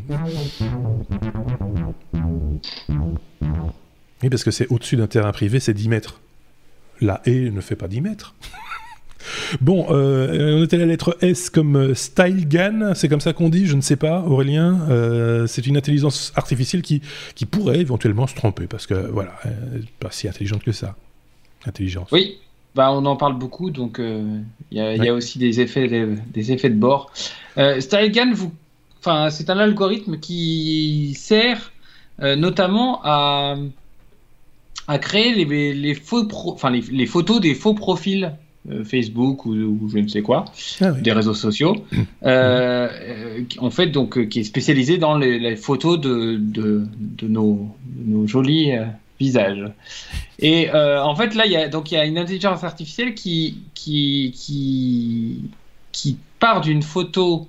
oui, 4.22 4.30
parce 4.30 4.44
que 4.44 4.50
c'est 4.50 4.68
au-dessus 4.68 4.96
d'un 4.96 5.06
terrain 5.06 5.32
privé, 5.32 5.60
c'est 5.60 5.74
10 5.74 5.88
mètres. 5.88 6.20
La 7.00 7.20
haie 7.26 7.50
ne 7.50 7.60
fait 7.60 7.76
pas 7.76 7.88
10 7.88 8.00
mètres. 8.00 8.34
Bon, 9.60 9.88
euh, 9.90 10.56
on 10.56 10.62
était 10.62 10.76
à 10.76 10.78
la 10.78 10.86
lettre 10.86 11.18
S 11.20 11.50
comme 11.50 11.96
Style 11.96 12.46
Gun, 12.46 12.94
c'est 12.94 13.08
comme 13.08 13.20
ça 13.20 13.32
qu'on 13.32 13.48
dit, 13.48 13.66
je 13.66 13.74
ne 13.74 13.80
sais 13.80 13.96
pas, 13.96 14.20
Aurélien. 14.20 14.86
c'est 15.48 15.66
une 15.66 15.76
intelligence 15.76 16.32
artificielle 16.36 16.80
qui, 16.80 17.02
qui 17.34 17.44
pourrait 17.44 17.80
éventuellement 17.80 18.28
se 18.28 18.36
tromper, 18.36 18.68
parce 18.68 18.86
que 18.86 18.94
voilà, 18.94 19.34
elle 19.42 19.80
n'est 19.80 19.86
pas 19.98 20.12
si 20.12 20.28
intelligente 20.28 20.62
que 20.62 20.70
ça 20.70 20.94
Oui, 22.12 22.38
bah, 22.76 22.92
on 22.92 23.06
en 23.06 23.16
parle 23.16 23.38
beaucoup, 23.38 23.70
donc 23.70 23.98
euh, 23.98 24.38
il 24.70 24.78
y, 24.78 25.08
a 25.08 25.14
aussi 25.14 25.38
des 25.38 25.60
effets, 25.60 25.88
des, 25.88 26.52
effets 26.52 26.68
de 26.68 26.74
bord. 26.74 27.10
Euh, 27.56 27.80
vous, 28.34 28.52
enfin, 28.98 29.30
c'est 29.30 29.48
un 29.48 29.56
algorithme 29.56 30.18
qui 30.18 31.14
sert 31.18 31.72
euh, 32.20 32.36
notamment 32.36 33.00
à, 33.02 33.56
à 34.88 34.98
créer 34.98 35.34
les, 35.42 35.72
les 35.72 35.94
faux 35.94 36.28
enfin, 36.52 36.70
les, 36.70 37.06
photos 37.06 37.40
des 37.40 37.54
faux 37.54 37.72
profils 37.72 38.34
Facebook 38.84 39.46
ou, 39.46 39.88
je 39.88 39.98
ne 39.98 40.08
sais 40.08 40.20
quoi, 40.20 40.44
ah 40.82 40.90
des 40.90 41.12
réseaux 41.12 41.32
sociaux, 41.32 41.76
en 42.22 43.70
fait 43.70 43.86
donc 43.86 44.28
qui 44.28 44.40
est 44.40 44.44
spécialisé 44.44 44.98
dans 44.98 45.16
les, 45.16 45.56
photos 45.56 45.98
de, 45.98 46.36
de, 46.36 46.86
de 46.98 47.26
nos, 47.26 47.74
nos, 48.04 48.26
jolis 48.26 48.72
visage. 49.18 49.64
Et 50.38 50.70
euh, 50.70 51.02
en 51.02 51.14
fait, 51.14 51.34
là, 51.34 51.46
il 51.46 51.52
y 51.52 51.56
a, 51.56 51.68
donc, 51.68 51.90
il 51.90 51.94
y 51.94 51.98
a 51.98 52.04
une 52.04 52.18
intelligence 52.18 52.64
artificielle 52.64 53.14
qui, 53.14 53.58
qui, 53.74 54.32
qui, 54.36 55.42
qui 55.92 56.18
part 56.38 56.60
d'une 56.60 56.82
photo 56.82 57.48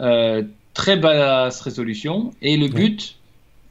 euh, 0.00 0.42
très 0.72 0.96
basse 0.96 1.60
résolution, 1.60 2.32
et 2.42 2.56
le 2.56 2.68
but, 2.68 3.16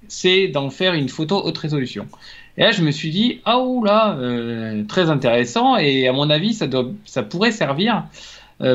c'est 0.07 0.47
d'en 0.47 0.69
faire 0.69 0.93
une 0.93 1.09
photo 1.09 1.41
haute 1.43 1.57
résolution. 1.57 2.07
Et 2.57 2.61
là, 2.61 2.71
je 2.71 2.83
me 2.83 2.91
suis 2.91 3.09
dit, 3.09 3.39
ah 3.45 3.59
là, 3.83 4.15
euh, 4.17 4.83
très 4.85 5.09
intéressant, 5.09 5.75
et 5.77 6.07
à 6.07 6.13
mon 6.13 6.29
avis, 6.29 6.53
ça, 6.53 6.67
doit, 6.67 6.85
ça 7.05 7.23
pourrait 7.23 7.51
servir 7.51 8.05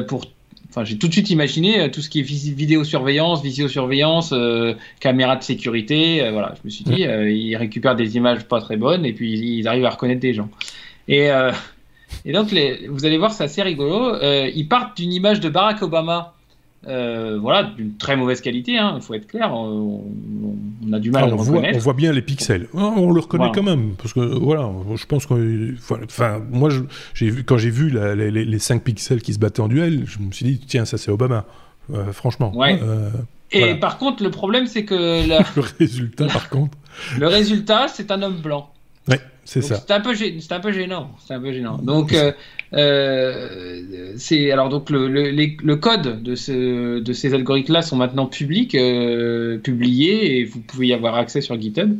pour 0.08 0.24
Enfin, 0.78 0.84
j'ai 0.84 0.96
tout 0.96 1.08
de 1.08 1.12
suite 1.12 1.30
imaginé 1.30 1.80
euh, 1.80 1.88
tout 1.88 2.00
ce 2.00 2.08
qui 2.08 2.20
est 2.20 2.22
vidéosurveillance, 2.22 3.42
visiosurveillance, 3.42 4.32
euh, 4.32 4.74
caméra 5.00 5.34
de 5.34 5.42
sécurité. 5.42 6.22
Euh, 6.22 6.30
voilà, 6.30 6.54
je 6.54 6.60
me 6.64 6.70
suis 6.70 6.84
dit, 6.84 7.04
euh, 7.04 7.28
ils 7.28 7.56
récupèrent 7.56 7.96
des 7.96 8.16
images 8.16 8.44
pas 8.44 8.60
très 8.60 8.76
bonnes 8.76 9.04
et 9.04 9.12
puis 9.12 9.32
ils 9.32 9.66
arrivent 9.66 9.86
à 9.86 9.90
reconnaître 9.90 10.20
des 10.20 10.34
gens. 10.34 10.48
Et, 11.08 11.30
et 12.24 12.32
donc, 12.32 12.52
les, 12.52 12.86
vous 12.86 13.06
allez 13.06 13.18
voir, 13.18 13.32
c'est 13.32 13.42
assez 13.42 13.62
rigolo. 13.62 14.14
ils 14.22 14.68
partent 14.68 14.96
d'une 14.96 15.12
image 15.12 15.40
de 15.40 15.48
Barack 15.48 15.82
Obama 15.82 16.34
euh, 16.86 17.38
voilà, 17.40 17.64
d'une 17.64 17.96
très 17.96 18.16
mauvaise 18.16 18.40
qualité, 18.40 18.72
il 18.72 18.78
hein, 18.78 19.00
faut 19.00 19.14
être 19.14 19.26
clair, 19.26 19.52
on, 19.52 20.04
a 20.92 21.00
du 21.00 21.10
mal 21.10 21.24
ah, 21.24 21.26
à 21.26 21.30
le 21.30 21.36
voit, 21.36 21.62
on 21.74 21.78
voit 21.78 21.92
bien 21.92 22.12
les 22.12 22.22
pixels, 22.22 22.68
on 22.72 23.10
le 23.10 23.20
reconnaît 23.20 23.50
quand 23.52 23.64
même, 23.64 23.94
parce 24.00 24.12
que 24.12 24.20
voilà, 24.20 24.70
je 24.94 25.06
pense 25.06 25.26
que, 25.26 25.74
enfin, 26.04 26.40
moi, 26.50 26.70
j'ai 27.14 27.30
vu, 27.30 27.42
quand 27.42 27.58
j'ai 27.58 27.70
vu 27.70 27.90
les, 27.90 28.30
les, 28.30 28.58
5 28.58 28.82
pixels 28.84 29.22
qui 29.22 29.34
se 29.34 29.40
battaient 29.40 29.60
en 29.60 29.68
duel, 29.68 30.04
je 30.06 30.20
me 30.20 30.30
suis 30.30 30.46
dit, 30.46 30.60
tiens, 30.66 30.84
ça 30.84 30.98
c'est 30.98 31.10
Obama, 31.10 31.46
euh, 31.92 32.12
franchement. 32.12 32.56
Ouais. 32.56 32.78
Euh, 32.80 33.10
Et 33.50 33.74
par 33.74 33.98
contre, 33.98 34.22
le 34.22 34.30
problème, 34.30 34.66
c'est 34.66 34.84
que... 34.84 34.94
le 35.56 35.62
résultat, 35.78 36.26
par 36.26 36.48
contre... 36.48 36.78
Le 37.18 37.26
résultat, 37.26 37.88
c'est 37.88 38.12
un 38.12 38.22
homme 38.22 38.40
blanc. 38.40 38.70
Ouais, 39.08 39.20
c'est 39.48 39.62
ça. 39.62 39.76
C'est 39.76 39.94
un, 39.94 40.00
peu 40.00 40.10
un 40.10 40.60
peu 40.60 40.72
gênant. 40.72 41.10
C'est 41.26 41.32
un 41.32 41.40
peu 41.40 41.52
gênant. 41.52 41.78
Donc, 41.78 42.14
euh, 42.74 44.12
c'est 44.18 44.50
alors 44.52 44.68
donc 44.68 44.90
le, 44.90 45.08
le, 45.08 45.30
le, 45.30 45.76
code 45.76 46.22
de, 46.22 46.34
ce, 46.34 46.98
de 46.98 47.12
ces 47.14 47.32
algorithmes-là 47.32 47.80
sont 47.80 47.96
maintenant 47.96 48.26
publics, 48.26 48.74
euh, 48.74 49.56
publiés 49.56 50.38
et 50.38 50.44
vous 50.44 50.60
pouvez 50.60 50.88
y 50.88 50.92
avoir 50.92 51.14
accès 51.14 51.40
sur 51.40 51.58
GitHub. 51.58 51.96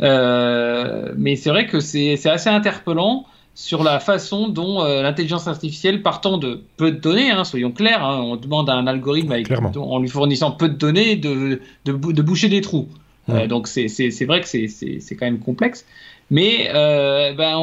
Euh, 0.00 1.12
mais 1.18 1.36
c'est 1.36 1.50
vrai 1.50 1.66
que 1.66 1.80
c'est 1.80 2.14
assez 2.26 2.48
interpellant 2.48 3.26
sur 3.54 3.82
la 3.82 4.00
façon 4.00 4.48
dont 4.48 4.82
euh, 4.82 5.02
l'intelligence 5.02 5.48
artificielle, 5.48 6.00
partant 6.00 6.38
de 6.38 6.62
peu 6.78 6.92
de 6.92 6.96
données, 6.98 7.30
hein, 7.30 7.44
soyons 7.44 7.72
clairs, 7.72 8.02
hein, 8.02 8.22
on 8.22 8.36
demande 8.36 8.70
à 8.70 8.72
un 8.72 8.86
algorithme 8.86 9.32
avec, 9.32 9.52
en 9.76 9.98
lui 9.98 10.08
fournissant 10.08 10.52
peu 10.52 10.70
de 10.70 10.76
données 10.76 11.16
de, 11.16 11.60
de, 11.84 11.92
de 11.92 12.22
boucher 12.22 12.48
des 12.48 12.62
trous. 12.62 12.88
Euh, 13.28 13.46
donc 13.46 13.68
c'est 13.68 14.24
vrai 14.24 14.40
que 14.40 14.48
c'est 14.48 15.16
quand 15.16 15.26
même 15.26 15.40
complexe. 15.40 15.84
Mais 16.30 16.70
euh, 16.72 17.32
ben, 17.34 17.58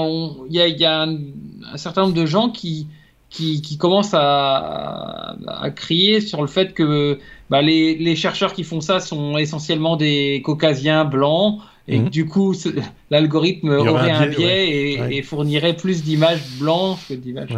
il 0.49 0.55
y 0.55 0.61
a, 0.61 0.67
y 0.67 0.85
a 0.85 1.03
un, 1.03 1.77
certain 1.77 2.01
nombre 2.01 2.13
de 2.13 2.25
gens 2.25 2.49
qui, 2.49 2.87
qui, 3.29 3.61
qui 3.61 3.77
commencent 3.77 4.13
à, 4.13 5.37
à, 5.47 5.69
crier 5.71 6.21
sur 6.21 6.41
le 6.41 6.47
fait 6.47 6.73
que 6.73 7.19
bah, 7.49 7.61
les, 7.61 7.95
les, 7.95 8.15
chercheurs 8.15 8.53
qui 8.53 8.63
font 8.63 8.81
ça 8.81 8.99
sont 8.99 9.37
essentiellement 9.37 9.95
des 9.95 10.41
caucasiens 10.43 11.05
blancs 11.05 11.59
et 11.87 11.99
que 11.99 12.03
mhm. 12.03 12.09
du 12.09 12.25
coup 12.25 12.53
l'algorithme 13.09 13.69
aurait 13.69 14.11
un 14.11 14.27
biais, 14.27 14.69
et, 14.69 15.17
et, 15.17 15.21
fournirait 15.21 15.75
plus 15.75 16.03
d'images 16.03 16.43
blanches 16.59 17.07
que 17.07 17.13
d'images. 17.13 17.55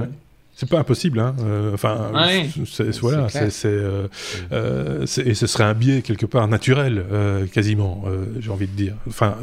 C'est 0.60 0.68
pas 0.68 0.80
impossible, 0.80 1.22
hein. 1.22 1.38
Euh, 1.40 1.74
enfin, 1.74 2.12
voilà, 3.00 3.30
c'est, 3.30 3.66
euh, 3.66 4.08
euh, 4.52 5.06
et 5.06 5.34
ce 5.34 5.48
serait 5.48 5.64
un 5.64 5.74
biais 5.74 6.02
quelque 6.02 6.26
part 6.26 6.50
naturel, 6.50 7.06
quasiment, 7.54 8.04
j'ai 8.42 8.52
envie 8.52 8.68
de 8.68 8.76
dire. 8.76 8.96
Enfin, 9.08 9.38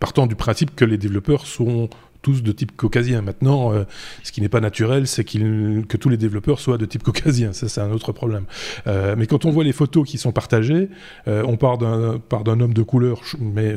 partant 0.00 0.26
du 0.26 0.34
principe 0.34 0.74
que 0.74 0.84
les 0.84 0.98
développeurs 0.98 1.46
sont 1.46 1.88
tous 2.22 2.42
de 2.42 2.52
type 2.52 2.76
caucasien. 2.76 3.22
Maintenant, 3.22 3.72
euh, 3.72 3.84
ce 4.22 4.32
qui 4.32 4.40
n'est 4.40 4.48
pas 4.48 4.60
naturel, 4.60 5.06
c'est 5.06 5.24
que 5.24 5.96
tous 5.96 6.08
les 6.08 6.16
développeurs 6.16 6.60
soient 6.60 6.78
de 6.78 6.86
type 6.86 7.02
caucasien. 7.02 7.52
Ça, 7.52 7.68
c'est 7.68 7.80
un 7.80 7.90
autre 7.90 8.12
problème. 8.12 8.44
Euh, 8.86 9.14
mais 9.16 9.26
quand 9.26 9.44
on 9.44 9.50
voit 9.50 9.64
les 9.64 9.72
photos 9.72 10.08
qui 10.08 10.18
sont 10.18 10.32
partagées, 10.32 10.88
euh, 11.28 11.42
on 11.46 11.56
part 11.56 11.78
d'un 11.78 12.60
homme 12.60 12.74
de 12.74 12.82
couleur, 12.82 13.22
mais 13.40 13.76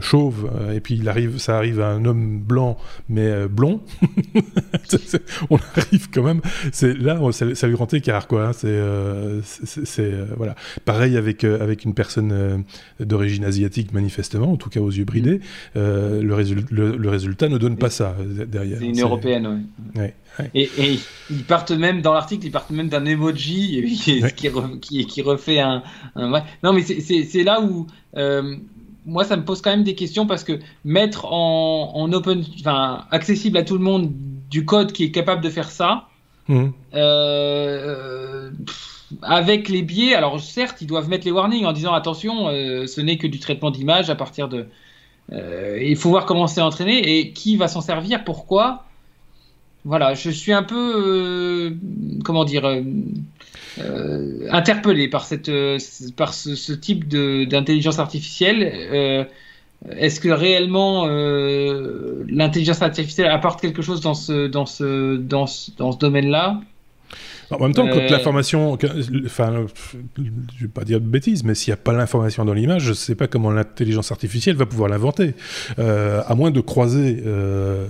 chauve, 0.00 0.50
et 0.74 0.80
puis 0.80 0.96
il 0.96 1.08
arrive, 1.08 1.38
ça 1.38 1.56
arrive 1.56 1.80
à 1.80 1.88
un 1.88 2.04
homme 2.04 2.40
blanc, 2.40 2.76
mais 3.08 3.48
blond. 3.48 3.80
on 5.50 5.58
arrive 5.76 6.08
quand 6.12 6.22
même. 6.22 6.40
C'est 6.72 6.96
là, 6.96 7.20
c'est 7.32 7.66
le 7.66 7.72
grand 7.72 7.92
écart, 7.94 8.26
quoi. 8.26 8.48
Hein. 8.48 8.52
C'est 9.42 10.12
voilà. 10.36 10.54
Pareil 10.84 11.16
avec 11.16 11.44
avec 11.44 11.84
une 11.84 11.94
personne 11.94 12.64
d'origine 13.00 13.44
asiatique, 13.44 13.92
manifestement, 13.92 14.52
en 14.52 14.56
tout 14.56 14.70
cas 14.70 14.80
aux 14.80 14.90
yeux 14.90 15.04
bridés, 15.04 15.40
le, 15.74 16.96
le 16.96 17.08
résultat 17.08 17.48
ne 17.48 17.58
donne 17.58 17.75
pas 17.76 17.90
ça 17.90 18.14
euh, 18.18 18.44
derrière. 18.46 18.78
C'est 18.78 18.86
une 18.86 19.00
européenne, 19.00 19.66
oui. 19.96 20.08
Et, 20.54 20.98
ils 21.30 21.44
partent 21.44 21.70
même, 21.70 22.02
dans 22.02 22.12
l'article, 22.12 22.46
ils 22.46 22.50
partent 22.50 22.70
même 22.70 22.88
d'un 22.88 23.04
emoji 23.04 23.96
qui, 24.02 24.22
qui, 24.80 25.06
qui, 25.06 25.22
refait 25.22 25.60
un. 25.60 25.82
Non, 26.16 26.72
mais 26.72 26.82
c'est 26.82 27.44
là 27.44 27.60
où. 27.60 27.86
Euh, 28.16 28.56
moi, 29.08 29.22
ça 29.22 29.36
me 29.36 29.44
pose 29.44 29.62
quand 29.62 29.70
même 29.70 29.84
des 29.84 29.94
questions 29.94 30.26
parce 30.26 30.42
que 30.42 30.58
mettre 30.84 31.26
en, 31.26 31.92
en 31.94 32.12
open, 32.12 32.44
enfin, 32.58 33.04
accessible 33.12 33.56
à 33.56 33.62
tout 33.62 33.78
le 33.78 33.84
monde 33.84 34.12
du 34.50 34.64
code 34.64 34.90
qui 34.90 35.04
est 35.04 35.10
capable 35.12 35.42
de 35.42 35.48
faire 35.48 35.70
ça, 35.70 36.08
mmh. 36.48 36.64
euh, 36.94 38.50
avec 39.22 39.68
les 39.68 39.82
biais, 39.82 40.14
alors 40.14 40.40
certes, 40.40 40.78
ils 40.80 40.88
doivent 40.88 41.08
mettre 41.08 41.24
les 41.24 41.30
warnings 41.30 41.66
en 41.66 41.72
disant 41.72 41.94
attention, 41.94 42.48
ce 42.48 43.00
n'est 43.00 43.16
que 43.16 43.28
du 43.28 43.38
traitement 43.38 43.70
d'image 43.70 44.10
à 44.10 44.16
partir 44.16 44.48
de, 44.48 44.66
euh, 45.32 45.78
il 45.82 45.96
faut 45.96 46.10
voir 46.10 46.26
comment 46.26 46.46
c'est 46.46 46.60
entraîné 46.60 47.18
et 47.18 47.32
qui 47.32 47.56
va 47.56 47.68
s'en 47.68 47.80
servir, 47.80 48.24
pourquoi. 48.24 48.84
Voilà, 49.84 50.14
je 50.14 50.30
suis 50.30 50.52
un 50.52 50.62
peu, 50.62 50.76
euh, 50.76 51.70
comment 52.24 52.44
dire, 52.44 52.64
euh, 53.78 54.48
interpellé 54.50 55.08
par, 55.08 55.24
cette, 55.24 55.50
par 56.16 56.34
ce, 56.34 56.72
type 56.72 57.08
d'intelligence 57.08 57.98
artificielle. 57.98 59.28
Est-ce 59.90 60.20
que 60.20 60.28
réellement 60.28 61.06
l'intelligence 61.06 62.82
artificielle 62.82 63.28
apporte 63.28 63.60
quelque 63.60 63.82
chose 63.82 64.00
dans 64.00 64.14
ce, 64.14 64.48
dans 64.48 64.66
ce, 64.66 65.16
dans 65.16 65.46
ce, 65.46 65.70
dans 65.76 65.92
ce 65.92 65.98
domaine-là? 65.98 66.60
En 67.50 67.58
même 67.60 67.74
temps, 67.74 67.86
quand 67.86 67.98
euh, 67.98 68.08
l'information, 68.08 68.76
enfin, 69.24 69.66
je 70.16 70.62
vais 70.62 70.68
pas 70.68 70.84
dire 70.84 71.00
de 71.00 71.06
bêtises, 71.06 71.44
mais 71.44 71.54
s'il 71.54 71.70
n'y 71.70 71.74
a 71.74 71.78
pas 71.78 71.92
l'information 71.92 72.44
dans 72.44 72.54
l'image, 72.54 72.82
je 72.82 72.90
ne 72.90 72.94
sais 72.94 73.14
pas 73.14 73.28
comment 73.28 73.50
l'intelligence 73.50 74.10
artificielle 74.10 74.56
va 74.56 74.66
pouvoir 74.66 74.88
l'inventer, 74.88 75.34
euh, 75.78 76.22
à 76.26 76.34
moins 76.34 76.50
de 76.50 76.60
croiser, 76.60 77.22
euh, 77.24 77.86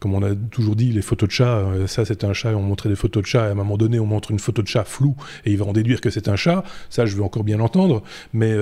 comme 0.00 0.14
on 0.14 0.22
a 0.22 0.34
toujours 0.50 0.74
dit, 0.74 0.90
les 0.90 1.02
photos 1.02 1.28
de 1.28 1.32
chat. 1.32 1.64
ça, 1.86 2.04
c'est 2.04 2.24
un 2.24 2.32
chat, 2.32 2.54
on 2.54 2.62
montrait 2.62 2.88
des 2.88 2.96
photos 2.96 3.22
de 3.22 3.28
chat, 3.28 3.46
et 3.46 3.48
à 3.48 3.52
un 3.52 3.54
moment 3.54 3.76
donné, 3.76 4.00
on 4.00 4.06
montre 4.06 4.32
une 4.32 4.40
photo 4.40 4.60
de 4.62 4.68
chat 4.68 4.84
floue, 4.84 5.14
et 5.44 5.52
il 5.52 5.58
va 5.58 5.66
en 5.66 5.72
déduire 5.72 6.00
que 6.00 6.10
c'est 6.10 6.28
un 6.28 6.36
chat. 6.36 6.64
Ça, 6.90 7.06
je 7.06 7.14
veux 7.16 7.22
encore 7.22 7.44
bien 7.44 7.58
l'entendre, 7.58 8.02
mais 8.32 8.54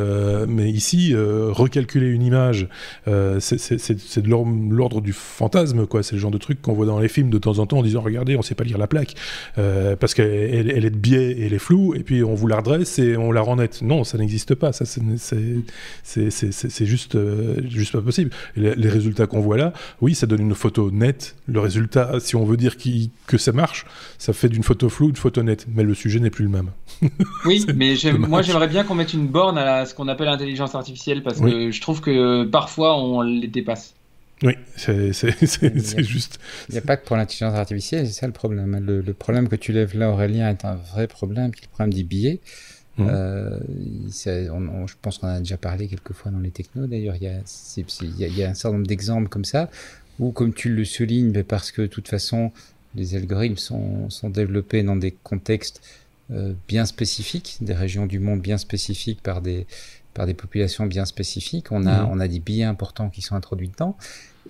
mais 0.46 0.70
ici, 0.70 1.14
recalculer 1.16 2.08
une 2.08 2.22
image, 2.22 2.68
c'est 3.06 4.22
de 4.22 4.28
l'ordre 4.28 5.00
du 5.00 5.12
fantasme, 5.12 5.86
quoi. 5.86 6.02
C'est 6.02 6.16
le 6.16 6.20
genre 6.20 6.30
de 6.30 6.38
truc 6.38 6.60
qu'on 6.60 6.74
voit 6.74 6.86
dans 6.86 6.98
les 6.98 7.08
films 7.08 7.30
de 7.30 7.38
temps 7.38 7.58
en 7.58 7.66
temps 7.66 7.78
en 7.78 7.82
disant, 7.82 8.02
regardez, 8.02 8.34
on 8.36 8.40
ne 8.40 8.44
sait 8.44 8.54
pas 8.54 8.64
lire 8.64 8.78
la 8.78 8.86
plaque, 8.86 9.14
parce 9.54 10.14
que 10.14 10.33
elle, 10.34 10.84
est 10.84 10.90
de 10.90 10.96
biais 10.96 11.32
et 11.32 11.46
elle 11.46 11.54
est 11.54 11.58
floue, 11.58 11.94
et 11.94 12.00
puis 12.00 12.22
on 12.24 12.34
vous 12.34 12.46
la 12.46 12.56
redresse 12.56 12.98
et 12.98 13.16
on 13.16 13.32
la 13.32 13.40
rend 13.40 13.56
nette. 13.56 13.82
Non, 13.82 14.04
ça 14.04 14.18
n'existe 14.18 14.54
pas. 14.54 14.72
Ça, 14.72 14.84
c'est 14.84 15.00
juste, 16.86 17.14
euh, 17.14 17.56
juste 17.68 17.92
pas 17.92 18.02
possible. 18.02 18.30
Les, 18.56 18.88
résultats 18.88 19.26
qu'on 19.26 19.40
voit 19.40 19.56
là, 19.56 19.72
oui, 20.00 20.14
ça 20.14 20.26
donne 20.26 20.42
une 20.42 20.54
photo 20.54 20.90
nette. 20.90 21.36
Le 21.46 21.60
résultat, 21.60 22.20
si 22.20 22.36
on 22.36 22.44
veut 22.44 22.56
dire 22.56 22.76
que 23.26 23.38
ça 23.38 23.52
marche, 23.52 23.86
ça 24.18 24.32
fait 24.32 24.48
d'une 24.48 24.62
photo 24.62 24.88
floue 24.88 25.08
une 25.08 25.16
photo 25.16 25.42
nette. 25.42 25.66
Mais 25.74 25.82
le 25.82 25.94
sujet 25.94 26.20
n'est 26.20 26.30
plus 26.30 26.44
le 26.44 26.50
même. 26.50 26.70
Oui, 27.44 27.64
mais 27.74 27.94
moi 28.18 28.42
j'aimerais 28.42 28.68
bien 28.68 28.84
qu'on 28.84 28.94
mette 28.94 29.12
une 29.12 29.28
borne 29.28 29.58
à 29.58 29.84
ce 29.84 29.94
qu'on 29.94 30.08
appelle 30.08 30.26
l'intelligence 30.26 30.74
artificielle 30.74 31.22
parce 31.22 31.40
que 31.40 31.70
je 31.70 31.80
trouve 31.80 32.00
que 32.00 32.44
parfois 32.44 32.96
on 32.96 33.20
les 33.22 33.48
dépasse. 33.48 33.94
Oui, 34.44 34.54
c'est 34.76 36.02
juste. 36.02 36.38
Il 36.68 36.72
n'y 36.72 36.78
a 36.78 36.82
pas 36.82 36.96
que 36.96 37.06
pour 37.06 37.16
l'intelligence 37.16 37.54
artificielle, 37.54 38.06
c'est 38.06 38.12
ça 38.12 38.26
le 38.26 38.32
problème. 38.32 38.78
Le, 38.78 39.14
problème 39.14 39.48
que 39.48 39.56
tu 39.56 39.72
lèves 39.72 39.96
là, 39.96 40.10
Aurélien, 40.10 40.50
est 40.50 40.64
un 40.64 40.74
vrai 40.74 41.06
problème, 41.06 41.50
qui 41.52 41.62
est 41.62 41.66
le 41.66 41.70
problème 41.70 41.94
des 41.94 42.04
billets. 42.04 42.40
Mmh. 42.98 43.06
Euh, 43.08 43.58
je 44.08 44.94
pense 45.00 45.18
qu'on 45.18 45.26
a 45.28 45.38
déjà 45.38 45.56
parlé 45.56 45.88
quelques 45.88 46.12
fois 46.12 46.30
dans 46.30 46.40
les 46.40 46.50
technos. 46.50 46.86
D'ailleurs, 46.86 47.16
il, 47.16 47.42
il, 48.02 48.36
y 48.36 48.44
a 48.44 48.50
un 48.50 48.54
certain 48.54 48.76
nombre 48.76 48.86
d'exemples 48.86 49.28
comme 49.28 49.46
ça, 49.46 49.70
où, 50.18 50.30
comme 50.30 50.52
tu 50.52 50.68
le 50.68 50.84
soulignes, 50.84 51.30
mais 51.30 51.42
parce 51.42 51.72
que 51.72 51.82
de 51.82 51.86
toute 51.86 52.08
façon, 52.08 52.52
les 52.94 53.16
algorithmes 53.16 53.56
sont, 53.56 54.10
sont 54.10 54.30
développés 54.30 54.82
dans 54.82 54.96
des 54.96 55.10
contextes 55.10 55.80
euh, 56.30 56.52
bien 56.68 56.84
spécifiques, 56.84 57.58
des 57.62 57.74
régions 57.74 58.06
du 58.06 58.18
monde 58.18 58.40
bien 58.40 58.58
spécifiques 58.58 59.22
par 59.22 59.40
des, 59.40 59.66
par 60.12 60.26
des 60.26 60.34
populations 60.34 60.86
bien 60.86 61.06
spécifiques. 61.06 61.72
On 61.72 61.86
a, 61.86 62.02
mmh. 62.02 62.08
on 62.10 62.20
a 62.20 62.28
des 62.28 62.40
billets 62.40 62.64
importants 62.64 63.08
qui 63.08 63.22
sont 63.22 63.34
introduits 63.34 63.68
dedans. 63.68 63.96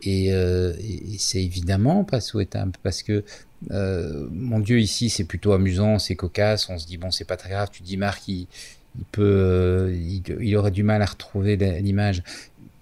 Euh, 0.06 0.74
et, 0.80 1.18
c'est 1.18 1.42
évidemment 1.42 2.04
pas 2.04 2.20
souhaitable 2.20 2.72
parce 2.82 3.02
que 3.02 3.24
euh, 3.70 4.28
mon 4.30 4.58
Dieu 4.58 4.78
ici 4.78 5.08
c'est 5.08 5.24
plutôt 5.24 5.52
amusant, 5.52 5.98
c'est 5.98 6.16
cocasse, 6.16 6.68
on 6.68 6.78
se 6.78 6.86
dit 6.86 6.98
bon 6.98 7.10
c'est 7.10 7.24
pas 7.24 7.36
très 7.36 7.50
grave. 7.50 7.68
Tu 7.72 7.82
dis 7.82 7.96
Marc 7.96 8.26
il, 8.28 8.46
peut, 9.12 9.22
euh, 9.22 9.96
il, 10.40 10.56
aurait 10.56 10.70
du 10.70 10.82
mal 10.82 11.02
à 11.02 11.06
retrouver 11.06 11.56
l'image. 11.56 12.22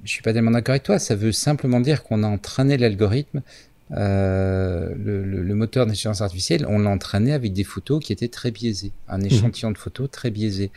Je 0.05 0.11
suis 0.11 0.23
pas 0.23 0.33
tellement 0.33 0.51
d'accord 0.51 0.73
avec 0.73 0.83
toi. 0.83 0.99
Ça 0.99 1.15
veut 1.15 1.33
simplement 1.33 1.81
dire 1.81 2.03
qu'on 2.03 2.23
a 2.25 2.27
entraîné 2.27 2.77
l'algorithme. 2.77 3.43
le, 3.91 5.55
moteur 5.55 5.87
d'intelligence 5.87 6.23
artificielle, 6.23 6.67
on 6.69 6.81
l'a 6.81 6.91
entraîné 6.91 7.33
avec 7.33 7.53
des 7.53 7.63
photos 7.63 8.03
qui 8.05 8.13
étaient 8.13 8.29
très 8.29 8.51
biaisées, 8.51 8.91
un 9.09 9.19
mmh. 9.19 9.27
échantillon 9.27 9.71
de 9.71 9.79
photos 9.79 10.11
très 10.11 10.31
biaisé. 10.31 10.73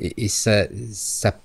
Et, 0.00 0.24
et 0.24 0.28
ça, 0.28 0.66
ça 0.92 1.38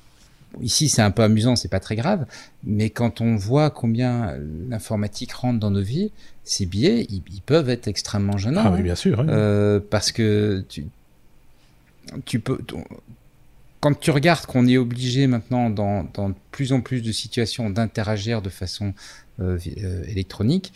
ici 0.61 0.89
c'est 0.89 1.01
un 1.01 1.11
peu 1.11 1.23
amusant, 1.23 1.55
c'est 1.55 1.67
pas 1.67 1.79
très 1.79 1.95
grave, 1.95 2.25
mais 2.63 2.89
quand 2.89 3.21
on 3.21 3.35
voit 3.35 3.69
combien 3.69 4.35
l'informatique 4.69 5.33
rentre 5.33 5.59
dans 5.59 5.71
nos 5.71 5.81
vies, 5.81 6.11
ces 6.43 6.65
biais, 6.65 7.07
ils, 7.09 7.41
peuvent 7.45 7.69
être 7.69 7.87
extrêmement 7.87 8.37
gênants. 8.37 8.63
Ah 8.65 8.71
oui, 8.71 8.83
bien 8.83 8.95
sûr. 8.95 9.25
Euh, 9.27 9.79
parce 9.89 10.11
que 10.11 10.63
tu, 10.69 10.85
tu 12.25 12.39
peux, 12.39 12.59
quand 13.79 13.99
tu 13.99 14.11
regardes 14.11 14.45
qu'on 14.45 14.67
est 14.67 14.77
obligé 14.77 15.27
maintenant 15.27 15.69
dans, 15.69 16.05
dans, 16.13 16.29
de 16.29 16.35
plus 16.51 16.71
en 16.71 16.81
plus 16.81 17.01
de 17.01 17.11
situations 17.11 17.69
d'interagir 17.69 18.41
de 18.41 18.49
façon 18.49 18.93
euh, 19.39 19.57
euh, 19.83 20.03
électronique, 20.07 20.71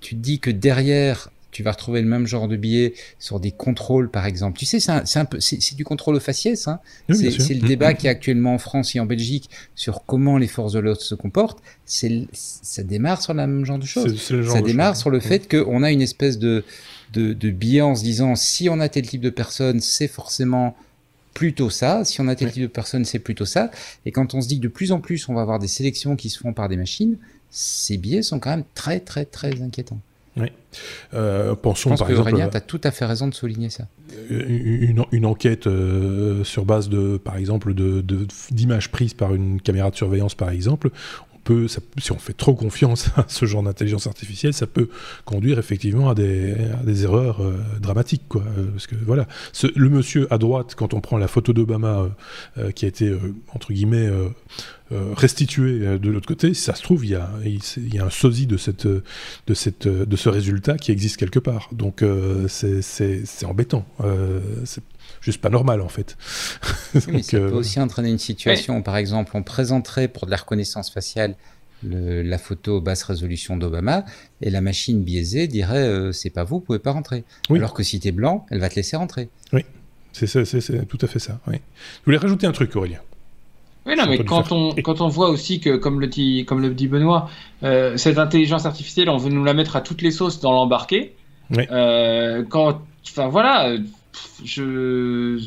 tu 0.00 0.16
te 0.16 0.20
dis 0.20 0.38
que 0.38 0.50
derrière 0.50 1.30
tu 1.50 1.62
vas 1.62 1.72
retrouver 1.72 2.00
le 2.00 2.08
même 2.08 2.26
genre 2.26 2.48
de 2.48 2.56
biais 2.56 2.94
sur 3.18 3.40
des 3.40 3.50
contrôles, 3.50 4.10
par 4.10 4.26
exemple. 4.26 4.58
Tu 4.58 4.66
sais, 4.66 4.80
c'est 4.80 5.18
un, 5.18 5.24
peu, 5.24 5.40
c'est 5.40 5.74
du 5.74 5.84
contrôle 5.84 6.16
au 6.16 6.20
faciès. 6.20 6.68
Hein. 6.68 6.80
c'est 7.08 7.54
le 7.54 7.66
débat 7.66 7.94
qui 7.94 8.06
est 8.06 8.10
actuellement 8.10 8.54
en 8.54 8.58
France 8.58 8.94
et 8.94 9.00
en 9.00 9.06
Belgique 9.06 9.50
sur 9.74 10.04
comment 10.04 10.38
les 10.38 10.46
forces 10.46 10.72
de 10.72 10.78
l'ordre 10.78 11.00
se 11.00 11.14
comportent. 11.14 11.62
C'est, 11.84 12.26
ça 12.32 12.82
démarre 12.82 13.22
sur 13.22 13.34
le 13.34 13.46
même 13.46 13.64
genre 13.64 13.78
de 13.78 13.86
choses. 13.86 14.20
ça 14.20 14.60
démarre 14.60 14.96
sur 14.96 15.10
le 15.10 15.20
fait 15.20 15.50
qu'on 15.50 15.82
a 15.82 15.90
une 15.90 16.02
espèce 16.02 16.38
de, 16.38 16.64
de, 17.12 17.32
de 17.32 17.50
biais 17.50 17.80
en 17.80 17.94
se 17.94 18.02
disant 18.02 18.36
si 18.36 18.68
on 18.68 18.80
a 18.80 18.88
tel 18.88 19.06
type 19.06 19.20
de 19.20 19.30
personne, 19.30 19.80
c'est 19.80 20.08
forcément 20.08 20.76
plutôt 21.34 21.70
ça. 21.70 22.04
Si 22.04 22.20
on 22.20 22.28
a 22.28 22.34
tel 22.34 22.52
type 22.52 22.62
de 22.62 22.68
personne, 22.68 23.04
c'est 23.04 23.18
plutôt 23.18 23.46
ça. 23.46 23.70
Et 24.06 24.12
quand 24.12 24.34
on 24.34 24.40
se 24.40 24.48
dit 24.48 24.58
que 24.58 24.62
de 24.62 24.68
plus 24.68 24.92
en 24.92 25.00
plus, 25.00 25.28
on 25.28 25.34
va 25.34 25.42
avoir 25.42 25.58
des 25.58 25.68
sélections 25.68 26.16
qui 26.16 26.30
se 26.30 26.38
font 26.38 26.52
par 26.52 26.68
des 26.68 26.76
machines, 26.76 27.16
ces 27.50 27.96
biais 27.96 28.22
sont 28.22 28.38
quand 28.38 28.50
même 28.50 28.64
très, 28.74 29.00
très, 29.00 29.24
très 29.24 29.60
inquiétants. 29.60 30.00
Oui. 30.36 30.46
Euh, 31.14 31.54
pensons 31.56 31.90
Je 31.90 31.94
pense 31.94 31.98
par 32.00 32.08
que 32.08 32.12
exemple. 32.12 32.30
Aurélien, 32.30 32.48
tu 32.48 32.56
as 32.56 32.60
tout 32.60 32.80
à 32.84 32.90
fait 32.90 33.04
raison 33.04 33.26
de 33.26 33.34
souligner 33.34 33.70
ça. 33.70 33.84
Une, 34.28 35.04
une 35.10 35.26
enquête 35.26 35.66
euh, 35.66 36.44
sur 36.44 36.64
base 36.64 36.88
de, 36.88 37.16
par 37.16 37.36
exemple, 37.36 37.74
d'images 37.74 38.86
de, 38.86 38.92
prises 38.92 39.14
par 39.14 39.34
une 39.34 39.60
caméra 39.60 39.90
de 39.90 39.96
surveillance, 39.96 40.34
par 40.34 40.50
exemple, 40.50 40.90
si 41.98 42.12
on 42.12 42.18
fait 42.18 42.32
trop 42.32 42.54
confiance 42.54 43.10
à 43.16 43.24
ce 43.28 43.46
genre 43.46 43.62
d'intelligence 43.62 44.06
artificielle, 44.06 44.54
ça 44.54 44.66
peut 44.66 44.88
conduire 45.24 45.58
effectivement 45.58 46.10
à 46.10 46.14
des, 46.14 46.54
des 46.84 47.04
erreurs 47.04 47.40
euh, 47.40 47.56
dramatiques. 47.80 48.24
Quoi. 48.28 48.42
Parce 48.72 48.86
que 48.86 48.94
voilà, 49.06 49.26
le 49.74 49.88
monsieur 49.88 50.32
à 50.32 50.38
droite, 50.38 50.74
quand 50.76 50.94
on 50.94 51.00
prend 51.00 51.18
la 51.18 51.28
photo 51.28 51.52
d'Obama 51.52 52.08
qui 52.74 52.84
a 52.84 52.88
été, 52.88 53.14
entre 53.54 53.72
guillemets, 53.72 54.10
euh, 54.92 55.14
restitué 55.16 55.86
euh, 55.86 55.98
de 55.98 56.10
l'autre 56.10 56.26
côté, 56.26 56.52
si 56.52 56.62
ça 56.62 56.74
se 56.74 56.82
trouve, 56.82 57.04
il 57.04 57.12
y 57.12 57.14
a, 57.14 57.30
il 57.44 58.00
a 58.00 58.04
un 58.04 58.10
sosie 58.10 58.48
de, 58.48 58.56
cette, 58.56 58.88
de, 58.88 59.54
cette, 59.54 59.86
de 59.86 60.16
ce 60.16 60.28
résultat 60.28 60.78
qui 60.78 60.90
existe 60.90 61.16
quelque 61.16 61.38
part. 61.38 61.68
Donc 61.70 62.02
euh, 62.02 62.48
c'est 62.48 63.44
embêtant. 63.44 63.86
Juste 65.20 65.40
pas 65.40 65.50
normal 65.50 65.80
en 65.80 65.88
fait. 65.88 66.16
Oui, 67.08 67.22
ça 67.22 67.38
peut 67.38 67.50
aussi 67.50 67.80
entraîner 67.80 68.10
une 68.10 68.18
situation, 68.18 68.82
par 68.82 68.96
exemple, 68.96 69.32
on 69.34 69.42
présenterait 69.42 70.08
pour 70.08 70.26
de 70.26 70.30
la 70.30 70.36
reconnaissance 70.36 70.90
faciale 70.90 71.36
la 71.82 72.36
photo 72.36 72.82
basse 72.82 73.04
résolution 73.04 73.56
d'Obama 73.56 74.04
et 74.42 74.50
la 74.50 74.60
machine 74.60 75.02
biaisée 75.02 75.46
dirait 75.46 76.12
c'est 76.12 76.28
pas 76.28 76.44
vous, 76.44 76.56
vous 76.56 76.60
pouvez 76.60 76.78
pas 76.78 76.92
rentrer. 76.92 77.24
Alors 77.48 77.72
que 77.72 77.82
si 77.82 77.98
tu 77.98 78.08
es 78.08 78.12
blanc, 78.12 78.44
elle 78.50 78.60
va 78.60 78.68
te 78.68 78.74
laisser 78.74 78.98
rentrer. 78.98 79.30
Oui, 79.54 79.64
c'est 80.12 80.26
tout 80.86 80.98
à 81.00 81.06
fait 81.06 81.18
ça. 81.18 81.40
Oui. 81.46 81.56
Je 82.00 82.04
voulais 82.04 82.18
rajouter 82.18 82.46
un 82.46 82.52
truc, 82.52 82.76
Aurélien. 82.76 83.00
Oui, 83.86 83.94
non, 83.96 84.06
mais 84.06 84.22
quand 84.24 84.52
on, 84.52 84.74
quand 84.74 85.00
on 85.00 85.08
voit 85.08 85.30
aussi 85.30 85.60
que, 85.60 85.76
comme 85.76 86.00
le 86.00 86.06
dit, 86.06 86.44
comme 86.44 86.60
le 86.60 86.70
dit 86.74 86.86
Benoît, 86.86 87.30
euh, 87.62 87.96
cette 87.96 88.18
intelligence 88.18 88.66
artificielle, 88.66 89.08
on 89.08 89.16
veut 89.16 89.30
nous 89.30 89.44
la 89.44 89.54
mettre 89.54 89.76
à 89.76 89.80
toutes 89.80 90.02
les 90.02 90.10
sauces 90.10 90.40
dans 90.40 90.52
l'embarqué. 90.52 91.14
Euh, 91.56 92.44
quand, 92.48 92.82
enfin 93.08 93.28
voilà, 93.28 93.76
je, 94.44 95.38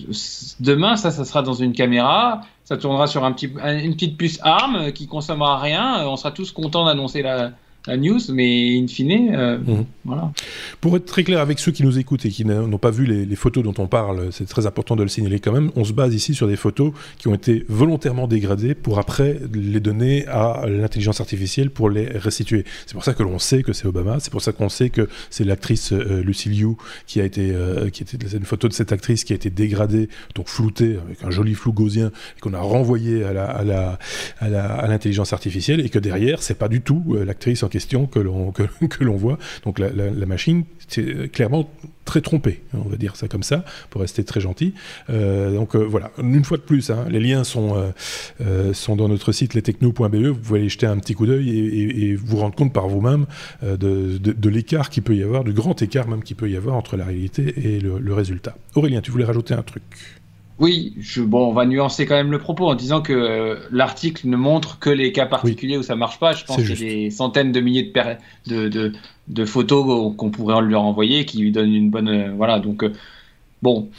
demain, 0.60 0.95
ça, 0.95 1.11
ça 1.11 1.26
sera 1.26 1.41
dans 1.41 1.53
une 1.53 1.73
caméra, 1.73 2.41
ça 2.64 2.77
tournera 2.77 3.07
sur 3.07 3.26
un 3.26 3.31
petit, 3.31 3.48
une 3.48 3.94
petite 3.94 4.18
puce 4.18 4.40
ARM 4.41 4.91
qui 4.94 5.07
consommera 5.07 5.60
rien. 5.60 6.07
On 6.07 6.15
sera 6.15 6.31
tous 6.31 6.52
contents 6.52 6.85
d'annoncer 6.85 7.22
la, 7.22 7.52
la 7.85 7.97
news, 7.97 8.19
mais 8.30 8.80
in 8.80 8.88
fine, 8.88 9.35
euh, 9.35 9.57
mhm. 9.57 9.85
voilà. 10.05 10.31
Pour 10.80 10.95
être 10.95 11.05
très 11.05 11.26
clair 11.26 11.39
avec 11.41 11.60
ceux 11.60 11.73
qui 11.73 11.84
nous 11.84 11.99
écoutent 11.99 12.26
et 12.26 12.30
qui 12.30 12.45
n'ont 12.45 12.77
pas 12.77 12.91
vu 12.91 13.05
les, 13.05 13.35
photos 13.35 13.64
dont 13.64 13.73
on 13.77 13.88
parle, 13.88 14.31
c'est 14.31 14.47
très 14.47 14.65
important 14.65 14.95
de 14.95 15.03
le 15.03 15.10
signaler 15.10 15.39
quand 15.39 15.51
même. 15.51 15.69
On 15.76 15.84
se 15.84 15.91
base 15.91 16.14
ici 16.14 16.34
sur 16.34 16.47
des 16.47 16.55
photos 16.55 16.93
qui 17.18 17.27
ont 17.27 17.34
été 17.34 17.65
volontairement 17.68 18.27
dégradées 18.27 18.73
pour 18.73 18.99
après 18.99 19.39
les 19.53 19.81
donner 19.81 20.26
à 20.27 20.65
l'intelligence 20.68 21.19
artificielle 21.19 21.72
pour 21.72 21.89
les 21.89 22.05
restituer. 22.05 22.64
C'est 22.85 22.93
pour 22.93 23.03
ça 23.03 23.14
que 23.14 23.23
l'on 23.23 23.38
sait 23.38 23.64
que 23.64 23.73
c'est 23.73 23.85
Obama. 23.85 24.19
C'est 24.22 24.31
pour 24.31 24.41
ça 24.41 24.53
qu'on 24.53 24.69
sait 24.69 24.89
que 24.89 25.10
c'est 25.30 25.43
l'actrice 25.43 25.91
euh, 25.91 26.23
Lucy 26.23 26.49
Liu 26.49 26.76
qui 27.05 27.19
a 27.19 27.26
été, 27.26 27.51
euh, 27.51 27.89
qui 27.89 28.03
était 28.03 28.18
une 28.38 28.45
photo 28.45 28.69
de 28.69 28.73
cette 28.73 28.93
actrice 28.93 29.26
qui 29.26 29.34
a 29.34 29.35
été 29.35 29.49
dégradée, 29.49 30.07
donc 30.35 30.47
floutée 30.47 30.97
avec 31.05 31.23
un 31.23 31.31
joli 31.31 31.53
flou 31.53 31.73
gausien 31.73 32.11
et 32.38 32.39
qu'on 32.39 32.53
a 32.53 32.61
renvoyé 32.61 33.26
à 33.26 33.34
la, 33.34 33.45
à 33.45 33.64
la, 33.64 33.99
à 34.39 34.88
l'intelligence 34.88 35.34
artificielle 35.34 35.81
et 35.81 35.89
que 35.89 35.99
derrière 35.99 36.41
c'est 36.41 36.57
pas 36.57 36.69
du 36.69 36.81
tout 36.81 37.18
l'actrice 37.26 37.64
en 37.64 37.69
question 37.74 38.06
que 38.06 38.20
l'on 38.20 38.52
que, 38.52 38.64
voit. 39.04 39.38
Donc 39.66 39.80
la, 39.80 40.26
machine, 40.26 40.64
c'est 40.88 41.32
clairement 41.32 41.70
très 42.06 42.22
trompée, 42.22 42.62
on 42.74 42.90
va 42.90 42.98
dire 42.98 43.16
ça 43.16 43.28
comme 43.28 43.44
ça, 43.44 43.66
pour 43.90 44.02
rester 44.02 44.24
très 44.24 44.41
gentil. 44.41 44.74
Euh, 45.10 45.54
donc 45.54 45.76
euh, 45.76 45.80
voilà, 45.80 46.12
une 46.22 46.44
fois 46.44 46.58
de 46.58 46.62
plus, 46.62 46.91
hein, 46.91 47.06
les 47.10 47.20
liens 47.20 47.44
sont, 47.44 47.91
euh, 48.41 48.74
sont 48.74 48.95
dans 48.95 49.08
notre 49.08 49.32
site 49.32 49.54
lestechno.be, 49.54 50.16
vous 50.16 50.36
pouvez 50.36 50.60
aller 50.60 50.70
jeter 50.70 50.86
un 50.86 50.98
petit 50.98 51.16
coup 51.16 51.26
d'œil 51.26 51.50
et, 51.50 52.16
vous 52.16 52.38
rendre 52.38 52.56
compte 52.56 52.74
par 52.74 52.88
vous-même 52.88 53.26
de, 53.64 54.50
l'écart 54.50 54.90
qu'il 54.90 55.04
peut 55.04 55.16
y 55.16 55.24
avoir, 55.24 55.44
du 55.44 55.54
grand 55.54 55.82
écart 55.82 56.08
même 56.08 56.22
qu'il 56.22 56.36
peut 56.36 56.50
y 56.50 56.56
avoir 56.56 56.76
entre 56.76 56.95
la 56.95 57.06
réalité 57.06 57.54
et 57.58 57.80
le 57.80 58.14
résultat. 58.14 58.56
Aurélien, 58.76 59.02
tu 59.02 59.10
voulais 59.12 59.26
rajouter 59.26 59.56
un 59.56 59.64
truc? 59.64 59.84
Oui, 60.60 60.94
je, 61.00 61.22
bon, 61.22 61.50
on 61.50 61.54
va 61.54 61.66
nuancer 61.66 62.06
quand 62.06 62.16
même 62.16 62.32
le 62.32 62.38
propos 62.38 62.68
en 62.68 62.76
disant 62.76 63.02
que 63.02 63.14
euh, 63.14 63.56
l'article 63.72 64.28
ne 64.28 64.38
montre 64.38 64.80
que 64.80 64.90
les 64.90 65.12
cas 65.12 65.26
particuliers 65.26 65.78
où 65.78 65.84
ça 65.84 65.96
marche 65.96 66.20
pas. 66.20 66.34
Je 66.34 66.46
pense 66.46 66.58
qu'il 66.58 66.70
y 66.70 66.72
a 66.72 66.76
des 67.06 67.10
centaines 67.10 67.52
de 67.52 67.60
milliers 67.60 67.92
de, 68.46 68.70
de, 68.70 68.94
de, 69.28 69.46
photos 69.46 70.14
qu'on 70.16 70.30
pourrait 70.30 70.62
lui 70.62 70.76
renvoyer 70.76 71.26
qui 71.26 71.40
lui 71.40 71.52
donnent 71.52 71.74
une 71.74 71.90
bonne. 71.90 72.08
Euh, 72.08 72.32
voilà, 72.36 72.60
donc 72.60 72.84
euh, 72.84 72.94
Bon, 73.64 73.90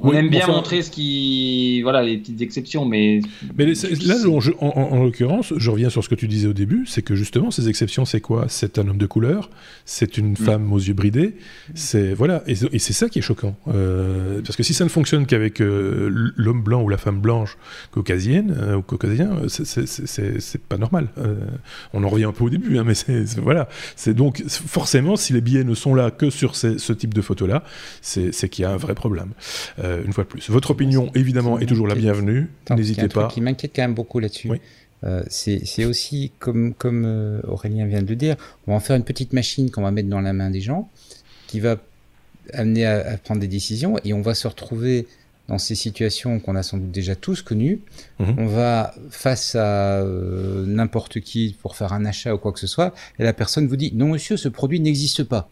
on 0.00 0.12
aime 0.12 0.28
bien 0.28 0.46
montrer 0.46 0.82
ce 0.82 0.90
qui, 0.90 1.82
voilà, 1.82 2.02
les 2.02 2.18
petites 2.18 2.40
exceptions, 2.40 2.84
mais. 2.84 3.20
Mais 3.56 3.66
là, 3.66 4.16
en, 4.60 5.02
l'occurrence, 5.02 5.52
je 5.56 5.70
reviens 5.70 5.90
sur 5.90 6.04
ce 6.04 6.08
que 6.08 6.14
tu 6.14 6.28
disais 6.28 6.48
au 6.48 6.52
début, 6.52 6.84
c'est 6.86 7.02
que 7.02 7.14
justement, 7.14 7.50
ces 7.50 7.68
exceptions, 7.68 8.04
c'est 8.04 8.20
quoi? 8.20 8.46
C'est 8.48 8.78
un 8.78 8.88
homme 8.88 8.98
de 8.98 9.06
couleur, 9.06 9.50
c'est 9.84 10.18
une 10.18 10.32
mm. 10.32 10.36
femme 10.36 10.72
aux 10.72 10.78
yeux 10.78 10.94
bridés, 10.94 11.36
c'est 11.74 12.14
voilà, 12.14 12.42
et, 12.46 12.54
c'est 12.78 12.92
ça 12.92 13.08
qui 13.08 13.18
est 13.18 13.22
choquant, 13.22 13.56
euh, 13.68 14.40
parce 14.42 14.56
que 14.56 14.62
si 14.62 14.74
ça 14.74 14.84
ne 14.84 14.88
fonctionne 14.88 15.26
qu'avec 15.26 15.60
euh, 15.60 16.10
l'homme 16.36 16.62
blanc 16.62 16.82
ou 16.82 16.88
la 16.88 16.96
femme 16.96 17.20
blanche 17.20 17.56
caucasienne 17.90 18.56
euh, 18.58 18.76
ou 18.76 18.82
caucasien, 18.82 19.30
c'est 19.48 20.62
pas 20.62 20.78
normal. 20.78 21.08
on 21.92 22.04
en 22.04 22.08
revient 22.08 22.24
un 22.24 22.32
peu 22.32 22.44
au 22.44 22.50
début, 22.50 22.78
hein, 22.78 22.84
mais 22.86 22.94
c'est 22.94 23.24
voilà, 23.38 23.68
c'est 23.96 24.14
donc 24.14 24.42
forcément, 24.48 25.16
si 25.16 25.32
les 25.32 25.40
billets 25.40 25.64
ne 25.64 25.74
sont 25.74 25.94
là 25.94 26.10
que 26.10 26.30
sur 26.30 26.56
ce 26.56 26.92
type 26.92 27.14
de 27.14 27.20
photos 27.20 27.48
là, 27.48 27.64
c'est 28.00 28.48
qu'il 28.48 28.62
y 28.62 28.66
a 28.66 28.70
un 28.70 28.76
vrai 28.76 28.94
problème. 28.94 29.32
Euh, 29.78 30.02
une 30.04 30.12
fois 30.12 30.24
de 30.24 30.28
plus. 30.28 30.48
Votre 30.50 30.70
opinion, 30.70 31.10
évidemment, 31.14 31.58
est 31.58 31.66
toujours 31.66 31.86
la 31.86 31.94
bienvenue. 31.94 32.48
N'hésitez 32.70 33.08
pas. 33.08 33.28
Ce 33.28 33.34
qui 33.34 33.40
m'inquiète 33.40 33.72
quand 33.74 33.82
même 33.82 33.94
beaucoup 33.94 34.18
là-dessus. 34.18 34.50
Euh, 35.04 35.22
c'est 35.28 35.84
aussi, 35.84 36.32
comme, 36.38 36.74
comme 36.74 37.04
euh, 37.06 37.40
Aurélien 37.46 37.86
vient 37.86 38.02
de 38.02 38.08
le 38.08 38.16
dire, 38.16 38.36
on 38.66 38.72
va 38.72 38.76
en 38.76 38.80
faire 38.80 38.96
une 38.96 39.04
petite 39.04 39.32
machine 39.32 39.70
qu'on 39.70 39.82
va 39.82 39.92
mettre 39.92 40.08
dans 40.08 40.20
la 40.20 40.32
main 40.32 40.50
des 40.50 40.60
gens, 40.60 40.88
qui 41.46 41.60
va 41.60 41.76
amener 42.52 42.84
à, 42.84 43.16
prendre 43.18 43.40
des 43.40 43.46
décisions, 43.46 43.96
et 44.04 44.12
on 44.12 44.22
va 44.22 44.34
se 44.34 44.48
retrouver 44.48 45.06
dans 45.46 45.58
ces 45.58 45.76
situations 45.76 46.40
qu'on 46.40 46.56
a 46.56 46.62
sans 46.62 46.78
doute 46.78 46.90
déjà 46.90 47.14
tous 47.14 47.42
connues. 47.42 47.80
Mhm. 48.18 48.34
On 48.38 48.46
va 48.46 48.92
face 49.10 49.54
à 49.54 50.02
n'importe 50.66 51.20
qui 51.20 51.56
pour 51.62 51.76
faire 51.76 51.92
un 51.92 52.04
achat 52.04 52.34
ou 52.34 52.38
quoi 52.38 52.52
que 52.52 52.58
ce 52.58 52.66
soit, 52.66 52.92
et 53.18 53.22
la 53.22 53.32
personne 53.32 53.68
vous 53.68 53.76
dit 53.76 53.92
non 53.94 54.08
monsieur, 54.08 54.36
ce 54.36 54.48
produit 54.48 54.80
n'existe 54.80 55.22
pas. 55.22 55.48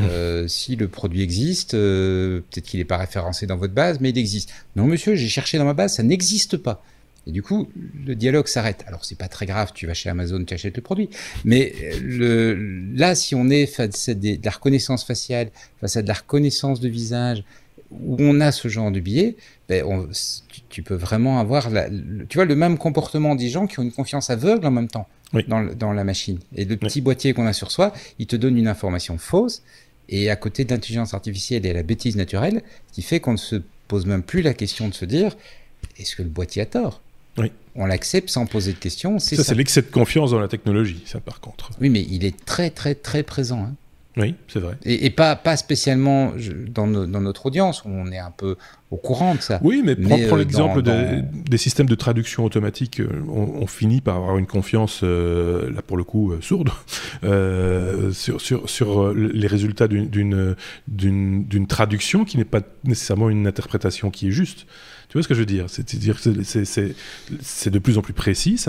Euh, 0.00 0.46
si 0.48 0.76
le 0.76 0.88
produit 0.88 1.22
existe, 1.22 1.74
euh, 1.74 2.40
peut-être 2.50 2.66
qu'il 2.66 2.78
n'est 2.78 2.84
pas 2.84 2.96
référencé 2.98 3.46
dans 3.46 3.56
votre 3.56 3.74
base, 3.74 3.98
mais 4.00 4.10
il 4.10 4.18
existe. 4.18 4.52
Non, 4.76 4.84
monsieur, 4.84 5.14
j'ai 5.14 5.28
cherché 5.28 5.58
dans 5.58 5.64
ma 5.64 5.74
base, 5.74 5.94
ça 5.94 6.02
n'existe 6.02 6.56
pas. 6.56 6.82
Et 7.26 7.32
du 7.32 7.42
coup, 7.42 7.68
le 8.06 8.14
dialogue 8.14 8.46
s'arrête. 8.46 8.84
Alors, 8.86 9.04
c'est 9.04 9.18
pas 9.18 9.28
très 9.28 9.44
grave, 9.44 9.72
tu 9.74 9.86
vas 9.86 9.94
chez 9.94 10.08
Amazon, 10.08 10.42
tu 10.44 10.54
achètes 10.54 10.76
le 10.76 10.82
produit. 10.82 11.10
Mais 11.44 11.74
le, 12.02 12.54
là, 12.94 13.14
si 13.14 13.34
on 13.34 13.50
est 13.50 13.66
face 13.66 14.08
à 14.08 14.14
de 14.14 14.38
la 14.42 14.50
reconnaissance 14.50 15.04
faciale, 15.04 15.50
face 15.80 15.96
à 15.96 16.02
de 16.02 16.08
la 16.08 16.14
reconnaissance 16.14 16.80
de 16.80 16.88
visage, 16.88 17.44
où 17.90 18.16
on 18.18 18.40
a 18.40 18.52
ce 18.52 18.68
genre 18.68 18.90
de 18.90 19.00
billet, 19.00 19.36
ben 19.68 20.08
tu, 20.68 20.82
peux 20.82 20.94
vraiment 20.94 21.38
avoir, 21.38 21.70
la, 21.70 21.88
tu 22.28 22.36
vois, 22.36 22.44
le 22.44 22.56
même 22.56 22.78
comportement 22.78 23.34
des 23.34 23.48
gens 23.48 23.66
qui 23.66 23.78
ont 23.78 23.82
une 23.82 23.92
confiance 23.92 24.30
aveugle 24.30 24.66
en 24.66 24.70
même 24.70 24.88
temps 24.88 25.08
dans, 25.48 25.64
dans, 25.74 25.92
la 25.92 26.04
machine. 26.04 26.38
Et 26.54 26.64
le 26.64 26.76
petit 26.76 27.00
boîtier 27.00 27.32
qu'on 27.34 27.46
a 27.46 27.52
sur 27.52 27.70
soi, 27.70 27.92
il 28.18 28.26
te 28.26 28.36
donne 28.36 28.56
une 28.56 28.68
information 28.68 29.18
fausse 29.18 29.62
et 30.08 30.30
à 30.30 30.36
côté 30.36 30.64
de 30.64 30.70
l'intelligence 30.72 31.14
artificielle 31.14 31.66
et 31.66 31.72
la 31.72 31.82
bêtise 31.82 32.16
naturelle, 32.16 32.62
qui 32.92 33.02
fait 33.02 33.20
qu'on 33.20 33.32
ne 33.32 33.36
se 33.36 33.56
pose 33.88 34.06
même 34.06 34.22
plus 34.22 34.42
la 34.42 34.54
question 34.54 34.88
de 34.88 34.94
se 34.94 35.04
dire 35.04 35.36
est-ce 35.98 36.16
que 36.16 36.22
le 36.22 36.28
boîtier 36.28 36.62
a 36.62 36.66
tort? 36.66 37.00
Oui. 37.36 37.52
On 37.74 37.86
l'accepte 37.86 38.28
sans 38.28 38.46
poser 38.46 38.72
de 38.72 38.78
questions. 38.78 39.18
Ça, 39.18 39.36
ça. 39.36 39.44
c'est 39.44 39.54
l'excès 39.54 39.82
de 39.82 39.86
confiance 39.86 40.32
dans 40.32 40.40
la 40.40 40.48
technologie, 40.48 41.02
ça 41.06 41.20
par 41.20 41.40
contre. 41.40 41.70
Oui, 41.80 41.88
mais 41.88 42.04
il 42.10 42.24
est 42.24 42.44
très 42.44 42.70
très 42.70 42.94
très 42.94 43.22
présent. 43.22 43.62
Hein. 43.62 43.74
Oui, 44.18 44.34
c'est 44.48 44.58
vrai. 44.58 44.76
Et, 44.84 45.10
pas, 45.10 45.36
pas 45.36 45.56
spécialement 45.56 46.32
dans, 46.74 46.86
notre 46.86 47.46
audience, 47.46 47.84
où 47.84 47.88
on 47.88 48.10
est 48.10 48.18
un 48.18 48.32
peu 48.32 48.56
au 48.90 48.96
courant 48.96 49.36
de 49.36 49.40
ça. 49.40 49.60
Oui, 49.62 49.82
mais, 49.84 49.94
prends, 49.94 50.18
euh, 50.18 50.36
l'exemple 50.36 50.82
des, 50.82 51.58
systèmes 51.58 51.86
de 51.86 51.94
traduction 51.94 52.44
automatique. 52.44 53.00
Euh, 53.00 53.22
on, 53.28 53.66
finit 53.68 54.00
par 54.00 54.16
avoir 54.16 54.36
une 54.36 54.46
confiance, 54.46 55.00
euh, 55.04 55.70
là 55.72 55.82
pour 55.82 55.96
le 55.96 56.04
coup, 56.04 56.32
sourde, 56.40 56.70
sur, 58.12 58.40
sur, 58.40 58.68
sur, 58.68 59.14
les 59.14 59.46
résultats 59.46 59.86
d'une 59.86 60.56
traduction 61.68 62.24
qui 62.24 62.38
n'est 62.38 62.44
pas 62.44 62.60
nécessairement 62.82 63.30
une 63.30 63.46
interprétation 63.46 64.10
qui 64.10 64.28
est 64.28 64.32
juste. 64.32 64.66
Tu 65.08 65.14
vois 65.14 65.22
ce 65.22 65.28
que 65.28 65.34
je 65.34 65.40
veux 65.40 65.46
dire? 65.46 65.66
C'est-à-dire 65.68 66.20
que 66.20 66.30
c'est 67.40 67.70
de 67.70 67.78
plus 67.78 67.96
en 67.96 68.02
plus 68.02 68.12
précis, 68.12 68.62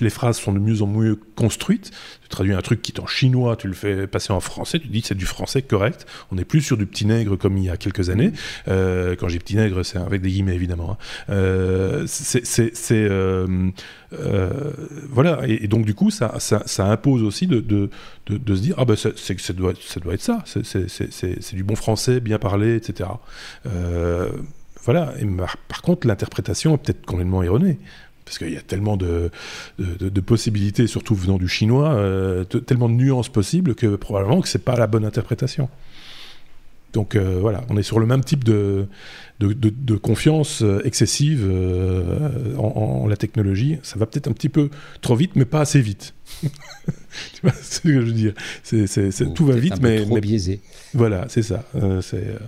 les 0.00 0.10
phrases 0.10 0.38
sont 0.38 0.54
de 0.54 0.58
mieux 0.58 0.80
en 0.80 0.86
mieux 0.86 1.20
construites. 1.36 1.90
Tu 2.22 2.28
traduis 2.30 2.54
un 2.54 2.62
truc 2.62 2.80
qui 2.80 2.92
est 2.92 3.00
en 3.00 3.06
chinois, 3.06 3.56
tu 3.56 3.68
le 3.68 3.74
fais 3.74 4.06
passer 4.06 4.32
en 4.32 4.40
français, 4.40 4.78
tu 4.78 4.88
dis 4.88 5.02
que 5.02 5.08
c'est 5.08 5.14
du 5.14 5.26
français 5.26 5.60
correct. 5.60 6.06
On 6.30 6.36
n'est 6.36 6.46
plus 6.46 6.62
sur 6.62 6.78
du 6.78 6.86
petit 6.86 7.04
nègre 7.04 7.36
comme 7.36 7.58
il 7.58 7.64
y 7.64 7.70
a 7.70 7.76
quelques 7.76 8.08
années. 8.08 8.32
Euh, 8.68 9.16
quand 9.16 9.28
j'ai 9.28 9.38
petit 9.38 9.56
nègre, 9.56 9.82
c'est 9.82 9.98
avec 9.98 10.22
des 10.22 10.30
guillemets 10.30 10.54
évidemment. 10.54 10.92
Hein. 10.92 10.96
Euh, 11.28 12.04
c'est 12.06 12.90
euh, 12.90 13.70
voilà, 15.10 15.40
et, 15.46 15.68
donc 15.68 15.84
du 15.84 15.94
coup, 15.94 16.10
ça, 16.10 16.38
impose 16.78 17.22
aussi 17.22 17.46
de, 17.46 17.90
se 18.28 18.52
dire 18.52 18.76
ah 18.78 18.86
ben 18.86 18.96
ça, 18.96 19.10
doit, 19.52 19.72
être 19.72 20.22
ça, 20.22 20.42
c'est 20.46 21.54
du 21.54 21.64
bon 21.64 21.76
français, 21.76 22.20
bien 22.20 22.38
parlé, 22.38 22.76
etc. 22.76 23.10
voilà. 24.84 25.12
Et 25.20 25.26
par 25.68 25.82
contre, 25.82 26.06
l'interprétation 26.06 26.74
est 26.74 26.78
peut-être 26.78 27.06
complètement 27.06 27.42
erronée. 27.42 27.78
Parce 28.24 28.38
qu'il 28.38 28.52
y 28.52 28.56
a 28.56 28.62
tellement 28.62 28.96
de, 28.96 29.30
possibilités, 30.24 30.86
surtout 30.86 31.14
venant 31.14 31.38
du 31.38 31.48
chinois, 31.48 31.92
euh, 31.94 32.44
tellement 32.44 32.88
de 32.88 32.94
nuances 32.94 33.28
possibles 33.28 33.74
que 33.74 33.96
probablement 33.96 34.40
que 34.40 34.48
c'est 34.48 34.64
pas 34.64 34.76
la 34.76 34.86
bonne 34.86 35.04
interprétation. 35.04 35.68
Donc 36.92 37.16
euh, 37.16 37.38
voilà, 37.40 37.62
on 37.68 37.76
est 37.76 37.82
sur 37.82 37.98
le 37.98 38.06
même 38.06 38.22
type 38.22 38.44
de, 38.44 38.86
de, 39.40 39.96
confiance 39.96 40.62
euh, 40.62 40.80
excessive 40.84 41.50
en, 42.58 43.06
la 43.06 43.16
technologie. 43.16 43.78
Ça 43.82 43.98
va 43.98 44.06
peut-être 44.06 44.28
un 44.28 44.32
petit 44.32 44.48
peu 44.48 44.70
trop 45.00 45.16
vite, 45.16 45.32
mais 45.36 45.44
pas 45.44 45.60
assez 45.60 45.80
vite. 45.80 46.14
tu 46.42 47.42
vois 47.42 47.52
ce 47.52 47.80
que 47.80 47.92
je 47.92 47.98
veux 47.98 48.12
dire? 48.12 48.34
Tout 49.34 49.46
va 49.46 49.56
vite, 49.56 49.80
mais, 49.80 50.04
trop 50.04 50.18
biaisé. 50.18 50.60
Voilà, 50.94 51.26
c'est 51.28 51.42
ça. 51.42 51.64
Euh, 51.74 52.00
euh, 52.14 52.38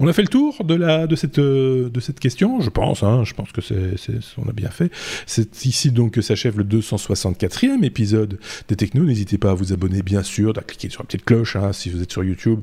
On 0.00 0.08
a 0.08 0.12
fait 0.12 0.22
le 0.22 0.28
tour 0.28 0.64
de, 0.64 0.74
la, 0.74 1.06
de, 1.06 1.16
cette, 1.16 1.38
euh, 1.38 1.88
de 1.88 2.00
cette 2.00 2.20
question, 2.20 2.60
je 2.60 2.70
pense. 2.70 3.02
Hein, 3.02 3.24
je 3.24 3.34
pense 3.34 3.52
que 3.52 3.60
c'est, 3.60 3.96
on 4.38 4.48
a 4.48 4.52
bien 4.52 4.70
fait. 4.70 4.90
C'est 5.26 5.64
ici 5.64 5.90
donc 5.90 6.12
que 6.12 6.22
s'achève 6.22 6.58
le 6.58 6.64
264e 6.64 7.82
épisode 7.84 8.38
des 8.68 8.76
Technos. 8.76 9.04
N'hésitez 9.04 9.38
pas 9.38 9.50
à 9.50 9.54
vous 9.54 9.72
abonner, 9.72 10.02
bien 10.02 10.22
sûr, 10.22 10.52
à 10.56 10.62
cliquer 10.62 10.88
sur 10.90 11.02
la 11.02 11.06
petite 11.06 11.24
cloche 11.24 11.56
hein, 11.56 11.72
si 11.72 11.90
vous 11.90 12.02
êtes 12.02 12.12
sur 12.12 12.24
YouTube 12.24 12.60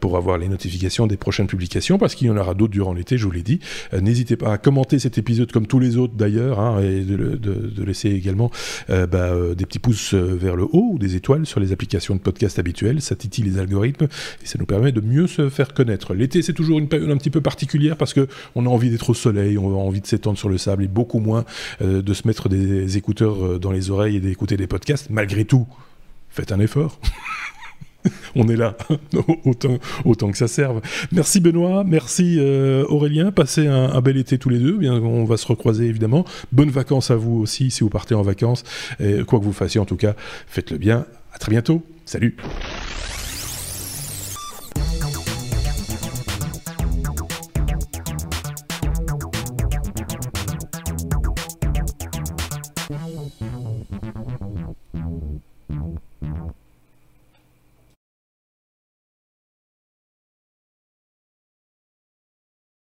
pour 0.00 0.16
avoir 0.16 0.38
les 0.38 0.48
notifications 0.48 1.06
des 1.06 1.16
prochaines 1.16 1.46
publications, 1.46 1.98
parce 1.98 2.14
qu'il 2.14 2.26
y 2.26 2.30
en 2.30 2.36
aura 2.36 2.54
d'autres 2.54 2.72
durant 2.72 2.92
l'été, 3.00 3.18
je 3.18 3.24
vous 3.24 3.30
l'ai 3.30 3.42
dit. 3.42 3.60
n'hésitez 4.00 4.36
pas 4.36 4.52
à 4.52 4.58
commenter 4.58 4.98
cet 4.98 5.18
épisode 5.18 5.50
comme 5.52 5.66
tous 5.66 5.78
les 5.78 5.96
autres 5.96 6.14
d'ailleurs, 6.14 6.60
hein, 6.60 6.80
et 6.80 7.00
de, 7.02 7.84
laisser 7.84 8.10
également 8.10 8.50
bah, 8.88 9.32
des 9.56 9.66
petits 9.66 9.78
pouces 9.78 10.14
vers 10.14 10.56
le 10.56 10.64
haut 10.64 10.90
ou 10.92 10.98
des 10.98 11.16
étoiles 11.16 11.46
sur 11.46 11.60
les 11.60 11.72
applications 11.72 12.14
de 12.14 12.20
podcast 12.20 12.58
habituelles. 12.58 13.00
Ça 13.00 13.16
titille 13.16 13.44
les 13.44 13.58
algorithmes 13.58 14.04
et 14.04 14.46
ça 14.46 14.58
nous 14.58 14.66
permet 14.66 14.92
de 14.92 15.00
mieux 15.00 15.26
se 15.26 15.48
faire 15.48 15.74
connaître. 15.74 16.14
L'été, 16.14 16.42
c'est 16.42 16.52
toujours 16.52 16.78
une 16.78 16.88
période 16.88 17.10
un 17.10 17.16
petit 17.16 17.30
peu 17.30 17.40
particulière 17.40 17.96
parce 17.96 18.14
que 18.14 18.28
on 18.54 18.66
a 18.66 18.68
envie 18.68 18.90
d'être 18.90 19.10
au 19.10 19.14
soleil, 19.14 19.58
on 19.58 19.70
a 19.70 19.78
envie 19.78 20.00
de 20.00 20.06
s'étendre 20.06 20.38
sur 20.38 20.48
le 20.48 20.58
sable 20.58 20.84
et 20.84 20.88
beaucoup 20.88 21.18
moins 21.18 21.44
euh, 21.82 22.02
de 22.02 22.14
se 22.14 22.26
mettre 22.26 22.48
des 22.48 22.96
écouteurs 22.96 23.44
euh, 23.44 23.58
dans 23.58 23.72
les 23.72 23.90
oreilles 23.90 24.16
et 24.16 24.20
d'écouter 24.20 24.56
des 24.56 24.66
podcasts. 24.66 25.10
Malgré 25.10 25.44
tout, 25.44 25.66
faites 26.28 26.52
un 26.52 26.60
effort. 26.60 26.98
on 28.36 28.48
est 28.48 28.56
là, 28.56 28.76
autant, 29.44 29.78
autant 30.04 30.30
que 30.30 30.38
ça 30.38 30.48
serve. 30.48 30.80
Merci 31.12 31.40
Benoît, 31.40 31.84
merci 31.84 32.36
euh, 32.38 32.84
Aurélien, 32.88 33.32
passez 33.32 33.66
un, 33.66 34.00
bel 34.00 34.16
été 34.16 34.38
tous 34.38 34.48
les 34.48 34.58
deux, 34.58 34.78
on 34.88 35.24
va 35.24 35.36
se 35.36 35.46
recroiser 35.46 35.86
évidemment. 35.86 36.24
Bonnes 36.52 36.70
vacances 36.70 37.10
à 37.10 37.16
vous 37.16 37.38
aussi 37.38 37.70
si 37.70 37.84
vous 37.84 37.90
partez 37.90 38.14
en 38.14 38.22
vacances, 38.22 38.64
quoi 39.26 39.38
que 39.38 39.44
vous 39.44 39.52
fassiez 39.52 39.80
en 39.80 39.84
tout 39.84 39.96
cas, 39.96 40.14
faites-le 40.46 40.78
bien. 40.78 41.06
À 41.32 41.38
très 41.38 41.50
bientôt, 41.50 41.82
salut 42.06 42.36